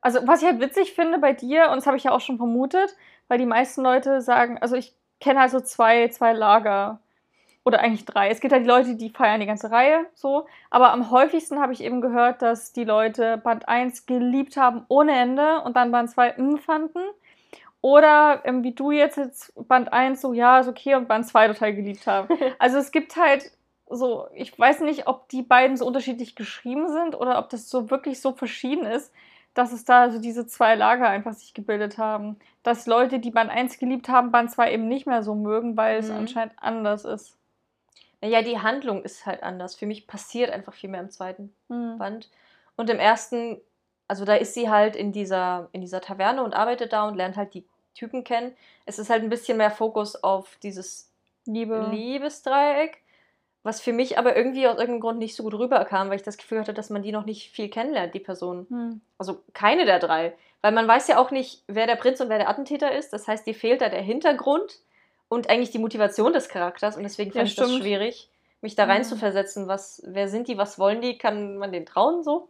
Also, 0.00 0.26
was 0.26 0.40
ich 0.42 0.48
halt 0.48 0.60
witzig 0.60 0.94
finde 0.94 1.18
bei 1.18 1.32
dir, 1.34 1.68
und 1.70 1.76
das 1.76 1.86
habe 1.86 1.96
ich 1.96 2.04
ja 2.04 2.12
auch 2.12 2.20
schon 2.20 2.36
vermutet, 2.38 2.94
weil 3.28 3.38
die 3.38 3.46
meisten 3.46 3.82
Leute 3.82 4.20
sagen, 4.20 4.58
also 4.60 4.76
ich 4.76 4.94
kenne 5.20 5.40
halt 5.40 5.50
so 5.50 5.60
zwei, 5.60 6.08
zwei 6.08 6.32
Lager. 6.32 6.98
Oder 7.64 7.80
eigentlich 7.80 8.04
drei. 8.04 8.28
Es 8.28 8.40
gibt 8.40 8.52
halt 8.52 8.64
die 8.64 8.68
Leute, 8.68 8.94
die 8.94 9.08
feiern 9.08 9.40
die 9.40 9.46
ganze 9.46 9.70
Reihe 9.70 10.06
so. 10.14 10.46
Aber 10.70 10.92
am 10.92 11.10
häufigsten 11.10 11.60
habe 11.60 11.72
ich 11.72 11.82
eben 11.82 12.00
gehört, 12.02 12.42
dass 12.42 12.72
die 12.72 12.84
Leute 12.84 13.38
Band 13.38 13.68
1 13.68 14.04
geliebt 14.06 14.56
haben 14.58 14.84
ohne 14.88 15.12
Ende 15.18 15.60
und 15.62 15.74
dann 15.76 15.90
Band 15.90 16.10
2 16.10 16.34
mm 16.36 16.56
fanden. 16.58 17.00
Oder 17.80 18.40
ähm, 18.44 18.62
wie 18.62 18.72
du 18.72 18.90
jetzt, 18.90 19.16
jetzt 19.18 19.52
Band 19.68 19.92
1 19.92 20.20
so, 20.20 20.32
ja, 20.32 20.58
ist 20.60 20.68
okay 20.68 20.94
und 20.94 21.08
Band 21.08 21.26
2 21.26 21.48
total 21.48 21.74
geliebt 21.74 22.06
haben. 22.06 22.28
Also 22.58 22.78
es 22.78 22.92
gibt 22.92 23.16
halt 23.16 23.50
so, 23.90 24.26
ich 24.34 24.58
weiß 24.58 24.80
nicht, 24.80 25.06
ob 25.06 25.28
die 25.28 25.42
beiden 25.42 25.76
so 25.76 25.86
unterschiedlich 25.86 26.34
geschrieben 26.36 26.88
sind 26.88 27.14
oder 27.14 27.38
ob 27.38 27.50
das 27.50 27.68
so 27.68 27.90
wirklich 27.90 28.20
so 28.20 28.32
verschieden 28.32 28.86
ist, 28.86 29.12
dass 29.52 29.72
es 29.72 29.84
da 29.84 30.10
so 30.10 30.18
diese 30.18 30.46
zwei 30.46 30.74
Lager 30.74 31.08
einfach 31.08 31.32
sich 31.34 31.54
gebildet 31.54 31.96
haben. 31.98 32.36
Dass 32.62 32.86
Leute, 32.86 33.18
die 33.20 33.30
Band 33.30 33.50
1 33.50 33.78
geliebt 33.78 34.08
haben, 34.08 34.32
Band 34.32 34.50
2 34.50 34.72
eben 34.72 34.88
nicht 34.88 35.06
mehr 35.06 35.22
so 35.22 35.34
mögen, 35.34 35.76
weil 35.76 35.98
es 35.98 36.08
Mhm. 36.10 36.16
anscheinend 36.16 36.54
anders 36.60 37.04
ist. 37.04 37.36
Naja, 38.24 38.40
die 38.40 38.58
Handlung 38.58 39.02
ist 39.02 39.26
halt 39.26 39.42
anders. 39.42 39.74
Für 39.74 39.84
mich 39.84 40.06
passiert 40.06 40.50
einfach 40.50 40.72
viel 40.72 40.88
mehr 40.88 41.02
im 41.02 41.10
zweiten 41.10 41.54
Hm. 41.68 41.98
Band. 41.98 42.30
Und 42.74 42.88
im 42.88 42.98
ersten, 42.98 43.60
also 44.08 44.24
da 44.24 44.34
ist 44.34 44.54
sie 44.54 44.70
halt 44.70 44.96
in 44.96 45.12
dieser, 45.12 45.68
in 45.72 45.82
dieser 45.82 46.00
Taverne 46.00 46.42
und 46.42 46.54
arbeitet 46.54 46.94
da 46.94 47.06
und 47.06 47.16
lernt 47.16 47.36
halt 47.36 47.52
die 47.52 47.66
Typen 47.92 48.24
kennen. 48.24 48.56
Es 48.86 48.98
ist 48.98 49.10
halt 49.10 49.22
ein 49.22 49.28
bisschen 49.28 49.58
mehr 49.58 49.70
Fokus 49.70 50.16
auf 50.24 50.56
dieses 50.62 51.12
Liebe. 51.44 51.90
Liebesdreieck, 51.92 52.96
was 53.62 53.82
für 53.82 53.92
mich 53.92 54.16
aber 54.16 54.34
irgendwie 54.34 54.66
aus 54.68 54.78
irgendeinem 54.78 55.00
Grund 55.00 55.18
nicht 55.18 55.36
so 55.36 55.42
gut 55.42 55.52
rüberkam, 55.52 56.08
weil 56.08 56.16
ich 56.16 56.22
das 56.22 56.38
Gefühl 56.38 56.60
hatte, 56.60 56.72
dass 56.72 56.88
man 56.88 57.02
die 57.02 57.12
noch 57.12 57.26
nicht 57.26 57.50
viel 57.50 57.68
kennenlernt, 57.68 58.14
die 58.14 58.20
Personen. 58.20 58.66
Hm. 58.70 59.00
Also 59.18 59.42
keine 59.52 59.84
der 59.84 59.98
drei. 59.98 60.34
Weil 60.62 60.72
man 60.72 60.88
weiß 60.88 61.08
ja 61.08 61.18
auch 61.18 61.30
nicht, 61.30 61.62
wer 61.66 61.86
der 61.86 61.96
Prinz 61.96 62.22
und 62.22 62.30
wer 62.30 62.38
der 62.38 62.48
Attentäter 62.48 62.90
ist. 62.90 63.12
Das 63.12 63.28
heißt, 63.28 63.46
dir 63.46 63.54
fehlt 63.54 63.82
da 63.82 63.90
der 63.90 64.00
Hintergrund 64.00 64.80
und 65.34 65.50
eigentlich 65.50 65.70
die 65.70 65.78
Motivation 65.78 66.32
des 66.32 66.48
Charakters. 66.48 66.96
Und 66.96 67.02
deswegen 67.04 67.30
Ja, 67.30 67.36
fand 67.36 67.48
ich 67.48 67.56
das 67.56 67.72
schwierig, 67.74 68.30
mich 68.60 68.74
da 68.76 68.86
Mhm. 68.86 68.92
reinzuversetzen. 68.92 69.68
Was, 69.68 70.02
wer 70.06 70.28
sind 70.28 70.48
die, 70.48 70.58
was 70.58 70.78
wollen 70.78 71.00
die, 71.00 71.18
kann 71.18 71.58
man 71.58 71.72
denen 71.72 71.86
trauen 71.86 72.22
so? 72.22 72.48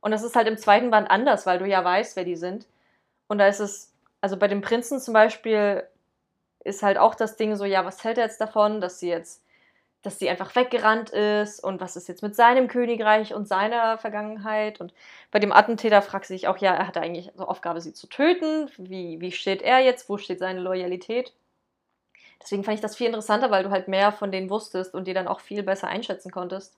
Und 0.00 0.10
das 0.12 0.22
ist 0.24 0.36
halt 0.36 0.48
im 0.48 0.58
zweiten 0.58 0.90
Band 0.90 1.10
anders, 1.10 1.46
weil 1.46 1.58
du 1.58 1.66
ja 1.66 1.84
weißt, 1.84 2.16
wer 2.16 2.24
die 2.24 2.36
sind. 2.36 2.66
Und 3.28 3.38
da 3.38 3.46
ist 3.48 3.60
es, 3.60 3.92
also 4.20 4.36
bei 4.36 4.48
dem 4.48 4.60
Prinzen 4.62 5.00
zum 5.00 5.14
Beispiel 5.14 5.84
ist 6.64 6.82
halt 6.82 6.98
auch 6.98 7.14
das 7.14 7.36
Ding 7.36 7.56
so, 7.56 7.64
ja, 7.64 7.84
was 7.84 8.04
hält 8.04 8.18
er 8.18 8.24
jetzt 8.26 8.40
davon, 8.40 8.80
dass 8.80 9.00
sie 9.00 9.08
jetzt, 9.08 9.42
dass 10.02 10.18
sie 10.18 10.28
einfach 10.30 10.54
weggerannt 10.56 11.10
ist 11.10 11.60
und 11.64 11.80
was 11.80 11.96
ist 11.96 12.08
jetzt 12.08 12.22
mit 12.22 12.34
seinem 12.36 12.68
Königreich 12.68 13.34
und 13.34 13.48
seiner 13.48 13.98
Vergangenheit 13.98 14.80
und 14.80 14.94
bei 15.30 15.38
dem 15.40 15.52
Attentäter 15.52 16.02
fragt 16.02 16.26
sie 16.26 16.34
sich 16.34 16.48
auch, 16.48 16.58
ja, 16.58 16.74
er 16.74 16.86
hatte 16.88 17.00
eigentlich 17.00 17.30
so 17.36 17.46
Aufgabe, 17.46 17.80
sie 17.80 17.92
zu 17.94 18.08
töten. 18.08 18.70
Wie, 18.78 19.20
wie 19.20 19.32
steht 19.32 19.62
er 19.62 19.80
jetzt? 19.80 20.08
Wo 20.08 20.18
steht 20.18 20.40
seine 20.40 20.60
Loyalität? 20.60 21.32
Deswegen 22.42 22.64
fand 22.64 22.74
ich 22.74 22.80
das 22.80 22.96
viel 22.96 23.06
interessanter, 23.06 23.50
weil 23.50 23.62
du 23.62 23.70
halt 23.70 23.88
mehr 23.88 24.12
von 24.12 24.32
denen 24.32 24.50
wusstest 24.50 24.94
und 24.94 25.06
die 25.06 25.14
dann 25.14 25.28
auch 25.28 25.40
viel 25.40 25.62
besser 25.62 25.88
einschätzen 25.88 26.30
konntest. 26.30 26.76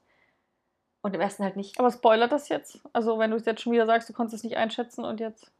Und 1.02 1.14
im 1.14 1.20
ersten 1.20 1.44
halt 1.44 1.56
nicht. 1.56 1.78
Aber 1.78 1.90
spoilert 1.90 2.32
das 2.32 2.48
jetzt? 2.48 2.80
Also, 2.92 3.18
wenn 3.18 3.30
du 3.30 3.36
es 3.36 3.44
jetzt 3.44 3.62
schon 3.62 3.72
wieder 3.72 3.86
sagst, 3.86 4.08
du 4.08 4.12
konntest 4.12 4.36
es 4.36 4.44
nicht 4.44 4.56
einschätzen 4.56 5.04
und 5.04 5.20
jetzt. 5.20 5.50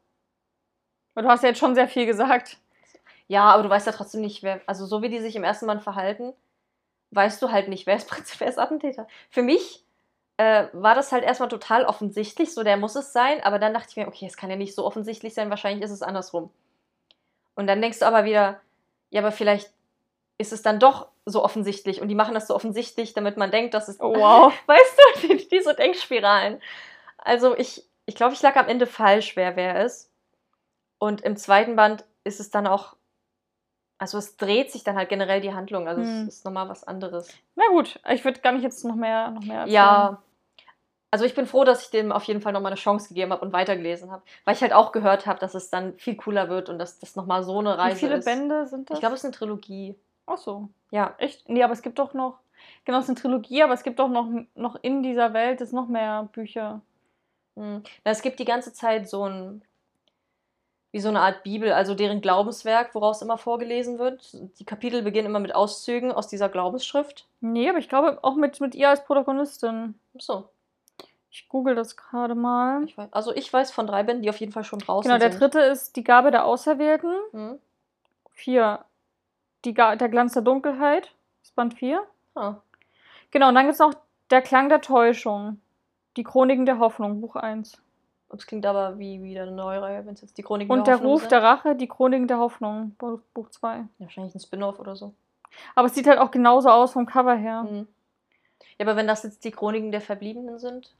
Weil 1.13 1.23
du 1.23 1.29
hast 1.29 1.43
ja 1.43 1.49
jetzt 1.49 1.59
schon 1.59 1.75
sehr 1.75 1.87
viel 1.87 2.05
gesagt. 2.05 2.57
Ja, 3.27 3.43
aber 3.45 3.63
du 3.63 3.69
weißt 3.69 3.87
ja 3.87 3.93
trotzdem 3.93 4.21
nicht, 4.21 4.43
wer. 4.43 4.61
Also, 4.65 4.85
so 4.85 5.01
wie 5.01 5.09
die 5.09 5.19
sich 5.19 5.35
im 5.35 5.43
ersten 5.43 5.67
Band 5.67 5.83
verhalten, 5.83 6.33
weißt 7.11 7.41
du 7.41 7.51
halt 7.51 7.67
nicht, 7.67 7.85
wer 7.87 7.95
ist 7.95 8.07
Prinz, 8.09 8.39
wer 8.39 8.47
ist 8.47 8.59
Attentäter. 8.59 9.07
Für 9.29 9.43
mich 9.43 9.83
äh, 10.37 10.67
war 10.73 10.95
das 10.95 11.11
halt 11.11 11.23
erstmal 11.23 11.49
total 11.49 11.85
offensichtlich, 11.85 12.53
so 12.53 12.63
der 12.63 12.77
muss 12.77 12.95
es 12.95 13.13
sein, 13.13 13.41
aber 13.43 13.59
dann 13.59 13.73
dachte 13.73 13.87
ich 13.91 13.97
mir, 13.97 14.07
okay, 14.07 14.25
es 14.25 14.37
kann 14.37 14.49
ja 14.49 14.55
nicht 14.55 14.75
so 14.75 14.85
offensichtlich 14.85 15.33
sein, 15.33 15.49
wahrscheinlich 15.49 15.83
ist 15.83 15.91
es 15.91 16.01
andersrum. 16.01 16.51
Und 17.55 17.67
dann 17.67 17.81
denkst 17.81 17.99
du 17.99 18.05
aber 18.05 18.25
wieder, 18.25 18.59
ja, 19.11 19.21
aber 19.21 19.31
vielleicht 19.31 19.71
ist 20.37 20.51
es 20.51 20.61
dann 20.61 20.79
doch 20.79 21.07
so 21.25 21.43
offensichtlich 21.43 22.01
und 22.01 22.07
die 22.09 22.15
machen 22.15 22.33
das 22.33 22.47
so 22.47 22.55
offensichtlich, 22.55 23.13
damit 23.13 23.37
man 23.37 23.51
denkt, 23.51 23.73
dass 23.73 23.87
es. 23.87 23.99
Oh, 23.99 24.13
wow. 24.15 24.53
Weißt 24.67 24.99
du, 25.23 25.27
die, 25.27 25.47
diese 25.47 25.73
Denkspiralen. 25.73 26.61
Also 27.17 27.55
ich, 27.57 27.83
ich 28.05 28.15
glaube, 28.15 28.33
ich 28.33 28.41
lag 28.41 28.55
am 28.55 28.67
Ende 28.67 28.85
falsch, 28.85 29.35
wer 29.35 29.55
wer 29.55 29.83
ist. 29.85 30.11
Und 30.99 31.21
im 31.21 31.37
zweiten 31.37 31.75
Band 31.75 32.05
ist 32.23 32.39
es 32.39 32.51
dann 32.51 32.67
auch, 32.67 32.95
also 33.97 34.17
es 34.17 34.37
dreht 34.37 34.71
sich 34.71 34.83
dann 34.83 34.95
halt 34.97 35.09
generell 35.09 35.41
die 35.41 35.53
Handlung. 35.53 35.87
Also 35.87 36.01
Hm. 36.01 36.27
es 36.27 36.35
ist 36.37 36.45
nochmal 36.45 36.69
was 36.69 36.83
anderes. 36.83 37.29
Na 37.55 37.63
gut, 37.69 37.99
ich 38.09 38.23
würde 38.25 38.41
gar 38.41 38.51
nicht 38.51 38.63
jetzt 38.63 38.83
noch 38.85 38.95
mehr, 38.95 39.31
noch 39.31 39.41
mehr 39.43 39.59
erzählen. 39.61 39.73
Ja. 39.73 40.21
Also 41.11 41.23
ich 41.23 41.33
bin 41.33 41.45
froh, 41.45 41.63
dass 41.63 41.83
ich 41.83 41.91
dem 41.91 42.11
auf 42.11 42.23
jeden 42.25 42.41
Fall 42.41 42.51
nochmal 42.51 42.73
eine 42.73 42.79
Chance 42.79 43.07
gegeben 43.07 43.31
habe 43.31 43.41
und 43.45 43.53
weitergelesen 43.53 44.11
habe. 44.11 44.21
Weil 44.43 44.55
ich 44.55 44.61
halt 44.61 44.73
auch 44.73 44.91
gehört 44.91 45.25
habe, 45.25 45.39
dass 45.39 45.55
es 45.55 45.69
dann 45.69 45.93
viel 45.97 46.17
cooler 46.17 46.49
wird 46.49 46.67
und 46.67 46.77
dass 46.77 46.99
das 46.99 47.15
nochmal 47.15 47.41
so 47.43 47.57
eine 47.59 47.77
Reise 47.77 47.95
Wie 47.95 47.99
viele 48.01 48.15
ist. 48.17 48.25
Bände 48.25 48.67
sind 48.67 48.89
das? 48.89 48.97
Ich 48.97 48.99
glaube, 48.99 49.15
es 49.15 49.21
ist 49.21 49.25
eine 49.25 49.33
Trilogie. 49.33 49.95
Ach 50.27 50.37
so. 50.37 50.69
Ja. 50.91 51.13
Echt? 51.17 51.47
Nee, 51.49 51.63
aber 51.63 51.73
es 51.73 51.81
gibt 51.81 51.99
doch 51.99 52.13
noch. 52.13 52.39
Genau, 52.85 52.97
es 52.99 53.05
ist 53.05 53.09
eine 53.09 53.19
Trilogie, 53.19 53.63
aber 53.63 53.73
es 53.73 53.83
gibt 53.83 53.99
doch 53.99 54.09
noch, 54.09 54.27
noch 54.55 54.75
in 54.81 55.03
dieser 55.03 55.33
Welt 55.33 55.61
ist 55.61 55.73
noch 55.73 55.87
mehr 55.87 56.29
Bücher. 56.31 56.81
Hm. 57.55 57.83
Na, 58.03 58.11
es 58.11 58.21
gibt 58.21 58.39
die 58.39 58.45
ganze 58.45 58.73
Zeit 58.73 59.07
so 59.09 59.23
ein, 59.27 59.61
wie 60.91 60.99
so 60.99 61.09
eine 61.09 61.21
Art 61.21 61.43
Bibel, 61.43 61.71
also 61.73 61.93
deren 61.95 62.21
Glaubenswerk, 62.21 62.95
woraus 62.95 63.21
immer 63.21 63.37
vorgelesen 63.37 63.99
wird. 63.99 64.35
Die 64.59 64.65
Kapitel 64.65 65.03
beginnen 65.03 65.27
immer 65.27 65.39
mit 65.39 65.53
Auszügen 65.53 66.11
aus 66.11 66.27
dieser 66.27 66.49
Glaubensschrift. 66.49 67.27
Nee, 67.41 67.69
aber 67.69 67.79
ich 67.79 67.89
glaube 67.89 68.19
auch 68.23 68.35
mit, 68.35 68.61
mit 68.61 68.73
ihr 68.75 68.89
als 68.89 69.03
Protagonistin. 69.03 69.95
So, 70.17 70.47
Ich 71.29 71.47
google 71.49 71.75
das 71.75 71.97
gerade 71.97 72.33
mal. 72.35 72.83
ich 72.85 72.97
weiß, 72.97 73.11
also 73.11 73.33
ich 73.35 73.51
weiß 73.51 73.71
von 73.71 73.85
drei 73.87 74.03
Bänden, 74.03 74.23
die 74.23 74.29
auf 74.29 74.39
jeden 74.39 74.53
Fall 74.53 74.63
schon 74.63 74.79
draußen 74.79 75.09
Genau, 75.09 75.19
der 75.19 75.31
sind. 75.31 75.41
dritte 75.41 75.59
ist 75.59 75.95
die 75.97 76.03
Gabe 76.03 76.31
der 76.31 76.45
Auserwählten. 76.45 77.13
Hm. 77.31 77.59
Vier. 78.31 78.85
Die 79.65 79.73
der 79.73 80.09
Glanz 80.09 80.33
der 80.33 80.43
Dunkelheit. 80.43 81.05
Das 81.41 81.49
ist 81.49 81.55
Band 81.55 81.73
4. 81.73 82.03
Ah. 82.35 82.55
Genau, 83.31 83.49
und 83.49 83.55
dann 83.55 83.65
gibt 83.65 83.73
es 83.73 83.79
noch 83.79 83.93
Der 84.29 84.41
Klang 84.41 84.69
der 84.69 84.81
Täuschung. 84.81 85.59
Die 86.17 86.23
Chroniken 86.23 86.65
der 86.65 86.79
Hoffnung, 86.79 87.19
Buch 87.19 87.35
1. 87.35 87.81
Es 88.29 88.47
klingt 88.47 88.65
aber 88.65 88.97
wie 88.97 89.21
wieder 89.21 89.43
eine 89.43 89.51
neue 89.51 89.81
Reihe, 89.81 90.05
wenn 90.05 90.13
es 90.13 90.21
jetzt 90.21 90.37
die 90.37 90.43
Chroniken 90.43 90.71
Und 90.71 90.87
der 90.87 90.95
Hoffnung 90.95 91.11
Ruf 91.11 91.21
sind. 91.21 91.31
der 91.31 91.43
Rache, 91.43 91.75
die 91.75 91.87
Chroniken 91.87 92.27
der 92.27 92.37
Hoffnung, 92.37 92.91
Buch 92.97 93.19
Buch 93.33 93.49
2. 93.49 93.77
Ja, 93.77 93.87
wahrscheinlich 93.99 94.35
ein 94.35 94.39
Spin-off 94.39 94.79
oder 94.79 94.95
so. 94.95 95.13
Aber 95.73 95.87
es 95.87 95.95
sieht 95.95 96.07
halt 96.07 96.19
auch 96.19 96.31
genauso 96.31 96.69
aus 96.69 96.93
vom 96.93 97.05
Cover 97.05 97.35
her. 97.35 97.63
Mhm. 97.63 97.87
Ja, 98.77 98.85
aber 98.85 98.95
wenn 98.95 99.07
das 99.07 99.23
jetzt 99.23 99.43
die 99.45 99.51
Chroniken 99.51 99.91
der 99.91 100.01
Verbliebenen 100.01 100.59
sind. 100.59 100.95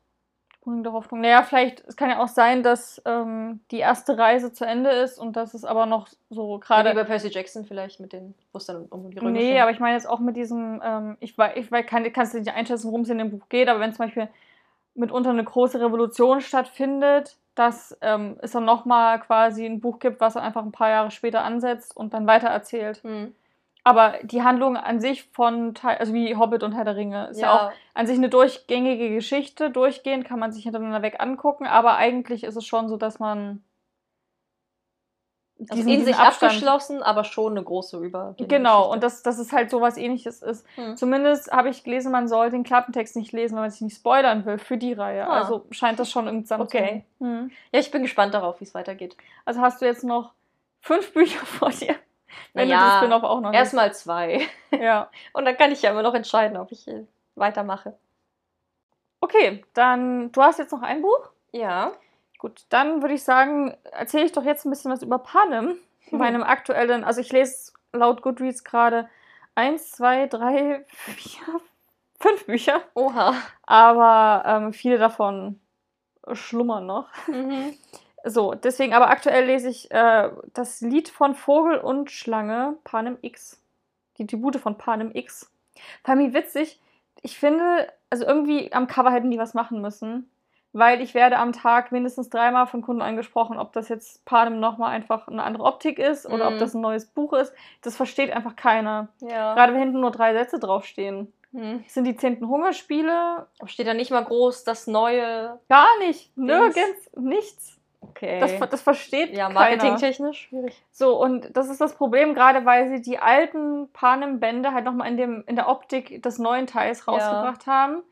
Chroniken 0.65 0.83
der 0.83 0.93
Hoffnung. 0.93 1.21
Naja, 1.21 1.43
vielleicht, 1.43 1.83
es 1.87 1.95
kann 1.95 2.09
ja 2.09 2.19
auch 2.21 2.27
sein, 2.27 2.63
dass 2.63 3.01
ähm, 3.05 3.61
die 3.71 3.77
erste 3.79 4.17
Reise 4.17 4.51
zu 4.51 4.65
Ende 4.65 4.89
ist 4.89 5.17
und 5.19 5.35
dass 5.35 5.53
es 5.53 5.63
aber 5.63 5.85
noch 5.85 6.07
so 6.29 6.59
Gerade 6.59 6.89
wie 6.91 6.95
bei 6.95 7.03
Percy 7.03 7.29
Jackson 7.29 7.65
vielleicht 7.65 7.99
mit 7.99 8.11
den, 8.13 8.33
wo 8.51 8.57
es 8.57 8.65
dann 8.65 8.85
um 8.87 9.09
die 9.11 9.17
Römer 9.19 9.29
Nee, 9.31 9.59
aber 9.61 9.71
ich 9.71 9.79
meine 9.79 9.93
jetzt 9.95 10.09
auch 10.09 10.19
mit 10.19 10.35
diesem, 10.35 10.81
ähm, 10.83 11.17
ich, 11.19 11.37
wei- 11.37 11.53
ich 11.55 11.71
wei- 11.71 11.83
kann 11.83 12.03
es 12.03 12.33
nicht 12.33 12.53
einschätzen, 12.53 12.87
worum 12.87 13.01
es 13.01 13.09
in 13.09 13.19
dem 13.19 13.29
Buch 13.31 13.47
geht, 13.47 13.69
aber 13.69 13.79
wenn 13.79 13.93
zum 13.93 14.05
Beispiel 14.05 14.27
mitunter 14.95 15.29
eine 15.29 15.43
große 15.43 15.79
Revolution 15.79 16.41
stattfindet, 16.41 17.37
dass 17.53 17.97
ähm, 18.01 18.37
es 18.41 18.51
dann 18.51 18.65
nochmal 18.65 19.19
quasi 19.19 19.65
ein 19.65 19.79
Buch 19.79 19.99
gibt, 19.99 20.19
was 20.19 20.33
dann 20.33 20.43
einfach 20.43 20.63
ein 20.63 20.71
paar 20.71 20.89
Jahre 20.89 21.11
später 21.11 21.43
ansetzt 21.43 21.95
und 21.95 22.13
dann 22.13 22.27
weitererzählt. 22.27 23.03
Mhm. 23.03 23.33
Aber 23.85 24.15
die 24.23 24.41
Handlung 24.41 24.77
an 24.77 24.99
sich 24.99 25.29
von, 25.31 25.75
also 25.83 26.11
wie 26.11 26.35
Hobbit 26.35 26.63
und 26.63 26.71
Herr 26.71 26.85
der 26.85 26.95
Ringe, 26.95 27.27
ist 27.27 27.39
ja, 27.39 27.53
auch 27.53 27.71
an 27.93 28.07
sich 28.07 28.17
eine 28.17 28.29
durchgängige 28.29 29.11
Geschichte. 29.11 29.69
Durchgehend 29.69 30.25
kann 30.25 30.39
man 30.39 30.51
sich 30.51 30.63
hintereinander 30.63 31.03
weg 31.03 31.17
angucken, 31.19 31.67
aber 31.67 31.95
eigentlich 31.95 32.43
ist 32.43 32.55
es 32.55 32.65
schon 32.65 32.89
so, 32.89 32.97
dass 32.97 33.19
man 33.19 33.63
also 35.69 35.89
in 35.89 36.03
sich 36.03 36.15
abgeschlossen, 36.15 37.01
aber 37.01 37.23
schon 37.23 37.53
eine 37.53 37.63
große 37.63 37.97
über. 37.99 38.35
Genau, 38.37 38.91
und 38.91 39.03
dass, 39.03 39.23
dass 39.23 39.37
es 39.37 39.53
halt 39.53 39.69
sowas 39.69 39.97
ähnliches 39.97 40.41
ist. 40.41 40.65
Hm. 40.75 40.97
Zumindest 40.97 41.51
habe 41.51 41.69
ich 41.69 41.83
gelesen, 41.83 42.11
man 42.11 42.27
soll 42.27 42.49
den 42.49 42.63
Klappentext 42.63 43.15
nicht 43.15 43.31
lesen, 43.31 43.55
wenn 43.55 43.61
man 43.61 43.71
sich 43.71 43.81
nicht 43.81 43.95
spoilern 43.95 44.45
will 44.45 44.57
für 44.57 44.77
die 44.77 44.93
Reihe. 44.93 45.27
Ah. 45.27 45.41
Also 45.41 45.65
scheint 45.71 45.99
das 45.99 46.09
schon 46.09 46.25
irgendwie 46.27 46.53
Okay. 46.53 47.05
Hm. 47.19 47.51
Ja, 47.71 47.79
ich 47.79 47.91
bin 47.91 48.01
gespannt 48.01 48.33
darauf, 48.33 48.59
wie 48.59 48.65
es 48.65 48.73
weitergeht. 48.73 49.15
Also 49.45 49.61
hast 49.61 49.81
du 49.81 49.85
jetzt 49.85 50.03
noch 50.03 50.33
fünf 50.81 51.13
Bücher 51.13 51.45
vor 51.45 51.69
dir, 51.69 51.95
wenn 52.53 52.67
du 52.69 52.73
Naja, 52.75 52.87
das 52.87 52.97
Spin-off 52.97 53.23
auch 53.23 53.41
noch 53.41 53.53
Erstmal 53.53 53.93
zwei. 53.93 54.47
Ja. 54.71 55.09
Und 55.33 55.45
dann 55.45 55.57
kann 55.57 55.71
ich 55.71 55.81
ja 55.81 55.91
immer 55.91 56.03
noch 56.03 56.13
entscheiden, 56.13 56.57
ob 56.57 56.71
ich 56.71 56.87
äh, 56.87 57.05
weitermache. 57.35 57.97
Okay, 59.21 59.63
dann 59.73 60.31
du 60.31 60.41
hast 60.41 60.59
jetzt 60.59 60.71
noch 60.71 60.81
ein 60.81 61.01
Buch. 61.01 61.29
Ja. 61.51 61.93
Gut, 62.37 62.65
dann 62.69 63.01
würde 63.01 63.15
ich 63.15 63.23
sagen, 63.23 63.75
erzähle 63.91 64.25
ich 64.25 64.31
doch 64.31 64.43
jetzt 64.43 64.65
ein 64.65 64.69
bisschen 64.69 64.91
was 64.91 65.01
über 65.01 65.19
Panem, 65.19 65.77
Hm. 66.09 66.19
meinem 66.19 66.43
aktuellen, 66.43 67.03
also 67.03 67.19
ich 67.21 67.31
lese 67.31 67.71
laut 67.91 68.21
Goodreads 68.21 68.63
gerade 68.63 69.09
eins, 69.55 69.89
zwei, 69.91 70.27
drei, 70.27 70.85
vier, 70.87 71.41
fünf 72.19 72.45
Bücher, 72.45 72.81
Oha. 72.93 73.33
aber 73.63 74.43
ähm, 74.45 74.73
viele 74.73 74.99
davon 74.99 75.59
schlummern 76.33 76.85
noch. 76.85 77.07
Mhm. 77.27 77.73
So, 78.25 78.53
deswegen, 78.55 78.93
aber 78.93 79.09
aktuell 79.09 79.45
lese 79.45 79.69
ich 79.69 79.91
äh, 79.91 80.29
das 80.53 80.81
Lied 80.81 81.09
von 81.09 81.35
Vogel 81.35 81.77
und 81.77 82.09
Schlange, 82.11 82.75
Panem 82.83 83.17
X. 83.21 83.61
Die 84.17 84.25
Tribute 84.25 84.57
von 84.57 84.77
Panem 84.77 85.11
X. 85.13 85.51
Fand 86.03 86.21
ich 86.21 86.33
witzig. 86.33 86.79
Ich 87.21 87.37
finde, 87.37 87.87
also 88.09 88.25
irgendwie 88.25 88.71
am 88.73 88.87
Cover 88.87 89.11
hätten 89.11 89.29
die 89.31 89.37
was 89.37 89.53
machen 89.53 89.81
müssen. 89.81 90.29
Weil 90.77 90.99
ich 91.01 91.13
werde 91.13 91.37
am 91.37 91.53
Tag 91.53 91.93
mindestens 91.93 92.29
dreimal 92.29 92.67
von 92.67 92.81
Kunden 92.81 93.01
angesprochen, 93.01 93.57
ob 93.57 93.71
das 93.71 93.87
jetzt 93.87 94.25
Panem 94.25 94.59
nochmal 94.59 94.91
einfach 94.91 95.29
eine 95.29 95.41
andere 95.43 95.63
Optik 95.63 95.99
ist 95.99 96.25
oder 96.25 96.47
ob 96.47 96.55
Mhm. 96.55 96.59
das 96.59 96.73
ein 96.73 96.81
neues 96.81 97.05
Buch 97.05 97.31
ist. 97.31 97.53
Das 97.81 97.95
versteht 97.95 98.31
einfach 98.31 98.57
keiner. 98.57 99.07
Ja. 99.21 99.53
Gerade 99.53 99.71
wenn 99.71 99.79
hinten 99.79 100.01
nur 100.01 100.11
drei 100.11 100.33
Sätze 100.33 100.59
draufstehen. 100.59 101.31
Mhm. 101.53 101.81
Das 101.85 101.93
sind 101.93 102.03
die 102.03 102.17
zehnten 102.17 102.49
Hungerspiele. 102.49 103.47
Steht 103.67 103.87
da 103.87 103.93
nicht 103.93 104.11
mal 104.11 104.25
groß 104.25 104.65
das 104.65 104.85
neue. 104.87 105.57
Gar 105.69 105.97
nicht. 105.99 106.35
Nirgends. 106.37 107.09
Nichts. 107.15 107.74
Okay. 108.09 108.39
Das, 108.39 108.69
das 108.69 108.81
versteht 108.81 109.31
ja, 109.35 109.49
marketingtechnisch 109.49 110.47
schwierig. 110.49 110.81
So, 110.91 111.19
und 111.21 111.55
das 111.55 111.69
ist 111.69 111.81
das 111.81 111.95
Problem, 111.95 112.33
gerade 112.33 112.65
weil 112.65 112.87
sie 112.89 113.01
die 113.01 113.19
alten 113.19 113.89
Panem-Bände 113.93 114.73
halt 114.73 114.85
nochmal 114.85 115.07
in, 115.09 115.17
dem- 115.17 115.43
in 115.47 115.55
der 115.55 115.67
Optik 115.67 116.21
des 116.23 116.37
neuen 116.39 116.67
Teils 116.67 117.05
Ja. 117.05 117.11
rausgebracht 117.13 117.67
haben, 117.67 118.03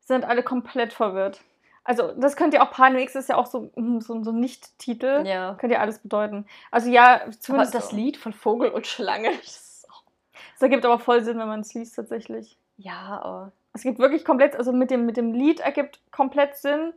sind 0.00 0.24
alle 0.24 0.42
komplett 0.42 0.92
verwirrt. 0.92 1.40
Also, 1.84 2.12
das 2.12 2.36
könnt 2.36 2.52
ihr 2.54 2.62
auch, 2.62 2.70
Panem 2.70 2.98
X 2.98 3.14
ist 3.14 3.28
ja 3.28 3.36
auch 3.36 3.46
so, 3.46 3.70
mm, 3.74 4.00
so, 4.00 4.22
so 4.22 4.30
ein 4.30 4.38
Nicht-Titel. 4.40 5.24
Ja. 5.26 5.54
Könnt 5.58 5.72
ihr 5.72 5.80
alles 5.80 5.98
bedeuten. 6.00 6.46
Also, 6.70 6.90
ja, 6.90 7.22
Aber 7.22 7.30
zumindest. 7.32 7.74
das 7.74 7.92
Lied 7.92 8.16
von 8.16 8.32
Vogel 8.32 8.70
und 8.70 8.86
Schlange. 8.86 9.30
Das 9.40 9.86
Das 10.54 10.62
ergibt 10.62 10.84
aber 10.84 10.98
voll 10.98 11.22
Sinn, 11.24 11.38
wenn 11.38 11.48
man 11.48 11.60
es 11.60 11.72
liest, 11.74 11.96
tatsächlich. 11.96 12.58
ja, 12.76 13.20
aber. 13.22 13.52
Es 13.72 13.82
gibt 13.82 13.98
wirklich 14.00 14.24
komplett, 14.24 14.56
also 14.56 14.72
mit 14.72 14.90
dem, 14.90 15.06
mit 15.06 15.16
dem 15.16 15.32
Lied 15.32 15.60
ergibt 15.60 16.00
komplett 16.10 16.56
Sinn. 16.56 16.92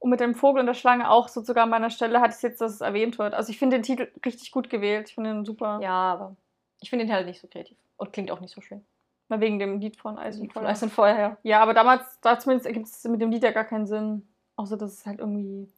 Und 0.00 0.10
mit 0.10 0.20
dem 0.20 0.34
Vogel 0.34 0.60
und 0.60 0.66
der 0.66 0.74
Schlange 0.74 1.10
auch, 1.10 1.26
so 1.28 1.40
sogar 1.40 1.64
an 1.64 1.70
meiner 1.70 1.90
Stelle 1.90 2.20
hatte 2.20 2.34
ich 2.36 2.42
jetzt, 2.42 2.60
dass 2.60 2.72
es 2.74 2.80
erwähnt 2.80 3.18
wird. 3.18 3.34
Also 3.34 3.50
ich 3.50 3.58
finde 3.58 3.76
den 3.78 3.82
Titel 3.82 4.08
richtig 4.24 4.52
gut 4.52 4.70
gewählt. 4.70 5.08
Ich 5.08 5.14
finde 5.16 5.30
ihn 5.30 5.44
super. 5.44 5.80
Ja, 5.82 6.12
aber. 6.12 6.36
Ich 6.80 6.90
finde 6.90 7.04
den 7.06 7.12
halt 7.12 7.26
nicht 7.26 7.40
so 7.40 7.48
kreativ. 7.48 7.76
Und 7.96 8.12
klingt 8.12 8.30
auch 8.30 8.38
nicht 8.40 8.54
so 8.54 8.60
schön. 8.60 8.84
Mal 9.26 9.40
wegen 9.40 9.58
dem 9.58 9.80
Lied 9.80 9.96
von 9.96 10.16
Eis 10.16 10.38
und 10.38 10.52
Feuer. 10.52 10.66
Eis 10.68 10.82
und 10.82 10.92
Feuer, 10.92 11.18
ja. 11.18 11.36
Ja, 11.42 11.60
aber 11.60 11.74
damals, 11.74 12.18
da 12.20 12.38
zumindest 12.38 12.66
ergibt 12.66 12.86
es 12.86 13.02
mit 13.04 13.20
dem 13.20 13.30
Lied 13.32 13.42
ja 13.42 13.50
gar 13.50 13.64
keinen 13.64 13.86
Sinn. 13.86 14.26
Außer, 14.56 14.76
dass 14.76 14.92
es 14.92 15.04
halt 15.06 15.18
irgendwie. 15.18 15.68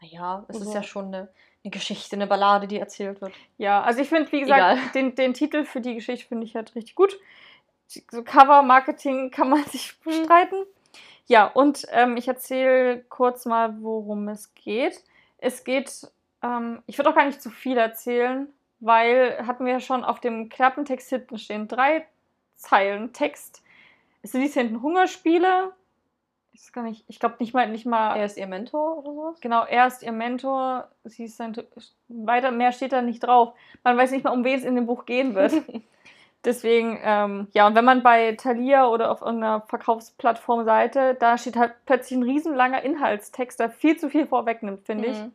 Naja, 0.00 0.44
es 0.48 0.56
ist 0.56 0.62
Also- 0.62 0.74
ja 0.74 0.82
schon 0.82 1.06
eine, 1.06 1.28
eine 1.64 1.70
Geschichte, 1.70 2.14
eine 2.16 2.26
Ballade, 2.26 2.68
die 2.68 2.78
erzählt 2.78 3.20
wird. 3.20 3.32
Ja, 3.56 3.82
also 3.82 4.00
ich 4.00 4.08
finde, 4.08 4.30
wie 4.30 4.40
gesagt, 4.40 4.60
Egal. 4.78 4.78
den, 4.94 5.14
den 5.14 5.34
Titel 5.34 5.64
für 5.64 5.80
die 5.80 5.94
Geschichte 5.94 6.26
finde 6.28 6.44
ich 6.46 6.54
halt 6.54 6.74
richtig 6.74 6.94
gut. 6.94 7.18
So 7.88 8.22
Cover-Marketing 8.22 9.30
kann 9.30 9.48
man 9.48 9.64
sich 9.64 9.90
Hm. 9.90 9.96
bestreiten. 10.04 10.64
Ja, 11.28 11.46
und 11.46 11.86
ähm, 11.90 12.16
ich 12.16 12.26
erzähle 12.26 13.04
kurz 13.10 13.44
mal, 13.44 13.82
worum 13.82 14.28
es 14.28 14.54
geht. 14.54 15.04
Es 15.36 15.62
geht, 15.62 16.10
ähm, 16.42 16.82
ich 16.86 16.96
würde 16.98 17.10
auch 17.10 17.14
gar 17.14 17.26
nicht 17.26 17.42
zu 17.42 17.50
viel 17.50 17.76
erzählen, 17.76 18.48
weil 18.80 19.46
hatten 19.46 19.66
wir 19.66 19.74
ja 19.74 19.80
schon 19.80 20.04
auf 20.04 20.20
dem 20.20 20.48
Klappentext 20.48 21.10
hinten 21.10 21.38
stehen 21.38 21.68
drei 21.68 22.06
Zeilen 22.56 23.12
Text. 23.12 23.62
Es 24.22 24.32
sind 24.32 24.42
hinten 24.42 24.80
Hungerspiele. 24.82 25.72
Ich 26.52 26.74
nicht, 26.74 27.04
ich 27.08 27.20
glaube 27.20 27.36
nicht 27.40 27.52
mal, 27.54 27.68
nicht 27.68 27.86
mal. 27.86 28.16
Er 28.16 28.24
ist 28.24 28.38
ihr 28.38 28.46
Mentor 28.46 28.98
oder 28.98 29.12
sowas? 29.12 29.40
Genau, 29.40 29.64
er 29.64 29.86
ist 29.86 30.02
ihr 30.02 30.12
Mentor, 30.12 30.88
sie 31.04 31.24
ist 31.24 31.36
sein. 31.36 31.54
Weiter 32.08 32.50
mehr 32.50 32.72
steht 32.72 32.92
da 32.92 33.02
nicht 33.02 33.20
drauf. 33.20 33.52
Man 33.84 33.96
weiß 33.98 34.10
nicht 34.12 34.24
mal, 34.24 34.32
um 34.32 34.44
wen 34.44 34.58
es 34.58 34.64
in 34.64 34.74
dem 34.74 34.86
Buch 34.86 35.04
gehen 35.04 35.34
wird. 35.34 35.52
Deswegen, 36.44 36.98
ähm, 37.02 37.48
ja, 37.52 37.66
und 37.66 37.74
wenn 37.74 37.84
man 37.84 38.02
bei 38.02 38.32
Thalia 38.32 38.86
oder 38.86 39.10
auf 39.10 39.22
irgendeiner 39.22 39.62
Verkaufsplattform-Seite, 39.62 41.16
da 41.18 41.36
steht 41.36 41.56
halt 41.56 41.74
plötzlich 41.84 42.16
ein 42.16 42.22
riesenlanger 42.22 42.82
Inhaltstext, 42.82 43.58
der 43.58 43.70
viel 43.70 43.96
zu 43.96 44.08
viel 44.08 44.26
vorwegnimmt, 44.26 44.86
finde 44.86 45.08
ich. 45.08 45.18
Mhm. 45.18 45.32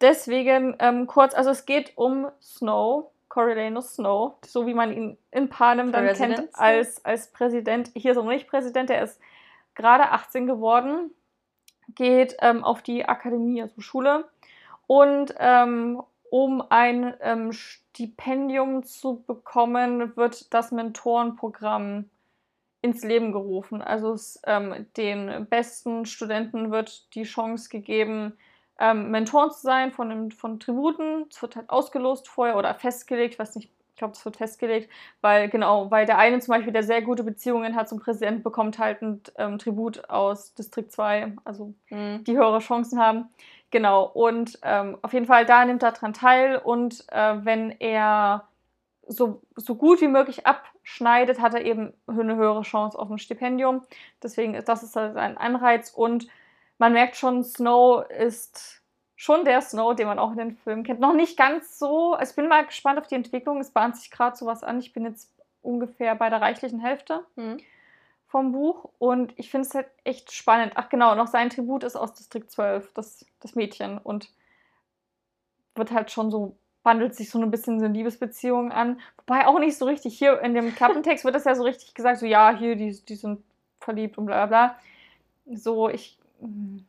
Deswegen 0.00 0.76
ähm, 0.80 1.06
kurz, 1.06 1.34
also 1.34 1.50
es 1.50 1.66
geht 1.66 1.92
um 1.96 2.28
Snow, 2.40 3.10
Coriolanus 3.28 3.94
Snow, 3.94 4.34
so 4.44 4.66
wie 4.66 4.74
man 4.74 4.92
ihn 4.92 5.18
in 5.30 5.48
Panem 5.48 5.92
dann 5.92 6.06
kennt 6.06 6.18
President. 6.18 6.48
als, 6.54 7.04
als 7.04 7.30
Präsident. 7.30 7.90
Hier 7.94 8.12
ist 8.12 8.16
er 8.16 8.22
noch 8.22 8.30
nicht 8.30 8.48
Präsident, 8.48 8.90
er 8.90 9.02
ist 9.02 9.20
gerade 9.74 10.10
18 10.10 10.46
geworden, 10.46 11.12
geht 11.94 12.36
ähm, 12.40 12.64
auf 12.64 12.82
die 12.82 13.04
Akademie, 13.04 13.62
also 13.62 13.80
Schule. 13.80 14.28
Und 14.86 15.34
ähm, 15.38 16.02
um 16.30 16.62
ein 16.70 17.14
ähm, 17.20 17.52
Stipendium 17.52 18.82
zu 18.84 19.22
bekommen, 19.26 20.16
wird 20.16 20.52
das 20.54 20.72
Mentorenprogramm 20.72 22.10
ins 22.80 23.02
Leben 23.02 23.32
gerufen. 23.32 23.82
Also 23.82 24.12
es, 24.12 24.40
ähm, 24.46 24.86
den 24.96 25.46
besten 25.50 26.06
Studenten 26.06 26.70
wird 26.70 27.14
die 27.14 27.24
Chance 27.24 27.68
gegeben, 27.68 28.34
ähm, 28.78 29.10
Mentoren 29.10 29.50
zu 29.50 29.60
sein 29.62 29.90
von, 29.92 30.08
dem, 30.10 30.30
von 30.30 30.60
Tributen. 30.60 31.26
Es 31.30 31.42
wird 31.42 31.56
halt 31.56 31.70
ausgelost 31.70 32.28
vorher 32.28 32.56
oder 32.56 32.74
festgelegt, 32.74 33.34
ich 33.34 33.38
weiß 33.38 33.56
nicht, 33.56 33.70
ich 33.92 33.96
glaube, 33.98 34.12
es 34.14 34.24
wird 34.24 34.36
festgelegt, 34.36 34.88
weil 35.22 35.48
genau, 35.48 35.90
weil 35.90 36.06
der 36.06 36.18
eine 36.18 36.38
zum 36.38 36.52
Beispiel, 36.52 36.72
der 36.72 36.84
sehr 36.84 37.02
gute 37.02 37.24
Beziehungen 37.24 37.74
hat 37.74 37.88
zum 37.88 37.98
Präsidenten, 37.98 38.44
bekommt 38.44 38.78
halt 38.78 39.02
ein 39.02 39.20
ähm, 39.36 39.58
Tribut 39.58 40.08
aus 40.08 40.54
Distrikt 40.54 40.92
2, 40.92 41.32
also 41.44 41.74
Mhm. 41.90 42.22
die 42.24 42.36
höhere 42.36 42.60
Chancen 42.60 43.00
haben. 43.00 43.28
Genau, 43.70 44.04
und 44.04 44.58
ähm, 44.62 44.96
auf 45.02 45.12
jeden 45.12 45.26
Fall, 45.26 45.44
da 45.44 45.64
nimmt 45.64 45.82
er 45.82 45.92
dran 45.92 46.14
teil 46.14 46.56
und 46.56 47.04
äh, 47.12 47.44
wenn 47.44 47.70
er 47.80 48.48
so, 49.06 49.42
so 49.56 49.74
gut 49.74 50.00
wie 50.00 50.08
möglich 50.08 50.46
abschneidet, 50.46 51.40
hat 51.40 51.54
er 51.54 51.64
eben 51.64 51.92
eine 52.06 52.36
höhere 52.36 52.62
Chance 52.62 52.98
auf 52.98 53.10
ein 53.10 53.18
Stipendium. 53.18 53.82
Deswegen 54.22 54.54
ist 54.54 54.68
das 54.68 54.82
ist 54.82 54.96
halt 54.96 55.16
ein 55.16 55.36
Anreiz 55.36 55.90
und 55.90 56.28
man 56.78 56.92
merkt 56.92 57.16
schon, 57.16 57.44
Snow 57.44 58.04
ist 58.10 58.82
schon 59.16 59.44
der 59.44 59.60
Snow, 59.60 59.94
den 59.94 60.06
man 60.06 60.18
auch 60.18 60.30
in 60.32 60.38
den 60.38 60.56
Filmen 60.56 60.84
kennt. 60.84 61.00
Noch 61.00 61.14
nicht 61.14 61.36
ganz 61.36 61.78
so, 61.78 62.14
also 62.14 62.30
ich 62.30 62.36
bin 62.36 62.48
mal 62.48 62.64
gespannt 62.64 62.98
auf 62.98 63.06
die 63.08 63.16
Entwicklung. 63.16 63.60
Es 63.60 63.70
bahnt 63.70 63.96
sich 63.96 64.10
gerade 64.10 64.36
sowas 64.36 64.62
an. 64.62 64.78
Ich 64.78 64.92
bin 64.92 65.04
jetzt 65.04 65.34
ungefähr 65.62 66.14
bei 66.14 66.30
der 66.30 66.40
reichlichen 66.40 66.80
Hälfte 66.80 67.26
Mhm. 67.36 67.58
Vom 68.28 68.52
Buch 68.52 68.90
und 68.98 69.32
ich 69.36 69.50
finde 69.50 69.66
es 69.66 69.74
halt 69.74 69.88
echt 70.04 70.32
spannend. 70.32 70.72
Ach 70.76 70.88
genau, 70.90 71.14
noch 71.14 71.26
sein 71.26 71.50
Tribut 71.50 71.82
ist 71.82 71.96
aus 71.96 72.12
Distrikt 72.12 72.50
12, 72.50 72.92
das, 72.92 73.24
das 73.40 73.54
Mädchen 73.54 73.98
und 73.98 74.30
wird 75.74 75.92
halt 75.92 76.10
schon 76.10 76.30
so, 76.30 76.56
wandelt 76.82 77.14
sich 77.14 77.30
so 77.30 77.40
ein 77.40 77.50
bisschen 77.50 77.80
so 77.80 77.86
eine 77.86 77.94
Liebesbeziehung 77.94 78.70
an. 78.70 79.00
Wobei 79.16 79.46
auch 79.46 79.58
nicht 79.58 79.78
so 79.78 79.86
richtig, 79.86 80.18
hier 80.18 80.40
in 80.42 80.54
dem 80.54 80.74
Klappentext 80.74 81.24
wird 81.24 81.34
das 81.34 81.44
ja 81.44 81.54
so 81.54 81.62
richtig 81.62 81.94
gesagt, 81.94 82.18
so 82.18 82.26
ja, 82.26 82.54
hier, 82.54 82.76
die, 82.76 83.02
die 83.04 83.16
sind 83.16 83.42
verliebt 83.80 84.18
und 84.18 84.26
bla 84.26 84.46
bla 84.46 84.68
bla. 85.46 85.56
So, 85.56 85.88
ich, 85.88 86.18
hm, 86.40 86.84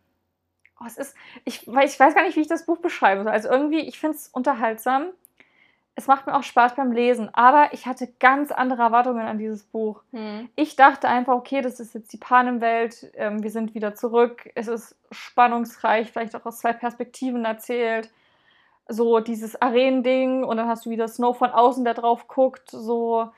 oh, 0.81 0.85
es 0.85 0.97
ist, 0.97 1.15
ich, 1.45 1.65
weiß, 1.65 1.93
ich 1.93 1.99
weiß 1.99 2.15
gar 2.15 2.23
nicht, 2.23 2.35
wie 2.35 2.41
ich 2.41 2.47
das 2.47 2.65
Buch 2.65 2.79
beschreiben 2.79 3.23
soll. 3.23 3.31
Also 3.31 3.49
irgendwie, 3.49 3.79
ich 3.79 3.97
finde 3.97 4.17
es 4.17 4.27
unterhaltsam. 4.27 5.07
Es 5.99 6.07
macht 6.07 6.27
mir 6.27 6.35
auch 6.37 6.43
Spaß 6.43 6.75
beim 6.75 6.93
Lesen, 6.93 7.29
aber 7.33 7.73
ich 7.73 7.85
hatte 7.85 8.07
ganz 8.21 8.53
andere 8.53 8.83
Erwartungen 8.83 9.27
an 9.27 9.37
dieses 9.37 9.65
Buch. 9.65 10.01
Hm. 10.13 10.47
Ich 10.55 10.77
dachte 10.77 11.09
einfach, 11.09 11.33
okay, 11.33 11.59
das 11.59 11.81
ist 11.81 11.93
jetzt 11.93 12.13
die 12.13 12.17
Panem-Welt, 12.17 13.11
ähm, 13.15 13.43
wir 13.43 13.51
sind 13.51 13.75
wieder 13.75 13.95
zurück, 13.95 14.49
es 14.55 14.69
ist 14.69 14.95
spannungsreich, 15.11 16.09
vielleicht 16.09 16.37
auch 16.37 16.45
aus 16.45 16.59
zwei 16.59 16.71
Perspektiven 16.71 17.43
erzählt. 17.43 18.09
So 18.87 19.19
dieses 19.19 19.61
Arenending 19.61 20.45
und 20.45 20.55
dann 20.55 20.69
hast 20.69 20.85
du 20.85 20.89
wieder 20.89 21.09
Snow 21.09 21.37
von 21.37 21.49
außen, 21.49 21.83
der 21.83 21.95
drauf 21.95 22.29
guckt, 22.29 22.71
so 22.71 23.29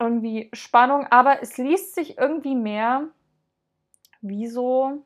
irgendwie 0.00 0.50
Spannung, 0.52 1.06
aber 1.08 1.40
es 1.40 1.56
liest 1.56 1.94
sich 1.94 2.18
irgendwie 2.18 2.56
mehr 2.56 3.06
wie 4.22 4.48
so, 4.48 5.04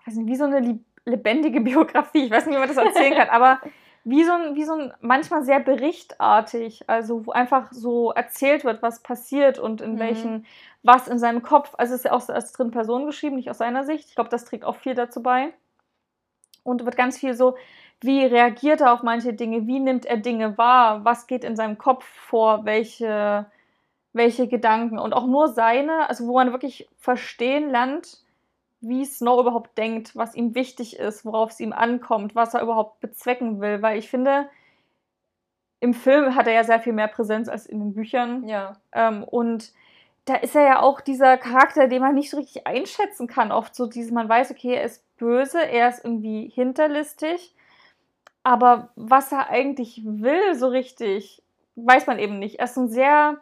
ich 0.00 0.06
weiß 0.06 0.14
nicht, 0.14 0.28
wie 0.28 0.36
so 0.36 0.44
eine 0.44 0.78
lebendige 1.04 1.60
Biografie. 1.68 2.26
Ich 2.26 2.30
weiß 2.30 2.46
nicht, 2.46 2.54
wie 2.54 2.60
man 2.60 2.68
das 2.68 2.76
erzählen 2.76 3.14
kann, 3.14 3.28
aber 3.30 3.58
wie 4.04 4.24
so 4.24 4.32
ein, 4.32 4.54
wie 4.54 4.64
so 4.64 4.74
ein, 4.74 4.92
manchmal 5.00 5.42
sehr 5.44 5.60
berichtartig, 5.60 6.88
also 6.88 7.26
wo 7.26 7.32
einfach 7.32 7.72
so 7.72 8.12
erzählt 8.12 8.64
wird, 8.64 8.82
was 8.82 9.02
passiert 9.02 9.58
und 9.58 9.80
in 9.80 9.94
Mhm. 9.94 9.98
welchen, 9.98 10.46
was 10.82 11.08
in 11.08 11.18
seinem 11.18 11.42
Kopf, 11.42 11.74
also 11.78 11.94
es 11.94 12.00
ist 12.00 12.04
ja 12.04 12.12
auch 12.12 12.28
als 12.28 12.52
dritten 12.52 12.70
Person 12.70 13.06
geschrieben, 13.06 13.36
nicht 13.36 13.50
aus 13.50 13.58
seiner 13.58 13.84
Sicht. 13.84 14.08
Ich 14.08 14.14
glaube, 14.14 14.30
das 14.30 14.44
trägt 14.44 14.64
auch 14.64 14.76
viel 14.76 14.94
dazu 14.94 15.22
bei. 15.22 15.54
Und 16.62 16.84
wird 16.84 16.96
ganz 16.96 17.18
viel 17.18 17.34
so, 17.34 17.56
wie 18.00 18.24
reagiert 18.24 18.80
er 18.82 18.92
auf 18.92 19.02
manche 19.02 19.32
Dinge, 19.32 19.66
wie 19.66 19.80
nimmt 19.80 20.04
er 20.06 20.18
Dinge 20.18 20.58
wahr, 20.58 21.04
was 21.04 21.26
geht 21.26 21.44
in 21.44 21.56
seinem 21.56 21.78
Kopf 21.78 22.04
vor, 22.04 22.64
welche, 22.66 23.46
welche 24.12 24.48
Gedanken 24.48 24.98
und 24.98 25.14
auch 25.14 25.26
nur 25.26 25.48
seine, 25.48 26.08
also 26.08 26.26
wo 26.26 26.34
man 26.34 26.52
wirklich 26.52 26.88
verstehen 26.98 27.70
lernt, 27.70 28.23
wie 28.88 29.04
Snow 29.04 29.40
überhaupt 29.40 29.76
denkt, 29.78 30.14
was 30.16 30.34
ihm 30.34 30.54
wichtig 30.54 30.98
ist, 30.98 31.24
worauf 31.24 31.50
es 31.50 31.60
ihm 31.60 31.72
ankommt, 31.72 32.34
was 32.34 32.54
er 32.54 32.62
überhaupt 32.62 33.00
bezwecken 33.00 33.60
will. 33.60 33.82
Weil 33.82 33.98
ich 33.98 34.08
finde, 34.08 34.48
im 35.80 35.94
Film 35.94 36.34
hat 36.34 36.46
er 36.46 36.54
ja 36.54 36.64
sehr 36.64 36.80
viel 36.80 36.92
mehr 36.92 37.08
Präsenz 37.08 37.48
als 37.48 37.66
in 37.66 37.80
den 37.80 37.94
Büchern. 37.94 38.48
Ja. 38.48 38.76
Ähm, 38.92 39.24
und 39.24 39.72
da 40.24 40.36
ist 40.36 40.56
er 40.56 40.62
ja 40.62 40.80
auch 40.80 41.00
dieser 41.00 41.36
Charakter, 41.36 41.88
den 41.88 42.00
man 42.00 42.14
nicht 42.14 42.30
so 42.30 42.38
richtig 42.38 42.66
einschätzen 42.66 43.26
kann. 43.26 43.52
Oft 43.52 43.74
so 43.74 43.86
dieses, 43.86 44.10
man 44.10 44.28
weiß, 44.28 44.50
okay, 44.50 44.74
er 44.74 44.84
ist 44.84 45.04
böse, 45.18 45.60
er 45.60 45.88
ist 45.88 46.04
irgendwie 46.04 46.50
hinterlistig. 46.54 47.54
Aber 48.42 48.90
was 48.96 49.32
er 49.32 49.50
eigentlich 49.50 50.02
will, 50.04 50.54
so 50.54 50.68
richtig, 50.68 51.42
weiß 51.76 52.06
man 52.06 52.18
eben 52.18 52.38
nicht. 52.38 52.58
Er 52.58 52.64
ist 52.64 52.76
ein 52.76 52.88
sehr 52.88 53.38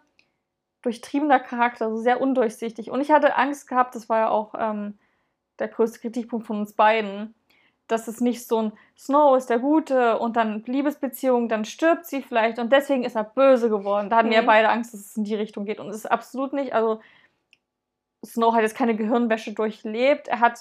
durchtriebener 0.83 1.39
Charakter, 1.39 1.91
so 1.91 1.97
sehr 1.97 2.21
undurchsichtig. 2.21 2.91
Und 2.91 3.01
ich 3.01 3.11
hatte 3.11 3.37
Angst 3.37 3.69
gehabt, 3.69 3.95
das 3.95 4.09
war 4.09 4.19
ja 4.19 4.29
auch 4.31 4.55
ähm, 4.59 4.99
der 5.59 5.69
größte 5.69 6.01
Kritikpunkt 6.01 6.47
von 6.47 6.61
uns 6.61 6.73
beiden, 6.75 7.35
dass 7.89 8.09
es 8.09 8.21
nicht 8.21 8.47
so 8.47 8.63
ein 8.63 8.73
Snow 8.97 9.37
ist 9.37 9.51
der 9.51 9.59
Gute 9.59 10.19
und 10.19 10.37
dann 10.37 10.63
Liebesbeziehung, 10.67 11.49
dann 11.49 11.65
stirbt 11.65 12.07
sie 12.07 12.23
vielleicht 12.23 12.59
und 12.59 12.73
deswegen 12.73 13.05
ist 13.05 13.17
er 13.17 13.25
böse 13.25 13.69
geworden. 13.69 14.09
Da 14.09 14.17
hatten 14.17 14.31
wir 14.31 14.37
ja 14.37 14.43
Mhm. 14.43 14.47
beide 14.47 14.69
Angst, 14.71 14.95
dass 14.95 15.01
es 15.01 15.17
in 15.17 15.25
die 15.25 15.35
Richtung 15.35 15.65
geht. 15.67 15.79
Und 15.81 15.89
es 15.89 15.97
ist 15.97 16.07
absolut 16.11 16.53
nicht. 16.53 16.73
Also 16.75 17.01
Snow 18.25 18.55
hat 18.55 18.63
jetzt 18.63 18.77
keine 18.77 18.97
Gehirnwäsche 18.97 19.53
durchlebt. 19.53 20.29
Er 20.29 20.41
hat 20.41 20.61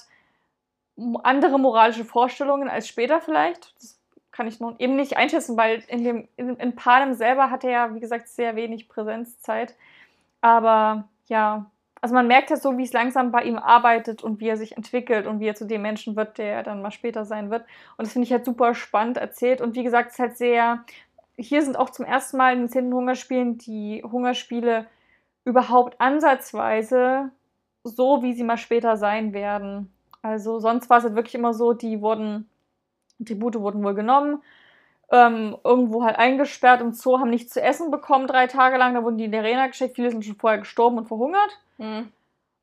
andere 1.24 1.60
moralische 1.60 2.06
Vorstellungen 2.06 2.70
als 2.70 2.88
später 2.88 3.22
vielleicht. 3.22 3.74
Das 3.80 4.00
kann 4.32 4.48
ich 4.48 4.60
noch 4.60 4.80
eben 4.80 4.96
nicht 4.96 5.18
einschätzen, 5.18 5.58
weil 5.58 5.84
in, 5.88 6.04
dem, 6.04 6.28
in, 6.38 6.56
in 6.58 6.76
Panem 6.76 7.14
selber 7.14 7.50
hat 7.52 7.64
er 7.64 7.72
ja, 7.72 7.96
wie 7.96 8.00
gesagt, 8.00 8.28
sehr 8.30 8.56
wenig 8.56 8.88
Präsenzzeit. 8.90 9.76
Aber 10.42 11.08
ja, 11.28 11.70
also 12.02 12.16
man 12.16 12.28
merkt 12.28 12.50
ja 12.50 12.58
so, 12.58 12.78
wie 12.78 12.84
es 12.84 12.94
langsam 12.94 13.32
bei 13.32 13.44
ihm 13.44 13.58
arbeitet 13.58 14.24
und 14.24 14.40
wie 14.40 14.50
er 14.50 14.58
sich 14.58 14.76
entwickelt 14.76 15.28
und 15.28 15.40
wie 15.40 15.48
er 15.48 15.56
zu 15.56 15.66
dem 15.66 15.84
Menschen 15.84 16.16
wird, 16.16 16.40
der 16.40 16.56
er 16.56 16.64
dann 16.64 16.82
mal 16.82 16.92
später 16.92 17.26
sein 17.26 17.52
wird. 17.52 17.64
Und 17.96 18.06
das 18.06 18.14
finde 18.14 18.26
ich 18.26 18.32
halt 18.32 18.44
super 18.44 18.74
spannend 18.74 19.18
erzählt. 19.18 19.62
Und 19.62 19.76
wie 19.76 19.84
gesagt, 19.84 20.10
es 20.10 20.14
ist 20.16 20.20
halt 20.20 20.38
sehr. 20.38 20.84
Hier 21.38 21.62
sind 21.62 21.78
auch 21.78 21.92
zum 21.92 22.06
ersten 22.06 22.38
Mal 22.38 22.54
in 22.54 22.60
den 22.62 22.70
10. 22.70 22.94
Hungerspielen 22.94 23.60
die 23.60 24.04
Hungerspiele 24.04 24.88
überhaupt 25.46 26.02
ansatzweise 26.02 27.32
so, 27.84 28.22
wie 28.24 28.34
sie 28.34 28.44
mal 28.44 28.58
später 28.58 28.98
sein 28.98 29.34
werden. 29.34 29.92
Also 30.22 30.60
sonst 30.60 30.90
war 30.90 31.00
es 31.00 31.04
halt 31.04 31.16
wirklich 31.16 31.36
immer 31.36 31.54
so, 31.54 31.74
die 31.74 32.02
wurden, 32.02 32.50
Tribute 33.26 33.60
wurden 33.60 33.84
wohl 33.84 33.96
genommen, 33.96 34.42
ähm, 35.12 35.58
irgendwo 35.64 36.04
halt 36.04 36.18
eingesperrt 36.18 36.82
im 36.82 36.94
Zoo, 36.94 37.20
haben 37.20 37.30
nichts 37.30 37.54
zu 37.54 37.62
essen 37.62 37.92
bekommen 37.92 38.28
drei 38.28 38.48
Tage 38.48 38.78
lang, 38.78 38.94
da 38.94 39.04
wurden 39.04 39.18
die 39.18 39.26
in 39.26 39.32
die 39.32 39.38
Arena 39.38 39.68
geschickt, 39.68 39.96
viele 39.96 40.10
sind 40.10 40.24
schon 40.26 40.36
vorher 40.36 40.60
gestorben 40.60 40.98
und 40.98 41.08
verhungert. 41.08 41.60
Hm. 41.78 42.12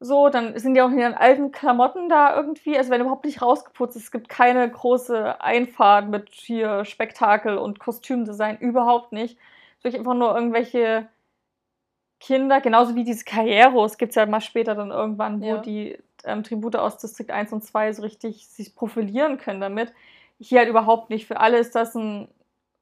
So, 0.01 0.29
dann 0.29 0.57
sind 0.57 0.75
die 0.75 0.81
auch 0.83 0.91
in 0.91 0.99
ihren 1.01 1.15
alten 1.15 1.51
Klamotten 1.51 2.09
da 2.09 2.35
irgendwie, 2.37 2.79
also 2.79 2.91
werden 2.91 3.03
überhaupt 3.03 3.25
nicht 3.25 3.43
rausgeputzt. 3.43 3.97
Es 3.97 4.13
gibt 4.13 4.29
keine 4.29 4.71
große 4.71 5.41
Einfahrt 5.41 6.09
mit 6.09 6.29
hier 6.31 6.85
Spektakel 6.85 7.59
und 7.59 7.81
Kostümdesign, 7.81 8.59
überhaupt 8.59 9.13
nicht. 9.13 9.37
Es 9.81 9.93
ist 9.93 9.99
einfach 9.99 10.15
nur 10.15 10.35
irgendwelche 10.35 11.09
Kinder, 12.21 12.61
genauso 12.61 12.95
wie 12.95 13.05
diese 13.05 13.25
Karrieros 13.25 13.97
gibt 13.99 14.11
es 14.11 14.17
ja 14.17 14.27
mal 14.27 14.41
später 14.41 14.75
dann 14.75 14.91
irgendwann, 14.91 15.41
wo 15.41 15.47
Ja. 15.47 15.59
die 15.59 15.99
ähm, 16.25 16.43
Tribute 16.43 16.77
aus 16.77 16.99
Distrikt 16.99 17.31
1 17.31 17.53
und 17.53 17.63
2 17.63 17.93
so 17.93 18.03
richtig 18.03 18.47
sich 18.49 18.75
profilieren 18.75 19.39
können 19.39 19.61
damit. 19.61 19.93
Hier 20.41 20.61
halt 20.61 20.69
überhaupt 20.69 21.11
nicht. 21.11 21.27
Für 21.27 21.41
alle 21.41 21.59
ist 21.59 21.75
das 21.75 21.95
ein, 21.95 22.29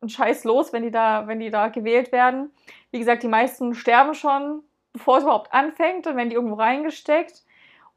ein 0.07 0.11
Scheiß 0.11 0.45
los, 0.45 0.73
wenn 0.73 0.83
die 0.83 0.91
da, 0.91 1.27
wenn 1.27 1.41
die 1.41 1.51
da 1.51 1.69
gewählt 1.69 2.13
werden. 2.13 2.51
Wie 2.91 2.99
gesagt, 2.99 3.23
die 3.23 3.29
meisten 3.29 3.75
sterben 3.75 4.15
schon, 4.15 4.63
bevor 4.93 5.19
es 5.19 5.25
überhaupt 5.25 5.53
anfängt, 5.53 6.07
dann 6.07 6.17
werden 6.17 6.31
die 6.31 6.37
irgendwo 6.37 6.57
reingesteckt. 6.57 7.43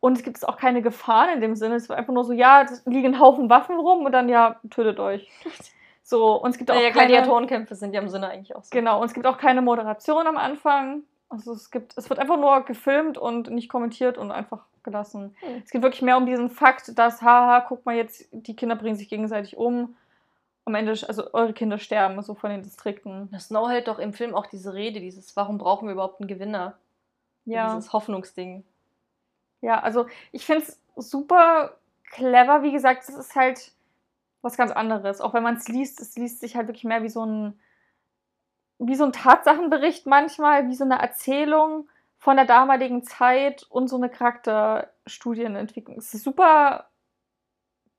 Und 0.01 0.17
es 0.17 0.23
gibt 0.23 0.47
auch 0.47 0.57
keine 0.57 0.81
Gefahren 0.81 1.29
in 1.33 1.41
dem 1.41 1.55
Sinne. 1.55 1.75
Es 1.75 1.89
war 1.89 1.97
einfach 1.97 2.13
nur 2.13 2.23
so, 2.23 2.33
ja, 2.33 2.61
es 2.63 2.85
liegen 2.85 3.19
Haufen 3.19 3.49
Waffen 3.49 3.77
rum 3.77 4.05
und 4.05 4.11
dann 4.11 4.29
ja, 4.29 4.59
tötet 4.69 4.99
euch. 4.99 5.29
So, 6.03 6.41
und 6.41 6.51
es 6.51 6.57
gibt 6.57 6.71
auch 6.71 6.75
Ja, 6.75 6.89
keine, 6.89 7.07
Gladiatorenkämpfe 7.07 7.75
sind 7.75 7.93
ja 7.93 8.01
im 8.01 8.09
Sinne 8.09 8.29
eigentlich 8.29 8.55
auch 8.55 8.63
so. 8.63 8.69
Genau, 8.71 8.99
und 8.99 9.05
es 9.05 9.13
gibt 9.13 9.27
auch 9.27 9.37
keine 9.37 9.61
Moderation 9.61 10.25
am 10.25 10.37
Anfang. 10.37 11.03
Also 11.29 11.53
es 11.53 11.69
gibt, 11.69 11.95
es 11.97 12.09
wird 12.09 12.19
einfach 12.19 12.37
nur 12.37 12.61
gefilmt 12.61 13.19
und 13.19 13.51
nicht 13.51 13.69
kommentiert 13.69 14.17
und 14.17 14.31
einfach 14.31 14.65
gelassen. 14.83 15.35
Hm. 15.41 15.61
Es 15.63 15.69
geht 15.69 15.83
wirklich 15.83 16.01
mehr 16.01 16.17
um 16.17 16.25
diesen 16.25 16.49
Fakt, 16.49 16.97
dass, 16.97 17.21
haha, 17.21 17.59
guck 17.61 17.85
mal 17.85 17.95
jetzt, 17.95 18.27
die 18.31 18.55
Kinder 18.55 18.75
bringen 18.75 18.95
sich 18.95 19.09
gegenseitig 19.09 19.57
um. 19.57 19.95
Am 20.69 20.75
Ende, 20.75 20.91
also 21.07 21.33
eure 21.33 21.53
Kinder 21.53 21.79
sterben, 21.79 22.21
so 22.21 22.35
von 22.35 22.51
den 22.51 22.61
Distrikten. 22.61 23.27
Das 23.31 23.47
Snow 23.47 23.67
hält 23.69 23.87
doch 23.87 23.97
im 23.97 24.13
Film 24.13 24.35
auch 24.35 24.45
diese 24.45 24.75
Rede, 24.75 24.99
dieses, 24.99 25.35
warum 25.35 25.57
brauchen 25.57 25.87
wir 25.87 25.93
überhaupt 25.93 26.21
einen 26.21 26.27
Gewinner? 26.27 26.77
Ja. 27.45 27.73
Dieses 27.73 27.91
Hoffnungsding. 27.91 28.63
Ja, 29.61 29.79
also 29.79 30.05
ich 30.31 30.45
finde 30.45 30.65
es 30.65 30.79
super 30.95 31.75
clever. 32.03 32.61
Wie 32.61 32.71
gesagt, 32.71 33.09
es 33.09 33.15
ist 33.15 33.35
halt 33.35 33.71
was 34.43 34.57
ganz 34.57 34.71
anderes. 34.71 35.21
Auch 35.21 35.33
wenn 35.33 35.41
man 35.41 35.55
es 35.55 35.67
liest, 35.67 35.99
es 36.01 36.15
liest 36.15 36.39
sich 36.39 36.55
halt 36.55 36.67
wirklich 36.67 36.83
mehr 36.83 37.01
wie 37.01 37.09
so 37.09 37.25
ein, 37.25 37.59
wie 38.77 38.95
so 38.95 39.05
ein 39.05 39.11
Tatsachenbericht 39.11 40.05
manchmal, 40.05 40.67
wie 40.67 40.75
so 40.75 40.83
eine 40.83 40.99
Erzählung 40.99 41.89
von 42.19 42.35
der 42.35 42.45
damaligen 42.45 43.03
Zeit 43.03 43.63
und 43.71 43.87
so 43.87 43.95
eine 43.95 44.09
Charakterstudienentwicklung. 44.09 45.97
Es 45.97 46.13
ist 46.13 46.23
super 46.23 46.89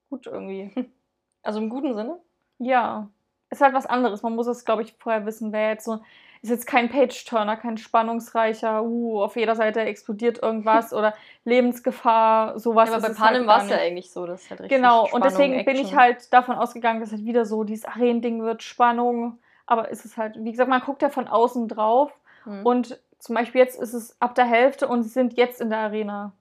gut 0.09 0.27
irgendwie. 0.27 0.71
Also 1.43 1.59
im 1.59 1.71
guten 1.71 1.95
Sinne? 1.95 2.21
Ja, 2.61 3.09
ist 3.51 3.61
halt 3.61 3.75
was 3.75 3.87
anderes. 3.87 4.23
Man 4.23 4.37
muss 4.37 4.47
es, 4.47 4.65
glaube 4.65 4.83
ich, 4.83 4.95
vorher 4.99 5.27
wissen, 5.27 5.53
wer 5.53 5.71
jetzt 5.71 5.85
so. 5.85 6.01
Ist 6.43 6.49
jetzt 6.49 6.67
kein 6.67 6.89
Page-Turner, 6.89 7.59
kein 7.59 7.77
spannungsreicher, 7.77 8.83
uh, 8.83 9.23
auf 9.23 9.37
jeder 9.37 9.57
Seite 9.57 9.81
explodiert 9.81 10.43
irgendwas 10.43 10.93
oder 10.95 11.13
Lebensgefahr, 11.45 12.59
sowas. 12.59 12.89
Ja, 12.89 12.95
aber 12.95 13.03
bei 13.03 13.13
ist 13.13 13.21
halt 13.21 13.33
Panem 13.35 13.47
war 13.47 13.63
es 13.63 13.69
ja 13.69 13.77
eigentlich 13.77 14.11
so, 14.11 14.25
dass 14.25 14.49
halt 14.49 14.61
richtig 14.61 14.79
Genau, 14.79 15.03
und 15.03 15.09
Spannung, 15.09 15.29
deswegen 15.29 15.53
bin 15.67 15.77
Action. 15.77 15.87
ich 15.87 15.95
halt 15.95 16.33
davon 16.33 16.55
ausgegangen, 16.57 17.01
dass 17.01 17.11
halt 17.13 17.27
wieder 17.27 17.45
so 17.45 17.65
dieses 17.65 17.85
Arenen-Ding 17.85 18.43
wird, 18.43 18.63
Spannung. 18.63 19.39
Aber 19.67 19.91
ist 19.91 20.07
es 20.07 20.17
halt, 20.17 20.37
wie 20.39 20.51
gesagt, 20.51 20.71
man 20.71 20.81
guckt 20.81 21.03
ja 21.03 21.11
von 21.11 21.29
außen 21.29 21.69
drauf 21.69 22.13
Hm. 22.45 22.65
und 22.65 22.99
zum 23.19 23.35
Beispiel 23.35 23.61
jetzt 23.61 23.79
ist 23.79 23.93
es 23.93 24.17
ab 24.21 24.35
der 24.35 24.47
Hälfte 24.47 24.89
und 24.89 25.03
sie 25.03 25.11
sind 25.11 25.37
jetzt 25.37 25.61
in 25.61 25.69
der 25.69 25.81
Arena. 25.81 26.33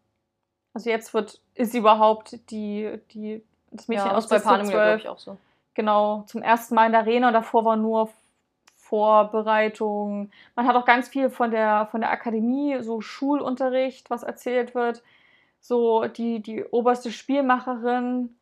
Also 0.73 0.89
jetzt 0.89 1.13
wird, 1.13 1.41
ist 1.55 1.73
sie 1.73 1.79
überhaupt 1.79 2.49
die, 2.51 2.99
die, 3.11 3.43
das 3.71 3.87
Mädchen 3.89 4.07
ja, 4.07 4.15
aus 4.15 4.27
bei 4.27 4.39
Panem 4.39 4.67
ja, 4.67 4.71
12 4.71 4.71
glaube 4.71 4.99
ich, 4.99 5.07
auch 5.09 5.19
so. 5.19 5.37
Genau 5.79 6.23
zum 6.27 6.41
ersten 6.41 6.75
Mal 6.75 6.87
in 6.87 6.91
der 6.91 7.01
Arena 7.01 7.31
davor 7.31 7.63
war 7.63 7.77
nur 7.77 8.09
Vorbereitung. 8.75 10.29
Man 10.57 10.67
hat 10.67 10.75
auch 10.75 10.83
ganz 10.83 11.07
viel 11.07 11.29
von 11.29 11.51
der, 11.51 11.87
von 11.89 12.01
der 12.01 12.11
Akademie, 12.11 12.81
so 12.81 12.99
Schulunterricht, 12.99 14.09
was 14.09 14.23
erzählt 14.23 14.75
wird. 14.75 15.01
So 15.61 16.05
die, 16.07 16.41
die 16.41 16.65
oberste 16.65 17.13
Spielmacherin, 17.13 18.35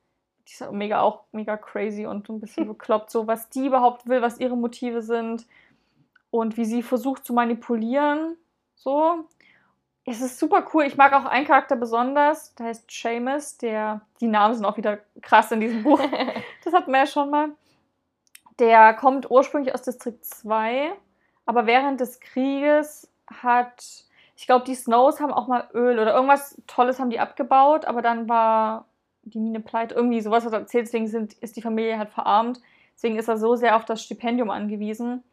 die 0.47 0.51
ist 0.51 0.71
mega 0.71 1.01
auch 1.01 1.25
mega 1.31 1.57
crazy 1.57 2.07
und 2.07 2.27
ein 2.27 2.39
bisschen 2.39 2.67
bekloppt, 2.73 3.11
so 3.11 3.27
was 3.27 3.49
die 3.49 3.67
überhaupt 3.67 4.07
will, 4.07 4.23
was 4.23 4.39
ihre 4.39 4.57
Motive 4.57 5.03
sind 5.03 5.45
und 6.31 6.57
wie 6.57 6.65
sie 6.65 6.81
versucht 6.81 7.23
zu 7.23 7.33
manipulieren. 7.33 8.35
So. 8.75 9.27
Es 10.05 10.21
ist 10.21 10.39
super 10.39 10.65
cool. 10.73 10.85
Ich 10.85 10.97
mag 10.97 11.13
auch 11.13 11.25
einen 11.25 11.45
Charakter 11.45 11.75
besonders, 11.75 12.55
der 12.55 12.67
heißt 12.67 12.89
Seamus, 12.89 13.57
der, 13.57 14.01
die 14.21 14.27
Namen 14.27 14.55
sind 14.55 14.65
auch 14.65 14.77
wieder 14.77 14.99
krass 15.21 15.51
in 15.51 15.59
diesem 15.59 15.83
Buch. 15.83 16.01
Das 16.67 16.73
hatten 16.73 16.91
wir 16.91 16.99
ja 16.99 17.07
schon 17.07 17.29
mal. 17.29 17.51
Der 18.59 18.93
kommt 18.93 19.31
ursprünglich 19.31 19.73
aus 19.73 19.83
Distrikt 19.83 20.25
2, 20.25 20.91
aber 21.45 21.65
während 21.65 22.01
des 22.01 22.19
Krieges 22.19 23.09
hat, 23.25 24.03
ich 24.35 24.47
glaube, 24.47 24.65
die 24.65 24.75
Snows 24.75 25.21
haben 25.21 25.31
auch 25.31 25.47
mal 25.47 25.69
Öl 25.73 25.97
oder 25.97 26.13
irgendwas 26.13 26.61
Tolles 26.67 26.99
haben 26.99 27.09
die 27.09 27.21
abgebaut, 27.21 27.85
aber 27.85 28.01
dann 28.01 28.27
war, 28.27 28.83
die 29.23 29.39
Mine 29.39 29.61
pleite, 29.61 29.95
irgendwie 29.95 30.19
sowas 30.19 30.43
hat 30.43 30.51
er 30.51 30.59
erzählt, 30.59 30.87
deswegen 30.87 31.07
sind, 31.07 31.35
ist 31.35 31.55
die 31.55 31.61
Familie 31.61 31.97
halt 31.97 32.09
verarmt. 32.09 32.59
Deswegen 32.95 33.17
ist 33.17 33.29
er 33.29 33.37
so 33.37 33.55
sehr 33.55 33.77
auf 33.77 33.85
das 33.85 34.03
Stipendium 34.03 34.49
angewiesen. 34.49 35.23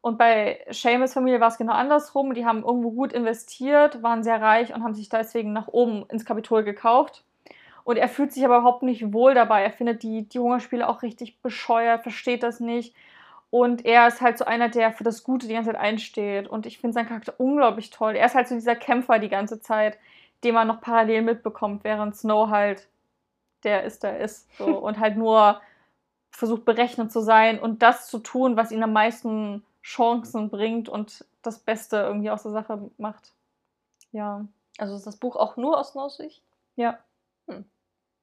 Und 0.00 0.16
bei 0.16 0.64
Seamus 0.70 1.12
Familie 1.12 1.40
war 1.40 1.48
es 1.48 1.58
genau 1.58 1.74
andersrum. 1.74 2.32
Die 2.32 2.46
haben 2.46 2.64
irgendwo 2.64 2.92
gut 2.92 3.12
investiert, 3.12 4.02
waren 4.02 4.22
sehr 4.22 4.40
reich 4.40 4.74
und 4.74 4.82
haben 4.82 4.94
sich 4.94 5.10
deswegen 5.10 5.52
nach 5.52 5.68
oben 5.68 6.06
ins 6.08 6.24
Kapitol 6.24 6.64
gekauft. 6.64 7.22
Und 7.84 7.96
er 7.96 8.08
fühlt 8.08 8.32
sich 8.32 8.44
aber 8.44 8.58
überhaupt 8.58 8.82
nicht 8.82 9.12
wohl 9.12 9.34
dabei. 9.34 9.62
Er 9.62 9.70
findet 9.70 10.02
die, 10.02 10.28
die 10.28 10.38
Hungerspiele 10.38 10.88
auch 10.88 11.02
richtig 11.02 11.40
bescheuert, 11.40 12.02
versteht 12.02 12.42
das 12.42 12.60
nicht. 12.60 12.94
Und 13.50 13.84
er 13.84 14.06
ist 14.06 14.20
halt 14.20 14.38
so 14.38 14.44
einer, 14.44 14.68
der 14.68 14.92
für 14.92 15.04
das 15.04 15.24
Gute 15.24 15.48
die 15.48 15.54
ganze 15.54 15.72
Zeit 15.72 15.80
einsteht. 15.80 16.48
Und 16.48 16.66
ich 16.66 16.78
finde 16.78 16.94
seinen 16.94 17.08
Charakter 17.08 17.34
unglaublich 17.38 17.90
toll. 17.90 18.14
Er 18.14 18.26
ist 18.26 18.34
halt 18.34 18.48
so 18.48 18.54
dieser 18.54 18.76
Kämpfer 18.76 19.18
die 19.18 19.28
ganze 19.28 19.60
Zeit, 19.60 19.98
den 20.44 20.54
man 20.54 20.68
noch 20.68 20.80
parallel 20.80 21.22
mitbekommt, 21.22 21.84
während 21.84 22.16
Snow 22.16 22.48
halt 22.48 22.88
der 23.64 23.84
ist, 23.84 24.02
der 24.02 24.20
ist. 24.20 24.48
So. 24.56 24.64
und 24.78 24.98
halt 24.98 25.16
nur 25.16 25.60
versucht 26.30 26.64
berechnet 26.64 27.12
zu 27.12 27.20
sein 27.20 27.58
und 27.58 27.82
das 27.82 28.08
zu 28.08 28.18
tun, 28.18 28.56
was 28.56 28.70
ihn 28.72 28.82
am 28.82 28.92
meisten 28.92 29.64
Chancen 29.82 30.48
bringt 30.48 30.88
und 30.88 31.24
das 31.42 31.58
Beste 31.58 31.96
irgendwie 31.96 32.30
aus 32.30 32.42
der 32.42 32.52
Sache 32.52 32.90
macht. 32.98 33.32
Ja. 34.12 34.46
Also 34.78 34.94
ist 34.94 35.06
das 35.06 35.16
Buch 35.16 35.36
auch 35.36 35.56
nur 35.56 35.78
aus 35.78 35.92
Snows 35.92 36.16
Sicht? 36.16 36.42
Ja. 36.76 36.98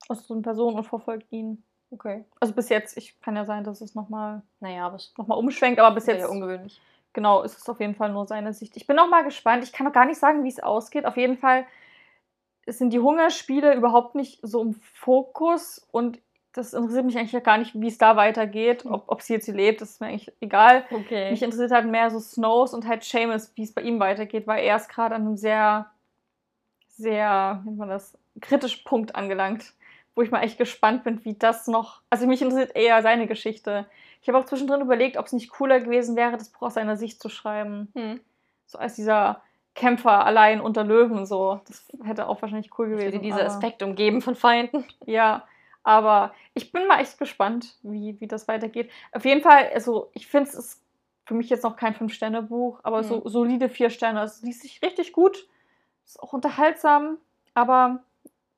Aus 0.10 0.26
so 0.26 0.34
einer 0.34 0.44
Person 0.44 0.76
und 0.76 0.84
verfolgt 0.84 1.32
ihn. 1.32 1.64
Okay. 1.92 2.26
Also 2.40 2.54
bis 2.54 2.70
jetzt, 2.70 2.98
ich 2.98 3.20
kann 3.22 3.36
ja 3.36 3.46
sein, 3.46 3.64
dass 3.64 3.82
es 3.82 3.96
nochmal 3.96 4.42
Naja, 4.60 4.86
aber 4.86 4.98
es 4.98 5.14
noch 5.18 5.28
mal 5.28 5.36
umschwenkt, 5.36 5.80
aber 5.80 5.96
bis 5.96 6.04
ist 6.04 6.08
jetzt 6.14 6.22
ja 6.22 6.28
ungewöhnlich. 6.28 6.82
genau, 7.14 7.44
ist 7.44 7.58
es 7.58 7.70
auf 7.70 7.80
jeden 7.80 7.96
Fall 7.96 8.12
nur 8.12 8.26
seine 8.26 8.54
Sicht. 8.54 8.76
Ich 8.76 8.88
bin 8.88 9.00
auch 9.00 9.10
mal 9.10 9.24
gespannt. 9.24 9.64
Ich 9.64 9.72
kann 9.72 9.86
noch 9.86 9.94
gar 9.94 10.06
nicht 10.06 10.20
sagen, 10.20 10.44
wie 10.44 10.50
es 10.50 10.60
ausgeht. 10.60 11.06
Auf 11.06 11.18
jeden 11.18 11.38
Fall 11.38 11.66
sind 12.68 12.92
die 12.92 13.00
Hungerspiele 13.00 13.74
überhaupt 13.74 14.16
nicht 14.16 14.40
so 14.42 14.62
im 14.62 14.74
Fokus 14.74 15.88
und 15.92 16.20
das 16.58 16.74
interessiert 16.74 17.06
mich 17.06 17.18
eigentlich 17.18 17.44
gar 17.44 17.58
nicht, 17.58 17.80
wie 17.80 17.88
es 17.88 17.98
da 17.98 18.16
weitergeht. 18.16 18.86
Ob, 18.86 19.04
ob 19.08 19.22
sie 19.22 19.34
jetzt 19.34 19.48
lebt, 19.48 19.80
das 19.80 19.92
ist 19.92 20.02
mir 20.02 20.08
eigentlich 20.08 20.34
egal. 20.42 20.86
Okay. 20.92 21.30
Mich 21.32 21.44
interessiert 21.44 21.72
halt 21.72 21.86
mehr 21.86 22.10
so 22.10 22.20
Snows 22.20 22.74
und 22.74 22.88
halt 22.88 23.04
Seamus, 23.04 23.52
wie 23.56 23.64
es 23.64 23.74
bei 23.74 23.84
ihm 23.84 24.00
weitergeht, 24.00 24.48
weil 24.48 24.64
er 24.64 24.76
ist 24.76 24.90
gerade 24.90 25.16
an 25.16 25.22
einem 25.22 25.38
sehr, 25.38 25.90
sehr, 26.88 27.62
wie 27.64 27.70
nennt 27.70 27.78
man 27.78 27.90
das, 27.90 28.18
kritischen 28.42 28.84
Punkt 28.84 29.16
angelangt, 29.16 29.74
wo 30.18 30.24
ich 30.24 30.32
mal 30.32 30.42
echt 30.42 30.58
gespannt 30.58 31.04
bin, 31.04 31.24
wie 31.24 31.36
das 31.36 31.68
noch. 31.68 32.02
Also 32.10 32.26
mich 32.26 32.42
interessiert 32.42 32.76
eher 32.76 33.02
seine 33.04 33.28
Geschichte. 33.28 33.86
Ich 34.22 34.28
habe 34.28 34.40
auch 34.40 34.46
zwischendrin 34.46 34.82
überlegt, 34.82 35.16
ob 35.16 35.28
es 35.28 35.34
nicht 35.34 35.50
cooler 35.52 35.80
gewesen 35.80 36.16
wäre, 36.16 36.36
das 36.38 36.50
Buch 36.50 36.64
aus 36.64 36.74
seiner 36.74 36.98
Sicht 36.98 37.22
zu 37.22 37.30
schreiben. 37.30 37.90
Hm. 37.96 38.20
So 38.66 38.80
als 38.80 38.96
dieser 38.96 39.42
Kämpfer 39.76 40.26
allein 40.26 40.60
unter 40.60 40.84
Löwen, 40.84 41.28
so. 41.28 41.62
Das 41.68 41.88
hätte 42.04 42.28
auch 42.28 42.42
wahrscheinlich 42.42 42.72
cool 42.80 42.90
gewesen. 42.90 43.06
würde 43.14 43.20
diese 43.20 43.36
aber- 43.36 43.46
Aspekte 43.46 43.86
umgeben 43.86 44.22
von 44.24 44.34
Feinden. 44.34 44.86
ja, 45.06 45.46
aber 45.84 46.34
ich 46.56 46.72
bin 46.72 46.88
mal 46.88 47.00
echt 47.00 47.20
gespannt, 47.20 47.76
wie, 47.84 48.20
wie 48.20 48.28
das 48.28 48.48
weitergeht. 48.48 48.90
Auf 49.12 49.24
jeden 49.24 49.42
Fall, 49.42 49.70
also 49.72 50.10
ich 50.14 50.26
finde 50.26 50.50
es 50.50 50.56
ist 50.56 50.82
für 51.26 51.36
mich 51.36 51.50
jetzt 51.52 51.64
noch 51.64 51.76
kein 51.76 51.94
Fünf-Sterne-Buch, 51.94 52.80
aber 52.82 53.04
so 53.04 53.18
Mhm. 53.18 53.28
solide 53.30 53.70
vier 53.70 53.92
Sterne. 53.92 54.24
Es 54.24 54.42
liest 54.42 54.62
sich 54.64 54.82
richtig 54.82 55.14
gut, 55.14 55.48
ist 56.06 56.20
auch 56.24 56.34
unterhaltsam, 56.34 57.18
aber 57.54 58.00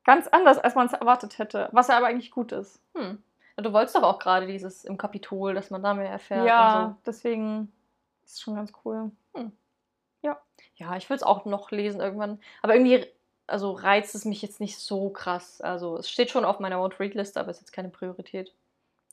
ganz 0.04 0.28
anders, 0.28 0.58
als 0.58 0.74
man 0.74 0.86
es 0.86 0.92
erwartet 0.92 1.38
hätte, 1.38 1.68
was 1.72 1.88
ja 1.88 1.96
aber 1.96 2.06
eigentlich 2.06 2.30
gut 2.30 2.52
ist. 2.52 2.80
Hm. 2.94 3.22
Du 3.56 3.72
wolltest 3.72 3.94
doch 3.94 4.02
auch 4.02 4.18
gerade 4.18 4.46
dieses 4.46 4.84
im 4.84 4.96
Kapitol, 4.96 5.54
dass 5.54 5.70
man 5.70 5.82
da 5.82 5.92
mehr 5.92 6.10
erfährt 6.10 6.46
ja, 6.46 6.84
und 6.84 6.96
deswegen 7.06 7.70
ist 8.24 8.34
es 8.34 8.40
schon 8.40 8.54
ganz 8.54 8.72
cool. 8.84 9.10
so. 9.34 9.50
Ja, 10.80 10.96
ich 10.96 11.10
will 11.10 11.16
es 11.16 11.22
auch 11.22 11.44
noch 11.44 11.70
lesen 11.70 12.00
irgendwann. 12.00 12.40
Aber 12.62 12.74
irgendwie, 12.74 13.06
also 13.46 13.72
reizt 13.72 14.14
es 14.14 14.24
mich 14.24 14.40
jetzt 14.40 14.60
nicht 14.60 14.78
so 14.78 15.10
krass. 15.10 15.60
Also 15.60 15.98
es 15.98 16.08
steht 16.08 16.30
schon 16.30 16.46
auf 16.46 16.58
meiner 16.58 16.80
Want-Read-Liste, 16.80 17.38
aber 17.38 17.50
ist 17.50 17.60
jetzt 17.60 17.72
keine 17.72 17.90
Priorität. 17.90 18.54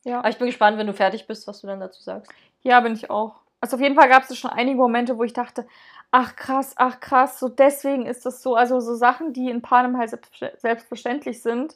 Ja. 0.06 0.20
Aber 0.20 0.30
ich 0.30 0.38
bin 0.38 0.48
gespannt, 0.48 0.78
wenn 0.78 0.88
du 0.88 0.94
fertig 0.94 1.28
bist, 1.28 1.46
was 1.46 1.60
du 1.60 1.68
dann 1.68 1.82
dazu 1.82 2.02
sagst. 2.02 2.32
Ja, 2.62 2.80
bin 2.80 2.94
ich 2.94 3.10
auch. 3.10 3.42
Also 3.62 3.76
auf 3.78 3.82
jeden 3.82 3.96
Fall 3.96 4.10
gab 4.10 4.24
es 4.24 4.38
schon 4.38 4.52
einige 4.52 4.78
Momente, 4.78 5.18
wo 5.18 5.24
ich 5.24 5.34
dachte, 5.34 5.68
ach 6.12 6.36
krass, 6.36 6.74
ach 6.78 7.00
krass, 7.00 7.40
so 7.40 7.50
deswegen 7.50 8.06
ist 8.06 8.26
das 8.26 8.42
so. 8.42 8.56
Also 8.56 8.80
so 8.80 8.96
Sachen, 8.96 9.34
die 9.34 9.50
in 9.50 9.62
Panem 9.62 9.98
halt 9.98 10.10
selbstverständ- 10.12 10.58
selbstverständlich 10.60 11.42
sind, 11.42 11.76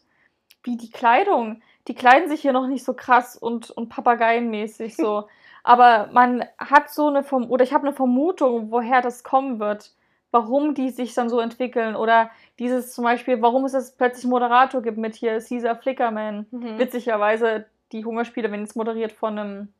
wie 0.64 0.78
die 0.78 0.92
Kleidung. 0.92 1.62
Die 1.88 1.96
kleiden 1.96 2.30
sich 2.30 2.42
hier 2.42 2.54
noch 2.54 2.68
nicht 2.68 2.86
so 2.86 2.94
krass 2.94 3.36
und, 3.36 3.72
und 3.72 3.90
papageienmäßig 3.90 4.96
so. 4.96 5.28
Aber 5.64 6.10
man 6.12 6.46
hat 6.58 6.90
so 6.92 7.08
eine 7.08 7.24
Verm 7.24 7.50
oder 7.50 7.64
ich 7.64 7.74
habe 7.74 7.88
eine 7.88 7.96
Vermutung, 7.96 8.72
woher 8.72 9.02
das 9.02 9.24
kommen 9.24 9.60
wird. 9.60 9.92
Warum 10.34 10.76
die 10.76 10.92
sich 10.92 11.14
dann 11.14 11.30
so 11.30 11.40
entwickeln. 11.42 11.96
Oder 11.96 12.32
dieses 12.58 12.94
zum 12.94 13.04
Beispiel, 13.04 13.42
warum 13.42 13.66
es 13.66 13.74
jetzt 13.74 13.98
plötzlich 13.98 14.26
Moderator 14.26 14.82
gibt 14.82 14.98
mit 14.98 15.16
hier 15.16 15.40
Caesar 15.42 15.76
Flickerman 15.76 16.46
Mhm. 16.52 16.80
witzigerweise 16.80 17.66
die 17.92 18.06
Hungerspiele, 18.06 18.50
wenn 18.50 18.64
es 18.64 18.76
moderiert 18.76 19.12
von 19.12 19.38
einem 19.38 19.74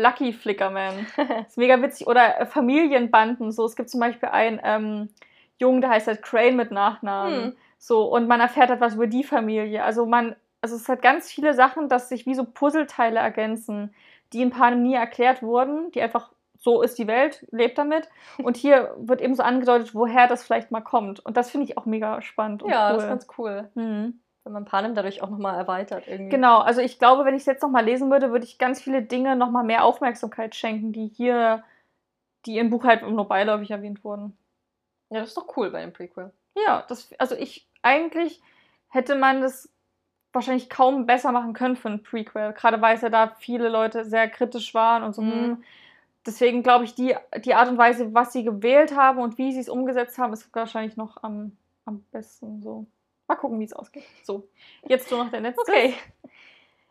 Lucky 0.00 0.32
Flickerman. 0.32 1.06
ist 1.46 1.58
mega 1.58 1.80
witzig. 1.82 2.06
Oder 2.06 2.40
äh, 2.40 2.46
Familienbanden. 2.46 3.52
So, 3.52 3.64
es 3.64 3.76
gibt 3.76 3.90
zum 3.90 4.00
Beispiel 4.00 4.28
einen 4.28 4.60
ähm, 4.62 5.08
Jungen, 5.58 5.80
der 5.80 5.90
heißt 5.90 6.06
halt 6.06 6.22
Crane 6.22 6.56
mit 6.56 6.70
Nachnamen. 6.70 7.42
Hm. 7.44 7.56
So, 7.78 8.04
und 8.04 8.26
man 8.26 8.40
erfährt 8.40 8.70
etwas 8.70 8.94
über 8.94 9.06
die 9.06 9.24
Familie. 9.24 9.84
Also 9.84 10.06
man, 10.06 10.34
also 10.60 10.76
es 10.76 10.88
hat 10.88 11.02
ganz 11.02 11.30
viele 11.30 11.54
Sachen, 11.54 11.88
dass 11.88 12.08
sich 12.08 12.26
wie 12.26 12.34
so 12.34 12.44
Puzzleteile 12.44 13.18
ergänzen, 13.18 13.94
die 14.32 14.42
in 14.42 14.50
Panem 14.50 14.82
nie 14.82 14.94
erklärt 14.94 15.42
wurden, 15.42 15.90
die 15.92 16.02
einfach 16.02 16.30
so 16.58 16.82
ist 16.82 16.98
die 16.98 17.06
Welt, 17.06 17.46
lebt 17.52 17.78
damit. 17.78 18.08
Und 18.42 18.56
hier 18.56 18.94
wird 18.98 19.20
eben 19.20 19.34
so 19.34 19.42
angedeutet, 19.42 19.94
woher 19.94 20.26
das 20.26 20.42
vielleicht 20.42 20.70
mal 20.70 20.80
kommt. 20.80 21.24
Und 21.24 21.36
das 21.36 21.50
finde 21.50 21.66
ich 21.66 21.78
auch 21.78 21.86
mega 21.86 22.20
spannend. 22.20 22.62
Und 22.62 22.70
Ja, 22.70 22.88
cool. 22.90 22.94
das 22.94 23.02
ist 23.04 23.08
ganz 23.08 23.26
cool. 23.38 23.70
Mhm. 23.74 24.20
Wenn 24.48 24.54
man 24.54 24.64
Panem 24.64 24.94
dadurch 24.94 25.20
auch 25.20 25.28
nochmal 25.28 25.58
erweitert 25.58 26.08
irgendwie. 26.08 26.30
Genau, 26.30 26.60
also 26.60 26.80
ich 26.80 26.98
glaube, 26.98 27.26
wenn 27.26 27.34
ich 27.34 27.42
es 27.42 27.46
jetzt 27.46 27.62
nochmal 27.62 27.84
lesen 27.84 28.10
würde, 28.10 28.30
würde 28.30 28.46
ich 28.46 28.56
ganz 28.56 28.80
viele 28.80 29.02
Dinge 29.02 29.36
nochmal 29.36 29.62
mehr 29.62 29.84
Aufmerksamkeit 29.84 30.54
schenken, 30.54 30.90
die 30.90 31.06
hier, 31.06 31.62
die 32.46 32.56
im 32.56 32.70
Buch 32.70 32.84
halt 32.84 33.02
nur 33.02 33.28
beiläufig 33.28 33.70
erwähnt 33.70 34.02
wurden. 34.04 34.38
Ja, 35.10 35.20
das 35.20 35.28
ist 35.28 35.36
doch 35.36 35.54
cool 35.58 35.70
bei 35.70 35.82
dem 35.82 35.92
Prequel. 35.92 36.32
Ja, 36.66 36.82
das, 36.88 37.12
also 37.18 37.34
ich, 37.34 37.68
eigentlich 37.82 38.40
hätte 38.88 39.16
man 39.16 39.42
das 39.42 39.68
wahrscheinlich 40.32 40.70
kaum 40.70 41.04
besser 41.04 41.30
machen 41.30 41.52
können 41.52 41.76
für 41.76 41.90
ein 41.90 42.02
Prequel, 42.02 42.54
gerade 42.54 42.80
weil 42.80 42.96
es 42.96 43.02
ja 43.02 43.10
da 43.10 43.34
viele 43.38 43.68
Leute 43.68 44.06
sehr 44.06 44.30
kritisch 44.30 44.72
waren 44.72 45.02
und 45.02 45.14
so. 45.14 45.20
Mhm. 45.20 45.32
hm. 45.32 45.64
Deswegen 46.24 46.62
glaube 46.62 46.86
ich, 46.86 46.94
die, 46.94 47.14
die 47.44 47.52
Art 47.52 47.68
und 47.68 47.76
Weise, 47.76 48.14
was 48.14 48.32
sie 48.32 48.44
gewählt 48.44 48.96
haben 48.96 49.18
und 49.18 49.36
wie 49.36 49.52
sie 49.52 49.60
es 49.60 49.68
umgesetzt 49.68 50.16
haben, 50.16 50.32
ist 50.32 50.48
wahrscheinlich 50.54 50.96
noch 50.96 51.22
am, 51.22 51.54
am 51.84 52.02
besten 52.12 52.62
so. 52.62 52.86
Mal 53.28 53.36
gucken, 53.36 53.60
wie 53.60 53.64
es 53.64 53.74
ausgeht. 53.74 54.04
So, 54.24 54.48
jetzt 54.86 55.10
nur 55.10 55.22
noch 55.22 55.30
der 55.30 55.40
letzte. 55.40 55.60
Okay. 55.60 55.94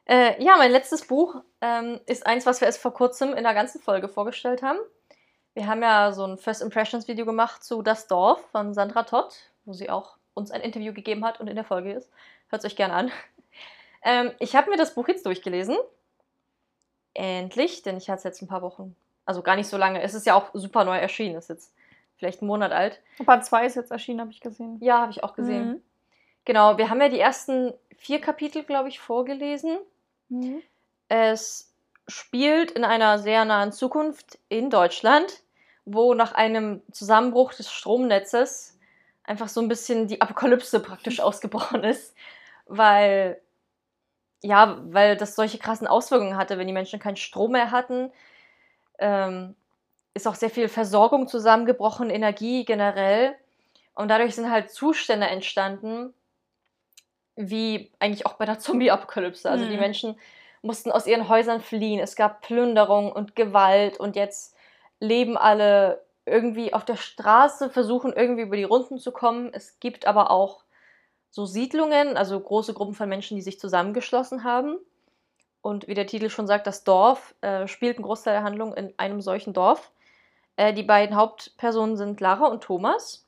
Äh, 0.06 0.42
ja, 0.42 0.56
mein 0.56 0.72
letztes 0.72 1.06
Buch 1.06 1.36
ähm, 1.60 2.00
ist 2.06 2.26
eins, 2.26 2.46
was 2.46 2.62
wir 2.62 2.68
erst 2.68 2.82
vor 2.82 2.94
kurzem 2.94 3.34
in 3.34 3.44
der 3.44 3.54
ganzen 3.54 3.82
Folge 3.82 4.08
vorgestellt 4.08 4.62
haben. 4.62 4.80
Wir 5.54 5.68
haben 5.68 5.82
ja 5.82 6.14
so 6.14 6.24
ein 6.24 6.38
First 6.38 6.62
Impressions 6.62 7.08
Video 7.08 7.26
gemacht 7.26 7.64
zu 7.64 7.82
Das 7.82 8.08
Dorf 8.08 8.40
von 8.52 8.74
Sandra 8.74 9.04
Todd, 9.04 9.34
wo 9.66 9.74
sie 9.74 9.90
auch 9.90 10.18
uns 10.36 10.52
ein 10.52 10.62
Interview 10.62 10.94
gegeben 10.94 11.26
hat 11.26 11.42
und 11.42 11.48
in 11.48 11.56
der 11.56 11.66
Folge 11.66 11.92
ist. 11.92 12.10
Hört 12.50 12.64
es 12.64 12.72
euch 12.72 12.78
gerne 12.78 12.94
an. 12.94 13.12
Ähm, 14.04 14.32
ich 14.40 14.56
habe 14.56 14.70
mir 14.70 14.78
das 14.78 14.94
Buch 14.94 15.08
jetzt 15.08 15.26
durchgelesen. 15.26 15.76
Endlich, 17.16 17.82
denn 17.82 17.98
ich 17.98 18.10
hatte 18.10 18.20
es 18.20 18.24
jetzt 18.24 18.42
ein 18.44 18.48
paar 18.48 18.62
Wochen, 18.62 18.96
also 19.26 19.42
gar 19.42 19.56
nicht 19.56 19.68
so 19.68 19.76
lange. 19.76 20.02
Es 20.04 20.14
ist 20.14 20.28
ja 20.28 20.36
auch 20.36 20.52
super 20.54 20.86
neu 20.86 20.98
erschienen, 20.98 21.36
ist 21.36 21.50
jetzt 21.50 21.74
vielleicht 22.16 22.42
einen 22.42 22.48
Monat 22.48 22.72
alt. 22.72 23.02
Part 23.26 23.44
2 23.44 23.66
ist 23.66 23.76
jetzt 23.76 23.92
erschienen, 23.92 24.22
habe 24.22 24.32
ich 24.32 24.40
gesehen. 24.40 24.78
Ja, 24.80 25.02
habe 25.02 25.12
ich 25.12 25.24
auch 25.24 25.34
gesehen. 25.34 25.68
Mhm. 25.68 25.82
Genau, 26.48 26.78
wir 26.78 26.90
haben 26.90 27.02
ja 27.02 27.10
die 27.10 27.20
ersten 27.20 27.74
vier 27.98 28.22
Kapitel, 28.22 28.64
glaube 28.64 28.88
ich, 28.88 29.02
vorgelesen. 29.02 29.80
Mhm. 30.30 30.64
Es 31.10 31.74
spielt 32.08 32.72
in 32.72 32.86
einer 32.86 33.20
sehr 33.20 33.44
nahen 33.44 33.74
Zukunft 33.74 34.40
in 34.48 34.70
Deutschland, 34.70 35.44
wo 35.84 36.14
nach 36.14 36.32
einem 36.32 36.82
Zusammenbruch 36.94 37.54
des 37.54 37.70
Stromnetzes 37.70 38.80
einfach 39.26 39.50
so 39.50 39.60
ein 39.60 39.68
bisschen 39.68 40.08
die 40.08 40.22
Apokalypse 40.22 40.80
praktisch 40.80 41.20
ausgebrochen 41.20 41.84
ist, 41.84 42.16
weil 42.66 43.42
ja, 44.42 44.80
weil 44.86 45.18
das 45.18 45.36
solche 45.36 45.58
krassen 45.58 45.86
Auswirkungen 45.88 46.38
hatte, 46.38 46.58
wenn 46.58 46.68
die 46.68 46.74
Menschen 46.74 47.02
keinen 47.02 47.18
Strom 47.18 47.52
mehr 47.52 47.72
hatten. 47.72 48.10
Ähm, 49.00 49.54
ist 50.14 50.30
auch 50.30 50.36
sehr 50.36 50.50
viel 50.50 50.70
Versorgung 50.70 51.28
zusammengebrochen, 51.28 52.10
Energie 52.10 52.64
generell. 52.64 53.36
Und 53.96 54.08
dadurch 54.08 54.34
sind 54.36 54.50
halt 54.50 54.72
Zustände 54.72 55.28
entstanden, 55.28 56.14
wie 57.38 57.92
eigentlich 58.00 58.26
auch 58.26 58.34
bei 58.34 58.46
der 58.46 58.60
Zombie-Apokalypse. 58.60 59.50
Also 59.50 59.66
die 59.66 59.76
Mhm. 59.76 59.80
Menschen 59.80 60.20
mussten 60.62 60.92
aus 60.92 61.08
ihren 61.08 61.30
Häusern 61.30 61.62
fliehen. 61.62 62.00
Es 62.00 62.16
gab 62.16 62.42
Plünderung 62.42 63.12
und 63.12 63.36
Gewalt 63.36 64.00
und 64.00 64.16
jetzt 64.16 64.56
leben 65.00 65.38
alle 65.38 66.04
irgendwie 66.26 66.74
auf 66.74 66.84
der 66.84 66.98
Straße, 66.98 67.70
versuchen 67.70 68.12
irgendwie 68.12 68.42
über 68.42 68.58
die 68.58 68.64
Runden 68.64 68.98
zu 69.00 69.12
kommen. 69.12 69.54
Es 69.54 69.80
gibt 69.80 70.08
aber 70.08 70.32
auch 70.32 70.64
so 71.30 71.46
Siedlungen, 71.46 72.18
also 72.18 72.40
große 72.40 72.74
Gruppen 72.74 72.96
von 72.96 73.08
Menschen, 73.08 73.38
die 73.38 73.44
sich 73.44 73.60
zusammengeschlossen 73.60 74.44
haben. 74.44 74.78
Und 75.62 75.88
wie 75.88 75.94
der 75.94 76.08
Titel 76.08 76.30
schon 76.30 76.48
sagt, 76.48 76.66
das 76.68 76.84
Dorf 76.84 77.36
äh, 77.42 77.68
spielt 77.68 77.98
einen 77.98 78.06
Großteil 78.06 78.34
der 78.34 78.44
Handlung 78.44 78.74
in 78.74 78.94
einem 78.98 79.22
solchen 79.22 79.54
Dorf. 79.54 79.92
Äh, 80.56 80.74
die 80.74 80.84
beiden 80.84 81.16
Hauptpersonen 81.16 81.98
sind 81.98 82.20
Lara 82.20 82.48
und 82.48 82.64
Thomas. 82.64 83.26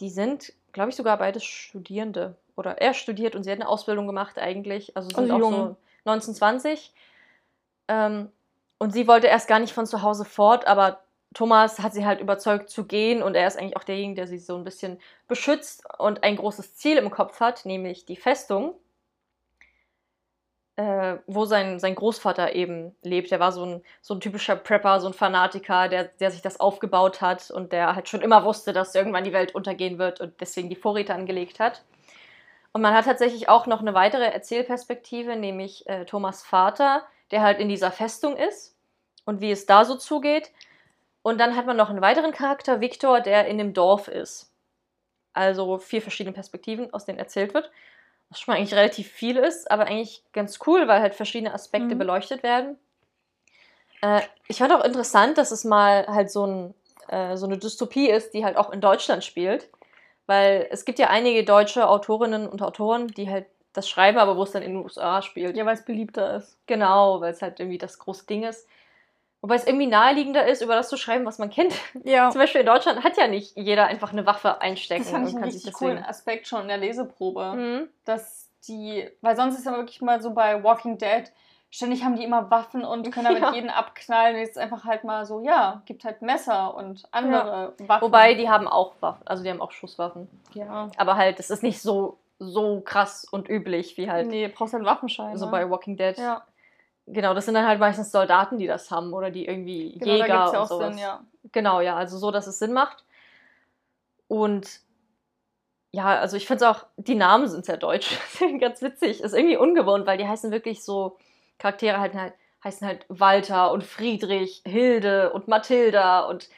Die 0.00 0.10
sind, 0.10 0.52
glaube 0.72 0.90
ich, 0.90 0.96
sogar 0.96 1.16
beides 1.18 1.44
Studierende 1.44 2.36
oder 2.56 2.78
er 2.78 2.94
studiert 2.94 3.34
und 3.34 3.44
sie 3.44 3.50
hat 3.50 3.60
eine 3.60 3.68
Ausbildung 3.68 4.06
gemacht 4.06 4.38
eigentlich. 4.38 4.96
Also 4.96 5.08
sind 5.08 5.18
Also 5.18 5.34
auch 5.34 5.38
jung. 5.38 5.52
so 5.52 5.76
19, 6.04 6.34
20. 6.34 6.92
Ähm, 7.88 8.30
und 8.78 8.92
sie 8.92 9.06
wollte 9.06 9.26
erst 9.26 9.48
gar 9.48 9.58
nicht 9.58 9.72
von 9.72 9.86
zu 9.86 10.02
Hause 10.02 10.24
fort, 10.24 10.66
aber 10.66 11.00
Thomas 11.34 11.80
hat 11.80 11.92
sie 11.92 12.06
halt 12.06 12.20
überzeugt 12.20 12.70
zu 12.70 12.84
gehen 12.84 13.22
und 13.22 13.34
er 13.34 13.46
ist 13.46 13.58
eigentlich 13.58 13.76
auch 13.76 13.84
derjenige, 13.84 14.14
der 14.20 14.26
sie 14.28 14.38
so 14.38 14.56
ein 14.56 14.64
bisschen 14.64 15.00
beschützt 15.26 15.84
und 15.98 16.22
ein 16.22 16.36
großes 16.36 16.76
Ziel 16.76 16.96
im 16.96 17.10
Kopf 17.10 17.40
hat, 17.40 17.66
nämlich 17.66 18.06
die 18.06 18.16
Festung, 18.16 18.74
äh, 20.76 21.16
wo 21.26 21.44
sein, 21.44 21.78
sein 21.80 21.94
Großvater 21.94 22.54
eben 22.54 22.94
lebt. 23.02 23.30
Der 23.30 23.40
war 23.40 23.52
so 23.52 23.64
ein, 23.64 23.82
so 24.00 24.14
ein 24.14 24.20
typischer 24.20 24.56
Prepper, 24.56 25.00
so 25.00 25.08
ein 25.08 25.12
Fanatiker, 25.12 25.88
der, 25.88 26.04
der 26.04 26.30
sich 26.30 26.42
das 26.42 26.60
aufgebaut 26.60 27.20
hat 27.20 27.50
und 27.50 27.72
der 27.72 27.94
halt 27.96 28.08
schon 28.08 28.22
immer 28.22 28.44
wusste, 28.44 28.72
dass 28.72 28.94
irgendwann 28.94 29.24
die 29.24 29.32
Welt 29.32 29.54
untergehen 29.54 29.98
wird 29.98 30.20
und 30.20 30.40
deswegen 30.40 30.68
die 30.68 30.76
Vorräte 30.76 31.14
angelegt 31.14 31.58
hat. 31.58 31.82
Und 32.74 32.82
man 32.82 32.92
hat 32.92 33.04
tatsächlich 33.04 33.48
auch 33.48 33.66
noch 33.66 33.80
eine 33.80 33.94
weitere 33.94 34.24
Erzählperspektive, 34.24 35.36
nämlich 35.36 35.86
äh, 35.88 36.04
Thomas 36.06 36.42
Vater, 36.42 37.04
der 37.30 37.40
halt 37.40 37.60
in 37.60 37.68
dieser 37.68 37.92
Festung 37.92 38.36
ist 38.36 38.76
und 39.24 39.40
wie 39.40 39.52
es 39.52 39.64
da 39.66 39.84
so 39.84 39.94
zugeht. 39.94 40.50
Und 41.22 41.38
dann 41.38 41.54
hat 41.54 41.66
man 41.66 41.76
noch 41.76 41.88
einen 41.88 42.00
weiteren 42.02 42.32
Charakter, 42.32 42.80
Viktor, 42.80 43.20
der 43.20 43.46
in 43.46 43.58
dem 43.58 43.74
Dorf 43.74 44.08
ist. 44.08 44.50
Also 45.34 45.78
vier 45.78 46.02
verschiedene 46.02 46.34
Perspektiven, 46.34 46.92
aus 46.92 47.04
denen 47.04 47.20
erzählt 47.20 47.54
wird. 47.54 47.70
Was 48.28 48.40
schon 48.40 48.52
mal 48.52 48.58
eigentlich 48.58 48.74
relativ 48.74 49.08
viel 49.08 49.36
ist, 49.36 49.70
aber 49.70 49.86
eigentlich 49.86 50.24
ganz 50.32 50.58
cool, 50.66 50.88
weil 50.88 51.00
halt 51.00 51.14
verschiedene 51.14 51.54
Aspekte 51.54 51.94
Mhm. 51.94 51.98
beleuchtet 52.00 52.42
werden. 52.42 52.76
Äh, 54.00 54.22
ich 54.48 54.58
fand 54.58 54.72
auch 54.72 54.84
interessant, 54.84 55.38
dass 55.38 55.52
es 55.52 55.62
mal 55.64 56.06
halt 56.08 56.30
so, 56.30 56.44
ein, 56.44 56.74
äh, 57.08 57.36
so 57.36 57.46
eine 57.46 57.56
Dystopie 57.56 58.10
ist, 58.10 58.34
die 58.34 58.44
halt 58.44 58.56
auch 58.56 58.70
in 58.70 58.80
Deutschland 58.80 59.24
spielt. 59.24 59.70
Weil 60.26 60.68
es 60.70 60.84
gibt 60.84 60.98
ja 60.98 61.08
einige 61.08 61.44
deutsche 61.44 61.88
Autorinnen 61.88 62.48
und 62.48 62.62
Autoren, 62.62 63.08
die 63.08 63.28
halt 63.28 63.46
das 63.74 63.88
schreiben, 63.88 64.18
aber 64.18 64.36
wo 64.36 64.44
es 64.44 64.52
dann 64.52 64.62
in 64.62 64.74
den 64.74 64.82
USA 64.82 65.20
spielt. 65.20 65.56
Ja, 65.56 65.66
weil 65.66 65.74
es 65.74 65.84
beliebter 65.84 66.36
ist. 66.36 66.56
Genau, 66.66 67.20
weil 67.20 67.32
es 67.32 67.42
halt 67.42 67.60
irgendwie 67.60 67.78
das 67.78 67.98
große 67.98 68.26
Ding 68.26 68.44
ist. 68.44 68.66
Wobei 69.40 69.56
es 69.56 69.66
irgendwie 69.66 69.88
naheliegender 69.88 70.46
ist, 70.46 70.62
über 70.62 70.74
das 70.74 70.88
zu 70.88 70.96
schreiben, 70.96 71.26
was 71.26 71.38
man 71.38 71.50
kennt. 71.50 71.74
Ja. 72.02 72.30
Zum 72.30 72.40
Beispiel 72.40 72.62
in 72.62 72.66
Deutschland 72.66 73.04
hat 73.04 73.18
ja 73.18 73.28
nicht 73.28 73.54
jeder 73.56 73.86
einfach 73.86 74.12
eine 74.12 74.24
Waffe 74.24 74.62
einstecken 74.62 75.02
Das 75.02 75.10
fand 75.10 75.28
ich 75.28 75.34
und 75.34 75.36
einen 75.36 75.42
kann 75.42 75.50
sich 75.52 75.66
richtig 75.66 75.74
coolen 75.74 76.02
Aspekt 76.02 76.46
schon 76.46 76.62
in 76.62 76.68
der 76.68 76.78
Leseprobe. 76.78 77.52
Mhm. 77.54 77.88
Dass 78.06 78.48
die, 78.66 79.06
weil 79.20 79.36
sonst 79.36 79.58
ist 79.58 79.66
ja 79.66 79.76
wirklich 79.76 80.00
mal 80.00 80.22
so 80.22 80.30
bei 80.32 80.64
Walking 80.64 80.96
Dead, 80.96 81.30
ständig 81.74 82.04
haben 82.04 82.14
die 82.14 82.22
immer 82.24 82.50
Waffen 82.50 82.84
und 82.84 83.10
können 83.12 83.24
damit 83.26 83.42
Ja. 83.42 83.52
jeden 83.52 83.70
abknallen. 83.70 84.36
Jetzt 84.36 84.56
einfach 84.58 84.84
halt 84.84 85.02
mal 85.04 85.26
so, 85.26 85.40
ja, 85.40 85.82
gibt 85.86 86.04
halt 86.04 86.22
Messer 86.22 86.74
und 86.76 87.02
andere 87.10 87.74
Waffen. 87.78 88.02
Wobei 88.02 88.34
die 88.34 88.48
haben 88.48 88.68
auch 88.68 88.94
Waffen, 89.00 89.26
also 89.26 89.42
die 89.42 89.50
haben 89.50 89.60
auch 89.60 89.72
Schusswaffen. 89.72 90.28
ja. 90.54 90.90
Aber 90.96 91.16
halt, 91.16 91.38
das 91.38 91.50
ist 91.50 91.62
nicht 91.62 91.82
so, 91.82 92.18
so 92.38 92.80
krass 92.80 93.24
und 93.30 93.48
üblich 93.48 93.96
wie 93.96 94.10
halt 94.10 94.28
Nee, 94.28 94.48
brauchst 94.48 94.72
halt 94.72 94.82
einen 94.82 94.90
Waffenschein. 94.90 95.36
so 95.36 95.46
ne? 95.46 95.50
bei 95.50 95.68
Walking 95.68 95.96
Dead. 95.96 96.16
Ja, 96.16 96.44
Genau, 97.06 97.34
das 97.34 97.44
sind 97.44 97.52
dann 97.54 97.66
halt 97.66 97.80
meistens 97.80 98.10
Soldaten, 98.10 98.56
die 98.56 98.66
das 98.66 98.90
haben 98.90 99.12
oder 99.12 99.30
die 99.30 99.44
irgendwie 99.44 99.98
genau, 99.98 100.12
Jäger 100.14 100.26
da 100.26 100.36
gibt's 100.38 100.52
ja 100.54 100.60
auch 100.62 100.66
sowas. 100.68 100.94
Sinn, 100.94 100.98
ja. 100.98 101.20
Genau, 101.52 101.80
ja, 101.82 101.96
also 101.96 102.16
so, 102.16 102.30
dass 102.30 102.46
es 102.46 102.58
Sinn 102.58 102.72
macht. 102.72 103.04
Und 104.26 104.80
ja, 105.92 106.06
also 106.18 106.38
ich 106.38 106.46
finde 106.46 106.64
es 106.64 106.70
auch, 106.70 106.86
die 106.96 107.14
Namen 107.14 107.46
sind 107.46 107.66
sehr 107.66 107.76
deutsch. 107.76 108.18
Ganz 108.60 108.80
witzig. 108.80 109.20
Ist 109.20 109.34
irgendwie 109.34 109.58
ungewohnt, 109.58 110.06
weil 110.06 110.16
die 110.16 110.26
heißen 110.26 110.50
wirklich 110.50 110.82
so, 110.82 111.18
Charaktere 111.58 112.00
halt, 112.00 112.14
halt, 112.14 112.34
heißen 112.62 112.86
halt 112.86 113.06
Walter 113.08 113.72
und 113.72 113.84
Friedrich, 113.84 114.62
Hilde 114.66 115.32
und 115.32 115.48
Mathilda 115.48 116.20
und 116.20 116.48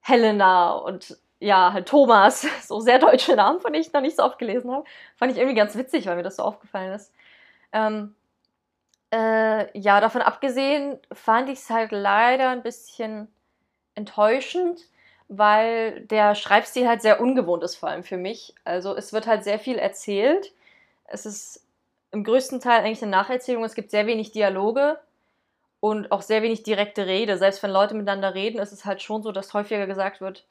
Helena 0.00 0.72
und 0.72 1.16
ja, 1.40 1.72
halt 1.72 1.88
Thomas. 1.88 2.46
So 2.62 2.80
sehr 2.80 2.98
deutsche 2.98 3.36
Namen, 3.36 3.60
von 3.60 3.72
denen 3.72 3.84
ich 3.84 3.92
noch 3.92 4.00
nicht 4.00 4.16
so 4.16 4.24
oft 4.24 4.38
gelesen 4.38 4.70
habe. 4.70 4.84
Fand 5.16 5.32
ich 5.32 5.38
irgendwie 5.38 5.56
ganz 5.56 5.76
witzig, 5.76 6.06
weil 6.06 6.16
mir 6.16 6.22
das 6.22 6.36
so 6.36 6.42
aufgefallen 6.44 6.92
ist. 6.92 7.12
Ähm, 7.72 8.14
äh, 9.12 9.78
ja, 9.78 10.00
davon 10.00 10.22
abgesehen 10.22 10.98
fand 11.12 11.48
ich 11.50 11.58
es 11.60 11.70
halt 11.70 11.92
leider 11.92 12.50
ein 12.50 12.62
bisschen 12.62 13.28
enttäuschend, 13.94 14.82
weil 15.28 16.02
der 16.06 16.34
Schreibstil 16.34 16.88
halt 16.88 17.02
sehr 17.02 17.20
ungewohnt 17.20 17.62
ist, 17.64 17.76
vor 17.76 17.90
allem 17.90 18.04
für 18.04 18.16
mich. 18.16 18.54
Also 18.64 18.96
es 18.96 19.12
wird 19.12 19.26
halt 19.26 19.44
sehr 19.44 19.58
viel 19.58 19.78
erzählt. 19.78 20.52
Es 21.04 21.26
ist 21.26 21.61
im 22.12 22.24
größten 22.24 22.60
Teil 22.60 22.80
eigentlich 22.84 23.02
eine 23.02 23.10
Nacherzählung. 23.10 23.64
Es 23.64 23.74
gibt 23.74 23.90
sehr 23.90 24.06
wenig 24.06 24.32
Dialoge 24.32 24.98
und 25.80 26.12
auch 26.12 26.22
sehr 26.22 26.42
wenig 26.42 26.62
direkte 26.62 27.06
Rede. 27.06 27.38
Selbst 27.38 27.62
wenn 27.62 27.70
Leute 27.70 27.94
miteinander 27.94 28.34
reden, 28.34 28.60
ist 28.60 28.72
es 28.72 28.84
halt 28.84 29.02
schon 29.02 29.22
so, 29.22 29.32
dass 29.32 29.54
häufiger 29.54 29.86
gesagt 29.86 30.20
wird, 30.20 30.44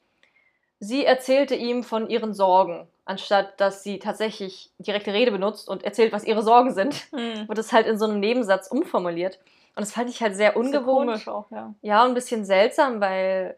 sie 0.80 1.04
erzählte 1.06 1.54
ihm 1.54 1.84
von 1.84 2.10
ihren 2.10 2.34
Sorgen, 2.34 2.88
anstatt 3.04 3.60
dass 3.60 3.82
sie 3.82 3.98
tatsächlich 3.98 4.70
direkte 4.78 5.12
Rede 5.12 5.30
benutzt 5.30 5.68
und 5.68 5.84
erzählt, 5.84 6.12
was 6.12 6.24
ihre 6.24 6.42
Sorgen 6.42 6.74
sind 6.74 6.94
Hm. 7.12 7.48
wird 7.48 7.58
es 7.58 7.72
halt 7.72 7.86
in 7.86 7.98
so 7.98 8.04
einem 8.06 8.20
Nebensatz 8.20 8.68
umformuliert. 8.68 9.38
Und 9.74 9.80
das 9.80 9.92
fand 9.92 10.10
ich 10.10 10.20
halt 10.20 10.36
sehr 10.36 10.56
ungewohnt. 10.56 11.06
komisch 11.08 11.28
auch, 11.28 11.50
ja. 11.50 11.72
Ja, 11.80 12.02
und 12.02 12.10
ein 12.10 12.14
bisschen 12.14 12.44
seltsam, 12.44 13.00
weil 13.00 13.56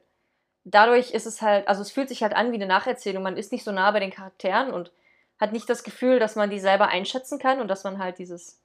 dadurch 0.64 1.10
ist 1.10 1.26
es 1.26 1.42
halt, 1.42 1.66
also 1.66 1.82
es 1.82 1.90
fühlt 1.90 2.08
sich 2.08 2.22
halt 2.22 2.34
an 2.36 2.52
wie 2.52 2.56
eine 2.56 2.66
Nacherzählung. 2.66 3.22
Man 3.22 3.36
ist 3.36 3.50
nicht 3.50 3.64
so 3.64 3.72
nah 3.72 3.90
bei 3.90 4.00
den 4.00 4.10
Charakteren 4.12 4.72
und 4.72 4.92
hat 5.40 5.52
nicht 5.52 5.68
das 5.68 5.82
Gefühl, 5.82 6.18
dass 6.18 6.36
man 6.36 6.50
die 6.50 6.60
selber 6.60 6.88
einschätzen 6.88 7.38
kann 7.38 7.60
und 7.60 7.68
dass 7.68 7.84
man 7.84 7.98
halt 7.98 8.18
dieses, 8.18 8.60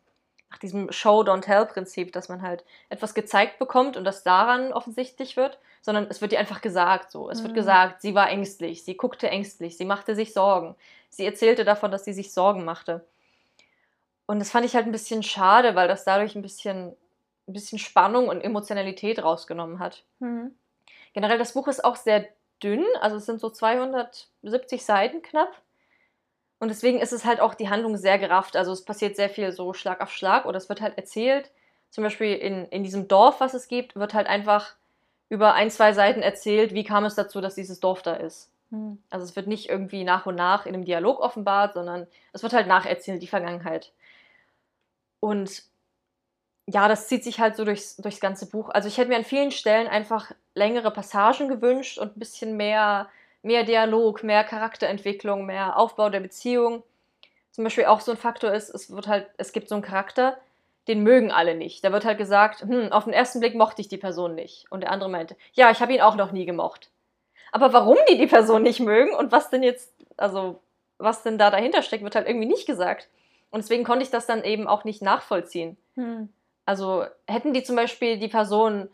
nach 0.49 0.57
diesem 0.57 0.91
Show-Don't-Tell-Prinzip, 0.91 2.11
dass 2.13 2.29
man 2.29 2.41
halt 2.41 2.63
etwas 2.89 3.13
gezeigt 3.13 3.59
bekommt 3.59 3.97
und 3.97 4.03
das 4.03 4.23
daran 4.23 4.73
offensichtlich 4.73 5.37
wird, 5.37 5.59
sondern 5.81 6.07
es 6.09 6.21
wird 6.21 6.31
dir 6.31 6.39
einfach 6.39 6.61
gesagt 6.61 7.11
so. 7.11 7.29
Es 7.29 7.41
wird 7.41 7.53
Mhm. 7.53 7.57
gesagt, 7.57 8.01
sie 8.01 8.15
war 8.15 8.29
ängstlich, 8.29 8.83
sie 8.83 8.97
guckte 8.97 9.29
ängstlich, 9.29 9.77
sie 9.77 9.85
machte 9.85 10.15
sich 10.15 10.33
Sorgen. 10.33 10.75
Sie 11.09 11.25
erzählte 11.25 11.65
davon, 11.65 11.91
dass 11.91 12.05
sie 12.05 12.13
sich 12.13 12.33
Sorgen 12.33 12.65
machte. 12.65 13.05
Und 14.25 14.39
das 14.39 14.51
fand 14.51 14.65
ich 14.65 14.75
halt 14.75 14.85
ein 14.85 14.91
bisschen 14.91 15.23
schade, 15.23 15.73
weil 15.75 15.87
das 15.87 16.03
dadurch 16.03 16.35
ein 16.35 16.43
bisschen, 16.43 16.95
ein 17.47 17.53
bisschen 17.53 17.79
Spannung 17.79 18.27
und 18.27 18.41
Emotionalität 18.41 19.23
rausgenommen 19.23 19.79
hat. 19.79 20.03
Hm. 20.19 20.53
Generell, 21.13 21.39
das 21.39 21.53
Buch 21.53 21.67
ist 21.67 21.83
auch 21.83 21.95
sehr 21.95 22.25
dünn, 22.61 22.85
also 23.01 23.17
es 23.17 23.25
sind 23.25 23.39
so 23.39 23.49
270 23.49 24.85
Seiten 24.85 25.23
knapp. 25.23 25.51
Und 26.59 26.67
deswegen 26.67 26.99
ist 26.99 27.13
es 27.13 27.25
halt 27.25 27.39
auch 27.39 27.53
die 27.53 27.69
Handlung 27.69 27.97
sehr 27.97 28.19
gerafft. 28.19 28.55
Also 28.55 28.71
es 28.71 28.83
passiert 28.83 29.15
sehr 29.15 29.29
viel 29.29 29.51
so 29.51 29.73
Schlag 29.73 30.01
auf 30.01 30.11
Schlag 30.11 30.45
oder 30.45 30.57
es 30.57 30.69
wird 30.69 30.81
halt 30.81 30.97
erzählt. 30.97 31.51
Zum 31.89 32.03
Beispiel 32.03 32.35
in, 32.35 32.65
in 32.67 32.83
diesem 32.83 33.07
Dorf, 33.07 33.39
was 33.39 33.53
es 33.53 33.67
gibt, 33.67 33.95
wird 33.95 34.13
halt 34.13 34.27
einfach 34.27 34.75
über 35.29 35.53
ein, 35.53 35.71
zwei 35.71 35.93
Seiten 35.93 36.21
erzählt, 36.21 36.73
wie 36.73 36.83
kam 36.83 37.05
es 37.05 37.15
dazu, 37.15 37.39
dass 37.39 37.55
dieses 37.55 37.79
Dorf 37.79 38.01
da 38.01 38.13
ist. 38.15 38.51
Hm. 38.71 39.01
Also 39.09 39.25
es 39.25 39.35
wird 39.35 39.47
nicht 39.47 39.69
irgendwie 39.69 40.03
nach 40.03 40.25
und 40.25 40.35
nach 40.35 40.65
in 40.65 40.75
einem 40.75 40.85
Dialog 40.85 41.19
offenbart, 41.19 41.73
sondern 41.73 42.07
es 42.33 42.43
wird 42.43 42.53
halt 42.53 42.67
nacherzählt, 42.67 43.21
die 43.21 43.27
Vergangenheit. 43.27 43.93
Und 45.19 45.63
ja, 46.67 46.87
das 46.87 47.07
zieht 47.07 47.23
sich 47.23 47.39
halt 47.39 47.55
so 47.55 47.65
durchs, 47.65 47.97
durchs 47.97 48.19
ganze 48.19 48.47
Buch. 48.47 48.69
Also 48.69 48.87
ich 48.87 48.97
hätte 48.97 49.09
mir 49.09 49.17
an 49.17 49.23
vielen 49.23 49.51
Stellen 49.51 49.87
einfach 49.87 50.31
längere 50.53 50.91
Passagen 50.91 51.47
gewünscht 51.47 51.97
und 51.97 52.15
ein 52.15 52.19
bisschen 52.19 52.57
mehr, 52.57 53.09
mehr 53.41 53.63
Dialog, 53.63 54.23
mehr 54.23 54.43
Charakterentwicklung, 54.43 55.45
mehr 55.45 55.77
Aufbau 55.77 56.09
der 56.09 56.19
Beziehung. 56.19 56.83
Zum 57.51 57.63
Beispiel 57.63 57.85
auch 57.85 58.01
so 58.01 58.11
ein 58.11 58.17
Faktor 58.17 58.53
ist, 58.53 58.69
es 58.69 58.89
wird 58.91 59.07
halt, 59.07 59.27
es 59.37 59.53
gibt 59.53 59.69
so 59.69 59.75
einen 59.75 59.83
Charakter, 59.83 60.37
den 60.87 61.03
mögen 61.03 61.31
alle 61.31 61.55
nicht. 61.55 61.83
Da 61.83 61.91
wird 61.91 62.05
halt 62.05 62.17
gesagt, 62.17 62.61
hm, 62.61 62.91
auf 62.91 63.03
den 63.03 63.13
ersten 63.13 63.39
Blick 63.39 63.55
mochte 63.55 63.81
ich 63.81 63.87
die 63.87 63.97
Person 63.97 64.35
nicht. 64.35 64.65
Und 64.71 64.81
der 64.81 64.91
andere 64.91 65.09
meinte, 65.09 65.35
ja, 65.53 65.71
ich 65.71 65.81
habe 65.81 65.93
ihn 65.93 66.01
auch 66.01 66.15
noch 66.15 66.31
nie 66.31 66.45
gemocht. 66.45 66.89
Aber 67.51 67.73
warum 67.73 67.97
die 68.09 68.17
die 68.17 68.27
Person 68.27 68.63
nicht 68.63 68.79
mögen 68.79 69.13
und 69.13 69.31
was 69.31 69.49
denn 69.49 69.63
jetzt, 69.63 69.93
also 70.17 70.59
was 70.97 71.23
denn 71.23 71.37
da 71.37 71.49
dahinter 71.49 71.81
steckt, 71.81 72.03
wird 72.03 72.15
halt 72.15 72.27
irgendwie 72.27 72.47
nicht 72.47 72.65
gesagt. 72.65 73.07
Und 73.51 73.63
deswegen 73.63 73.83
konnte 73.83 74.03
ich 74.03 74.11
das 74.11 74.27
dann 74.27 74.43
eben 74.43 74.67
auch 74.67 74.83
nicht 74.83 75.01
nachvollziehen. 75.01 75.77
Hm. 75.95 76.29
Also 76.65 77.05
hätten 77.27 77.53
die 77.53 77.63
zum 77.63 77.75
Beispiel 77.75 78.19
die 78.19 78.27
Person, 78.27 78.89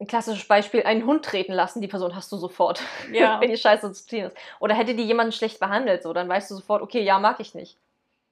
ein 0.00 0.06
klassisches 0.06 0.48
Beispiel, 0.48 0.82
einen 0.84 1.04
Hund 1.04 1.24
treten 1.24 1.52
lassen, 1.52 1.80
die 1.80 1.88
Person 1.88 2.14
hast 2.16 2.32
du 2.32 2.36
sofort, 2.36 2.82
Ja. 3.12 3.40
wenn 3.40 3.50
die 3.50 3.56
Scheiße 3.56 3.92
zu 3.92 4.06
tun 4.06 4.18
ist. 4.20 4.36
Oder 4.58 4.74
hätte 4.74 4.94
die 4.94 5.04
jemanden 5.04 5.32
schlecht 5.32 5.60
behandelt, 5.60 6.02
so, 6.02 6.12
dann 6.12 6.28
weißt 6.28 6.50
du 6.50 6.54
sofort, 6.56 6.82
okay, 6.82 7.02
ja, 7.02 7.18
mag 7.18 7.38
ich 7.40 7.54
nicht. 7.54 7.76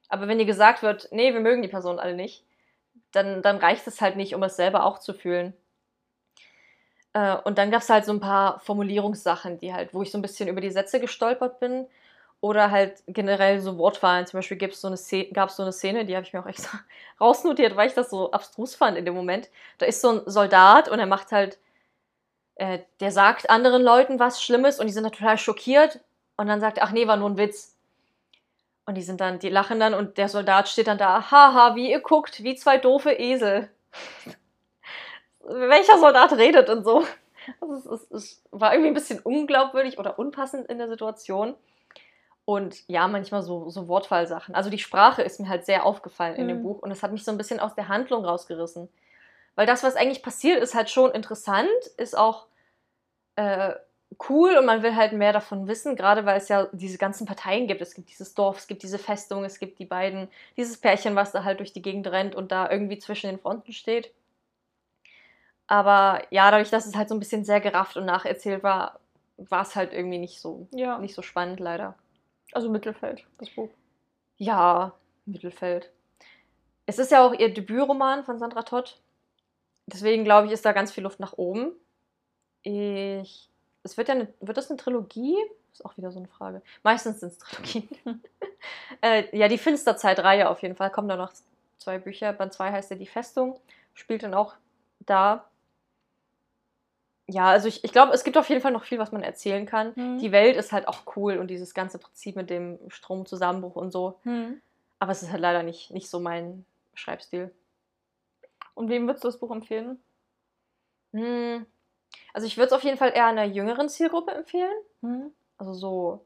Aber 0.09 0.27
wenn 0.27 0.39
dir 0.39 0.45
gesagt 0.45 0.81
wird, 0.81 1.09
nee, 1.11 1.33
wir 1.33 1.39
mögen 1.39 1.61
die 1.61 1.67
Person 1.67 1.99
alle 1.99 2.15
nicht, 2.15 2.43
dann, 3.11 3.41
dann 3.43 3.57
reicht 3.57 3.85
es 3.87 4.01
halt 4.01 4.15
nicht, 4.15 4.33
um 4.33 4.41
es 4.43 4.55
selber 4.55 4.83
auch 4.85 4.99
zu 4.99 5.13
fühlen. 5.13 5.53
Äh, 7.13 7.35
und 7.43 7.57
dann 7.57 7.71
gab 7.71 7.81
es 7.81 7.89
halt 7.89 8.05
so 8.05 8.11
ein 8.11 8.19
paar 8.19 8.59
Formulierungssachen, 8.61 9.59
die 9.59 9.73
halt, 9.73 9.93
wo 9.93 10.01
ich 10.01 10.11
so 10.11 10.17
ein 10.17 10.21
bisschen 10.23 10.49
über 10.49 10.61
die 10.61 10.71
Sätze 10.71 10.99
gestolpert 10.99 11.59
bin. 11.59 11.87
Oder 12.41 12.71
halt 12.71 13.03
generell 13.07 13.59
so 13.59 13.77
Wortwahlen. 13.77 14.25
Zum 14.25 14.37
Beispiel 14.37 14.57
gab 14.57 14.71
es 14.71 14.81
so, 14.81 14.87
eine 14.87 15.71
Szene- 15.73 16.05
die 16.05 16.15
habe 16.15 16.25
ich 16.25 16.33
mir 16.33 16.39
auch 16.41 16.45
extra 16.47 16.79
rausnotiert, 17.21 17.75
weil 17.75 17.87
ich 17.89 17.93
das 17.95 18.09
so 18.09 18.31
abstrus 18.31 18.75
fand 18.75 18.97
in 18.97 19.05
dem 19.05 19.15
Moment. 19.15 19.49
Da 19.77 19.85
ist 19.85 20.01
so 20.01 20.09
ein 20.09 20.21
Soldat 20.25 20.87
und 20.89 20.99
er 20.99 21.05
macht 21.05 21.31
halt, 21.31 21.59
äh, 22.55 22.79
der 22.99 23.11
sagt 23.11 23.49
anderen 23.49 23.81
Leuten 23.83 24.19
was 24.19 24.43
Schlimmes 24.43 24.79
und 24.79 24.87
die 24.87 24.93
sind 24.93 25.03
dann 25.03 25.13
total 25.13 25.37
schockiert. 25.37 25.99
Und 26.37 26.47
dann 26.47 26.61
sagt 26.61 26.77
er, 26.77 26.85
ach 26.85 26.91
nee, 26.91 27.07
war 27.07 27.17
nur 27.17 27.29
ein 27.29 27.37
Witz. 27.37 27.75
Und 28.85 28.95
die 28.95 29.03
sind 29.03 29.21
dann, 29.21 29.39
die 29.39 29.49
lachen 29.49 29.79
dann 29.79 29.93
und 29.93 30.17
der 30.17 30.27
Soldat 30.29 30.67
steht 30.67 30.87
dann 30.87 30.97
da, 30.97 31.31
haha, 31.31 31.75
wie 31.75 31.91
ihr 31.91 31.99
guckt, 32.01 32.43
wie 32.43 32.55
zwei 32.55 32.77
doofe 32.77 33.11
Esel. 33.11 33.69
Welcher 35.41 35.97
Soldat 35.97 36.33
redet 36.33 36.69
und 36.69 36.83
so. 36.83 37.03
Es, 37.93 38.11
es 38.11 38.43
war 38.51 38.73
irgendwie 38.73 38.89
ein 38.91 38.93
bisschen 38.93 39.19
unglaubwürdig 39.19 39.97
oder 39.97 40.19
unpassend 40.19 40.67
in 40.69 40.77
der 40.77 40.89
Situation. 40.89 41.55
Und 42.49 42.83
ja, 42.87 43.07
manchmal 43.07 43.43
so, 43.43 43.69
so 43.69 43.87
Wortfallsachen. 43.87 44.55
Also 44.55 44.71
die 44.71 44.79
Sprache 44.79 45.21
ist 45.21 45.39
mir 45.39 45.47
halt 45.49 45.67
sehr 45.67 45.85
aufgefallen 45.85 46.35
in 46.35 46.47
dem 46.47 46.57
Mhm. 46.57 46.63
Buch 46.63 46.79
und 46.79 46.89
es 46.89 47.03
hat 47.03 47.11
mich 47.11 47.23
so 47.23 47.29
ein 47.29 47.37
bisschen 47.37 47.59
aus 47.59 47.75
der 47.75 47.89
Handlung 47.89 48.25
rausgerissen. 48.25 48.89
Weil 49.53 49.67
das, 49.67 49.83
was 49.83 49.95
eigentlich 49.95 50.23
passiert, 50.23 50.59
ist 50.63 50.73
halt 50.73 50.89
schon 50.89 51.11
interessant, 51.11 51.69
ist 51.97 52.17
auch 52.17 52.47
äh, 53.35 53.75
cool 54.29 54.57
und 54.57 54.65
man 54.65 54.83
will 54.83 54.95
halt 54.95 55.13
mehr 55.13 55.33
davon 55.33 55.67
wissen, 55.67 55.95
gerade 55.95 56.25
weil 56.25 56.37
es 56.37 56.49
ja 56.49 56.67
diese 56.73 56.97
ganzen 56.97 57.27
Parteien 57.27 57.67
gibt. 57.67 57.81
Es 57.81 57.93
gibt 57.95 58.09
dieses 58.09 58.33
Dorf, 58.33 58.57
es 58.59 58.67
gibt 58.67 58.83
diese 58.83 58.99
Festung, 58.99 59.45
es 59.45 59.59
gibt 59.59 59.79
die 59.79 59.85
beiden, 59.85 60.27
dieses 60.57 60.77
Pärchen, 60.77 61.15
was 61.15 61.31
da 61.31 61.43
halt 61.43 61.59
durch 61.59 61.73
die 61.73 61.83
Gegend 61.83 62.07
rennt 62.07 62.35
und 62.35 62.51
da 62.51 62.71
irgendwie 62.71 62.99
zwischen 62.99 63.29
den 63.29 63.39
Fronten 63.39 63.73
steht. 63.73 64.11
Aber 65.67 66.21
ja, 66.31 66.49
dadurch, 66.51 66.69
dass 66.69 66.85
es 66.85 66.95
halt 66.95 67.09
so 67.09 67.15
ein 67.15 67.19
bisschen 67.19 67.45
sehr 67.45 67.61
gerafft 67.61 67.95
und 67.97 68.05
nacherzählt 68.05 68.63
war, 68.63 68.99
war 69.37 69.61
es 69.61 69.75
halt 69.75 69.93
irgendwie 69.93 70.17
nicht 70.17 70.39
so, 70.41 70.67
Ja. 70.71 70.97
nicht 70.97 71.13
so 71.15 71.21
spannend, 71.21 71.59
leider. 71.59 71.95
Also 72.53 72.69
Mittelfeld, 72.69 73.25
das 73.37 73.49
Buch. 73.49 73.69
Ja, 74.37 74.93
Mittelfeld. 75.25 75.91
Es 76.85 76.97
ist 76.97 77.11
ja 77.11 77.25
auch 77.25 77.33
ihr 77.33 77.53
Debütroman 77.53 78.23
von 78.23 78.39
Sandra 78.39 78.63
Todd. 78.63 78.99
Deswegen 79.85 80.23
glaube 80.23 80.47
ich, 80.47 80.53
ist 80.53 80.65
da 80.65 80.71
ganz 80.71 80.91
viel 80.91 81.03
Luft 81.03 81.19
nach 81.19 81.33
oben. 81.33 81.71
Ich, 82.63 83.49
es 83.83 83.97
wird 83.97 84.07
ja 84.07 84.15
eine, 84.15 84.33
wird 84.39 84.57
das 84.57 84.69
eine 84.69 84.77
Trilogie? 84.77 85.35
Ist 85.71 85.85
auch 85.85 85.97
wieder 85.97 86.11
so 86.11 86.19
eine 86.19 86.27
Frage. 86.27 86.61
Meistens 86.83 87.19
sind 87.19 87.31
es 87.33 87.37
Trilogien. 87.37 87.89
äh, 89.01 89.37
ja, 89.37 89.47
die 89.47 89.57
Finsterzeit-Reihe 89.57 90.49
auf 90.49 90.61
jeden 90.61 90.75
Fall. 90.75 90.91
Kommen 90.91 91.07
da 91.07 91.15
noch 91.15 91.31
zwei 91.77 91.99
Bücher. 91.99 92.33
Band 92.33 92.53
2 92.53 92.71
heißt 92.71 92.91
ja 92.91 92.97
Die 92.97 93.07
Festung. 93.07 93.59
Spielt 93.93 94.23
dann 94.23 94.33
auch 94.33 94.55
da. 94.99 95.48
Ja, 97.31 97.45
also 97.49 97.67
ich, 97.67 97.83
ich 97.83 97.91
glaube, 97.91 98.11
es 98.13 98.23
gibt 98.23 98.37
auf 98.37 98.49
jeden 98.49 98.61
Fall 98.61 98.71
noch 98.71 98.85
viel, 98.85 98.97
was 98.97 99.11
man 99.11 99.21
erzählen 99.21 99.65
kann. 99.67 99.93
Mhm. 99.95 100.17
Die 100.17 100.31
Welt 100.31 100.55
ist 100.55 100.71
halt 100.71 100.87
auch 100.87 101.15
cool 101.15 101.37
und 101.37 101.47
dieses 101.47 101.75
ganze 101.75 101.99
Prinzip 101.99 102.35
mit 102.35 102.49
dem 102.49 102.79
Stromzusammenbruch 102.89 103.75
und 103.75 103.91
so. 103.91 104.19
Hm. 104.23 104.59
Aber 104.97 105.11
es 105.11 105.21
ist 105.21 105.31
halt 105.31 105.41
leider 105.41 105.61
nicht, 105.61 105.91
nicht 105.91 106.09
so 106.09 106.19
mein 106.19 106.65
Schreibstil. 106.95 107.53
Und 108.73 108.89
wem 108.89 109.05
würdest 109.05 109.23
du 109.23 109.27
das 109.27 109.37
Buch 109.37 109.51
empfehlen? 109.51 109.99
Hm. 111.13 111.67
Also 112.33 112.47
ich 112.47 112.57
würde 112.57 112.67
es 112.67 112.73
auf 112.73 112.83
jeden 112.83 112.97
Fall 112.97 113.11
eher 113.13 113.27
einer 113.27 113.45
jüngeren 113.45 113.89
Zielgruppe 113.89 114.31
empfehlen. 114.31 114.75
Hm. 115.01 115.31
Also 115.59 115.73
so 115.73 116.25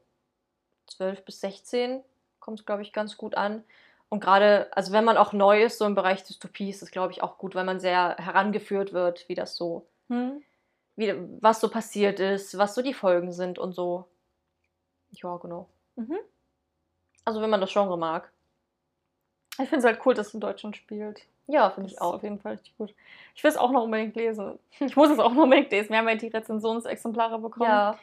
12 0.86 1.22
bis 1.24 1.40
16 1.40 2.02
kommt 2.40 2.60
es, 2.60 2.66
glaube 2.66 2.82
ich, 2.82 2.94
ganz 2.94 3.18
gut 3.18 3.34
an. 3.34 3.62
Und 4.08 4.20
gerade, 4.20 4.74
also 4.74 4.92
wenn 4.92 5.04
man 5.04 5.18
auch 5.18 5.34
neu 5.34 5.64
ist, 5.64 5.78
so 5.78 5.84
im 5.84 5.94
Bereich 5.94 6.22
Dystopie, 6.24 6.70
ist 6.70 6.82
es, 6.82 6.90
glaube 6.90 7.12
ich, 7.12 7.22
auch 7.22 7.36
gut, 7.36 7.54
weil 7.54 7.64
man 7.64 7.80
sehr 7.80 8.16
herangeführt 8.18 8.94
wird, 8.94 9.28
wie 9.28 9.34
das 9.34 9.56
so, 9.56 9.86
Hm. 10.08 10.42
Wie, 10.96 11.14
was 11.40 11.60
so 11.60 11.68
passiert 11.68 12.20
ist, 12.20 12.56
was 12.58 12.74
so 12.74 12.82
die 12.82 12.94
Folgen 12.94 13.32
sind 13.32 13.58
und 13.58 13.72
so. 13.74 14.04
Ja, 15.12 15.36
genau. 15.36 15.68
Mhm. 15.96 16.18
Also 17.24 17.40
wenn 17.40 17.50
man 17.50 17.60
das 17.60 17.72
Genre 17.72 17.96
mag. 17.98 18.30
Ich 19.52 19.68
finde 19.68 19.78
es 19.78 19.84
halt 19.84 20.00
cool, 20.04 20.14
dass 20.14 20.28
es 20.28 20.34
in 20.34 20.40
Deutschland 20.40 20.76
spielt. 20.76 21.22
Ja, 21.46 21.70
finde 21.70 21.90
ich 21.90 22.00
auch. 22.00 22.14
auf 22.14 22.22
jeden 22.22 22.40
Fall 22.40 22.52
richtig 22.52 22.76
gut. 22.78 22.94
Ich 23.34 23.44
will 23.44 23.50
es 23.50 23.56
auch 23.56 23.70
noch 23.70 23.84
unbedingt 23.84 24.16
lesen. 24.16 24.58
Ich 24.80 24.96
muss 24.96 25.10
es 25.10 25.18
auch 25.18 25.32
noch 25.32 25.44
unbedingt 25.44 25.70
lesen. 25.70 25.90
Wir 25.90 25.98
haben 25.98 26.08
ja 26.08 26.14
die 26.16 26.28
Rezensionsexemplare 26.28 27.38
bekommen. 27.38 27.70
Ja, 27.70 27.98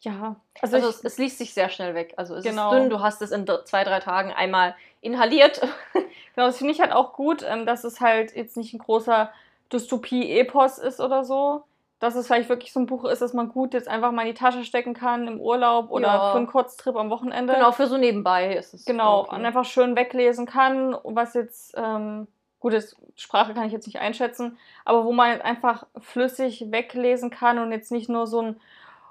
Ja. 0.00 0.36
Also, 0.60 0.76
also 0.76 0.88
ich, 0.88 0.94
es, 0.96 1.04
es 1.04 1.18
liest 1.18 1.38
sich 1.38 1.52
sehr 1.54 1.68
schnell 1.68 1.94
weg. 1.94 2.14
Also 2.16 2.34
es 2.36 2.44
Genau. 2.44 2.72
ist 2.72 2.78
dünn, 2.80 2.90
du 2.90 3.00
hast 3.00 3.20
es 3.22 3.30
in 3.32 3.46
zwei, 3.64 3.84
drei 3.84 4.00
Tagen 4.00 4.32
einmal 4.32 4.74
inhaliert. 5.00 5.60
genau, 5.92 6.46
das 6.46 6.58
finde 6.58 6.72
ich 6.72 6.80
halt 6.80 6.92
auch 6.92 7.12
gut, 7.12 7.44
ähm, 7.46 7.66
dass 7.66 7.84
es 7.84 8.00
halt 8.00 8.34
jetzt 8.34 8.56
nicht 8.56 8.72
ein 8.74 8.78
großer 8.78 9.32
Dystopie-Epos 9.72 10.78
ist 10.78 11.00
oder 11.00 11.24
so. 11.24 11.64
Dass 12.02 12.16
es 12.16 12.26
vielleicht 12.26 12.48
wirklich 12.48 12.72
so 12.72 12.80
ein 12.80 12.86
Buch 12.86 13.04
ist, 13.04 13.22
das 13.22 13.32
man 13.32 13.48
gut 13.50 13.74
jetzt 13.74 13.86
einfach 13.86 14.10
mal 14.10 14.22
in 14.22 14.34
die 14.34 14.34
Tasche 14.34 14.64
stecken 14.64 14.92
kann 14.92 15.28
im 15.28 15.40
Urlaub 15.40 15.88
oder 15.92 16.08
Ja. 16.08 16.32
für 16.32 16.38
einen 16.38 16.48
Kurztrip 16.48 16.96
am 16.96 17.10
Wochenende. 17.10 17.54
Genau, 17.54 17.70
für 17.70 17.86
so 17.86 17.96
nebenbei 17.96 18.56
ist 18.56 18.74
es. 18.74 18.84
Genau, 18.84 19.20
okay. 19.20 19.36
und 19.36 19.46
einfach 19.46 19.64
schön 19.64 19.94
weglesen 19.94 20.44
kann, 20.44 20.96
was 21.04 21.34
jetzt, 21.34 21.74
ähm, 21.76 22.26
gut, 22.58 22.74
Sprache 23.14 23.54
kann 23.54 23.66
ich 23.66 23.72
jetzt 23.72 23.86
nicht 23.86 24.00
einschätzen, 24.00 24.58
aber 24.84 25.04
wo 25.04 25.12
man 25.12 25.30
jetzt 25.30 25.44
einfach 25.44 25.86
flüssig 26.00 26.72
weglesen 26.72 27.30
kann 27.30 27.60
und 27.60 27.70
jetzt 27.70 27.92
nicht 27.92 28.08
nur 28.08 28.26
so 28.26 28.42
ein, 28.42 28.60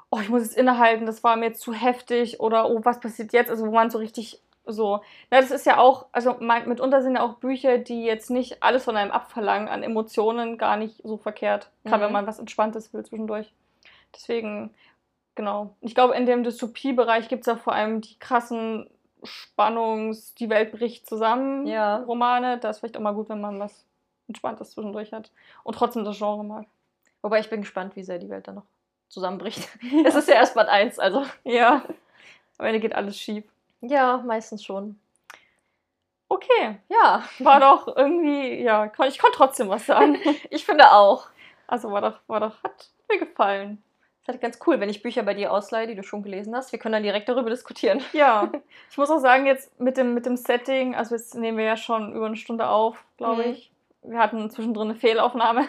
oh, 0.10 0.20
ich 0.20 0.28
muss 0.28 0.42
jetzt 0.44 0.58
innehalten, 0.58 1.06
das 1.06 1.24
war 1.24 1.38
mir 1.38 1.46
jetzt 1.46 1.62
zu 1.62 1.72
heftig 1.72 2.42
oder 2.42 2.70
oh, 2.70 2.82
was 2.84 3.00
passiert 3.00 3.32
jetzt? 3.32 3.50
Also 3.50 3.68
wo 3.68 3.72
man 3.72 3.90
so 3.90 4.00
richtig 4.00 4.42
so, 4.66 5.02
na, 5.30 5.42
das 5.42 5.52
ist 5.52 5.66
ja 5.66 5.78
auch, 5.80 6.06
also 6.12 6.36
mitunter 6.40 7.02
sind 7.02 7.16
ja 7.16 7.24
auch 7.24 7.36
Bücher, 7.36 7.78
die 7.78 8.04
jetzt 8.04 8.30
nicht 8.30 8.62
alles 8.64 8.84
von 8.84 8.96
einem 8.96 9.12
abverlangen 9.12 9.68
an 9.68 9.84
Emotionen, 9.84 10.58
gar 10.58 10.78
nicht 10.78 11.02
so 11.04 11.18
verkehrt. 11.18 11.70
Gerade 11.84 11.98
Mhm. 11.98 12.06
wenn 12.08 12.14
man 12.14 12.28
was 12.28 12.40
Entspanntes 12.40 12.94
will 12.94 13.04
zwischendurch. 13.04 13.52
Deswegen, 14.16 14.74
genau. 15.36 15.76
Ich 15.82 15.96
glaube, 15.96 16.16
in 16.16 16.26
dem 16.26 16.44
Dystopie-Bereich 16.44 17.28
gibt 17.28 17.42
es 17.42 17.48
ja 17.48 17.56
vor 17.56 17.74
allem 17.74 18.02
die 18.02 18.18
krassen 18.20 18.90
Spannungs-, 19.24 20.34
die 20.36 20.50
Welt 20.50 20.72
bricht 20.72 21.08
zusammen 21.08 21.66
Ja. 21.68 21.98
Romane. 21.98 22.58
Da 22.60 22.70
ist 22.70 22.80
vielleicht 22.80 22.98
auch 22.98 23.02
mal 23.02 23.14
gut, 23.14 23.30
wenn 23.30 23.42
man 23.42 23.60
was 23.60 23.86
Entspanntes 24.28 24.72
zwischendurch 24.72 25.12
hat 25.12 25.32
und 25.64 25.76
trotzdem 25.76 26.04
das 26.06 26.18
Genre 26.18 26.44
mag. 26.44 26.66
Wobei 27.22 27.40
ich 27.40 27.50
bin 27.50 27.62
gespannt, 27.62 27.96
wie 27.96 28.04
sehr 28.04 28.18
die 28.20 28.30
Welt 28.30 28.48
dann 28.48 28.56
noch 28.56 28.66
zusammenbricht. 29.10 29.68
es 30.06 30.16
ist 30.16 30.28
ja 30.28 30.36
erst 30.36 30.56
Band 30.56 30.70
1, 30.70 31.00
also. 31.00 31.24
Ja. 31.44 31.84
Am 32.58 32.66
Ende 32.66 32.80
geht 32.80 32.96
alles 32.96 33.18
schief. 33.18 33.44
Ja, 33.82 34.18
meistens 34.26 34.64
schon. 34.64 35.00
Okay, 36.30 36.78
Ja, 36.88 37.24
war 37.40 37.60
doch 37.60 37.88
irgendwie, 37.96 38.62
ja, 38.62 38.86
ich 38.86 39.20
konnte 39.20 39.36
trotzdem 39.38 39.70
was 39.70 39.86
sagen. 39.86 40.18
ich 40.50 40.66
finde 40.66 40.92
auch. 40.92 41.28
Also 41.68 41.92
war 41.92 42.02
doch, 42.02 42.20
war 42.28 42.40
doch, 42.40 42.64
hat 42.64 42.90
mir 43.10 43.20
gefallen. 43.20 43.84
Es 44.18 44.24
ist 44.24 44.28
halt 44.30 44.42
ganz 44.42 44.60
cool, 44.68 44.80
wenn 44.80 44.90
ich 44.90 45.02
Bücher 45.02 45.24
bei 45.24 45.34
dir 45.34 45.52
ausleihe, 45.52 45.88
die 45.88 45.96
du 45.96 46.04
schon 46.04 46.22
gelesen 46.22 46.56
hast. 46.56 46.72
Wir 46.72 46.80
können 46.80 46.94
dann 46.94 47.04
direkt 47.04 47.28
darüber 47.28 47.50
diskutieren. 47.50 48.02
Ja, 48.14 48.50
ich 48.92 48.98
muss 48.98 49.10
auch 49.10 49.18
sagen, 49.20 49.46
jetzt 49.46 49.78
mit 49.80 49.98
dem, 49.98 50.14
mit 50.14 50.26
dem 50.26 50.38
Setting, 50.38 50.96
also 50.96 51.16
jetzt 51.16 51.34
nehmen 51.36 51.58
wir 51.58 51.66
ja 51.66 51.78
schon 51.78 52.14
über 52.14 52.28
eine 52.28 52.36
Stunde 52.38 52.68
auf, 52.70 53.04
glaube 53.18 53.44
Mhm. 53.44 53.52
ich. 53.52 53.72
Wir 54.04 54.18
hatten 54.20 54.50
zwischendrin 54.50 54.90
eine 54.90 54.96
Fehlaufnahme. 55.00 55.68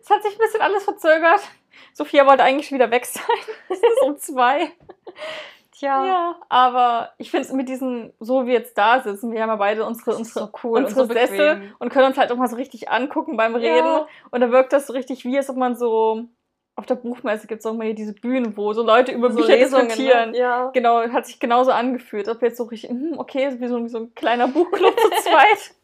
Es 0.00 0.10
hat 0.10 0.22
sich 0.24 0.32
ein 0.34 0.38
bisschen 0.38 0.60
alles 0.60 0.82
verzögert. 0.84 1.40
Sophia 1.92 2.26
wollte 2.26 2.42
eigentlich 2.42 2.72
wieder 2.72 2.90
weg 2.90 3.04
sein. 3.06 3.22
Es 3.68 3.78
ist 3.78 4.02
um 4.02 4.16
zwei. 4.18 4.72
Tja, 5.80 6.06
Ja, 6.06 6.36
aber 6.50 7.10
ich 7.16 7.30
finde 7.30 7.46
es 7.46 7.52
mit 7.54 7.70
diesen, 7.70 8.12
so 8.20 8.42
wie 8.42 8.48
wir 8.48 8.54
jetzt 8.54 8.76
da 8.76 9.00
sitzen, 9.00 9.32
wir 9.32 9.40
haben 9.40 9.48
ja 9.48 9.56
beide 9.56 9.86
unsere, 9.86 10.14
unsere, 10.14 10.46
so 10.46 10.50
cool 10.62 10.76
und 10.78 10.84
unsere 10.84 11.06
so 11.06 11.12
Sessel 11.14 11.72
und 11.78 11.88
können 11.88 12.06
uns 12.06 12.18
halt 12.18 12.30
auch 12.30 12.36
mal 12.36 12.48
so 12.48 12.56
richtig 12.56 12.90
angucken 12.90 13.38
beim 13.38 13.54
Reden. 13.54 13.86
Ja. 13.86 14.06
Und 14.30 14.40
da 14.42 14.50
wirkt 14.50 14.74
das 14.74 14.86
so 14.86 14.92
richtig 14.92 15.24
wie, 15.24 15.38
als 15.38 15.48
ob 15.48 15.56
man 15.56 15.76
so 15.76 16.26
auf 16.76 16.84
der 16.84 16.96
Buchmesse 16.96 17.46
gibt 17.46 17.60
es 17.60 17.66
auch 17.66 17.72
mal 17.72 17.84
hier 17.84 17.94
diese 17.94 18.12
Bühnen, 18.12 18.56
wo 18.58 18.72
so 18.74 18.82
Leute 18.82 19.12
über 19.12 19.30
So 19.30 19.38
Bücher 19.38 19.56
Lesungen, 19.56 19.88
diskutieren. 19.88 20.30
ne? 20.32 20.38
Ja. 20.38 20.70
Genau, 20.72 21.00
hat 21.08 21.26
sich 21.26 21.40
genauso 21.40 21.72
angefühlt. 21.72 22.28
Ob 22.28 22.42
jetzt 22.42 22.58
so 22.58 22.64
richtig, 22.64 22.90
hm, 22.90 23.14
okay, 23.18 23.56
wie 23.58 23.66
so, 23.68 23.82
wie 23.82 23.88
so 23.88 23.98
ein 23.98 24.14
kleiner 24.14 24.48
Buchclub 24.48 24.98
zu 24.98 25.10
zweit. 25.22 25.74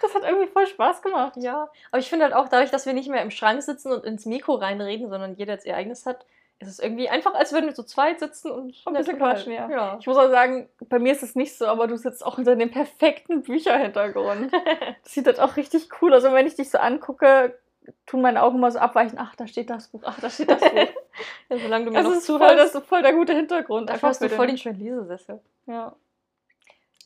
Das 0.00 0.14
hat 0.14 0.24
irgendwie 0.24 0.48
voll 0.48 0.66
Spaß 0.66 1.02
gemacht. 1.02 1.34
Ja, 1.36 1.68
aber 1.90 1.98
ich 2.00 2.08
finde 2.08 2.24
halt 2.24 2.34
auch 2.34 2.48
dadurch, 2.48 2.70
dass 2.70 2.84
wir 2.86 2.92
nicht 2.92 3.08
mehr 3.08 3.22
im 3.22 3.30
Schrank 3.30 3.62
sitzen 3.62 3.92
und 3.92 4.04
ins 4.04 4.26
Mikro 4.26 4.54
reinreden, 4.54 5.08
sondern 5.08 5.34
jeder 5.36 5.54
jetzt 5.54 5.66
ihr 5.66 5.76
eigenes 5.76 6.04
hat, 6.06 6.24
ist 6.62 6.68
es 6.68 6.78
irgendwie 6.78 7.08
einfach, 7.08 7.34
als 7.34 7.52
würden 7.52 7.66
wir 7.66 7.74
zu 7.74 7.84
zweit 7.84 8.20
sitzen 8.20 8.50
und 8.50 8.74
Ein 8.86 8.94
bisschen 8.94 9.18
quatschen, 9.18 9.52
ja. 9.52 9.68
ja. 9.70 9.96
Ich 10.00 10.06
muss 10.06 10.16
auch 10.16 10.28
sagen, 10.30 10.68
bei 10.88 10.98
mir 10.98 11.12
ist 11.12 11.22
es 11.22 11.34
nicht 11.34 11.56
so, 11.56 11.66
aber 11.66 11.86
du 11.86 11.96
sitzt 11.96 12.24
auch 12.24 12.36
hinter 12.36 12.56
dem 12.56 12.70
perfekten 12.70 13.42
Bücherhintergrund. 13.42 14.52
Das 15.02 15.12
sieht 15.14 15.26
halt 15.26 15.40
auch 15.40 15.56
richtig 15.56 15.88
cool 16.00 16.14
aus. 16.14 16.24
Und 16.24 16.34
wenn 16.34 16.46
ich 16.46 16.54
dich 16.54 16.70
so 16.70 16.78
angucke, 16.78 17.58
tun 18.06 18.20
meine 18.22 18.42
Augen 18.42 18.60
mal 18.60 18.70
so 18.70 18.78
abweichen. 18.78 19.18
Ach, 19.20 19.34
da 19.34 19.46
steht 19.46 19.68
das 19.70 19.88
Buch. 19.88 20.02
Ach, 20.04 20.18
da 20.20 20.30
steht 20.30 20.48
das 20.50 20.60
Buch. 20.60 20.70
ja, 21.48 21.58
solange 21.58 21.86
du 21.86 21.90
mir 21.90 21.98
Das 21.98 22.06
noch 22.06 22.12
ist 22.14 22.26
voll, 22.26 22.38
zuhörst, 22.38 22.56
das 22.58 22.74
ist 22.82 22.86
voll 22.88 23.02
der 23.02 23.12
gute 23.12 23.34
Hintergrund. 23.34 23.90
dafür 23.90 24.08
hast 24.10 24.22
du 24.22 24.28
voll 24.28 24.46
den- 24.46 24.58
schönen 24.58 24.78
Lesesessel. 24.78 25.40
Ja. 25.66 25.94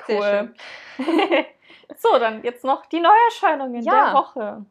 Sehr 0.07 0.19
Cool. 0.19 0.55
so, 1.97 2.19
dann 2.19 2.43
jetzt 2.45 2.65
noch 2.65 2.85
die 2.87 3.01
Neuerscheinungen 3.01 3.83
Ja. 3.83 4.07
der 4.07 4.15
Woche. 4.15 4.67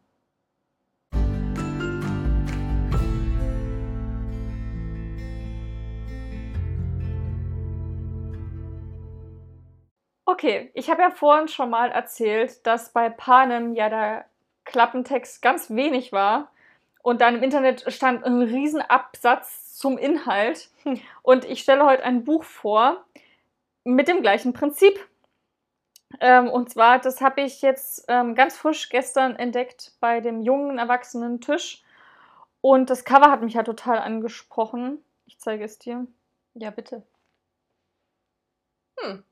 Okay, 10.35 10.69
ich 10.73 10.89
habe 10.89 11.01
ja 11.01 11.11
vorhin 11.11 11.47
schon 11.47 11.69
mal 11.69 11.91
erzählt, 11.91 12.67
dass 12.67 12.91
bei 12.91 13.09
Panem 13.09 13.73
ja 13.73 13.87
der 13.87 14.25
Klappentext 14.65 15.41
ganz 15.41 15.69
wenig 15.69 16.11
war 16.11 16.51
und 17.03 17.21
dann 17.21 17.35
im 17.35 17.43
Internet 17.43 17.85
stand 17.87 18.25
ein 18.25 18.41
Riesenabsatz 18.41 19.77
zum 19.77 19.97
Inhalt. 19.97 20.67
Hm. 20.83 20.99
Und 21.21 21.45
ich 21.45 21.61
stelle 21.61 21.85
heute 21.85 22.03
ein 22.03 22.25
Buch 22.25 22.43
vor 22.43 23.05
mit 23.85 24.09
dem 24.09 24.21
gleichen 24.21 24.51
Prinzip. 24.51 24.99
Ähm, 26.19 26.49
und 26.49 26.69
zwar, 26.69 26.99
das 26.99 27.21
habe 27.21 27.39
ich 27.39 27.61
jetzt 27.61 28.03
ähm, 28.09 28.35
ganz 28.35 28.57
frisch 28.57 28.89
gestern 28.89 29.37
entdeckt 29.37 29.93
bei 30.01 30.19
dem 30.19 30.41
jungen 30.41 30.77
erwachsenen 30.79 31.39
Tisch. 31.39 31.81
Und 32.59 32.89
das 32.89 33.05
Cover 33.05 33.31
hat 33.31 33.41
mich 33.41 33.55
halt 33.55 33.67
total 33.67 33.99
angesprochen. 33.99 35.01
Ich 35.27 35.39
zeige 35.39 35.63
es 35.63 35.79
dir. 35.79 36.05
Ja, 36.55 36.71
bitte. 36.71 37.03
Hm, 38.99 39.23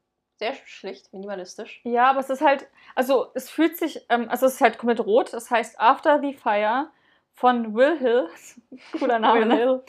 sehr 0.44 0.54
schlicht, 0.66 1.14
minimalistisch. 1.14 1.80
Ja, 1.86 2.10
aber 2.10 2.20
es 2.20 2.30
ist 2.30 2.42
halt, 2.42 2.68
also 2.96 3.28
es 3.34 3.50
fühlt 3.50 3.78
sich, 3.78 4.06
ähm, 4.10 4.28
also 4.30 4.46
es 4.46 4.56
ist 4.56 4.62
halt 4.62 4.78
komplett 4.78 5.00
rot. 5.00 5.32
Das 5.32 5.50
heißt 5.50 5.80
After 5.80 6.20
the 6.20 6.34
Fire 6.34 6.90
von 7.34 7.74
Will 7.74 7.98
Hill. 7.98 8.30
Cooler 9.00 9.20
Name, 9.20 9.40
Will 9.40 9.48
ne? 9.48 9.56
Hill. 9.56 9.84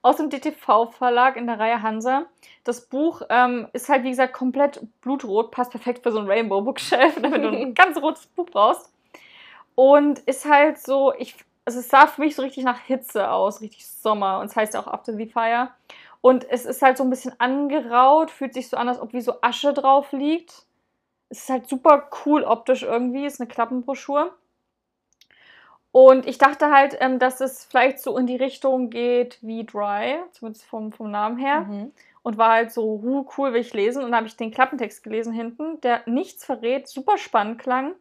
aus 0.00 0.16
dem 0.16 0.30
DTV-Verlag 0.30 1.36
in 1.36 1.46
der 1.46 1.58
Reihe 1.58 1.82
Hansa. 1.82 2.24
Das 2.64 2.86
Buch 2.86 3.20
ähm, 3.28 3.68
ist 3.74 3.90
halt, 3.90 4.02
wie 4.04 4.10
gesagt, 4.10 4.32
komplett 4.32 4.80
blutrot, 5.02 5.50
passt 5.50 5.72
perfekt 5.72 6.02
für 6.02 6.12
so 6.12 6.20
ein 6.20 6.26
Rainbow 6.26 6.62
Bookshelf, 6.62 7.16
damit 7.22 7.44
du 7.44 7.48
ein 7.48 7.74
ganz 7.74 7.98
rotes 7.98 8.26
Buch 8.28 8.46
brauchst. 8.46 8.90
Und 9.74 10.20
ist 10.20 10.48
halt 10.48 10.78
so, 10.78 11.12
ich, 11.18 11.36
also 11.66 11.80
es 11.80 11.88
sah 11.88 12.06
für 12.06 12.22
mich 12.22 12.34
so 12.34 12.42
richtig 12.42 12.64
nach 12.64 12.80
Hitze 12.80 13.30
aus, 13.30 13.60
richtig 13.60 13.86
Sommer. 13.86 14.40
Und 14.40 14.46
es 14.46 14.56
heißt 14.56 14.74
auch 14.74 14.86
After 14.86 15.12
the 15.12 15.26
Fire. 15.26 15.70
Und 16.20 16.48
es 16.50 16.64
ist 16.66 16.82
halt 16.82 16.98
so 16.98 17.04
ein 17.04 17.10
bisschen 17.10 17.32
angeraut, 17.38 18.30
fühlt 18.30 18.54
sich 18.54 18.68
so 18.68 18.76
an, 18.76 18.88
als 18.88 19.00
ob 19.00 19.12
wie 19.12 19.20
so 19.20 19.40
Asche 19.40 19.72
drauf 19.72 20.12
liegt. 20.12 20.66
Es 21.28 21.40
ist 21.40 21.48
halt 21.50 21.68
super 21.68 22.10
cool 22.24 22.42
optisch 22.42 22.82
irgendwie, 22.82 23.26
ist 23.26 23.40
eine 23.40 23.48
Klappenbroschur. 23.48 24.34
Und 25.90 26.26
ich 26.26 26.38
dachte 26.38 26.70
halt, 26.70 26.96
ähm, 27.00 27.18
dass 27.18 27.40
es 27.40 27.64
vielleicht 27.64 28.00
so 28.00 28.16
in 28.18 28.26
die 28.26 28.36
Richtung 28.36 28.90
geht 28.90 29.38
wie 29.42 29.64
Dry, 29.64 30.18
zumindest 30.32 30.66
vom, 30.66 30.92
vom 30.92 31.10
Namen 31.10 31.38
her. 31.38 31.62
Mhm. 31.62 31.92
Und 32.22 32.36
war 32.36 32.50
halt 32.50 32.72
so, 32.72 33.00
huh, 33.02 33.26
cool, 33.36 33.52
will 33.52 33.60
ich 33.60 33.72
lesen. 33.72 34.04
Und 34.04 34.10
dann 34.10 34.18
habe 34.18 34.26
ich 34.26 34.36
den 34.36 34.50
Klappentext 34.50 35.02
gelesen 35.02 35.32
hinten, 35.32 35.80
der 35.80 36.02
nichts 36.06 36.44
verrät, 36.44 36.88
super 36.88 37.16
spannend 37.16 37.58
klang. 37.58 37.94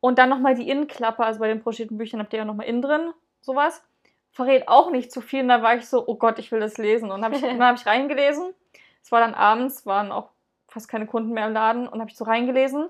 Und 0.00 0.18
dann 0.18 0.28
nochmal 0.28 0.54
die 0.54 0.68
Innenklappe, 0.68 1.24
also 1.24 1.40
bei 1.40 1.48
den 1.48 1.62
broschierten 1.62 1.96
Büchern 1.96 2.20
habt 2.20 2.32
ihr 2.32 2.38
ja 2.40 2.44
nochmal 2.44 2.66
innen 2.66 2.82
drin, 2.82 3.12
sowas. 3.40 3.82
Verrät 4.32 4.68
auch 4.68 4.90
nicht 4.90 5.12
zu 5.12 5.20
viel. 5.20 5.42
Und 5.42 5.48
da 5.48 5.62
war 5.62 5.76
ich 5.76 5.86
so, 5.86 6.06
oh 6.06 6.16
Gott, 6.16 6.38
ich 6.38 6.52
will 6.52 6.60
das 6.60 6.78
lesen. 6.78 7.10
Und 7.10 7.20
dann 7.20 7.24
habe 7.24 7.34
ich, 7.34 7.40
dann 7.58 7.62
hab 7.62 7.76
ich 7.76 7.86
reingelesen. 7.86 8.54
Es 9.02 9.12
war 9.12 9.20
dann 9.20 9.34
abends, 9.34 9.86
waren 9.86 10.12
auch 10.12 10.30
fast 10.68 10.88
keine 10.88 11.06
Kunden 11.06 11.32
mehr 11.32 11.46
im 11.46 11.52
Laden. 11.52 11.88
Und 11.88 12.00
habe 12.00 12.10
ich 12.10 12.16
so 12.16 12.24
reingelesen. 12.24 12.88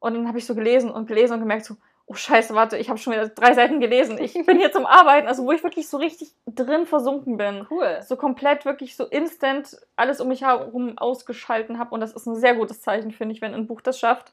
Und 0.00 0.14
dann 0.14 0.28
habe 0.28 0.38
ich 0.38 0.46
so 0.46 0.54
gelesen 0.54 0.90
und 0.90 1.06
gelesen 1.06 1.34
und 1.34 1.40
gemerkt 1.40 1.64
so, 1.64 1.76
oh 2.08 2.14
scheiße, 2.14 2.54
warte, 2.54 2.78
ich 2.78 2.88
habe 2.88 2.98
schon 2.98 3.12
wieder 3.12 3.28
drei 3.28 3.52
Seiten 3.52 3.80
gelesen. 3.80 4.18
Ich 4.18 4.32
bin 4.46 4.58
hier 4.58 4.72
zum 4.72 4.86
Arbeiten, 4.86 5.28
also 5.28 5.44
wo 5.44 5.52
ich 5.52 5.62
wirklich 5.62 5.88
so 5.88 5.98
richtig 5.98 6.32
drin 6.46 6.86
versunken 6.86 7.36
bin. 7.36 7.66
Cool. 7.70 8.00
So 8.02 8.16
komplett 8.16 8.64
wirklich 8.64 8.96
so 8.96 9.04
instant 9.04 9.76
alles 9.94 10.20
um 10.20 10.28
mich 10.28 10.42
herum 10.42 10.96
ausgeschalten 10.96 11.78
habe. 11.78 11.94
Und 11.94 12.00
das 12.00 12.12
ist 12.12 12.26
ein 12.26 12.36
sehr 12.36 12.54
gutes 12.54 12.80
Zeichen, 12.80 13.12
finde 13.12 13.34
ich, 13.34 13.42
wenn 13.42 13.54
ein 13.54 13.66
Buch 13.66 13.80
das 13.80 13.98
schafft. 13.98 14.32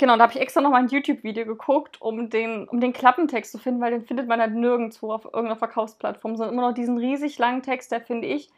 Genau, 0.00 0.16
da 0.16 0.22
habe 0.22 0.32
ich 0.32 0.40
extra 0.40 0.62
nochmal 0.62 0.80
ein 0.80 0.88
YouTube-Video 0.88 1.44
geguckt, 1.44 2.00
um 2.00 2.30
den, 2.30 2.66
um 2.66 2.80
den 2.80 2.94
Klappentext 2.94 3.52
zu 3.52 3.58
finden, 3.58 3.82
weil 3.82 3.90
den 3.90 4.06
findet 4.06 4.26
man 4.26 4.40
halt 4.40 4.54
nirgendwo 4.54 5.12
auf 5.12 5.26
irgendeiner 5.26 5.56
Verkaufsplattform, 5.56 6.36
sondern 6.36 6.54
immer 6.54 6.66
noch 6.66 6.74
diesen 6.74 6.96
riesig 6.96 7.36
langen 7.36 7.62
Text, 7.62 7.92
der, 7.92 8.00
finde 8.00 8.26
ich, 8.26 8.48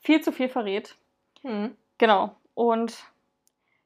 viel 0.00 0.20
zu 0.20 0.30
viel 0.30 0.50
verrät. 0.50 0.98
Hm. 1.40 1.74
Genau. 1.96 2.36
Und 2.52 3.02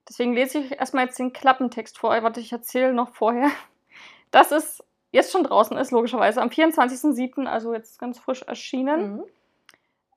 deswegen 0.09 0.35
lese 0.35 0.59
ich 0.59 0.73
erstmal 0.73 1.05
jetzt 1.05 1.17
den 1.21 1.33
Klappentext 1.33 1.99
vor. 1.99 2.11
Warte, 2.11 2.41
ich 2.41 2.51
erzähle 2.51 2.93
noch 2.93 3.11
vorher, 3.11 3.53
dass 4.33 4.51
es 4.51 4.83
jetzt 5.13 5.31
schon 5.31 5.45
draußen 5.45 5.77
ist, 5.77 5.93
logischerweise, 5.93 6.43
am 6.43 6.49
24.07., 6.49 7.47
also 7.47 7.75
jetzt 7.75 8.01
ganz 8.01 8.19
frisch 8.19 8.43
erschienen. 8.43 9.19
Mhm. 9.19 9.25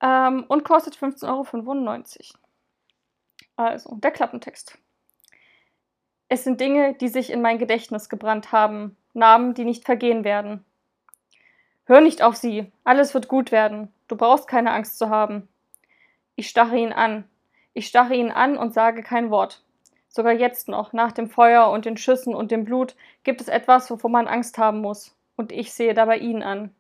Ähm, 0.02 0.45
und 0.48 0.64
kostet 0.64 0.95
15,95 0.95 2.32
Euro. 2.32 2.40
Also, 3.56 3.95
der 3.98 4.10
Klappentext. 4.10 4.80
Es 6.29 6.43
sind 6.43 6.59
Dinge, 6.59 6.93
die 6.95 7.07
sich 7.07 7.31
in 7.31 7.41
mein 7.41 7.57
Gedächtnis 7.57 8.09
gebrannt 8.09 8.51
haben, 8.51 8.97
Namen, 9.13 9.53
die 9.53 9.63
nicht 9.63 9.85
vergehen 9.85 10.23
werden. 10.23 10.65
Hör 11.85 12.01
nicht 12.01 12.21
auf 12.21 12.35
sie, 12.35 12.69
alles 12.83 13.13
wird 13.13 13.29
gut 13.29 13.51
werden, 13.51 13.93
du 14.09 14.17
brauchst 14.17 14.47
keine 14.47 14.71
Angst 14.71 14.97
zu 14.97 15.09
haben. 15.09 15.47
Ich 16.35 16.49
starre 16.49 16.77
ihn 16.77 16.91
an, 16.91 17.23
ich 17.73 17.87
starre 17.87 18.13
ihn 18.13 18.29
an 18.29 18.57
und 18.57 18.73
sage 18.73 19.03
kein 19.03 19.29
Wort. 19.29 19.63
Sogar 20.09 20.33
jetzt 20.33 20.67
noch, 20.67 20.93
nach 20.93 21.11
dem 21.11 21.29
Feuer 21.29 21.69
und 21.69 21.85
den 21.85 21.95
Schüssen 21.95 22.35
und 22.35 22.51
dem 22.51 22.65
Blut, 22.65 22.95
gibt 23.23 23.39
es 23.39 23.47
etwas, 23.47 23.89
wovor 23.89 24.09
man 24.09 24.27
Angst 24.27 24.57
haben 24.57 24.81
muss. 24.81 25.15
Und 25.35 25.51
ich 25.51 25.71
sehe 25.71 25.93
dabei 25.93 26.17
ihn 26.17 26.43
an. 26.43 26.61
Und 26.61 26.71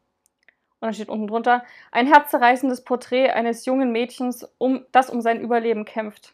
dann 0.81 0.93
steht 0.93 1.09
unten 1.09 1.27
drunter, 1.27 1.63
ein 1.91 2.07
herzzerreißendes 2.07 2.83
Porträt 2.83 3.29
eines 3.29 3.65
jungen 3.65 3.91
Mädchens, 3.91 4.47
um, 4.57 4.85
das 4.91 5.09
um 5.09 5.21
sein 5.21 5.39
Überleben 5.39 5.85
kämpft. 5.85 6.33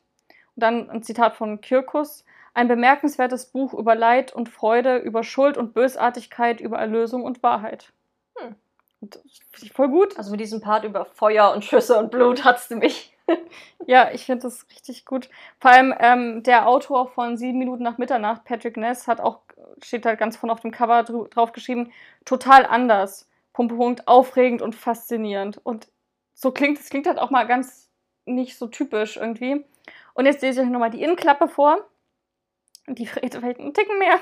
Und 0.56 0.64
dann 0.64 0.90
ein 0.90 1.03
Zitat 1.03 1.35
von 1.35 1.61
Kirkus, 1.61 2.26
ein 2.54 2.68
bemerkenswertes 2.68 3.48
Buch 3.48 3.74
über 3.74 3.96
Leid 3.96 4.34
und 4.34 4.50
Freude, 4.50 4.98
über 4.98 5.24
Schuld 5.24 5.58
und 5.58 5.74
Bösartigkeit, 5.74 6.62
über 6.62 6.78
Erlösung 6.78 7.24
und 7.24 7.42
Wahrheit. 7.44 7.92
Hm. 8.38 8.56
Und 9.02 9.16
finde 9.52 9.66
ich 9.66 9.74
voll 9.74 9.90
gut. 9.90 10.18
Also 10.18 10.32
mit 10.32 10.40
diesem 10.40 10.62
Part 10.62 10.86
über 10.86 11.06
Feuer 11.06 11.52
und 11.54 11.66
Schüsse 11.66 11.98
und 11.98 12.12
Blut 12.12 12.44
hat's 12.44 12.68
du 12.68 12.76
mich. 12.76 13.10
Ja, 13.86 14.12
ich 14.12 14.26
finde 14.26 14.44
das 14.44 14.66
richtig 14.70 15.06
gut. 15.06 15.30
Vor 15.60 15.72
allem 15.72 15.94
ähm, 16.00 16.44
der 16.44 16.68
Autor 16.68 17.08
von 17.10 17.36
Sieben 17.38 17.58
Minuten 17.58 17.84
nach 17.84 17.98
Mitternacht, 17.98 18.46
Patrick 18.46 18.78
Ness, 18.78 19.08
hat 19.08 19.20
auch, 19.20 19.40
steht 19.82 20.06
halt 20.06 20.20
ganz 20.20 20.38
vorne 20.38 20.54
auf 20.54 20.62
dem 20.62 20.72
Cover 20.72 21.04
dr- 21.04 21.30
drauf 21.30 21.52
geschrieben, 21.52 21.92
total 22.26 22.66
anders. 22.66 23.30
Punkt, 23.54 23.72
Punkt, 23.72 23.80
Punkt, 23.80 24.08
aufregend 24.08 24.62
und 24.62 24.76
faszinierend. 24.76 25.60
Und 25.64 25.88
so 26.34 26.52
klingt 26.52 26.80
es, 26.80 26.90
klingt 26.90 27.08
halt 27.08 27.20
auch 27.20 27.30
mal 27.30 27.46
ganz 27.46 27.90
nicht 28.26 28.58
so 28.58 28.68
typisch 28.68 29.18
irgendwie. 29.18 29.66
Und 30.14 30.26
jetzt 30.26 30.42
lese 30.42 30.62
ich 30.62 30.68
euch 30.68 30.72
nochmal 30.72 30.92
die 30.92 31.04
Innenklappe 31.04 31.48
vor. 31.48 31.78
Die 32.88 33.08
verrät 33.08 33.36
vielleicht 33.36 33.60
einen 33.60 33.74
Ticken 33.74 33.98
mehr. 33.98 34.20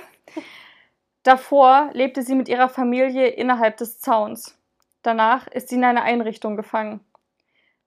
Davor 1.24 1.90
lebte 1.94 2.24
sie 2.24 2.36
mit 2.36 2.50
ihrer 2.50 2.70
Familie 2.70 3.28
innerhalb 3.28 3.78
des 3.78 4.00
Zauns. 4.00 4.58
Danach 5.02 5.48
ist 5.48 5.70
sie 5.70 5.76
in 5.76 5.84
eine 5.84 6.04
Einrichtung 6.04 6.56
gefangen. 6.56 7.00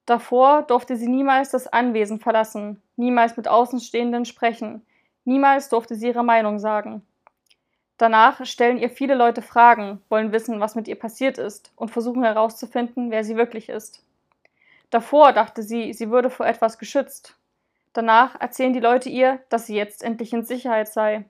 Davor 0.07 0.63
durfte 0.63 0.97
sie 0.97 1.09
niemals 1.09 1.51
das 1.51 1.67
Anwesen 1.67 2.21
verlassen, 2.21 2.83
niemals 2.97 3.37
mit 3.37 3.49
Außenstehenden 3.49 4.25
sprechen, 4.25 4.85
niemals 5.25 5.69
durfte 5.69 5.95
sie 5.95 6.09
ihre 6.09 6.25
Meinung 6.25 6.59
sagen. 6.59 7.03
Danach 7.97 8.45
stellen 8.45 8.79
ihr 8.79 8.91
viele 8.91 9.15
Leute 9.15 9.41
Fragen, 9.41 10.03
wollen 10.09 10.33
wissen, 10.33 10.61
was 10.61 10.75
mit 10.75 10.89
ihr 10.89 10.99
passiert 10.99 11.39
ist 11.39 11.73
und 11.77 11.91
versuchen 11.91 12.25
herauszufinden, 12.25 13.11
wer 13.11 13.25
sie 13.25 13.37
wirklich 13.37 13.69
ist. 13.69 14.05
Davor 14.91 15.33
dachte 15.33 15.63
sie, 15.63 15.93
sie 15.93 16.11
würde 16.11 16.29
vor 16.29 16.47
etwas 16.47 16.79
geschützt. 16.79 17.37
Danach 17.95 18.39
erzählen 18.41 18.73
die 18.73 18.81
Leute 18.81 19.09
ihr, 19.09 19.41
dass 19.49 19.67
sie 19.67 19.77
jetzt 19.77 20.03
endlich 20.03 20.33
in 20.33 20.45
Sicherheit 20.45 20.89
sei. 20.89 21.25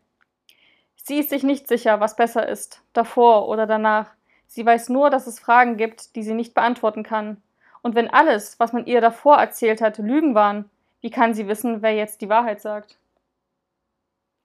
Sie 0.96 1.18
ist 1.18 1.28
sich 1.28 1.42
nicht 1.42 1.68
sicher, 1.68 2.00
was 2.00 2.16
besser 2.16 2.48
ist, 2.48 2.82
davor 2.94 3.48
oder 3.48 3.66
danach. 3.66 4.10
Sie 4.46 4.64
weiß 4.64 4.88
nur, 4.88 5.10
dass 5.10 5.26
es 5.26 5.38
Fragen 5.38 5.76
gibt, 5.76 6.16
die 6.16 6.22
sie 6.22 6.34
nicht 6.34 6.54
beantworten 6.54 7.02
kann. 7.02 7.42
Und 7.82 7.94
wenn 7.94 8.08
alles, 8.08 8.58
was 8.58 8.72
man 8.72 8.86
ihr 8.86 9.02
davor 9.02 9.36
erzählt 9.36 9.82
hat, 9.82 9.98
Lügen 9.98 10.34
waren, 10.34 10.70
wie 11.02 11.10
kann 11.10 11.34
sie 11.34 11.46
wissen, 11.48 11.82
wer 11.82 11.94
jetzt 11.94 12.22
die 12.22 12.30
Wahrheit 12.30 12.62
sagt? 12.62 12.96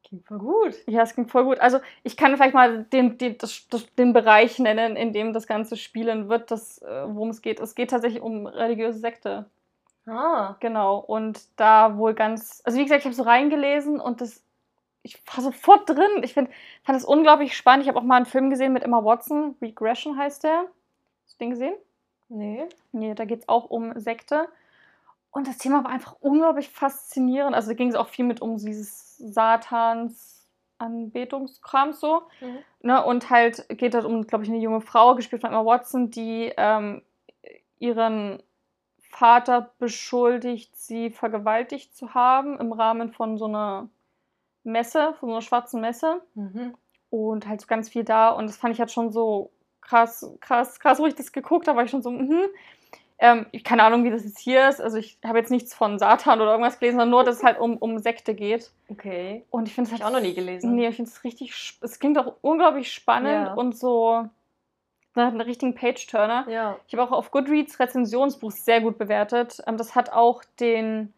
Klingt 0.04 0.26
voll 0.26 0.40
gut. 0.40 0.76
Ja, 0.88 1.04
es 1.04 1.14
klingt 1.14 1.32
voll 1.32 1.46
gut. 1.46 1.60
Also 1.62 1.80
ich 2.04 2.18
kann 2.18 2.36
vielleicht 2.36 2.54
mal 2.54 2.84
den, 2.84 3.18
den, 3.18 3.38
das, 3.38 3.66
den 3.98 4.12
Bereich 4.12 4.60
nennen, 4.60 4.98
in 4.98 5.14
dem 5.14 5.32
das 5.32 5.48
Ganze 5.48 5.78
spielen 5.78 6.28
wird, 6.28 6.52
das, 6.52 6.82
äh, 6.82 7.04
worum 7.08 7.30
es 7.30 7.42
geht. 7.42 7.62
Es 7.62 7.76
geht 7.76 7.92
tatsächlich 7.92 8.22
um 8.22 8.46
religiöse 8.46 9.00
Sekte. 9.00 9.46
Ah. 10.06 10.56
Genau. 10.60 10.98
Und 10.98 11.42
da 11.60 11.98
wohl 11.98 12.14
ganz. 12.14 12.62
Also 12.66 12.78
wie 12.78 12.84
gesagt, 12.84 13.02
ich 13.02 13.06
habe 13.06 13.16
so 13.16 13.24
reingelesen 13.24 14.00
und 14.00 14.22
das. 14.22 14.44
Ich 15.02 15.22
war 15.34 15.44
sofort 15.44 15.90
drin. 15.90 16.24
Ich 16.24 16.34
find, 16.34 16.50
fand 16.84 16.96
das 16.96 17.06
unglaublich 17.06 17.56
spannend. 17.56 17.84
Ich 17.84 17.90
habe 17.90 18.00
auch 18.00 18.04
mal 18.04 18.18
einen 18.18 18.26
Film 18.26 18.50
gesehen 18.50 18.74
mit 18.74 18.84
Emma 18.84 19.04
Watson. 19.04 19.56
Regression 19.62 20.18
heißt 20.18 20.44
der. 20.44 20.66
Hast 21.26 21.36
du 21.36 21.46
den 21.46 21.52
gesehen? 21.52 21.76
Nee. 22.28 22.68
Nee, 22.92 23.14
da 23.16 23.26
geht 23.26 23.42
es 23.42 23.50
auch 23.50 23.70
um 23.70 23.98
Sekte. 24.00 24.50
Und 25.32 25.48
das 25.48 25.58
Thema 25.58 25.84
war 25.84 25.92
einfach 25.92 26.16
unglaublich 26.20 26.70
faszinierend. 26.70 27.56
Also 27.56 27.70
da 27.70 27.76
ging 27.76 27.90
es 27.90 27.96
auch 27.96 28.08
viel 28.08 28.26
mit 28.26 28.42
um 28.42 28.58
dieses 28.58 29.18
Satans 29.18 30.40
Anbetungskram 30.80 31.94
so. 31.94 32.24
Mhm. 32.42 32.60
Ne? 32.82 33.04
Und 33.04 33.30
halt 33.30 33.66
geht 33.70 33.94
es 33.94 34.06
um, 34.06 34.26
glaube 34.26 34.44
ich, 34.44 34.50
eine 34.50 34.60
junge 34.60 34.82
Frau, 34.82 35.16
gespielt 35.16 35.42
von 35.42 35.52
Emma 35.52 35.66
Watson, 35.66 36.10
die 36.10 36.52
ähm, 36.58 37.02
ihren 37.78 38.42
Vater 39.10 39.72
beschuldigt, 39.80 40.76
sie 40.78 41.10
vergewaltigt 41.10 41.96
zu 41.96 42.14
haben 42.14 42.60
im 42.60 42.72
Rahmen 42.72 43.12
von 43.12 43.38
so 43.38 43.46
einer 43.46 43.90
Messe, 44.64 45.14
von 45.20 45.30
so 45.30 45.36
einer 45.36 45.42
schwarzen 45.42 45.82
Messe 45.82 46.22
Mhm. 46.36 46.76
und 47.10 47.48
halt 47.48 47.62
so 47.62 47.68
ganz 47.68 47.90
viel 47.90 48.04
da. 48.04 48.30
Und 48.30 48.48
das 48.48 48.58
fand 48.58 48.74
ich 48.74 48.80
halt 48.80 48.92
schon 48.92 49.12
so 49.12 49.52
krass, 49.82 50.30
krass, 50.42 50.80
krass, 50.80 51.00
wo 51.00 51.06
ich 51.08 51.16
das 51.16 51.32
geguckt 51.32 51.68
habe, 51.68 51.78
war 51.78 51.86
ich 51.86 51.92
schon 51.92 52.04
so, 52.04 52.12
mhm. 52.12 52.46
Ähm, 53.22 53.48
keine 53.66 53.84
Ahnung, 53.84 54.06
wie 54.06 54.12
das 54.12 54.24
jetzt 54.24 54.40
hier 54.40 54.70
ist. 54.70 54.80
Also 54.80 54.96
ich 54.96 55.18
habe 55.26 55.40
jetzt 55.40 55.52
nichts 55.52 55.74
von 55.74 56.00
Satan 56.00 56.40
oder 56.40 56.52
irgendwas 56.52 56.80
gelesen, 56.80 57.00
sondern 57.00 57.10
nur, 57.10 57.26
dass 57.26 57.36
es 57.40 57.44
halt 57.44 57.60
um, 57.60 57.76
um 57.76 58.00
Sekte 58.00 58.34
geht. 58.34 58.72
Okay. 58.88 59.44
Und 59.50 59.68
ich 59.68 59.76
finde 59.76 59.88
es 59.88 59.92
halt 59.92 60.00
ich 60.00 60.06
auch 60.08 60.12
noch 60.14 60.22
nie 60.26 60.34
gelesen. 60.34 60.74
Nee, 60.74 60.88
ich 60.88 60.96
finde 60.96 61.12
es 61.12 61.22
richtig, 61.26 61.78
es 61.82 62.00
klingt 62.00 62.18
auch 62.18 62.36
unglaublich 62.40 62.94
spannend 62.94 63.48
Ja. 63.48 63.54
und 63.56 63.76
so 63.78 64.24
nach 65.26 65.32
einem 65.32 65.42
richtigen 65.42 65.76
Page-Turner. 65.76 66.46
Ja. 66.50 66.78
Ich 66.88 66.94
habe 66.94 67.04
auch 67.04 67.12
auf 67.12 67.32
Goodreads 67.32 67.80
Rezensionsbuch 67.80 68.52
sehr 68.52 68.82
gut 68.82 68.98
bewertet. 68.98 69.62
Ähm, 69.68 69.78
das 69.78 69.96
hat 69.96 70.12
auch 70.12 70.44
den 70.60 71.14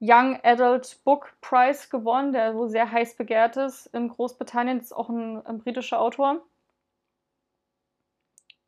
Young 0.00 0.38
Adult 0.42 0.98
Book 1.04 1.32
Prize 1.40 1.88
gewonnen, 1.90 2.32
der 2.32 2.52
so 2.52 2.66
sehr 2.66 2.90
heiß 2.90 3.16
begehrt 3.16 3.56
ist 3.56 3.86
in 3.94 4.08
Großbritannien. 4.08 4.78
Das 4.78 4.86
ist 4.86 4.92
auch 4.92 5.08
ein, 5.08 5.44
ein 5.46 5.58
britischer 5.58 6.00
Autor. 6.00 6.42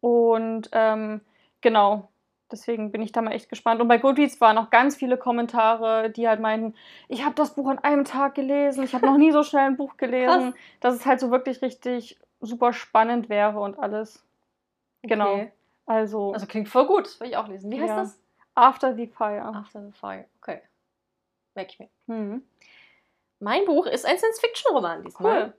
Und 0.00 0.70
ähm, 0.72 1.20
genau, 1.60 2.08
deswegen 2.50 2.92
bin 2.92 3.02
ich 3.02 3.12
da 3.12 3.20
mal 3.20 3.32
echt 3.32 3.48
gespannt. 3.48 3.80
Und 3.80 3.88
bei 3.88 3.98
Goodreads 3.98 4.40
waren 4.40 4.56
noch 4.56 4.70
ganz 4.70 4.96
viele 4.96 5.16
Kommentare, 5.16 6.10
die 6.10 6.28
halt 6.28 6.40
meinten, 6.40 6.74
ich 7.08 7.24
habe 7.24 7.34
das 7.34 7.54
Buch 7.54 7.68
an 7.68 7.78
einem 7.78 8.04
Tag 8.04 8.34
gelesen, 8.34 8.84
ich 8.84 8.94
habe 8.94 9.06
noch 9.06 9.18
nie 9.18 9.32
so 9.32 9.42
schnell 9.42 9.66
ein 9.66 9.76
Buch 9.76 9.96
gelesen, 9.96 10.54
dass 10.80 10.94
es 10.94 11.06
halt 11.06 11.20
so 11.20 11.30
wirklich 11.30 11.62
richtig 11.62 12.18
super 12.40 12.72
spannend 12.72 13.28
wäre 13.28 13.60
und 13.60 13.78
alles. 13.78 14.24
Genau. 15.02 15.34
Okay. 15.34 15.52
Also, 15.86 16.32
Also 16.32 16.46
klingt 16.46 16.68
voll 16.68 16.86
gut. 16.86 17.06
Das 17.06 17.20
will 17.20 17.28
ich 17.28 17.36
auch 17.36 17.48
lesen. 17.48 17.70
Wie 17.70 17.80
heißt 17.80 17.88
Ja. 17.88 17.96
das? 17.96 18.20
After 18.54 18.94
the 18.94 19.06
Fire. 19.06 19.42
After 19.42 19.84
the 19.84 19.92
Fire. 19.92 20.24
Okay. 20.40 20.60
Merke 21.54 21.70
ich 21.72 21.78
mir. 21.78 21.88
Hm. 22.06 22.42
Mein 23.40 23.64
Buch 23.64 23.86
ist 23.86 24.04
ein 24.04 24.18
Science-Fiction-Roman 24.18 25.04
diesmal. 25.04 25.42
Cool. 25.44 25.52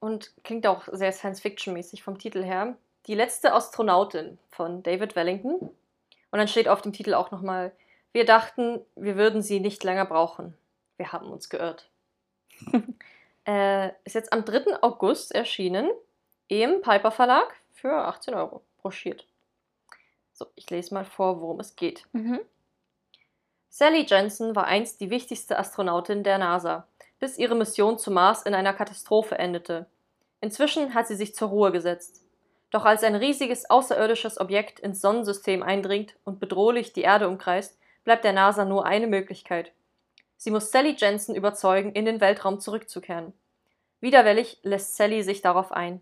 Und 0.00 0.32
klingt 0.42 0.66
auch 0.66 0.88
sehr 0.90 1.12
Science-Fiction-mäßig 1.12 2.02
vom 2.02 2.18
Titel 2.18 2.42
her. 2.42 2.76
Die 3.06 3.14
letzte 3.14 3.52
Astronautin 3.52 4.38
von 4.50 4.82
David 4.82 5.14
Wellington. 5.14 5.58
Und 5.60 6.38
dann 6.38 6.48
steht 6.48 6.68
auf 6.68 6.80
dem 6.82 6.92
Titel 6.92 7.14
auch 7.14 7.30
nochmal, 7.30 7.72
wir 8.12 8.24
dachten, 8.24 8.80
wir 8.96 9.16
würden 9.16 9.42
sie 9.42 9.60
nicht 9.60 9.84
länger 9.84 10.06
brauchen. 10.06 10.56
Wir 10.96 11.12
haben 11.12 11.30
uns 11.30 11.48
geirrt. 11.50 11.90
äh, 13.46 13.88
ist 14.04 14.14
jetzt 14.14 14.32
am 14.32 14.44
3. 14.44 14.82
August 14.82 15.34
erschienen 15.34 15.90
im 16.48 16.80
Piper 16.80 17.10
Verlag 17.10 17.54
für 17.82 17.92
18 17.92 18.34
Euro 18.34 18.62
broschiert. 18.80 19.26
So, 20.32 20.46
ich 20.54 20.70
lese 20.70 20.94
mal 20.94 21.04
vor, 21.04 21.40
worum 21.40 21.60
es 21.60 21.76
geht. 21.76 22.06
Mhm. 22.12 22.40
Sally 23.68 24.06
Jensen 24.08 24.54
war 24.54 24.66
einst 24.66 25.00
die 25.00 25.10
wichtigste 25.10 25.58
Astronautin 25.58 26.22
der 26.22 26.38
NASA, 26.38 26.86
bis 27.18 27.38
ihre 27.38 27.56
Mission 27.56 27.98
zum 27.98 28.14
Mars 28.14 28.42
in 28.44 28.54
einer 28.54 28.72
Katastrophe 28.72 29.36
endete. 29.36 29.86
Inzwischen 30.40 30.94
hat 30.94 31.08
sie 31.08 31.16
sich 31.16 31.34
zur 31.34 31.48
Ruhe 31.48 31.72
gesetzt. 31.72 32.24
Doch 32.70 32.84
als 32.84 33.02
ein 33.02 33.16
riesiges 33.16 33.68
außerirdisches 33.68 34.40
Objekt 34.40 34.78
ins 34.80 35.00
Sonnensystem 35.00 35.62
eindringt 35.62 36.14
und 36.24 36.38
bedrohlich 36.38 36.92
die 36.92 37.02
Erde 37.02 37.28
umkreist, 37.28 37.78
bleibt 38.04 38.24
der 38.24 38.32
NASA 38.32 38.64
nur 38.64 38.86
eine 38.86 39.08
Möglichkeit. 39.08 39.72
Sie 40.36 40.50
muss 40.50 40.70
Sally 40.70 40.94
Jensen 40.96 41.34
überzeugen, 41.34 41.92
in 41.92 42.04
den 42.04 42.20
Weltraum 42.20 42.60
zurückzukehren. 42.60 43.32
Widerwillig 44.00 44.58
lässt 44.62 44.96
Sally 44.96 45.22
sich 45.22 45.42
darauf 45.42 45.72
ein. 45.72 46.00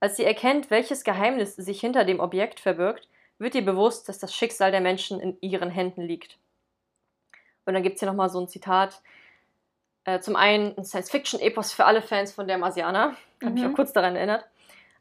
Als 0.00 0.16
sie 0.16 0.24
erkennt, 0.24 0.70
welches 0.70 1.04
Geheimnis 1.04 1.56
sich 1.56 1.80
hinter 1.80 2.04
dem 2.04 2.20
Objekt 2.20 2.58
verbirgt, 2.60 3.06
wird 3.38 3.54
ihr 3.54 3.64
bewusst, 3.64 4.08
dass 4.08 4.18
das 4.18 4.34
Schicksal 4.34 4.70
der 4.70 4.80
Menschen 4.80 5.20
in 5.20 5.36
ihren 5.40 5.70
Händen 5.70 6.02
liegt. 6.02 6.38
Und 7.66 7.74
dann 7.74 7.82
gibt 7.82 7.94
es 7.96 8.00
hier 8.00 8.08
nochmal 8.08 8.30
so 8.30 8.40
ein 8.40 8.48
Zitat. 8.48 9.00
Äh, 10.04 10.20
zum 10.20 10.36
einen 10.36 10.76
ein 10.76 10.84
Science-Fiction-Epos 10.84 11.72
für 11.72 11.84
alle 11.84 12.02
Fans 12.02 12.32
von 12.32 12.48
der 12.48 12.58
Marsianer. 12.58 13.16
Habe 13.42 13.52
mich 13.52 13.62
Mhm. 13.62 13.70
auch 13.72 13.76
kurz 13.76 13.92
daran 13.92 14.16
erinnert. 14.16 14.44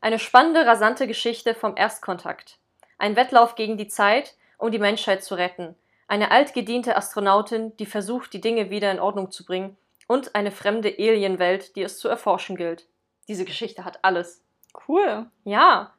Eine 0.01 0.19
spannende, 0.19 0.65
rasante 0.65 1.07
Geschichte 1.07 1.55
vom 1.55 1.75
Erstkontakt. 1.75 2.57
Ein 2.97 3.15
Wettlauf 3.15 3.55
gegen 3.55 3.77
die 3.77 3.87
Zeit, 3.87 4.35
um 4.57 4.71
die 4.71 4.79
Menschheit 4.79 5.23
zu 5.23 5.35
retten. 5.35 5.75
Eine 6.07 6.31
altgediente 6.31 6.95
Astronautin, 6.97 7.75
die 7.77 7.85
versucht, 7.85 8.33
die 8.33 8.41
Dinge 8.41 8.69
wieder 8.69 8.91
in 8.91 8.99
Ordnung 8.99 9.31
zu 9.31 9.45
bringen. 9.45 9.77
Und 10.07 10.35
eine 10.35 10.51
fremde 10.51 10.89
Alienwelt, 10.97 11.75
die 11.75 11.83
es 11.83 11.99
zu 11.99 12.07
erforschen 12.09 12.55
gilt. 12.55 12.87
Diese 13.27 13.45
Geschichte 13.45 13.85
hat 13.85 13.99
alles. 14.03 14.41
Cool. 14.87 15.25
Ja, 15.43 15.93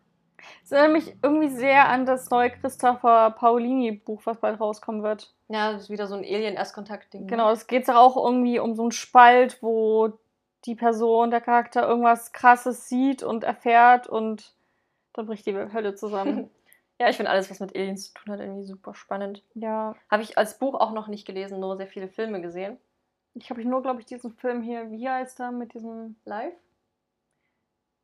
Das 0.63 0.73
erinnert 0.73 0.93
mich 1.05 1.17
irgendwie 1.23 1.49
sehr 1.49 1.89
an 1.89 2.07
das 2.07 2.31
neue 2.31 2.51
Christopher 2.51 3.31
Paolini-Buch, 3.33 4.23
was 4.25 4.39
bald 4.41 4.61
rauskommen 4.61 5.03
wird. 5.03 5.35
ja, 5.49 5.73
das 5.73 5.83
ist 5.83 5.91
wieder 5.91 6.07
so 6.07 6.15
ein 6.15 6.25
Alien-Erstkontakt-Ding. 6.25 7.23
ne? 7.23 7.27
Genau, 7.27 7.51
es 7.51 7.67
geht 7.67 7.89
auch 7.91 8.17
irgendwie 8.17 8.59
um 8.59 8.75
so 8.75 8.83
einen 8.83 8.93
Spalt, 8.93 9.63
wo 9.63 10.13
die 10.67 10.75
Person, 10.75 11.31
der 11.31 11.41
Charakter 11.41 11.87
irgendwas 11.89 12.33
Krasses 12.33 12.89
sieht 12.89 13.23
und 13.23 13.45
erfährt 13.45 14.07
und 14.07 14.55
dann 15.15 15.27
bricht 15.27 15.47
die 15.47 15.55
Hölle 15.55 15.95
zusammen. 15.95 16.51
Ja, 17.01 17.09
ich 17.09 17.17
finde 17.17 17.31
alles, 17.31 17.51
was 17.51 17.61
mit 17.61 17.75
Aliens 17.75 18.09
zu 18.09 18.13
tun 18.13 18.31
hat, 18.35 18.41
irgendwie 18.41 18.67
super 18.67 18.93
spannend. 18.93 19.43
ja, 19.55 19.95
Habe 20.11 20.23
ich 20.23 20.37
als 20.37 20.59
Buch 20.59 20.75
auch 20.75 20.93
noch 20.93 21.09
nicht 21.09 21.27
gelesen, 21.27 21.59
nur 21.59 21.79
sehr 21.79 21.87
viele 21.87 22.09
Filme 22.09 22.43
gesehen. 22.43 22.77
ich 23.33 23.49
habe 23.49 23.65
nur, 23.65 23.81
glaube 23.81 24.01
ich, 24.01 24.05
diesen 24.07 24.33
Film 24.33 24.61
hier, 24.61 24.91
wie 24.91 25.09
heißt 25.09 25.41
er, 25.41 25.51
mit 25.51 25.73
diesem, 25.73 26.17
Live? 26.27 26.53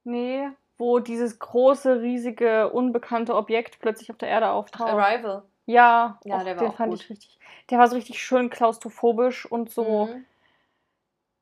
Nee, 0.07 0.49
wo 0.79 0.99
dieses 0.99 1.39
große, 1.39 2.01
riesige, 2.01 2.71
unbekannte 2.71 3.35
Objekt 3.35 3.79
plötzlich 3.81 4.11
auf 4.11 4.19
der 4.19 4.29
Erde 4.29 4.51
auftaucht. 4.51 4.91
Arrival. 4.93 5.43
Ja, 5.67 6.19
Ja, 6.25 6.45
der 6.45 6.57
war 6.57 6.63
den 6.65 6.71
auch 6.71 6.77
fand 6.77 6.91
gut. 6.93 7.01
ich 7.03 7.11
richtig. 7.11 7.39
Der 7.71 7.79
war 7.79 7.89
so 7.89 7.97
richtig 7.97 8.23
schön 8.23 8.51
klaustrophobisch 8.51 9.47
und 9.51 9.71
so. 9.71 10.07
Mhm. 10.07 10.25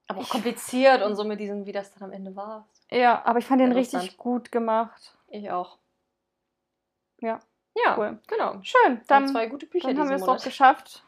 Aber 0.07 0.20
auch 0.20 0.28
kompliziert 0.28 1.03
und 1.03 1.16
so 1.16 1.24
mit 1.24 1.41
diesem, 1.41 1.66
wie 1.66 1.73
das 1.73 1.93
dann 1.95 2.03
am 2.05 2.12
Ende 2.12 2.35
war. 2.36 2.66
Ja, 2.91 3.23
aber 3.24 3.39
ich 3.39 3.47
fand 3.47 3.61
den 3.61 3.73
richtig 3.73 4.16
gut 4.16 4.53
gemacht. 4.53 5.16
Ich 5.28 5.51
auch. 5.51 5.78
Ja. 7.20 7.41
Ja, 7.85 7.97
Cool. 7.99 8.19
genau. 8.28 8.61
Schön, 8.62 9.01
Dann 9.09 9.27
zwei 9.28 9.47
gute 9.47 9.66
Bücher 9.66 9.89
dann 9.89 9.99
haben 9.99 10.09
wir 10.09 10.16
es 10.16 10.24
doch 10.24 10.43
geschafft. 10.43 11.03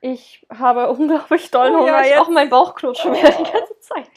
Ich 0.00 0.46
habe 0.50 0.90
unglaublich 0.90 1.50
doll 1.50 1.70
Oh, 1.74 1.78
Hunger 1.78 1.86
ja, 1.92 2.00
ich 2.02 2.08
jetzt. 2.10 2.18
auch 2.20 2.28
mein 2.28 2.50
Bauch 2.50 2.74
knurrt 2.74 2.98
schon 2.98 3.14
wieder 3.14 3.30
die 3.30 3.50
ganze 3.50 3.78
Zeit. 3.80 4.10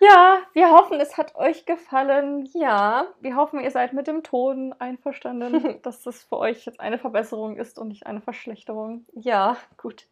Ja, 0.00 0.38
wir 0.52 0.70
hoffen, 0.70 1.00
es 1.00 1.16
hat 1.16 1.34
euch 1.34 1.66
gefallen. 1.66 2.48
Ja, 2.52 3.08
Wir 3.20 3.36
hoffen, 3.36 3.60
ihr 3.60 3.70
seid 3.70 3.92
mit 3.92 4.06
dem 4.06 4.22
Ton 4.22 4.74
einverstanden, 4.78 5.80
dass 5.82 6.02
das 6.02 6.22
für 6.22 6.38
euch 6.38 6.64
jetzt 6.66 6.80
eine 6.80 6.98
Verbesserung 6.98 7.56
ist 7.56 7.78
und 7.78 7.88
nicht 7.88 8.06
eine 8.06 8.20
Verschlechterung. 8.20 9.04
ja, 9.14 9.56
gut. 9.76 10.06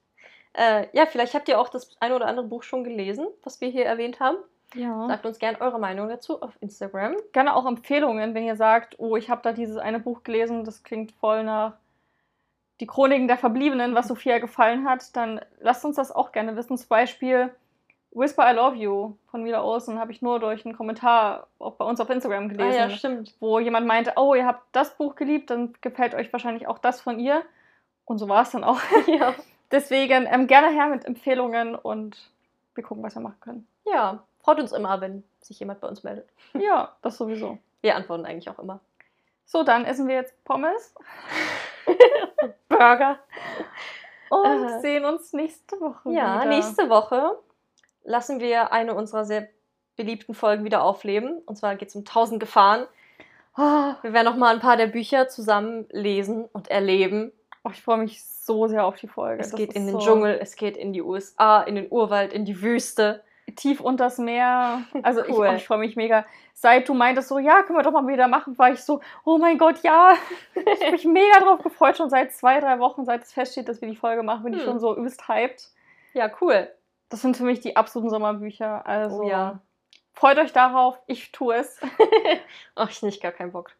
Äh, 0.54 0.86
ja, 0.96 1.04
vielleicht 1.04 1.34
habt 1.34 1.48
ihr 1.48 1.60
auch 1.60 1.68
das 1.68 1.96
eine 2.00 2.16
oder 2.16 2.26
andere 2.26 2.46
Buch 2.46 2.62
schon 2.62 2.82
gelesen, 2.82 3.26
was 3.44 3.60
wir 3.60 3.68
hier 3.68 3.84
erwähnt 3.84 4.20
haben. 4.20 4.38
Ja. 4.74 5.06
Sagt 5.06 5.26
uns 5.26 5.38
gerne 5.38 5.60
eure 5.60 5.78
Meinung 5.78 6.08
dazu 6.08 6.40
auf 6.42 6.56
Instagram. 6.60 7.14
Gerne 7.32 7.54
auch 7.54 7.66
Empfehlungen, 7.66 8.34
wenn 8.34 8.44
ihr 8.44 8.56
sagt, 8.56 8.98
oh, 8.98 9.16
ich 9.16 9.30
habe 9.30 9.42
da 9.42 9.52
dieses 9.52 9.76
eine 9.76 10.00
Buch 10.00 10.22
gelesen, 10.22 10.64
das 10.64 10.82
klingt 10.82 11.12
voll 11.12 11.44
nach 11.44 11.74
die 12.80 12.86
Chroniken 12.86 13.28
der 13.28 13.38
Verbliebenen, 13.38 13.94
was 13.94 14.08
Sophia 14.08 14.38
gefallen 14.38 14.88
hat, 14.88 15.16
dann 15.16 15.40
lasst 15.60 15.84
uns 15.84 15.96
das 15.96 16.12
auch 16.12 16.32
gerne 16.32 16.56
wissen. 16.56 16.76
Zum 16.76 16.88
Beispiel 16.88 17.54
Whisper 18.16 18.50
I 18.50 18.54
Love 18.54 18.76
You 18.76 19.14
von 19.30 19.42
Mila 19.42 19.62
Olsen 19.62 19.98
habe 19.98 20.10
ich 20.10 20.22
nur 20.22 20.40
durch 20.40 20.64
einen 20.64 20.76
Kommentar 20.76 21.46
auch 21.58 21.74
bei 21.74 21.84
uns 21.84 22.00
auf 22.00 22.08
Instagram 22.10 22.48
gelesen, 22.48 22.72
Ah, 22.80 22.88
ja, 22.88 22.90
stimmt. 22.90 23.34
wo 23.40 23.58
jemand 23.58 23.86
meinte, 23.86 24.12
oh, 24.16 24.34
ihr 24.34 24.46
habt 24.46 24.62
das 24.72 24.96
Buch 24.96 25.14
geliebt, 25.16 25.50
dann 25.50 25.74
gefällt 25.82 26.14
euch 26.14 26.32
wahrscheinlich 26.32 26.66
auch 26.66 26.78
das 26.78 27.00
von 27.00 27.18
ihr. 27.20 27.42
Und 28.06 28.18
so 28.18 28.28
war 28.28 28.42
es 28.42 28.50
dann 28.50 28.64
auch. 28.64 28.80
Ja. 29.06 29.34
Deswegen 29.70 30.26
ähm, 30.30 30.46
gerne 30.46 30.68
her 30.70 30.86
mit 30.86 31.04
Empfehlungen 31.04 31.74
und 31.74 32.16
wir 32.74 32.84
gucken, 32.84 33.02
was 33.02 33.14
wir 33.16 33.22
machen 33.22 33.40
können. 33.40 33.66
ja, 33.84 34.22
freut 34.42 34.60
uns 34.60 34.70
immer, 34.72 35.00
wenn 35.00 35.24
sich 35.40 35.58
jemand 35.58 35.80
bei 35.80 35.88
uns 35.88 36.02
meldet. 36.04 36.28
Ja, 36.54 36.94
das 37.02 37.16
sowieso. 37.18 37.58
Wir 37.82 37.96
antworten 37.96 38.24
eigentlich 38.24 38.48
auch 38.48 38.58
immer. 38.60 38.80
So, 39.44 39.62
dann 39.62 39.84
essen 39.84 40.08
wir 40.08 40.14
jetzt 40.16 40.42
Pommes, 40.44 40.94
Burger 42.68 43.18
und 44.30 44.64
Äh. 44.68 44.80
sehen 44.80 45.04
uns 45.04 45.32
nächste 45.32 45.80
Woche 45.80 46.10
Ja, 46.12 46.40
wieder. 46.40 46.46
nächste 46.46 46.88
Woche 46.88 47.38
lassen 48.06 48.40
wir 48.40 48.72
eine 48.72 48.94
unserer 48.94 49.24
sehr 49.24 49.48
beliebten 49.96 50.34
Folgen 50.34 50.64
wieder 50.64 50.82
aufleben. 50.82 51.38
Und 51.46 51.56
zwar 51.56 51.76
geht 51.76 51.88
es 51.88 51.94
um 51.96 52.00
1000 52.02 52.40
Gefahren. 52.40 52.86
Oh, 53.56 53.92
Wir 54.02 54.12
werden 54.12 54.26
noch 54.26 54.36
mal 54.36 54.54
ein 54.54 54.60
paar 54.60 54.76
der 54.76 54.86
Bücher 54.88 55.28
zusammen 55.28 55.86
lesen 55.90 56.46
und 56.52 56.68
erleben. 56.70 57.32
oh, 57.64 57.70
ich 57.72 57.82
freue 57.82 57.98
mich 57.98 58.22
so 58.24 58.66
sehr 58.68 58.84
auf 58.84 58.96
die 58.96 59.08
Folge. 59.08 59.40
Es 59.42 59.50
Das 59.50 59.56
geht 59.58 59.72
in 59.72 59.86
den 59.86 59.94
so 59.98 60.00
Dschungel, 60.00 60.38
es 60.40 60.56
geht 60.56 60.76
in 60.76 60.92
die 60.92 61.02
USA, 61.02 61.62
in 61.62 61.74
den 61.74 61.86
Urwald, 61.90 62.32
in 62.32 62.44
die 62.44 62.60
Wüste. 62.62 63.22
Tief 63.56 63.80
unters 63.80 64.18
Meer. 64.18 64.82
Also 65.02 65.24
ich, 65.24 65.32
Cool. 65.34 65.48
oh, 65.50 65.54
ich 65.54 65.66
freue 65.66 65.78
mich 65.78 65.96
mega. 65.96 66.26
Seit 66.52 66.88
du 66.88 66.94
meintest 66.94 67.28
so, 67.28 67.38
ja, 67.38 67.62
können 67.62 67.78
wir 67.78 67.82
doch 67.82 67.92
mal 67.92 68.06
wieder 68.06 68.28
machen, 68.28 68.58
war 68.58 68.70
ich 68.72 68.80
so, 68.82 69.00
oh 69.24 69.38
mein 69.38 69.56
Gott, 69.56 69.82
ja. 69.82 70.14
Ich 70.54 70.80
habe 70.82 70.92
mich 70.92 71.04
mega 71.06 71.38
drauf 71.40 71.62
gefreut. 71.62 71.96
Schon 71.96 72.10
seit 72.10 72.32
zwei, 72.32 72.60
drei 72.60 72.78
Wochen, 72.78 73.04
seit 73.04 73.22
es 73.22 73.32
feststeht, 73.32 73.68
dass 73.68 73.80
wir 73.80 73.88
die 73.88 73.96
Folge 73.96 74.22
machen, 74.22 74.44
bin 74.44 74.52
ich 74.52 74.60
Hm. 74.60 74.66
schon 74.66 74.78
so 74.80 74.94
übelst 74.96 75.26
hyped. 75.28 75.70
Ja, 76.12 76.30
cool. 76.40 76.68
Das 77.16 77.22
sind 77.22 77.34
für 77.34 77.44
mich 77.44 77.60
die 77.60 77.76
absoluten 77.76 78.10
Sommerbücher. 78.10 78.86
Also 78.86 79.22
Oh 79.22 79.26
ja. 79.26 79.60
freut 80.12 80.36
euch 80.36 80.52
darauf. 80.52 81.00
Ich 81.06 81.32
tue 81.32 81.54
es. 81.54 81.80
Ach, 82.74 82.90
ich 82.90 83.00
nicht, 83.00 83.22
gar 83.22 83.32
keinen 83.32 83.52
Bock. 83.52 83.70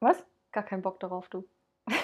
Was? 0.00 0.22
Gar 0.52 0.62
keinen 0.64 0.82
Bock 0.82 1.00
darauf, 1.00 1.26
du. 1.30 1.48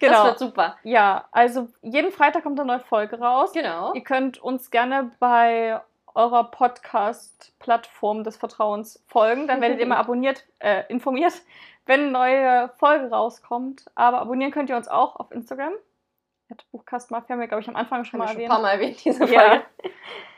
Genau. 0.00 0.14
Das 0.14 0.24
wird 0.24 0.38
super. 0.38 0.78
Ja, 0.82 1.28
also 1.30 1.68
jeden 1.82 2.10
Freitag 2.10 2.42
kommt 2.42 2.58
eine 2.58 2.66
neue 2.66 2.80
Folge 2.80 3.20
raus. 3.20 3.52
Genau. 3.52 3.92
Ihr 3.92 4.02
könnt 4.02 4.42
uns 4.42 4.72
gerne 4.72 5.12
bei 5.20 5.80
eurer 6.14 6.50
Podcast-Plattform 6.50 8.24
des 8.24 8.36
Vertrauens 8.36 9.04
folgen. 9.06 9.46
Dann 9.46 9.60
werdet 9.60 9.78
ihr 9.78 9.84
immer 9.84 9.98
abonniert, 9.98 10.44
äh, 10.58 10.84
informiert, 10.88 11.34
wenn 11.86 12.00
eine 12.00 12.10
neue 12.10 12.68
Folge 12.78 13.10
rauskommt. 13.10 13.84
Aber 13.94 14.20
abonnieren 14.22 14.50
könnt 14.50 14.70
ihr 14.70 14.76
uns 14.76 14.88
auch 14.88 15.14
auf 15.16 15.30
Instagram. 15.30 15.74
At 16.52 16.64
Buchkastmafia, 16.70 17.30
haben 17.34 17.40
wir, 17.40 17.48
glaube 17.48 17.62
ich, 17.62 17.68
am 17.68 17.76
Anfang 17.76 18.04
schon 18.04 18.20
Haben 18.20 18.28
mal 18.28 18.36
wir 18.38 18.46
schon 18.46 18.52
ein 18.52 18.62
erwähnt. 18.62 18.62
paar 18.62 18.62
Mal 18.62 18.72
erwähnt, 18.72 19.04
diese 19.04 19.24
Ja. 19.26 19.40
Folge. 19.48 19.64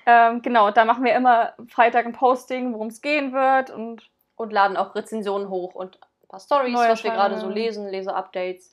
Ähm, 0.07 0.43
genau, 0.43 0.71
da 0.71 0.85
machen 0.85 1.03
wir 1.05 1.15
immer 1.15 1.55
Freitag 1.69 2.07
ein 2.07 2.13
Posting, 2.13 2.73
worum 2.75 2.89
es 2.89 3.01
gehen 3.01 3.33
wird. 3.33 3.71
Und 3.71 4.11
Und 4.37 4.53
laden 4.53 4.77
auch 4.77 4.95
Rezensionen 4.95 5.49
hoch 5.49 5.75
und 5.75 5.97
ein 6.23 6.29
paar 6.29 6.41
Stories, 6.41 6.75
was 6.75 7.05
wir 7.05 7.11
gerade 7.13 7.39
so 7.39 7.49
lesen, 7.49 7.89
Leser-Updates 7.89 8.73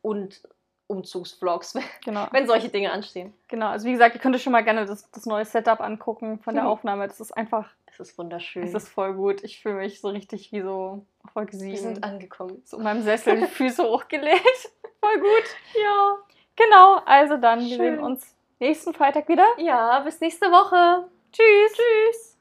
und 0.00 0.40
Umzugsvlogs, 0.88 1.74
genau, 2.04 2.26
wenn 2.32 2.46
solche 2.46 2.68
Dinge 2.68 2.90
anstehen. 2.92 3.32
genau. 3.48 3.68
Also 3.68 3.86
wie 3.86 3.92
gesagt, 3.92 4.14
ihr 4.14 4.20
könnt 4.20 4.34
euch 4.34 4.42
schon 4.42 4.52
mal 4.52 4.64
gerne 4.64 4.84
das, 4.86 5.10
das 5.10 5.24
neue 5.26 5.44
Setup 5.44 5.80
angucken 5.80 6.38
von 6.40 6.54
der 6.54 6.64
Mhm. 6.64 6.70
Aufnahme. 6.70 7.06
Das 7.08 7.20
ist 7.20 7.32
einfach, 7.32 7.70
Es 7.86 8.00
ist 8.00 8.18
wunderschön. 8.18 8.62
es 8.64 8.74
ist 8.74 8.88
voll 8.88 9.14
gut. 9.14 9.42
Ich 9.44 9.62
fühle 9.62 9.76
mich 9.76 10.00
so 10.00 10.08
richtig 10.08 10.50
wie 10.52 10.60
so 10.62 11.06
7. 11.34 11.60
wir 11.70 11.78
sind 11.78 12.04
angekommen. 12.04 12.60
so 12.64 12.76
in 12.78 12.82
meinem 12.82 13.02
Sessel 13.02 13.38
die 13.40 13.46
Füße 13.46 13.82
hochgelegt. 13.88 14.70
Voll 15.00 15.18
gut. 15.20 15.44
Ja. 15.82 16.16
Genau, 16.56 17.00
also 17.06 17.36
dann, 17.36 17.60
wir 17.60 17.68
Schön. 17.68 17.78
sehen 17.78 17.98
uns 18.00 18.34
nächsten 18.60 18.92
Freitag 18.94 19.28
wieder. 19.28 19.46
Ja, 19.58 20.00
bis 20.00 20.20
nächste 20.20 20.46
Woche. 20.46 21.08
Tschüss. 21.32 21.72
Tschüss. 21.72 22.31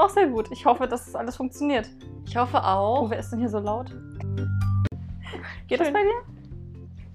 Auch 0.00 0.08
sehr 0.10 0.26
gut. 0.28 0.50
Ich 0.50 0.64
hoffe, 0.66 0.86
dass 0.88 1.04
das 1.04 1.14
alles 1.14 1.36
funktioniert. 1.36 1.88
Ich 2.26 2.36
hoffe 2.36 2.56
Oh, 2.58 2.66
auch. 2.66 3.10
wer 3.10 3.18
ist 3.18 3.30
denn 3.30 3.38
hier 3.40 3.48
so 3.48 3.58
laut? 3.58 3.90
Geht 5.68 5.80
das 5.80 5.86
Schön. 5.88 5.94
bei 5.94 6.02
dir? 6.02 6.22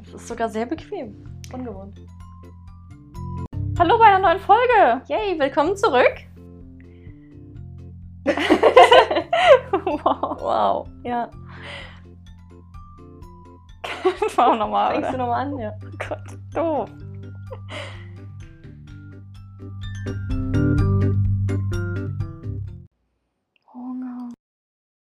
Es 0.03 0.13
ist 0.13 0.27
sogar 0.27 0.49
sehr 0.49 0.65
bequem. 0.65 1.15
Ungewohnt. 1.51 1.99
Hallo 3.77 3.97
bei 3.97 4.05
einer 4.05 4.19
neuen 4.19 4.39
Folge. 4.39 5.01
Yay, 5.07 5.37
willkommen 5.37 5.75
zurück. 5.75 6.13
wow. 9.71 10.41
Wow. 10.41 10.87
Ja. 11.03 11.29
Wir 14.35 14.55
nochmal, 14.55 14.93
Fängst 14.93 15.13
du 15.13 15.17
nochmal 15.17 15.45
an? 15.45 15.59
Ja. 15.59 15.73
Oh 15.83 15.97
Gott, 16.07 16.23
doof. 16.53 16.89